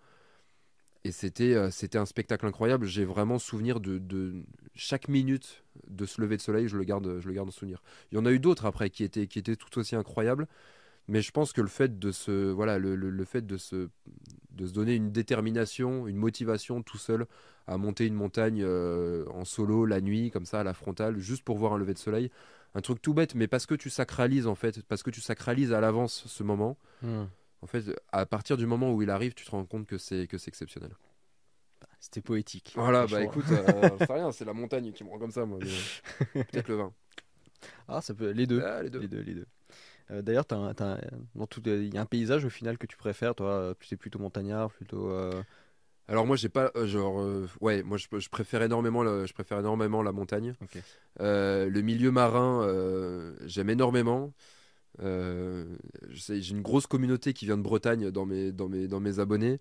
et 1.07 1.11
c'était 1.11 1.53
euh, 1.53 1.69
un 1.95 2.05
spectacle 2.05 2.45
incroyable. 2.45 2.85
J'ai 2.85 3.05
vraiment 3.05 3.39
souvenir 3.39 3.80
de, 3.80 3.97
de, 3.97 4.43
chaque 4.76 5.07
minute 5.07 5.64
de 5.88 6.05
se 6.05 6.22
lever 6.22 6.38
de 6.38 6.41
soleil, 6.41 6.68
je 6.68 6.77
le 6.77 6.84
garde, 6.84 7.19
je 7.19 7.27
le 7.27 7.34
garde 7.34 7.47
en 7.47 7.51
souvenir. 7.51 7.81
Il 8.11 8.15
y 8.15 8.18
en 8.18 8.26
a 8.26 8.31
eu 8.31 8.39
d'autres 8.39 8.65
après 8.65 8.89
qui 8.89 9.03
étaient, 9.03 9.27
qui 9.27 9.39
étaient 9.39 9.55
tout 9.55 9.80
aussi 9.80 9.95
incroyables. 9.95 10.47
Mais 11.07 11.21
je 11.21 11.31
pense 11.31 11.53
que 11.53 11.61
le 11.61 11.67
fait 11.67 11.99
de 11.99 12.11
se, 12.11 12.51
voilà, 12.51 12.77
le, 12.79 12.95
le, 12.95 13.25
fait 13.25 13.45
de 13.45 13.57
se, 13.57 13.89
de 14.51 14.67
se 14.67 14.73
donner 14.73 14.93
une 14.93 15.11
détermination, 15.11 16.05
une 16.07 16.17
motivation 16.17 16.84
tout 16.84 16.97
seul 16.97 17.27
à 17.65 17.77
monter 17.77 18.05
une 18.05 18.13
montagne 18.13 18.61
euh, 18.63 19.25
en 19.29 19.45
solo 19.45 19.85
la 19.85 20.01
nuit, 20.01 20.31
comme 20.31 20.45
ça, 20.45 20.61
à 20.61 20.63
la 20.63 20.73
frontale, 20.73 21.17
juste 21.17 21.43
pour 21.43 21.57
voir 21.57 21.73
un 21.73 21.77
lever 21.77 21.93
de 21.93 21.99
soleil, 21.99 22.29
un 22.75 22.81
truc 22.81 23.01
tout 23.01 23.13
bête, 23.13 23.35
mais 23.35 23.47
parce 23.47 23.65
que 23.65 23.75
tu 23.75 23.89
sacralises 23.89 24.47
en 24.47 24.55
fait, 24.55 24.84
parce 24.84 25.01
que 25.01 25.09
tu 25.09 25.21
sacralises 25.21 25.71
à 25.71 25.79
l'avance 25.79 26.25
ce 26.27 26.43
moment. 26.43 26.77
Hmm. 27.01 27.25
En 27.61 27.67
fait, 27.67 27.85
à 28.11 28.25
partir 28.25 28.57
du 28.57 28.65
moment 28.65 28.93
où 28.93 29.01
il 29.01 29.09
arrive, 29.09 29.34
tu 29.34 29.45
te 29.45 29.51
rends 29.51 29.65
compte 29.65 29.88
que 29.88 29.97
c'est 29.97 30.27
que 30.27 30.38
c'est 30.38 30.49
exceptionnel. 30.49 30.91
Bah, 31.81 31.88
c'était 31.99 32.21
poétique. 32.21 32.73
Voilà, 32.75 33.07
bah 33.07 33.23
écoute, 33.23 33.45
euh, 33.51 33.97
sais 34.05 34.13
rien, 34.13 34.31
c'est 34.31 34.45
la 34.45 34.53
montagne 34.53 34.91
qui 34.91 35.03
me 35.03 35.09
rend 35.09 35.19
comme 35.19 35.31
ça, 35.31 35.45
moi. 35.45 35.59
Peut-être 36.34 36.67
le 36.67 36.75
vin. 36.75 36.93
Ah, 37.88 38.01
ça 38.01 38.13
peut. 38.13 38.31
Les 38.31 38.45
deux. 38.45 38.61
Ah, 38.61 38.84
les 38.84 38.89
deux. 38.89 38.99
Les 38.99 39.07
deux, 39.07 39.45
euh, 40.11 40.21
D'ailleurs, 40.21 40.45
il 41.65 41.93
y 41.93 41.97
a 41.97 42.01
un 42.01 42.05
paysage 42.05 42.45
au 42.45 42.49
final 42.49 42.77
que 42.77 42.88
tu 42.88 42.97
préfères, 42.97 43.35
toi 43.35 43.73
Tu 43.79 43.93
es 43.93 43.97
plutôt 43.97 44.19
montagnard, 44.19 44.71
plutôt. 44.71 45.09
Euh, 45.09 45.41
Alors 46.07 46.25
moi, 46.25 46.35
j'ai 46.35 46.49
pas 46.49 46.71
genre 46.85 47.25
ouais, 47.61 47.84
moi 47.84 47.97
je, 47.97 48.29
préfère 48.29 48.61
énormément 48.61 49.03
la, 49.03 49.25
je 49.25 49.34
préfère 49.34 49.59
énormément 49.59 50.01
la 50.01 50.11
montagne. 50.11 50.53
le 51.19 51.81
milieu 51.81 52.11
marin, 52.11 52.67
j'aime 53.45 53.69
énormément. 53.69 54.34
Euh, 55.01 55.65
j'ai 56.09 56.49
une 56.49 56.61
grosse 56.61 56.88
communauté 56.88 57.34
qui 57.34 57.45
vient 57.45 57.57
de 57.57 57.61
Bretagne 57.61 58.11
dans 58.11 58.25
mes, 58.25 58.51
dans 58.51 58.67
mes, 58.69 58.88
dans 58.88 58.99
mes 58.99 59.19
abonnés 59.19 59.59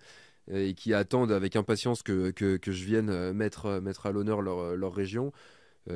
et 0.50 0.74
qui 0.74 0.94
attendent 0.94 1.32
avec 1.32 1.56
impatience 1.56 2.02
que, 2.02 2.30
que, 2.30 2.56
que 2.56 2.72
je 2.72 2.84
vienne 2.84 3.10
euh, 3.10 3.32
mettre, 3.32 3.66
euh, 3.66 3.80
mettre 3.80 4.06
à 4.06 4.12
l'honneur 4.12 4.42
leur, 4.42 4.76
leur, 4.76 4.94
région. 4.94 5.32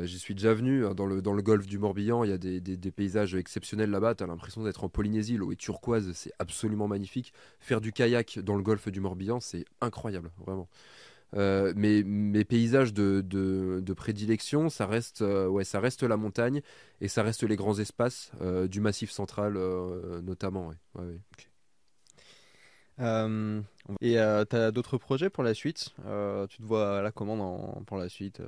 J'y 0.02 0.18
suis 0.18 0.34
déjà 0.34 0.54
venu 0.54 0.86
hein, 0.86 0.94
dans 0.94 1.06
le, 1.06 1.20
dans 1.20 1.32
le 1.32 1.42
golfe 1.42 1.66
du 1.66 1.78
Morbihan. 1.78 2.22
Il 2.24 2.30
y 2.30 2.32
a 2.32 2.38
des, 2.38 2.60
des, 2.60 2.90
paysages 2.92 3.34
exceptionnels 3.34 3.90
là-bas. 3.90 4.14
Tu 4.14 4.22
as 4.22 4.26
l'impression 4.26 4.62
d'être 4.62 4.84
en 4.84 4.88
Polynésie. 4.88 5.36
L'eau 5.36 5.52
est 5.52 5.56
turquoise, 5.56 6.12
c'est 6.12 6.32
absolument 6.38 6.86
magnifique. 6.86 7.32
Faire 7.58 7.80
du 7.80 7.92
kayak 7.92 8.38
dans 8.38 8.56
le 8.56 8.62
golfe 8.62 8.88
du 8.88 9.00
Morbihan, 9.00 9.40
c'est 9.40 9.64
incroyable, 9.80 10.30
vraiment. 10.38 10.68
Euh, 11.36 11.72
mes 11.76 12.44
paysages 12.44 12.92
de, 12.92 13.22
de, 13.24 13.92
prédilection, 13.94 14.68
ça 14.68 14.86
reste, 14.86 15.22
euh, 15.22 15.46
ouais, 15.46 15.64
ça 15.64 15.80
reste 15.80 16.02
la 16.02 16.16
montagne 16.16 16.60
et 17.00 17.08
ça 17.08 17.22
reste 17.22 17.42
les 17.44 17.56
grands 17.56 17.78
espaces 17.78 18.32
euh, 18.40 18.66
du 18.66 18.80
massif 18.80 19.10
central 19.10 19.58
notamment. 20.22 20.72
Et 24.00 24.14
tu 24.14 24.56
as 24.56 24.70
d'autres 24.70 24.98
projets 24.98 25.30
pour 25.30 25.42
la 25.42 25.54
suite? 25.54 25.94
Tu 26.48 26.58
te 26.58 26.62
vois 26.62 26.98
à 26.98 27.02
la 27.02 27.10
commande 27.10 27.84
pour 27.86 27.96
la 27.96 28.08
suite 28.08 28.40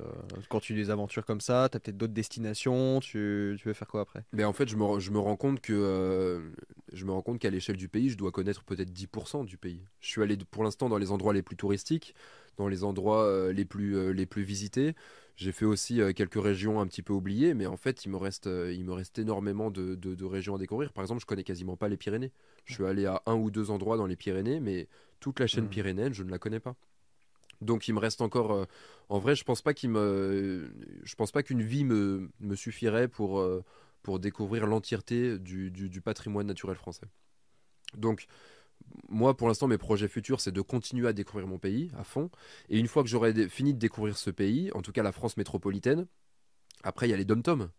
Quand 0.49 0.59
tu 0.59 0.73
des 0.73 0.89
aventures 0.89 1.25
comme 1.25 1.41
ça, 1.41 1.69
tu 1.69 1.77
as 1.77 1.79
peut-être 1.79 1.97
d'autres 1.97 2.13
destinations 2.13 2.99
tu, 2.99 3.57
veux 3.65 3.73
faire 3.73 3.87
quoi 3.87 4.01
après? 4.01 4.23
Mais 4.31 4.43
En 4.43 4.53
fait, 4.53 4.67
je 4.67 4.75
me, 4.75 4.99
je 4.99 5.11
me 5.11 5.19
rends 5.19 5.35
compte 5.35 5.59
que 5.59 6.51
je 6.91 7.05
me 7.05 7.11
rends 7.11 7.21
compte 7.21 7.39
qu'à 7.39 7.49
l'échelle 7.49 7.77
du 7.77 7.89
pays, 7.89 8.09
je 8.09 8.17
dois 8.17 8.31
connaître 8.31 8.63
peut-être 8.63 8.91
10% 8.91 9.43
du 9.43 9.57
pays. 9.57 9.81
Je 9.99 10.07
suis 10.07 10.21
allé 10.21 10.37
pour 10.49 10.63
l'instant 10.63 10.89
dans 10.89 10.97
les 10.97 11.11
endroits 11.11 11.33
les 11.33 11.41
plus 11.41 11.57
touristiques 11.57 12.15
dans 12.57 12.67
les 12.67 12.83
endroits 12.83 13.23
euh, 13.23 13.53
les, 13.53 13.65
plus, 13.65 13.95
euh, 13.95 14.11
les 14.11 14.25
plus 14.25 14.43
visités. 14.43 14.95
J'ai 15.35 15.51
fait 15.51 15.65
aussi 15.65 15.99
euh, 15.99 16.13
quelques 16.13 16.41
régions 16.41 16.79
un 16.79 16.87
petit 16.87 17.01
peu 17.01 17.13
oubliées, 17.13 17.53
mais 17.53 17.65
en 17.65 17.77
fait, 17.77 18.05
il 18.05 18.09
me 18.09 18.17
reste, 18.17 18.45
il 18.45 18.83
me 18.85 18.93
reste 18.93 19.17
énormément 19.17 19.71
de, 19.71 19.95
de, 19.95 20.25
régions 20.25 20.55
à 20.55 20.57
découvrir. 20.59 20.93
Par 20.93 21.03
exemple, 21.03 21.21
je 21.21 21.25
connais 21.25 21.43
quasiment 21.43 21.75
pas 21.75 21.89
les 21.89 21.97
Pyrénées. 21.97 22.31
Je 22.65 22.73
suis 22.73 22.85
allé 22.85 23.05
à 23.05 23.21
un 23.25 23.35
ou 23.35 23.49
deux 23.49 23.71
endroits 23.71 23.97
dans 23.97 24.05
les 24.05 24.15
Pyrénées, 24.15 24.59
mais 24.59 24.87
toute 25.19 25.39
la 25.39 25.47
chaîne 25.47 25.65
mmh. 25.65 25.69
pyrénéenne, 25.69 26.13
je 26.13 26.23
ne 26.23 26.29
la 26.29 26.37
connais 26.37 26.59
pas. 26.59 26.75
Donc 27.61 27.87
il 27.87 27.93
me 27.93 27.99
reste 27.99 28.21
encore. 28.21 28.67
en 29.09 29.19
vrai, 29.19 29.35
je 29.35 29.43
pense 29.43 29.61
pas 29.61 29.73
qu'il 29.73 29.89
me, 29.89 30.71
je 31.03 31.15
pense 31.15 31.31
pas 31.31 31.43
qu'une 31.43 31.61
vie 31.61 31.85
me, 31.85 32.29
me 32.39 32.55
suffirait 32.55 33.07
pour 33.07 33.41
pour 34.03 34.19
découvrir 34.19 34.67
l'entièreté 34.67 35.39
du, 35.39 35.71
du, 35.71 35.89
du, 35.89 36.01
patrimoine 36.01 36.45
naturel 36.45 36.75
français. 36.75 37.07
Donc 37.95 38.27
moi, 39.09 39.35
pour 39.35 39.47
l'instant, 39.47 39.67
mes 39.67 39.77
projets 39.77 40.07
futurs, 40.07 40.41
c'est 40.41 40.51
de 40.51 40.61
continuer 40.61 41.07
à 41.07 41.13
découvrir 41.13 41.47
mon 41.47 41.59
pays 41.59 41.91
à 41.97 42.03
fond. 42.03 42.29
Et 42.69 42.79
une 42.79 42.87
fois 42.87 43.03
que 43.03 43.09
j'aurai 43.09 43.47
fini 43.49 43.73
de 43.73 43.79
découvrir 43.79 44.17
ce 44.17 44.29
pays, 44.29 44.71
en 44.73 44.81
tout 44.81 44.91
cas 44.91 45.03
la 45.03 45.11
France 45.11 45.37
métropolitaine, 45.37 46.07
après, 46.83 47.07
il 47.07 47.11
y 47.11 47.13
a 47.13 47.17
les 47.17 47.25
dom-toms. 47.25 47.69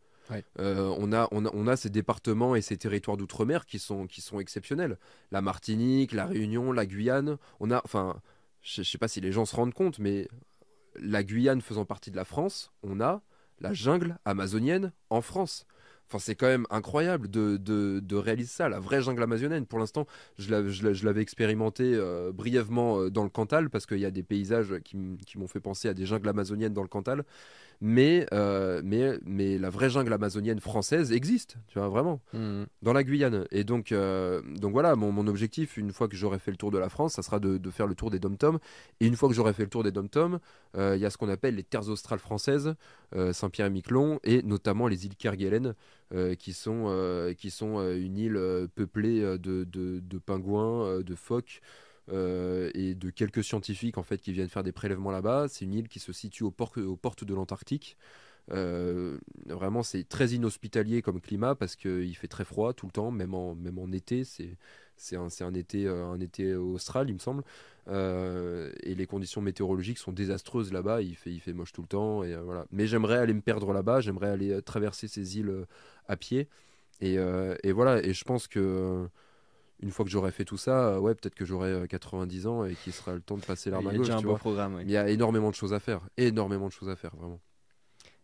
on, 0.99 1.13
a, 1.13 1.29
on, 1.33 1.45
a, 1.45 1.51
on 1.53 1.67
a 1.67 1.77
ces 1.77 1.91
départements 1.91 2.57
et 2.57 2.63
ces 2.63 2.79
territoires 2.79 3.17
d'outre-mer 3.19 3.67
qui 3.67 3.79
sont, 3.79 4.07
qui 4.07 4.23
sont 4.23 4.41
exceptionnels. 4.41 4.99
La 5.31 5.43
Martinique, 5.43 6.13
la 6.13 6.25
Réunion, 6.25 6.73
la 6.73 6.87
Guyane. 6.87 7.37
On 7.61 7.71
a, 7.71 7.83
enfin, 7.85 8.21
je 8.63 8.81
ne 8.81 8.85
sais 8.85 8.97
pas 8.97 9.09
si 9.09 9.21
les 9.21 9.33
gens 9.33 9.45
se 9.45 9.55
rendent 9.55 9.75
compte, 9.75 9.99
mais 9.99 10.29
la 10.97 11.23
Guyane 11.23 11.61
faisant 11.61 11.85
partie 11.85 12.11
de 12.11 12.17
la 12.17 12.25
France, 12.25 12.73
on 12.83 13.01
a 13.01 13.23
la 13.61 13.73
jungle 13.75 14.19
amazonienne 14.25 14.93
en 15.11 15.21
France. 15.21 15.67
Enfin, 16.09 16.19
c'est 16.19 16.35
quand 16.35 16.47
même 16.47 16.67
incroyable 16.71 17.29
de, 17.29 18.17
réaliser 18.17 18.49
ça, 18.49 18.69
la 18.69 18.79
vraie 18.79 19.03
jungle 19.03 19.23
amazonienne. 19.23 19.67
Pour 19.67 19.79
l'instant, 19.79 20.07
je 20.39 21.05
l'avais 21.05 21.23
expérimenté 21.23 21.95
euh, 21.95 22.33
brièvement 22.33 23.01
euh, 23.01 23.11
dans 23.11 23.25
le 23.25 23.31
Cantal, 23.31 23.71
parce 23.71 23.87
qu'il 23.87 23.99
y 23.99 24.05
a 24.05 24.11
des 24.11 24.23
paysages 24.23 24.75
qui, 24.85 24.97
m'ont 24.97 25.49
fait 25.49 25.61
penser 25.61 25.89
à 25.89 25.95
des 25.95 26.07
jungles 26.07 26.29
amazoniennes 26.29 26.75
dans 26.75 26.83
le 26.83 26.89
Cantal. 26.89 27.25
Mais, 27.81 28.27
euh, 28.33 28.81
mais, 28.85 29.19
mais 29.25 29.59
la 29.59 29.71
vraie 29.71 29.91
jungle 29.91 30.13
amazonienne 30.13 30.61
française 30.61 31.13
existe, 31.13 31.57
tu 31.69 31.79
vois, 31.79 31.89
vraiment, 31.89 32.21
mmh. 32.33 32.65
dans 32.83 32.93
la 32.93 33.05
Guyane. 33.05 33.47
Et 33.51 33.65
donc, 33.65 33.93
donc 33.93 34.73
voilà, 34.73 34.97
mon, 34.97 35.13
mon, 35.13 35.27
objectif, 35.27 35.77
une 35.77 35.93
fois 35.93 36.09
que 36.09 36.17
j'aurai 36.17 36.39
fait 36.39 36.51
le 36.51 36.57
tour 36.57 36.71
de 36.71 36.79
la 36.79 36.89
France, 36.89 37.15
ça 37.15 37.23
sera 37.23 37.41
de, 37.41 37.59
de 37.59 37.71
faire 37.71 37.87
le 37.87 37.95
tour 37.95 38.11
des 38.11 38.19
dom-toms. 38.19 38.59
Et 39.01 39.07
une 39.07 39.17
fois 39.17 39.29
que 39.29 39.35
j'aurai 39.35 39.53
fait 39.53 39.65
le 39.65 39.71
tour 39.71 39.83
des 39.83 39.93
dom-toms, 39.93 40.39
il 40.77 40.99
y 40.99 41.05
a 41.05 41.11
ce 41.11 41.17
qu'on 41.17 41.29
appelle 41.29 41.57
les 41.57 41.63
terres 41.63 41.89
australes 41.89 42.19
françaises, 42.19 42.75
Saint-Pierre 43.33 43.67
et 43.67 43.71
Miquelon, 43.71 44.19
et 44.25 44.43
notamment 44.43 44.89
les 44.89 45.07
îles 45.07 45.17
Kerguelen. 45.17 45.75
Euh, 46.15 46.35
qui 46.37 46.53
sont, 46.53 46.85
euh, 46.89 47.33
qui 47.33 47.51
sont 47.51 47.79
euh, 47.79 47.97
une 47.97 48.19
île 48.19 48.39
peuplée 48.77 49.21
de, 49.39 49.65
de, 49.65 50.19
pingouins, 50.19 51.01
de 51.01 51.15
phoques. 51.15 51.61
Et 52.13 52.95
de 52.95 53.11
quelques 53.11 53.43
scientifiques 53.43 53.99
en 53.99 54.03
fait 54.03 54.19
qui 54.19 54.33
viennent 54.33 54.49
faire 54.49 54.63
des 54.63 54.73
prélèvements 54.73 55.11
là-bas. 55.11 55.47
C'est 55.49 55.65
une 55.65 55.75
île 55.75 55.89
qui 55.89 56.01
se 56.01 56.13
situe 56.13 56.45
aux, 56.45 56.51
portes 56.51 57.25
de 57.25 57.35
l'Antarctique. 57.35 57.97
vraiment, 58.49 59.83
c'est 59.83 60.09
très 60.09 60.29
inhospitalier 60.31 61.03
comme 61.03 61.21
climat 61.21 61.55
parce 61.55 61.77
qu'il 61.77 62.17
fait 62.17 62.29
très 62.29 62.45
froid 62.45 62.73
tout 62.73 62.87
le 62.87 62.93
temps, 62.93 63.11
même 63.11 63.35
en, 63.35 63.93
été. 63.93 64.25
C'est 64.97 65.17
un, 65.17 65.55
été, 65.55 65.89
un 65.89 66.21
été 66.21 66.55
austral, 66.55 67.09
il 67.09 67.15
me 67.15 67.19
semble. 67.19 67.43
Euh, 67.89 68.73
et 68.83 68.95
les 68.95 69.07
conditions 69.07 69.43
météorologiques 69.43 69.99
sont 69.99 70.13
désastreuses 70.13 70.73
là-bas. 70.73 71.03
Il 71.03 71.17
fait, 71.17 71.39
fait 71.39 71.53
moche 71.53 71.73
tout 71.73 71.83
le 71.83 71.89
temps. 71.89 72.25
Et, 72.25 72.35
euh, 72.35 72.43
voilà. 72.43 72.67
Mais 72.71 72.87
j'aimerais 72.87 73.19
aller 73.19 73.35
me 73.35 73.41
perdre 73.41 73.73
là-bas. 73.73 74.01
J'aimerais 74.01 74.29
aller 74.29 74.51
euh, 74.51 74.61
traverser 74.61 75.09
ces 75.09 75.39
îles 75.39 75.67
à 76.09 76.17
pied. 76.17 76.49
Et, 77.01 77.17
voilà. 77.73 78.03
Et 78.05 78.15
je 78.15 78.25
pense 78.25 78.49
que 78.49 79.09
une 79.81 79.91
fois 79.91 80.05
que 80.05 80.11
j'aurai 80.11 80.31
fait 80.31 80.45
tout 80.45 80.57
ça, 80.57 81.01
ouais, 81.01 81.15
peut-être 81.15 81.35
que 81.35 81.45
j'aurai 81.45 81.87
90 81.89 82.47
ans 82.47 82.65
et 82.65 82.75
qu'il 82.75 82.93
sera 82.93 83.15
le 83.15 83.21
temps 83.21 83.37
de 83.37 83.45
passer 83.45 83.71
l'arme 83.71 83.87
à 83.87 83.95
gauche. 83.95 84.07
Il 84.07 84.11
y 84.11 84.13
a 84.13 84.19
un 84.19 84.23
beau 84.23 84.37
programme. 84.37 84.81
Il 84.83 84.91
y 84.91 84.97
a 84.97 85.09
énormément 85.09 85.51
de 85.51 85.55
choses 85.55 85.73
à 85.73 85.81
faire. 85.81 86.01
Énormément 86.17 86.67
de 86.67 86.73
choses 86.73 86.89
à 86.89 86.97
faire, 86.97 87.15
vraiment. 87.17 87.41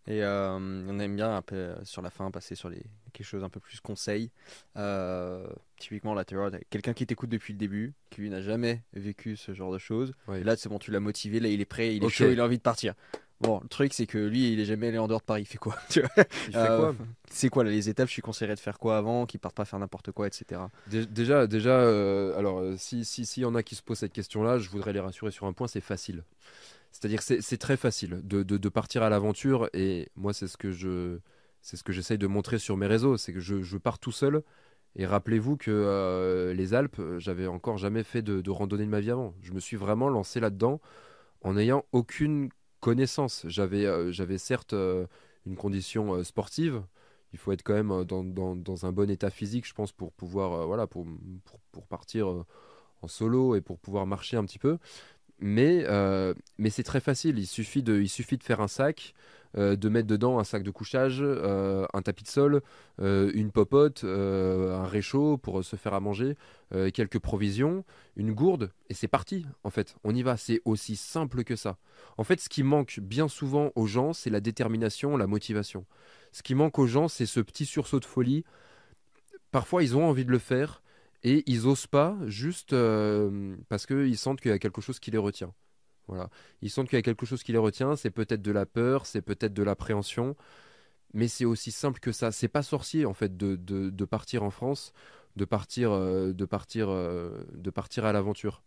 Et 0.07 0.25
euh, 0.25 0.59
on 0.59 0.99
aime 0.99 1.15
bien 1.15 1.37
un 1.37 1.43
peu 1.43 1.57
euh, 1.57 1.85
sur 1.85 2.01
la 2.03 2.11
fin 2.11 2.31
passer 2.31 2.55
sur 2.55 2.71
les, 2.71 2.83
quelque 3.13 3.27
chose 3.27 3.45
un 3.45 3.49
peu 3.49 3.61
plus 3.61 3.81
conseil. 3.81 4.31
Euh, 4.77 5.47
typiquement, 5.79 6.15
là, 6.15 6.25
tu 6.25 6.37
vois, 6.37 6.51
quelqu'un 6.71 6.95
qui 6.95 7.07
t'écoute 7.07 7.29
depuis 7.29 7.53
le 7.53 7.59
début, 7.59 7.95
qui 8.09 8.29
n'a 8.29 8.41
jamais 8.41 8.83
vécu 8.93 9.37
ce 9.37 9.53
genre 9.53 9.73
de 9.73 9.79
choses. 9.79 10.13
Là, 10.27 10.57
c'est 10.57 10.69
bon, 10.69 10.79
tu 10.79 10.91
l'as 10.91 11.01
motivé, 11.01 11.39
là, 11.39 11.49
il 11.49 11.61
est 11.61 11.67
prêt, 11.67 11.95
il 11.95 12.03
est 12.03 12.09
chaud, 12.09 12.31
il 12.31 12.41
a 12.41 12.45
envie 12.45 12.59
de 12.59 12.63
partir. 12.63 12.95
Bon, 13.41 13.61
le 13.63 13.69
truc, 13.69 13.95
c'est 13.95 14.07
que 14.07 14.19
lui, 14.19 14.53
il 14.53 14.61
est 14.61 14.67
jamais 14.67 14.89
allé 14.89 14.99
en 14.99 15.09
dehors 15.09 15.21
de 15.21 15.25
Paris. 15.25 15.43
Il 15.43 15.47
fait 15.47 15.59
quoi 15.59 15.77
tu 15.89 16.01
vois 16.01 16.11
Il 16.49 16.53
fait 16.53 16.67
quoi 16.67 16.95
C'est 17.31 17.49
quoi 17.49 17.65
les 17.65 17.89
étapes 17.89 18.09
Je 18.09 18.13
suis 18.13 18.23
conseillerais 18.23 18.55
de 18.55 18.61
faire 18.61 18.79
quoi 18.79 18.99
avant 18.99 19.25
Qu'il 19.25 19.41
parte 19.41 19.55
pas 19.55 19.65
faire 19.65 19.79
n'importe 19.79 20.13
quoi, 20.13 20.27
etc. 20.27 20.61
Déjà, 20.87 21.47
déjà, 21.47 21.81
alors, 22.37 22.63
si 22.77 23.05
s'il 23.05 23.27
si, 23.27 23.41
y 23.41 23.45
en 23.45 23.55
a 23.55 23.63
qui 23.63 23.75
se 23.75 23.83
posent 23.83 23.99
cette 23.99 24.13
question-là, 24.13 24.59
je 24.59 24.69
voudrais 24.69 24.93
les 24.93 25.01
rassurer 25.01 25.31
sur 25.31 25.47
un 25.47 25.53
point 25.53 25.69
c'est 25.69 25.81
facile. 25.81 26.23
C'est-à-dire 26.93 27.25
que 27.25 27.41
c'est 27.41 27.59
très 27.59 27.77
facile 27.77 28.21
de, 28.25 28.69
partir 28.69 29.03
à 29.03 29.11
l'aventure 29.11 29.69
et 29.73 30.09
moi 30.17 30.33
c'est 30.33 30.49
ce 30.49 30.57
que 30.57 30.71
je 30.71 31.19
c'est 31.63 31.77
ce 31.77 31.85
que 31.85 31.93
j'essaye 31.93 32.19
de 32.19 32.27
montrer 32.27 32.59
sur 32.59 32.77
mes 32.77 32.87
réseaux, 32.87 33.17
c'est 33.17 33.33
que 33.33 33.41
je, 33.41 33.77
pars 33.77 33.99
tout 33.99 34.13
seul 34.13 34.43
et 34.97 35.07
rappelez-vous 35.07 35.57
que 35.57 35.71
euh, 35.71 36.55
les 36.55 36.75
Alpes, 36.75 37.01
j'avais 37.19 37.47
encore 37.47 37.77
jamais 37.79 38.03
fait 38.03 38.23
de, 38.23 38.51
randonnée 38.51 38.87
de 38.87 38.91
ma 38.91 39.01
vie 39.01 39.11
avant. 39.11 39.35
Je 39.43 39.53
me 39.53 39.61
suis 39.61 39.77
vraiment 39.77 40.09
lancé 40.09 40.41
là-dedans 40.41 40.81
en 41.43 41.55
n'ayant 41.55 41.85
aucune 41.93 42.49
connaissance. 42.81 43.45
J'avais 43.49 43.87
euh, 43.87 44.13
j'avais 44.13 44.39
certes 44.39 44.73
euh, 44.73 45.07
une 45.47 45.57
condition 45.57 46.23
sportive. 46.25 46.83
Il 47.33 47.39
faut 47.39 47.53
être 47.53 47.63
quand 47.63 47.75
même 47.75 48.05
dans, 48.05 48.87
un 48.87 48.93
bon 48.93 49.09
état 49.11 49.31
physique, 49.31 49.67
je 49.67 49.75
pense, 49.75 49.93
pour 49.93 50.13
pouvoir 50.13 50.67
voilà 50.67 50.89
pour, 50.89 51.07
pour 51.71 51.87
partir 51.87 52.45
en 53.03 53.09
solo 53.09 53.55
et 53.55 53.61
pour 53.61 53.79
pouvoir 53.79 54.07
marcher 54.07 54.37
un 54.37 54.45
petit 54.45 54.59
peu. 54.59 54.79
Mais, 55.41 55.85
euh, 55.89 56.35
mais 56.59 56.69
c'est 56.71 56.83
très 56.83 57.01
facile, 57.01 57.39
il 57.39 57.47
suffit, 57.47 57.83
de, 57.83 58.01
il 58.01 58.11
suffit 58.11 58.37
de 58.37 58.45
faire 58.45 58.61
un 58.61 58.69
sac, 58.69 59.15
euh, 59.59 59.77
de 59.77 59.89
mettre 59.89 60.07
dedans 60.07 60.39
un 60.39 60.45
sac 60.45 60.63
de 60.63 60.71
couchage, 60.71 61.19
euh, 61.21 61.87
un 61.93 62.03
tapis 62.03 62.25
de 62.25 62.29
sol, 62.29 62.63
une 62.99 63.51
popote, 63.51 64.05
un 64.05 64.85
réchaud 64.85 65.39
pour 65.39 65.65
se 65.65 65.77
faire 65.77 65.95
à 65.95 66.01
manger, 66.01 66.37
quelques 66.93 67.19
provisions, 67.19 67.85
une 68.17 68.33
gourde, 68.33 68.71
et 68.91 68.95
c'est 68.95 69.09
parti, 69.09 69.47
en 69.65 69.71
fait. 69.71 69.97
On 70.05 70.15
y 70.15 70.23
va, 70.23 70.37
c'est 70.37 70.61
aussi 70.67 70.97
simple 70.97 71.43
que 71.45 71.57
ça. 71.57 71.79
En 72.19 72.25
fait, 72.25 72.41
ce 72.41 72.51
qui 72.51 72.63
manque 72.63 73.01
bien 73.01 73.27
souvent 73.29 73.73
aux 73.75 73.87
gens, 73.87 74.13
c'est 74.13 74.29
la 74.29 74.41
détermination, 74.41 75.17
la 75.17 75.27
motivation. 75.27 75.87
Ce 76.33 76.43
qui 76.43 76.55
manque 76.55 76.79
aux 76.79 76.87
gens, 76.87 77.09
c'est 77.09 77.27
ce 77.27 77.41
petit 77.41 77.65
sursaut 77.65 78.01
de 78.01 78.05
folie. 78.05 78.45
Parfois, 79.51 79.83
ils 79.83 79.97
ont 79.97 80.05
envie 80.05 80.27
de 80.27 80.31
le 80.31 80.39
faire, 80.39 80.83
et 81.23 81.43
ils 81.47 81.67
osent 81.67 81.87
pas 81.87 82.17
juste 82.27 82.73
euh, 82.73 83.57
parce 83.69 83.87
qu'ils 83.87 84.17
sentent 84.17 84.41
qu'il 84.41 84.51
y 84.51 84.55
a 84.55 84.59
quelque 84.59 84.81
chose 84.81 84.99
qui 85.01 85.11
les 85.11 85.19
retient. 85.19 85.53
Ils 86.63 86.71
sentent 86.71 86.89
qu'il 86.89 86.97
y 86.97 86.99
a 86.99 87.03
quelque 87.03 87.27
chose 87.27 87.43
qui 87.43 87.53
les 87.53 87.59
retient, 87.59 87.97
c'est 87.97 88.11
peut-être 88.11 88.43
de 88.43 88.53
la 88.53 88.67
peur, 88.67 89.07
c'est 89.07 89.23
peut-être 89.23 89.53
de 89.55 89.63
l'appréhension, 89.63 90.37
mais 91.15 91.29
c'est 91.29 91.45
aussi 91.45 91.71
simple 91.71 92.01
que 92.01 92.13
ça. 92.13 92.33
C'est 92.33 92.49
pas 92.49 92.63
sorcier 92.63 93.07
en 93.07 93.15
fait 93.15 93.37
de, 93.37 93.57
de, 93.57 94.05
partir 94.05 94.43
en 94.43 94.51
France, 94.51 94.93
de 95.37 95.45
partir, 95.45 95.93
euh, 95.93 96.33
de 96.33 96.45
partir, 96.45 96.89
euh, 96.91 97.45
de 97.55 97.71
partir 97.71 98.05
à 98.05 98.13
l'aventure. 98.13 98.63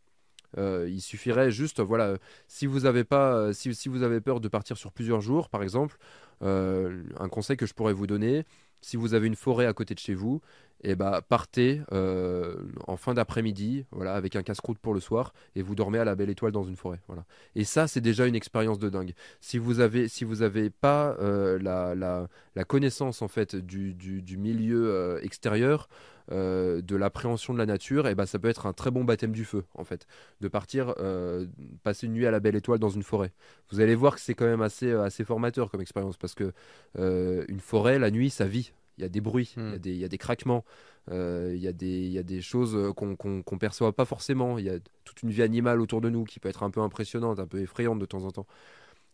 il 0.57 1.02
suffirait 1.02 1.52
juste, 1.52 1.80
voilà, 1.82 2.18
si 2.48 2.68
vous 2.68 2.86
avez 2.86 3.03
pas, 3.03 3.53
si, 3.53 3.74
si, 3.74 3.90
vous 3.90 4.03
avez 4.03 4.22
peur 4.22 4.40
de 4.40 4.48
partir 4.48 4.78
sur 4.78 4.91
plusieurs 4.91 5.22
jours, 5.22 5.49
par 5.49 5.64
exemple, 5.64 5.98
un 6.41 7.30
conseil 7.30 7.57
que 7.57 7.65
je 7.65 7.74
pourrais 7.74 7.94
vous 7.94 8.07
donner, 8.07 8.45
si 8.84 8.98
vous 8.98 9.14
avez 9.14 9.28
une 9.28 9.36
forêt 9.36 9.65
à 9.65 9.74
côté 9.74 9.94
de 9.95 9.99
chez 9.99 10.14
vous, 10.14 10.41
et 10.84 10.91
eh 10.91 10.95
bah, 10.95 11.22
partez 11.27 11.81
euh, 11.93 12.57
en 12.88 12.97
fin 12.97 13.14
d'après-midi, 13.14 13.85
voilà, 13.91 14.15
avec 14.15 14.35
un 14.35 14.43
casse-croûte 14.43 14.80
pour 14.80 14.93
le 14.93 14.99
soir, 14.99 15.34
et 15.55 15.61
vous 15.61 15.76
dormez 15.76 15.97
à 15.97 16.03
la 16.03 16.14
belle 16.15 16.30
étoile 16.30 16.51
dans 16.51 16.65
une 16.65 16.76
forêt. 16.76 16.99
Voilà. 17.07 17.23
Et 17.55 17.64
ça, 17.64 17.88
c'est 17.88 18.01
déjà 18.01 18.27
une 18.27 18.35
expérience 18.35 18.80
de 18.80 18.89
dingue. 18.89 19.14
Si 19.39 19.57
vous 19.57 19.80
avez, 19.80 20.10
si 20.10 20.26
vous 20.26 20.41
avez 20.41 20.69
pas 20.69 21.15
euh, 21.22 21.57
la, 21.61 21.95
la, 21.95 22.27
la, 22.55 22.64
connaissance 22.65 23.22
en 23.22 23.30
fait 23.30 23.55
du, 23.55 23.93
du, 23.93 24.38
milieu 24.38 24.89
euh, 24.89 25.22
extérieur, 25.22 25.88
de 26.30 26.95
l'appréhension 26.95 27.53
de 27.53 27.60
la 27.60 27.65
nature, 27.65 28.07
et 28.07 28.11
eh 28.11 28.15
bah, 28.15 28.26
ça 28.26 28.39
peut 28.39 28.47
être 28.47 28.65
un 28.65 28.72
très 28.72 28.91
bon 28.91 29.03
baptême 29.03 29.34
du 29.34 29.43
feu, 29.43 29.65
en 29.76 29.84
fait, 29.84 30.07
de 30.39 30.47
partir 30.47 30.95
passer 31.84 32.07
une 32.07 32.14
nuit 32.14 32.26
à 32.26 32.31
la 32.31 32.39
belle 32.39 32.55
étoile 32.55 32.80
dans 32.80 32.89
une 32.89 33.03
forêt. 33.03 33.34
Vous 33.69 33.81
allez 33.81 33.93
voir 33.93 34.15
que 34.15 34.22
c'est 34.22 34.34
quand 34.34 34.45
même 34.45 34.61
assez, 34.61 34.93
assez 34.93 35.26
formateur 35.26 35.69
comme 35.69 35.81
expérience, 35.81 36.15
parce 36.15 36.34
que 36.34 36.53
une 36.97 37.60
forêt, 37.60 37.99
la 37.99 38.10
nuit, 38.10 38.30
ça 38.30 38.45
vit 38.45 38.72
il 39.04 39.08
y 39.08 39.10
a 39.10 39.10
des 39.10 39.22
bruits, 39.22 39.54
il, 39.58 39.64
y 39.64 39.66
a 39.66 39.76
hmm. 39.76 39.78
des, 39.78 39.96
y, 39.96 40.06
a 40.06 40.08
des 40.08 40.18
craquements, 40.18 40.64
euh, 41.12 41.52
il, 41.54 41.62
y 41.62 41.68
a 41.68 41.74
des, 41.74 41.88
il 41.88 42.12
y 42.12 42.18
a 42.18 42.24
des 42.24 42.42
choses 42.42 42.76
euh, 42.76 42.94
qu'on 42.94 43.08
ne 43.08 43.58
perçoit 43.58 43.92
pas 43.94 44.06
forcément. 44.06 44.58
Il 44.58 44.66
y 44.66 44.70
a 44.70 44.80
toute 45.04 45.22
une 45.24 45.30
vie 45.30 45.44
animale 45.44 45.82
autour 45.82 46.02
de 46.02 46.10
nous 46.10 46.24
qui 46.24 46.40
peut 46.40 46.50
être 46.50 46.64
un 46.64 46.70
peu 46.72 46.82
impressionnante, 46.82 47.40
un 47.40 47.48
peu 47.48 47.62
effrayante 47.62 48.00
de 48.00 48.06
temps 48.06 48.24
en 48.24 48.32
temps. 48.32 48.48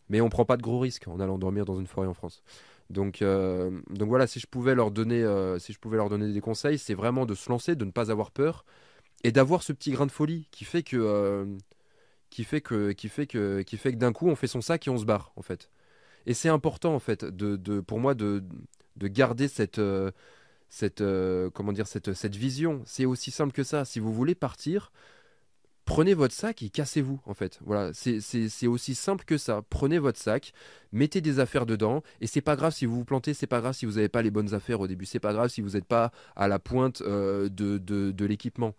Mais 0.08 0.20
on 0.20 0.28
prend 0.28 0.44
pas 0.44 0.56
de 0.56 0.62
gros 0.62 0.78
risques 0.78 1.08
en 1.08 1.20
allant 1.20 1.38
dormir 1.38 1.64
dans 1.64 1.78
une 1.78 1.86
forêt 1.86 2.06
en 2.06 2.14
France. 2.14 2.42
Donc, 2.90 3.22
euh, 3.22 3.70
donc 3.90 4.08
voilà, 4.08 4.26
si 4.26 4.40
je 4.40 4.46
pouvais 4.46 4.74
leur 4.74 4.90
donner, 4.90 5.24
si 5.58 5.72
je 5.72 5.78
pouvais 5.78 5.96
leur 5.96 6.08
donner 6.08 6.32
des 6.32 6.40
conseils, 6.40 6.78
c'est 6.78 6.94
vraiment 6.94 7.26
de 7.26 7.34
se 7.34 7.48
lancer, 7.48 7.76
de 7.76 7.84
ne 7.84 7.92
pas 7.92 8.10
avoir 8.10 8.30
peur 8.30 8.64
et 9.22 9.32
d'avoir 9.32 9.62
ce 9.62 9.72
petit 9.72 9.92
grain 9.92 10.06
de 10.06 10.12
folie 10.12 10.48
qui 10.50 10.64
fait 10.64 10.82
que, 10.82 11.46
qui 12.30 12.44
fait 12.44 12.60
que, 12.60 12.92
qui 12.92 13.08
fait 13.08 13.26
que, 13.26 13.62
qui 13.62 13.76
fait 13.76 13.92
que 13.92 13.98
d'un 13.98 14.12
coup 14.12 14.28
on 14.28 14.36
fait 14.36 14.46
son 14.46 14.60
sac 14.60 14.86
et 14.86 14.90
on 14.90 14.98
se 14.98 15.04
barre 15.04 15.32
en 15.36 15.42
fait. 15.42 15.70
Et 16.26 16.34
c'est 16.34 16.48
important 16.48 16.94
en 16.94 16.98
fait, 16.98 17.24
de, 17.24 17.56
de, 17.56 17.80
pour 17.80 17.98
moi, 17.98 18.14
de, 18.14 18.42
de 18.96 19.08
garder 19.08 19.48
cette, 19.48 19.78
euh, 19.78 20.10
cette, 20.68 21.00
euh, 21.00 21.50
comment 21.50 21.72
dire, 21.72 21.86
cette, 21.86 22.14
cette 22.14 22.36
vision. 22.36 22.82
C'est 22.86 23.04
aussi 23.04 23.30
simple 23.30 23.52
que 23.52 23.62
ça. 23.62 23.84
Si 23.84 24.00
vous 24.00 24.12
voulez 24.12 24.34
partir, 24.34 24.92
prenez 25.84 26.14
votre 26.14 26.34
sac 26.34 26.62
et 26.62 26.70
cassez-vous 26.70 27.20
en 27.26 27.34
fait. 27.34 27.58
Voilà, 27.64 27.90
c'est 27.92 28.66
aussi 28.66 28.94
simple 28.94 29.24
que 29.24 29.38
ça. 29.38 29.62
Prenez 29.70 29.98
votre 29.98 30.18
sac, 30.18 30.52
mettez 30.92 31.20
des 31.20 31.40
affaires 31.40 31.66
dedans 31.66 32.02
et 32.20 32.26
c'est 32.26 32.40
pas 32.40 32.56
grave 32.56 32.72
si 32.72 32.86
vous 32.86 32.96
vous 32.96 33.04
plantez, 33.04 33.34
c'est 33.34 33.46
pas 33.46 33.60
grave 33.60 33.74
si 33.74 33.86
vous 33.86 33.94
n'avez 33.94 34.08
pas 34.08 34.22
les 34.22 34.30
bonnes 34.30 34.54
affaires 34.54 34.80
au 34.80 34.86
début, 34.86 35.06
c'est 35.06 35.18
pas 35.18 35.32
grave 35.32 35.48
si 35.48 35.60
vous 35.60 35.70
n'êtes 35.70 35.86
pas 35.86 36.12
à 36.36 36.46
la 36.48 36.58
pointe 36.58 37.02
euh, 37.02 37.48
de, 37.48 37.78
de 37.78 38.24
l'équipement 38.24 38.74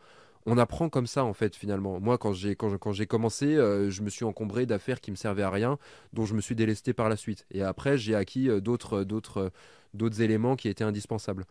on 0.45 0.57
apprend 0.57 0.89
comme 0.89 1.05
ça 1.05 1.23
en 1.23 1.33
fait 1.33 1.55
finalement. 1.55 1.99
Moi 1.99 2.17
quand 2.17 2.33
j'ai 2.33 2.55
quand, 2.55 2.75
quand 2.77 2.93
commencé, 3.05 3.55
je 3.55 4.01
me 4.01 4.09
suis 4.09 4.25
encombré 4.25 4.65
d'affaires 4.65 4.99
qui 4.99 5.11
me 5.11 5.15
servaient 5.15 5.43
à 5.43 5.51
rien, 5.51 5.77
dont 6.13 6.25
je 6.25 6.33
me 6.33 6.41
suis 6.41 6.55
délesté 6.55 6.93
par 6.93 7.09
la 7.09 7.15
suite. 7.15 7.45
Et 7.51 7.61
après 7.61 7.97
j'ai 7.97 8.15
acquis 8.15 8.49
d'autres 8.61 9.03
d'autres 9.03 9.51
d'autres 9.93 10.21
éléments 10.21 10.55
qui 10.55 10.69
étaient 10.69 10.83
indispensables. 10.83 11.45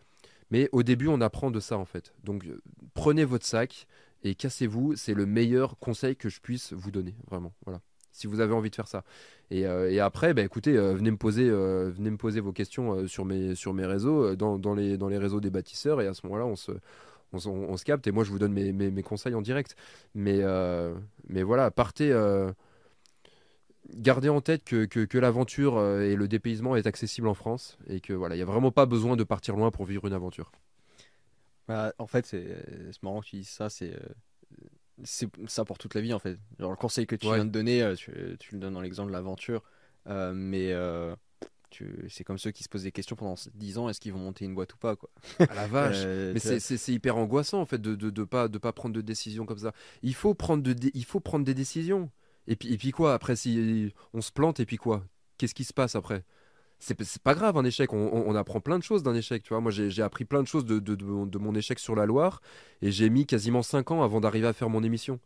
Mais 0.49 0.69
au 0.71 0.83
début 0.83 1.07
on 1.07 1.21
apprend 1.21 1.51
de 1.51 1.59
ça 1.59 1.77
en 1.77 1.85
fait. 1.85 2.13
Donc 2.23 2.45
euh, 2.45 2.61
prenez 2.93 3.25
votre 3.25 3.45
sac 3.45 3.87
et 4.23 4.35
cassez-vous. 4.35 4.95
C'est 4.95 5.13
le 5.13 5.25
meilleur 5.25 5.77
conseil 5.79 6.15
que 6.15 6.29
je 6.29 6.41
puisse 6.41 6.73
vous 6.73 6.91
donner 6.91 7.15
vraiment. 7.29 7.53
Voilà. 7.65 7.81
si 8.11 8.27
vous 8.27 8.39
avez 8.39 8.53
envie 8.53 8.69
de 8.69 8.75
faire 8.75 8.87
ça. 8.87 9.03
Et, 9.49 9.61
et 9.63 9.99
après, 9.99 10.33
bah, 10.33 10.43
écoutez, 10.43 10.77
venez 10.77 11.11
me 11.11 11.17
poser, 11.17 11.49
venez 11.49 12.09
me 12.09 12.15
poser 12.17 12.39
vos 12.39 12.53
questions 12.53 13.05
sur 13.07 13.25
mes 13.25 13.85
réseaux, 13.85 14.35
dans, 14.37 14.75
les 14.75 15.17
réseaux 15.17 15.41
des 15.41 15.49
bâtisseurs, 15.49 15.99
et 15.99 16.07
à 16.07 16.13
ce 16.13 16.25
moment-là, 16.25 16.45
on 16.45 16.55
se 16.55 17.83
capte 17.83 18.07
et 18.07 18.11
moi 18.11 18.23
je 18.23 18.31
vous 18.31 18.39
donne 18.39 18.53
mes, 18.53 19.03
conseils 19.03 19.35
en 19.35 19.41
direct. 19.41 19.75
Euh, 20.17 20.93
mais 21.27 21.43
voilà, 21.43 21.71
partez. 21.71 22.11
Euh, 23.91 23.95
gardez 23.97 24.29
en 24.29 24.41
tête 24.41 24.63
que, 24.63 24.85
que, 24.85 25.17
l'aventure 25.17 25.77
euh, 25.77 26.01
et 26.01 26.15
le 26.15 26.27
dépaysement 26.27 26.75
est 26.75 26.87
accessible 26.87 27.27
en 27.27 27.33
France 27.33 27.77
et 27.87 27.99
que 27.99 28.13
voilà, 28.13 28.35
il 28.35 28.39
n'y 28.39 28.43
a 28.43 28.45
vraiment 28.45 28.71
pas 28.71 28.85
besoin 28.85 29.15
de 29.15 29.23
partir 29.23 29.55
loin 29.55 29.71
pour 29.71 29.85
vivre 29.85 30.07
une 30.07 30.13
aventure. 30.13 30.51
Bah, 31.67 31.93
en 31.97 32.07
fait, 32.07 32.25
c'est 32.25 33.01
marrant 33.01 33.21
que 33.21 33.27
tu 33.27 33.37
dises 33.37 33.49
ça, 33.49 33.69
c'est 33.69 33.93
c'est 35.03 35.29
ça 35.47 35.65
pour 35.65 35.77
toute 35.77 35.95
la 35.95 36.01
vie 36.01 36.13
en 36.13 36.19
fait. 36.19 36.37
Genre 36.59 36.69
le 36.69 36.77
conseil 36.77 37.07
que 37.07 37.15
tu 37.15 37.25
viens 37.25 37.45
de 37.45 37.49
donner, 37.49 37.93
tu, 37.97 38.11
tu, 38.39 38.55
le 38.55 38.59
donnes 38.59 38.73
dans 38.73 38.81
l'exemple 38.81 39.09
de 39.09 39.13
l'aventure, 39.13 39.63
mais 40.05 40.73
c'est 42.09 42.23
comme 42.23 42.37
ceux 42.37 42.51
qui 42.51 42.63
se 42.63 42.69
posent 42.69 42.83
des 42.83 42.91
questions 42.91 43.15
pendant 43.15 43.35
10 43.53 43.77
ans, 43.77 43.89
est-ce 43.89 43.99
qu'ils 43.99 44.13
vont 44.13 44.19
monter 44.19 44.45
une 44.45 44.55
boîte 44.55 44.73
ou 44.73 44.77
pas 44.77 44.95
quoi? 44.95 45.09
À 45.39 45.53
la 45.53 45.67
vache. 45.67 45.97
Euh, 46.03 46.33
mais 46.33 46.39
c'est 46.39 46.93
hyper 46.93 47.15
angoissant 47.15 47.61
en 47.61 47.65
fait 47.65 47.79
de, 47.79 47.95
de, 47.95 48.09
de, 48.09 48.23
pas 48.23 48.47
de 48.47 48.57
pas 48.57 48.71
prendre 48.71 48.95
de 48.95 49.01
décision 49.01 49.45
comme 49.45 49.59
ça. 49.59 49.71
Il 50.01 50.15
faut 50.15 50.33
prendre 50.33 50.63
de, 50.63 50.75
il 50.93 51.05
faut 51.05 51.19
prendre 51.19 51.45
des 51.45 51.53
décisions. 51.53 52.09
Et 52.47 52.55
puis 52.55 52.73
et 52.73 52.77
puis 52.77 52.91
quoi 52.91 53.13
après 53.13 53.35
si 53.35 53.93
on 54.13 54.21
se 54.21 54.31
plante 54.31 54.59
et 54.59 54.65
puis 54.65 54.77
quoi? 54.77 55.03
Qu'est-ce 55.37 55.55
qui 55.55 55.63
se 55.63 55.73
passe 55.73 55.95
après? 55.95 56.23
C'est 56.79 56.95
pas 57.21 57.35
grave 57.35 57.57
un 57.57 57.63
échec, 57.63 57.93
on, 57.93 58.11
on, 58.11 58.33
apprend 58.33 58.59
plein 58.59 58.79
de 58.79 58.83
choses 58.83 59.03
d'un 59.03 59.13
échec, 59.13 59.43
tu 59.43 59.49
vois. 59.49 59.61
Moi 59.61 59.71
j'ai 59.71 60.01
appris 60.01 60.25
plein 60.25 60.41
de 60.41 60.47
choses 60.47 60.65
de, 60.65 60.79
de, 60.79 60.95
de, 60.95 61.37
mon 61.37 61.53
échec 61.53 61.77
sur 61.77 61.95
la 61.95 62.07
Loire 62.07 62.41
et 62.81 62.91
j'ai 62.91 63.09
mis 63.11 63.27
quasiment 63.27 63.61
5 63.61 63.91
ans 63.91 64.01
avant 64.01 64.19
d'arriver 64.19 64.47
à 64.47 64.53
faire 64.53 64.69
mon 64.69 64.83
émission. 64.83 65.19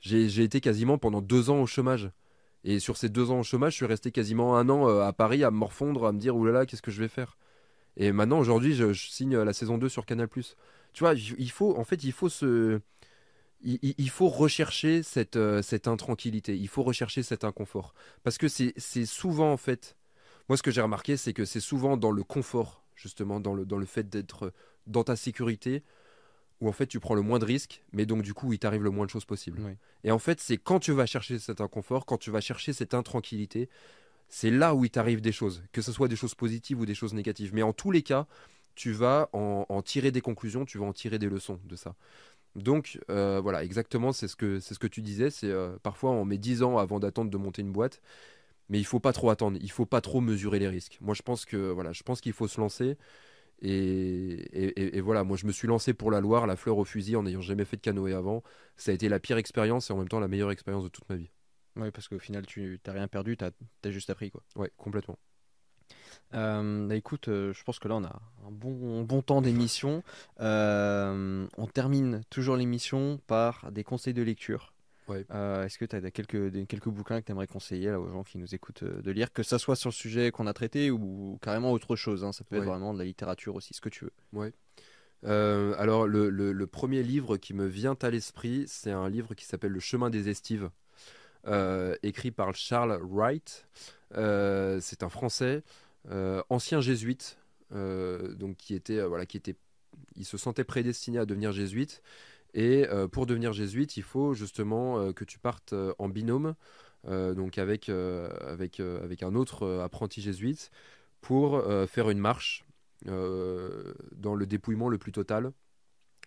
J'ai 0.00 0.42
été 0.42 0.60
quasiment 0.60 0.98
pendant 0.98 1.20
2 1.20 1.50
ans 1.50 1.60
au 1.62 1.66
chômage. 1.66 2.10
Et 2.64 2.78
sur 2.78 2.96
ces 2.96 3.08
deux 3.08 3.30
ans 3.30 3.40
au 3.40 3.42
chômage, 3.42 3.72
je 3.72 3.76
suis 3.78 3.86
resté 3.86 4.10
quasiment 4.12 4.56
un 4.56 4.68
an 4.68 4.88
euh, 4.88 5.00
à 5.02 5.12
Paris 5.12 5.44
à 5.44 5.50
me 5.50 5.56
morfondre, 5.56 6.06
à 6.06 6.12
me 6.12 6.18
dire 6.18 6.36
oulala, 6.36 6.66
qu'est-ce 6.66 6.82
que 6.82 6.90
je 6.90 7.00
vais 7.00 7.08
faire? 7.08 7.38
Et 7.96 8.12
maintenant, 8.12 8.38
aujourd'hui, 8.38 8.74
je, 8.74 8.92
signe 8.92 9.36
la 9.38 9.52
saison 9.52 9.78
2 9.78 9.88
sur 9.88 10.06
Canal. 10.06 10.28
Tu 10.28 11.00
vois, 11.00 11.14
il 11.14 11.50
faut, 11.50 11.76
en 11.78 11.84
fait, 11.84 12.04
il 12.04 12.12
faut 12.12 12.28
se. 12.28 12.80
Il, 13.62 14.08
faut 14.10 14.28
rechercher 14.28 15.02
cette, 15.02 15.36
euh, 15.36 15.60
cette 15.60 15.86
intranquillité, 15.86 16.56
il 16.56 16.68
faut 16.68 16.82
rechercher 16.82 17.22
cet 17.22 17.44
inconfort. 17.44 17.94
Parce 18.22 18.38
que 18.38 18.48
c'est 18.48 19.06
souvent, 19.06 19.52
en 19.52 19.58
fait, 19.58 19.96
moi 20.48 20.56
ce 20.56 20.62
que 20.62 20.70
j'ai 20.70 20.80
remarqué, 20.80 21.16
c'est 21.16 21.34
que 21.34 21.44
c'est 21.44 21.60
souvent 21.60 21.96
dans 21.96 22.10
le 22.10 22.22
confort, 22.22 22.82
justement, 22.94 23.38
dans 23.38 23.54
le, 23.54 23.66
dans 23.66 23.76
le 23.76 23.86
fait 23.86 24.08
d'être 24.08 24.52
dans 24.86 25.04
ta 25.04 25.14
sécurité, 25.14 25.82
où 26.60 26.68
en 26.68 26.72
fait 26.72 26.86
tu 26.86 27.00
prends 27.00 27.14
le 27.14 27.22
moins 27.22 27.38
de 27.38 27.44
risques, 27.44 27.82
mais 27.92 28.06
donc 28.06 28.22
du 28.22 28.34
coup 28.34 28.52
il 28.52 28.58
t'arrive 28.58 28.82
le 28.82 28.90
moins 28.90 29.06
de 29.06 29.10
choses 29.10 29.24
possible. 29.24 29.76
Et 30.04 30.10
en 30.10 30.18
fait 30.18 30.40
c'est 30.40 30.56
quand 30.56 30.78
tu 30.78 30.92
vas 30.92 31.06
chercher 31.06 31.38
cet 31.38 31.60
inconfort, 31.60 32.06
quand 32.06 32.18
tu 32.18 32.30
vas 32.30 32.40
chercher 32.40 32.72
cette 32.72 32.94
intranquillité, 32.94 33.68
c'est 34.28 34.50
là 34.50 34.74
où 34.74 34.84
il 34.84 34.90
t'arrive 34.90 35.20
des 35.20 35.32
choses, 35.32 35.62
que 35.72 35.82
ce 35.82 35.92
soit 35.92 36.08
des 36.08 36.16
choses 36.16 36.34
positives 36.34 36.78
ou 36.80 36.86
des 36.86 36.94
choses 36.94 37.14
négatives. 37.14 37.52
Mais 37.52 37.62
en 37.62 37.72
tous 37.72 37.90
les 37.90 38.02
cas, 38.02 38.26
tu 38.76 38.92
vas 38.92 39.28
en, 39.32 39.82
tirer 39.82 40.12
des 40.12 40.20
conclusions, 40.20 40.64
tu 40.64 40.78
vas 40.78 40.86
en 40.86 40.92
tirer 40.92 41.18
des 41.18 41.28
leçons 41.28 41.60
de 41.64 41.76
ça. 41.76 41.96
Donc 42.56 42.98
euh, 43.10 43.40
voilà, 43.40 43.64
exactement, 43.64 44.12
c'est 44.12 44.28
ce 44.28 44.36
que 44.36 44.58
c'est 44.60 44.74
ce 44.74 44.78
que 44.78 44.86
tu 44.86 45.02
disais. 45.02 45.30
C'est 45.30 45.50
euh, 45.50 45.76
parfois 45.82 46.10
on 46.10 46.24
met 46.24 46.38
10 46.38 46.62
ans 46.62 46.78
avant 46.78 47.00
d'attendre 47.00 47.30
de 47.30 47.36
monter 47.36 47.62
une 47.62 47.72
boîte, 47.72 48.00
mais 48.68 48.78
il 48.78 48.84
faut 48.84 49.00
pas 49.00 49.12
trop 49.12 49.30
attendre, 49.30 49.58
il 49.60 49.70
faut 49.70 49.86
pas 49.86 50.00
trop 50.00 50.20
mesurer 50.20 50.58
les 50.58 50.68
risques. 50.68 50.98
Moi 51.00 51.14
je 51.14 51.22
pense 51.22 51.44
que 51.44 51.70
voilà, 51.70 51.92
je 51.92 52.02
pense 52.02 52.20
qu'il 52.20 52.32
faut 52.32 52.48
se 52.48 52.60
lancer. 52.60 52.96
Et, 53.62 55.00
voilà, 55.02 55.22
moi 55.22 55.36
je 55.36 55.46
me 55.46 55.52
suis 55.52 55.68
lancé 55.68 55.92
pour 55.92 56.10
la 56.10 56.20
Loire, 56.20 56.46
la 56.46 56.56
fleur 56.56 56.78
au 56.78 56.84
fusil, 56.84 57.16
en 57.16 57.24
n'ayant 57.24 57.42
jamais 57.42 57.64
fait 57.66 57.76
de 57.76 57.82
canoë 57.82 58.14
avant. 58.14 58.42
Ça 58.76 58.90
a 58.90 58.94
été 58.94 59.08
la 59.08 59.20
pire 59.20 59.36
expérience 59.36 59.90
et 59.90 59.92
en 59.92 59.98
même 59.98 60.08
temps 60.08 60.20
la 60.20 60.28
meilleure 60.28 60.50
expérience 60.50 60.84
de 60.84 60.88
toute 60.88 61.08
ma 61.10 61.16
vie. 61.16 61.30
Oui, 61.76 61.90
parce 61.90 62.08
qu'au 62.08 62.18
final, 62.18 62.46
tu 62.46 62.80
n'as 62.86 62.92
rien 62.92 63.08
perdu, 63.08 63.36
tu 63.36 63.44
as, 63.44 63.90
juste 63.90 64.10
appris. 64.10 64.30
quoi. 64.30 64.42
Ouais, 64.56 64.70
complètement. 64.76 65.18
Euh, 66.34 66.86
bah, 66.86 66.96
écoute, 66.96 67.28
euh, 67.28 67.52
je 67.52 67.64
pense 67.64 67.78
que 67.78 67.88
là 67.88 67.96
on 67.96 68.04
a 68.04 68.20
un 68.46 68.50
bon, 68.50 69.02
bon 69.02 69.22
temps 69.22 69.42
d'émission. 69.42 70.02
Euh, 70.40 71.46
on 71.56 71.66
termine 71.66 72.22
toujours 72.30 72.56
l'émission 72.56 73.20
par 73.26 73.70
des 73.72 73.84
conseils 73.84 74.14
de 74.14 74.22
lecture. 74.22 74.72
Est-ce 75.08 75.76
que 75.76 75.84
tu 75.84 75.96
as 75.96 76.10
quelques, 76.12 76.68
quelques 76.68 76.88
bouquins 76.88 77.20
que 77.20 77.26
tu 77.26 77.32
aimerais 77.32 77.48
conseiller 77.48 77.90
aux 77.90 78.12
gens 78.12 78.22
qui 78.22 78.38
nous 78.38 78.54
écoutent 78.54 78.84
de 78.84 79.10
lire, 79.10 79.32
que 79.32 79.42
ce 79.42 79.58
soit 79.58 79.74
sur 79.74 79.88
le 79.88 79.94
sujet 79.94 80.30
qu'on 80.30 80.46
a 80.46 80.52
traité 80.52 80.92
ou 80.92 81.36
carrément 81.42 81.72
autre 81.72 81.96
chose 81.96 82.22
hein, 82.22 82.30
Ça 82.30 82.44
peut 82.44 82.58
être 82.58 82.64
vraiment 82.64 82.94
de 82.94 82.98
la 83.00 83.04
littérature 83.04 83.56
aussi, 83.56 83.74
ce 83.74 83.80
que 83.80 83.88
tu 83.88 84.04
veux. 84.04 84.12
Ouais. 84.32 84.52
Alors, 85.24 86.06
le, 86.06 86.66
premier 86.68 87.02
livre 87.02 87.38
qui 87.38 87.54
me 87.54 87.66
vient 87.66 87.96
à 88.00 88.10
l'esprit, 88.10 88.66
c'est 88.68 88.92
un 88.92 89.08
livre 89.08 89.34
qui 89.34 89.46
s'appelle 89.46 89.72
Le 89.72 89.80
chemin 89.80 90.10
des 90.10 90.28
estives, 90.28 90.70
écrit 92.04 92.30
par 92.30 92.54
Charles 92.54 93.00
Wright. 93.02 93.66
c'est 94.14 95.02
un 95.02 95.08
Français, 95.08 95.64
ancien 96.48 96.80
jésuite, 96.80 97.38
donc 97.70 98.56
qui 98.56 98.74
était, 98.74 99.02
voilà, 99.02 99.26
qui 99.26 99.36
était, 99.36 99.56
il 100.16 100.24
se 100.24 100.36
sentait 100.36 100.64
prédestiné 100.64 101.18
à 101.18 101.26
devenir 101.26 101.52
jésuite. 101.52 102.02
Et 102.54 102.86
euh, 102.88 103.06
pour 103.08 103.26
devenir 103.26 103.52
jésuite, 103.52 103.96
il 103.96 104.02
faut 104.02 104.34
justement 104.34 104.98
euh, 104.98 105.12
que 105.12 105.24
tu 105.24 105.38
partes 105.38 105.72
euh, 105.72 105.94
en 105.98 106.08
binôme, 106.08 106.54
donc 107.06 107.56
avec, 107.56 107.88
avec, 107.88 108.78
avec 108.78 109.22
un 109.22 109.34
autre 109.34 109.80
apprenti 109.82 110.20
jésuite, 110.20 110.70
pour 111.22 111.64
faire 111.88 112.10
une 112.10 112.18
marche 112.18 112.66
dans 113.06 114.34
le 114.34 114.44
dépouillement 114.44 114.90
le 114.90 114.98
plus 114.98 115.10
total 115.10 115.54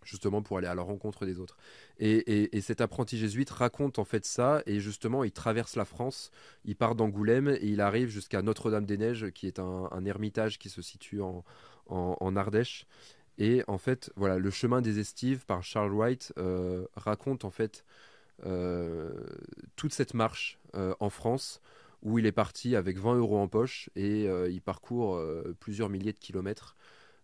justement 0.05 0.41
pour 0.41 0.57
aller 0.57 0.67
à 0.67 0.75
la 0.75 0.81
rencontre 0.81 1.25
des 1.25 1.39
autres. 1.39 1.57
Et, 1.99 2.49
cet 2.61 2.81
apprenti 2.81 3.17
jésuite 3.17 3.49
raconte 3.49 3.99
en 3.99 4.05
fait 4.05 4.25
ça, 4.25 4.61
et 4.65 4.79
justement 4.79 5.23
il 5.23 5.31
traverse 5.31 5.75
la 5.75 5.85
France, 5.85 6.31
il 6.65 6.75
part 6.75 6.95
d'Angoulême 6.95 7.49
et 7.49 7.65
il 7.67 7.81
arrive 7.81 8.09
jusqu'à 8.09 8.41
Notre-Dame-des-Neiges, 8.41 9.31
qui 9.31 9.47
est 9.47 9.59
un, 9.59 10.05
ermitage 10.05 10.59
qui 10.59 10.69
se 10.69 10.81
situe 10.81 11.21
en, 11.21 12.35
Ardèche. 12.35 12.87
Et 13.37 13.63
en 13.67 13.77
fait, 13.77 14.11
voilà, 14.15 14.37
le 14.37 14.51
chemin 14.51 14.81
des 14.81 14.99
estives 14.99 15.45
par 15.45 15.63
Charles 15.63 15.91
Wright 15.91 16.33
euh, 16.37 16.85
raconte 16.95 17.45
en 17.45 17.49
fait 17.49 17.83
euh, 18.45 19.11
toute 19.75 19.93
cette 19.93 20.13
marche 20.13 20.59
euh, 20.75 20.93
en 20.99 21.09
France 21.09 21.61
où 22.03 22.19
il 22.19 22.25
est 22.25 22.33
parti 22.33 22.75
avec 22.75 22.97
20 22.97 23.15
euros 23.15 23.39
en 23.39 23.47
poche 23.47 23.89
et 23.95 24.25
il 24.25 24.61
parcourt 24.61 25.17
plusieurs 25.61 25.87
milliers 25.87 26.11
de 26.11 26.19
kilomètres. 26.19 26.75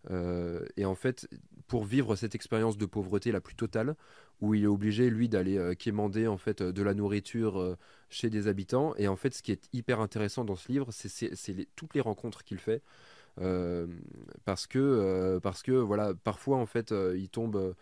Et 0.07 0.85
en 0.85 0.95
fait, 0.95 1.27
pour 1.67 1.83
vivre 1.83 2.15
cette 2.15 2.33
expérience 2.33 2.77
de 2.77 2.85
pauvreté 2.85 3.31
la 3.31 3.41
plus 3.41 3.55
totale, 3.55 3.95
où 4.41 4.53
il 4.53 4.63
est 4.63 4.67
obligé 4.67 5.09
lui 5.09 5.27
d'aller 5.29 5.75
quémander 5.77 6.27
en 6.27 6.37
fait 6.37 6.63
de 6.63 6.81
la 6.81 6.93
nourriture 6.93 7.77
chez 8.09 8.29
des 8.29 8.47
habitants. 8.47 8.95
Et 8.97 9.07
en 9.07 9.15
fait, 9.15 9.33
ce 9.33 9.43
qui 9.43 9.51
est 9.51 9.69
hyper 9.73 9.99
intéressant 9.99 10.45
dans 10.45 10.55
ce 10.55 10.71
livre, 10.71 10.87
c'est 10.91 11.67
toutes 11.75 11.93
les 11.93 12.01
rencontres 12.01 12.43
qu'il 12.43 12.59
fait. 12.59 12.81
Euh, 13.41 13.87
parce 14.43 14.67
que 14.67 14.79
euh, 14.79 15.39
parce 15.39 15.63
que 15.63 15.71
voilà 15.71 16.13
parfois 16.13 16.57
en 16.57 16.65
fait 16.65 16.91
euh, 16.91 17.15
il 17.17 17.29
tombe 17.29 17.73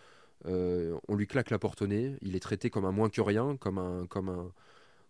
on 0.46 1.16
lui 1.16 1.26
claque 1.26 1.50
la 1.50 1.58
porte 1.58 1.82
au 1.82 1.88
nez 1.88 2.16
il 2.22 2.36
est 2.36 2.40
traité 2.40 2.70
comme 2.70 2.86
un 2.86 2.92
moins 2.92 3.10
que 3.10 3.22
rien 3.22 3.58
comme 3.58 3.80
un 3.80 4.06
comme 4.08 4.30
un 4.30 4.52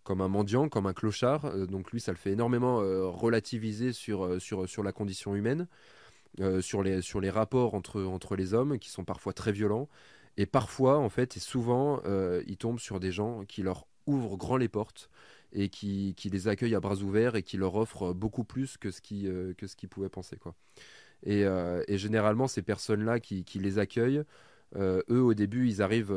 comme 0.04 0.22
un 0.22 0.30
mendiant, 0.30 0.70
comme 0.70 0.86
un 0.86 0.94
clochard. 0.94 1.68
donc 1.68 1.92
lui, 1.92 2.00
ça 2.00 2.14
le 2.14 2.18
fait 2.18 2.32
énormément 2.32 2.78
relativiser 3.12 3.92
sur, 3.92 4.42
sur, 4.42 4.70
sur 4.70 4.82
la 4.82 4.94
condition 4.94 5.36
humaine, 5.36 5.68
sur, 6.62 6.84
les, 6.84 7.02
sur 7.02 7.20
les 7.20 7.30
rapports 7.30 7.74
entre, 7.74 8.02
entre 8.04 8.36
les 8.36 8.54
hommes 8.54 8.80
qui 8.80 8.90
sont 8.90 9.04
parfois 9.04 9.34
très 9.34 9.52
violents. 9.52 9.90
Et 10.38 10.46
parfois, 10.46 10.98
en 10.98 11.10
fait, 11.10 11.38
et 11.38 11.40
souvent, 11.40 12.02
il 12.46 12.58
tombe 12.58 12.80
sur 12.80 13.00
des 13.00 13.12
gens 13.12 13.44
qui 13.46 13.64
leur 13.64 13.88
ouvrent 14.06 14.38
grand 14.38 14.58
les 14.58 14.70
portes, 14.70 15.10
et 15.54 15.70
qui, 15.70 16.16
les 16.32 16.48
accueille 16.48 16.76
à 16.76 16.80
bras 16.80 16.98
ouverts 16.98 17.36
et 17.36 17.44
qui 17.44 17.58
leur 17.58 17.76
offre 17.76 18.14
beaucoup 18.14 18.44
plus 18.44 18.78
que 18.78 18.92
ce 18.92 19.02
qu'ils 19.02 19.28
euh, 19.28 19.54
qu'ils 19.54 19.90
pouvaient 19.90 20.10
penser 20.10 20.38
quoi. 20.38 20.56
Et, 21.24 21.46
euh, 21.46 21.84
et 21.88 21.98
généralement 21.98 22.48
ces 22.48 22.62
personnes 22.62 23.04
là 23.04 23.20
qui, 23.20 23.44
qui 23.44 23.60
les 23.60 23.80
accueillent 23.80 24.24
euh, 24.76 25.02
eux 25.10 25.22
au 25.22 25.34
début 25.34 25.68
ils 25.68 25.82
arrivent 25.82 26.16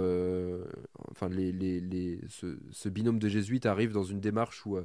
enfin 1.10 1.28
les, 1.28 1.52
les, 1.52 1.80
les 1.80 2.20
ce, 2.28 2.58
ce, 2.72 2.88
binôme 2.88 3.18
de 3.18 3.28
jésuites 3.28 3.66
arrive 3.66 3.92
dans 3.92 4.02
une 4.02 4.20
démarche 4.20 4.66
où 4.66 4.78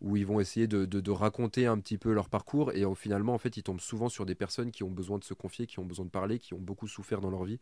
où 0.00 0.16
ils 0.16 0.26
vont 0.26 0.40
essayer 0.40 0.66
de, 0.66 1.10
raconter 1.10 1.66
un 1.66 1.78
petit 1.78 1.98
peu 1.98 2.12
leur 2.12 2.28
parcours. 2.28 2.72
Et 2.72 2.84
finalement 2.94 3.34
en 3.34 3.38
fait 3.38 3.56
ils 3.56 3.62
tombent 3.62 3.80
souvent 3.80 4.08
sur 4.08 4.26
des 4.26 4.34
personnes 4.34 4.70
qui 4.70 4.82
ont 4.82 4.90
besoin 4.90 5.18
de 5.18 5.24
se 5.24 5.34
confier, 5.34 5.66
qui 5.66 5.78
ont 5.78 5.84
besoin 5.84 6.04
de 6.04 6.10
parler, 6.10 6.38
qui 6.38 6.54
ont 6.54 6.60
beaucoup 6.60 6.88
souffert 6.88 7.20
dans 7.20 7.30
leur 7.30 7.44
vie. 7.44 7.58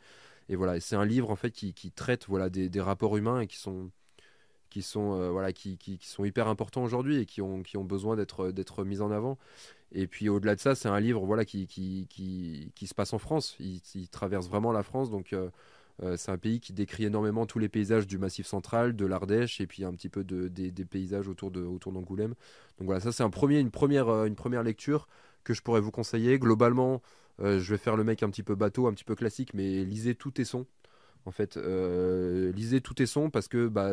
Et 0.48 0.56
voilà 0.56 0.80
c'est 0.80 0.96
un 0.96 1.04
livre 1.04 1.30
en 1.30 1.36
fait 1.36 1.50
qui, 1.50 1.92
traite 1.92 2.26
voilà 2.28 2.50
des, 2.50 2.80
rapports 2.80 3.16
humains 3.16 3.40
et 3.40 3.44
euh, 3.44 5.52
qui, 5.52 5.98
sont 6.02 6.24
hyper 6.24 6.48
importants 6.48 6.82
aujourd'hui 6.82 7.18
et 7.18 7.26
qui 7.26 7.42
ont 7.42 7.84
besoin 7.84 8.16
d'être 8.16 8.50
d'être 8.50 8.84
mis 8.84 9.00
en 9.00 9.10
avant. 9.10 9.38
Et 9.92 10.06
puis 10.06 10.28
au-delà 10.28 10.54
de 10.54 10.60
ça 10.60 10.74
c'est 10.74 10.88
un 10.88 11.00
livre 11.00 11.24
voilà 11.26 11.44
qui 11.44 11.66
se 11.66 12.94
passe 12.94 13.12
en 13.12 13.18
France. 13.18 13.56
Il, 13.60 14.08
traverse 14.08 14.48
vraiment 14.48 14.72
la 14.72 14.82
France. 14.82 15.10
Donc 15.10 15.32
euh, 15.32 15.50
euh, 16.02 16.16
c'est 16.16 16.30
un 16.30 16.38
pays 16.38 16.60
qui 16.60 16.72
décrit 16.72 17.04
énormément 17.04 17.46
tous 17.46 17.58
les 17.58 17.68
paysages 17.68 18.06
du 18.06 18.18
Massif 18.18 18.46
central, 18.46 18.96
de 18.96 19.06
l'Ardèche 19.06 19.60
et 19.60 19.66
puis 19.66 19.84
un 19.84 19.92
petit 19.92 20.08
peu 20.08 20.24
de, 20.24 20.48
des, 20.48 20.84
paysages 20.84 21.28
autour 21.28 21.50
d'Angoulême. 21.50 22.34
Donc 22.78 22.86
voilà, 22.86 23.00
ça 23.00 23.12
c'est 23.12 23.28
premier, 23.30 23.60
une 23.60 23.70
première, 23.70 24.62
lecture 24.62 25.08
que 25.44 25.54
je 25.54 25.62
pourrais 25.62 25.80
vous 25.80 25.90
conseiller. 25.90 26.38
Globalement, 26.38 27.02
je 27.38 27.70
vais 27.70 27.78
faire 27.78 27.96
le 27.96 28.04
mec 28.04 28.22
un 28.22 28.30
petit 28.30 28.42
peu 28.42 28.54
bateau, 28.54 28.86
un 28.86 28.92
petit 28.92 29.04
peu 29.04 29.14
classique, 29.14 29.54
mais 29.54 29.84
lisez 29.84 30.14
tout 30.14 30.32
sons 30.44 30.66
En 31.24 31.30
fait, 31.30 31.56
euh, 31.56 32.52
lisez 32.52 32.80
tous 32.80 32.94
Tesson 32.94 33.30
parce 33.30 33.48
que 33.48 33.68
bah, 33.68 33.92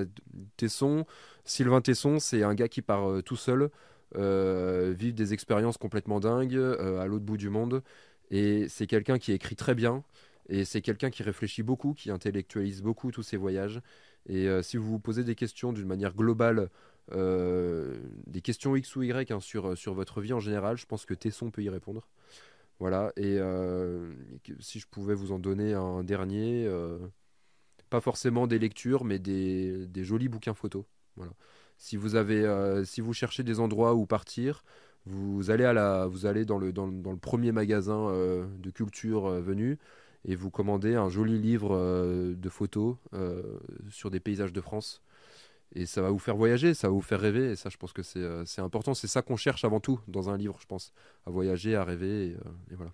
Tesson, 0.58 1.06
Sylvain 1.46 1.82
Tesson, 1.82 2.20
c'est 2.20 2.44
un 2.44 2.54
gars 2.56 2.68
qui 2.68 2.82
part 2.82 3.10
euh, 3.10 3.22
tout 3.22 3.36
seul, 3.36 3.70
euh, 4.16 4.94
vivre 4.98 5.16
des 5.16 5.34
expériences 5.34 5.78
complètement 5.78 6.20
dingues 6.20 6.58
à 6.58 7.06
l'autre 7.06 7.26
bout 7.26 7.38
du 7.38 7.50
monde. 7.50 7.84
Et 8.32 8.68
c'est 8.70 8.88
quelqu'un 8.88 9.18
qui 9.18 9.32
écrit 9.32 9.56
très 9.56 9.76
bien. 9.76 10.04
Et 10.50 10.66
c'est 10.66 10.82
quelqu'un 10.82 11.10
qui 11.10 11.24
réfléchit 11.24 11.64
beaucoup, 11.64 11.94
qui 11.94 12.12
intellectualise 12.12 12.82
beaucoup 12.82 13.12
tous 13.12 13.24
ses 13.24 13.38
voyages. 13.38 13.82
Et 14.28 14.48
si 14.64 14.78
vous 14.78 14.90
vous 14.90 15.00
posez 15.00 15.24
des 15.24 15.36
questions 15.36 15.72
d'une 15.74 15.88
manière 15.88 16.14
globale, 16.14 16.70
des 17.12 18.42
questions 18.42 18.76
X 18.76 18.96
ou 18.96 19.04
Y 19.04 19.32
hein, 19.32 19.40
sur, 19.40 19.78
sur 19.78 19.94
votre 19.94 20.22
vie 20.22 20.34
en 20.34 20.40
général, 20.40 20.78
je 20.78 20.86
pense 20.86 21.06
que 21.06 21.14
Tesson 21.14 21.52
peut 21.52 21.64
y 21.64 21.70
répondre. 21.70 22.08
Voilà, 22.80 23.14
et 23.16 23.40
si 24.60 24.80
je 24.80 24.88
pouvais 24.88 25.14
vous 25.14 25.32
en 25.32 25.40
donner 25.40 25.74
un 25.74 26.04
dernier, 26.04 26.68
pas 27.90 28.02
forcément 28.02 28.48
des 28.48 28.60
lectures, 28.60 29.04
mais 29.04 29.20
des, 29.20 29.88
jolis 30.04 30.30
bouquins 30.30 30.54
photos. 30.54 30.86
Voilà. 31.16 31.34
Si 31.78 31.98
vous 31.98 32.16
avez, 32.16 32.46
euh, 32.46 32.84
si 32.86 33.02
vous 33.02 33.14
cherchez 33.14 33.44
des 33.44 33.60
endroits 33.60 33.96
où 33.96 34.06
partir, 34.06 34.64
vous 35.06 35.50
allez 35.50 35.64
à 35.64 35.74
la, 35.74 36.08
vous 36.08 36.26
allez 36.26 36.46
dans 36.46 36.58
le 36.58 36.74
dans, 36.74 36.88
le 36.88 37.18
premier 37.18 37.52
magasin 37.52 38.10
euh, 38.10 38.46
de 38.60 38.70
culture 38.70 39.28
euh, 39.28 39.42
venu 39.42 39.80
et 40.26 40.36
vous 40.36 40.50
commandez 40.50 40.96
un 40.96 41.10
joli 41.10 41.40
livre 41.40 41.78
de 42.36 42.50
photos 42.50 42.98
sur 43.90 44.12
des 44.12 44.20
paysages 44.20 44.54
de 44.54 44.62
France. 44.62 45.02
Et 45.76 45.86
ça 45.86 46.02
va 46.02 46.10
vous 46.10 46.20
faire 46.20 46.36
voyager, 46.36 46.74
ça 46.74 46.88
va 46.88 46.94
vous 46.94 47.02
faire 47.02 47.20
rêver. 47.20 47.52
Et 47.52 47.56
ça, 47.56 47.70
je 47.70 47.78
pense 47.78 47.94
que 47.94 48.04
c'est 48.04 48.62
important. 48.62 48.94
C'est 48.94 49.08
ça 49.08 49.22
qu'on 49.22 49.38
cherche 49.38 49.64
avant 49.64 49.80
tout 49.80 50.00
dans 50.08 50.30
un 50.30 50.38
livre, 50.38 50.58
je 50.60 50.66
pense. 50.66 50.94
À 51.26 51.30
voyager, 51.30 51.76
à 51.76 51.84
rêver. 51.84 52.36
et 52.72 52.76
voilà. 52.76 52.92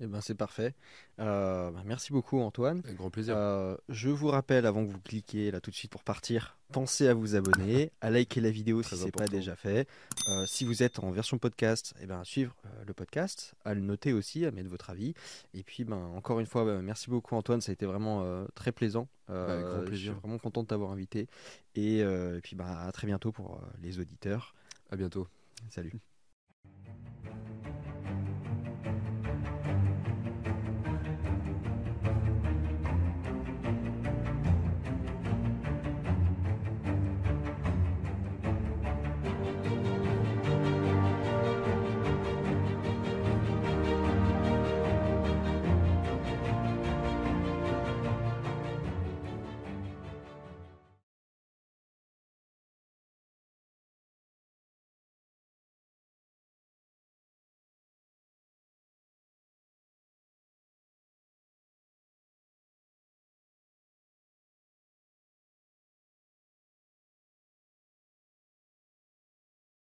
Eh 0.00 0.06
ben, 0.06 0.20
c'est 0.20 0.34
parfait. 0.34 0.74
Euh, 1.20 1.70
bah, 1.70 1.82
merci 1.86 2.12
beaucoup 2.12 2.40
Antoine. 2.40 2.82
Avec 2.84 2.96
grand 2.96 3.10
plaisir. 3.10 3.34
Euh, 3.36 3.76
je 3.88 4.10
vous 4.10 4.28
rappelle 4.28 4.66
avant 4.66 4.84
que 4.84 4.90
vous 4.90 5.00
cliquiez 5.00 5.50
là 5.50 5.60
tout 5.60 5.70
de 5.70 5.76
suite 5.76 5.90
pour 5.90 6.04
partir, 6.04 6.58
pensez 6.70 7.08
à 7.08 7.14
vous 7.14 7.34
abonner, 7.34 7.92
à 8.02 8.10
liker 8.10 8.42
la 8.42 8.50
vidéo 8.50 8.82
si 8.82 8.96
ce 8.96 9.04
n'est 9.04 9.10
pas 9.10 9.26
déjà 9.26 9.56
fait. 9.56 9.88
Euh, 10.28 10.44
si 10.46 10.66
vous 10.66 10.82
êtes 10.82 10.98
en 10.98 11.10
version 11.10 11.38
podcast, 11.38 11.94
eh 12.02 12.06
ben, 12.06 12.20
à 12.20 12.24
suivre 12.24 12.54
le 12.86 12.92
podcast, 12.92 13.54
à 13.64 13.72
le 13.72 13.80
noter 13.80 14.12
aussi, 14.12 14.44
à 14.44 14.50
mettre 14.50 14.68
votre 14.68 14.90
avis. 14.90 15.14
Et 15.54 15.62
puis 15.62 15.84
ben, 15.84 15.96
encore 15.96 16.40
une 16.40 16.46
fois, 16.46 16.64
bah, 16.64 16.82
merci 16.82 17.08
beaucoup 17.08 17.34
Antoine, 17.34 17.62
ça 17.62 17.70
a 17.70 17.72
été 17.72 17.86
vraiment 17.86 18.46
très 18.54 18.72
plaisant. 18.72 19.08
Avec 19.28 19.64
grand 19.64 19.80
plaisir. 19.80 20.12
Je 20.12 20.18
suis 20.18 20.20
vraiment 20.20 20.38
content 20.38 20.62
de 20.62 20.68
t'avoir 20.68 20.90
invité. 20.90 21.26
Et, 21.74 22.00
et 22.00 22.40
puis 22.42 22.54
ben, 22.54 22.66
à 22.66 22.92
très 22.92 23.06
bientôt 23.06 23.32
pour 23.32 23.60
les 23.80 23.98
auditeurs. 23.98 24.54
À 24.90 24.96
bientôt. 24.96 25.26
Salut. 25.70 25.92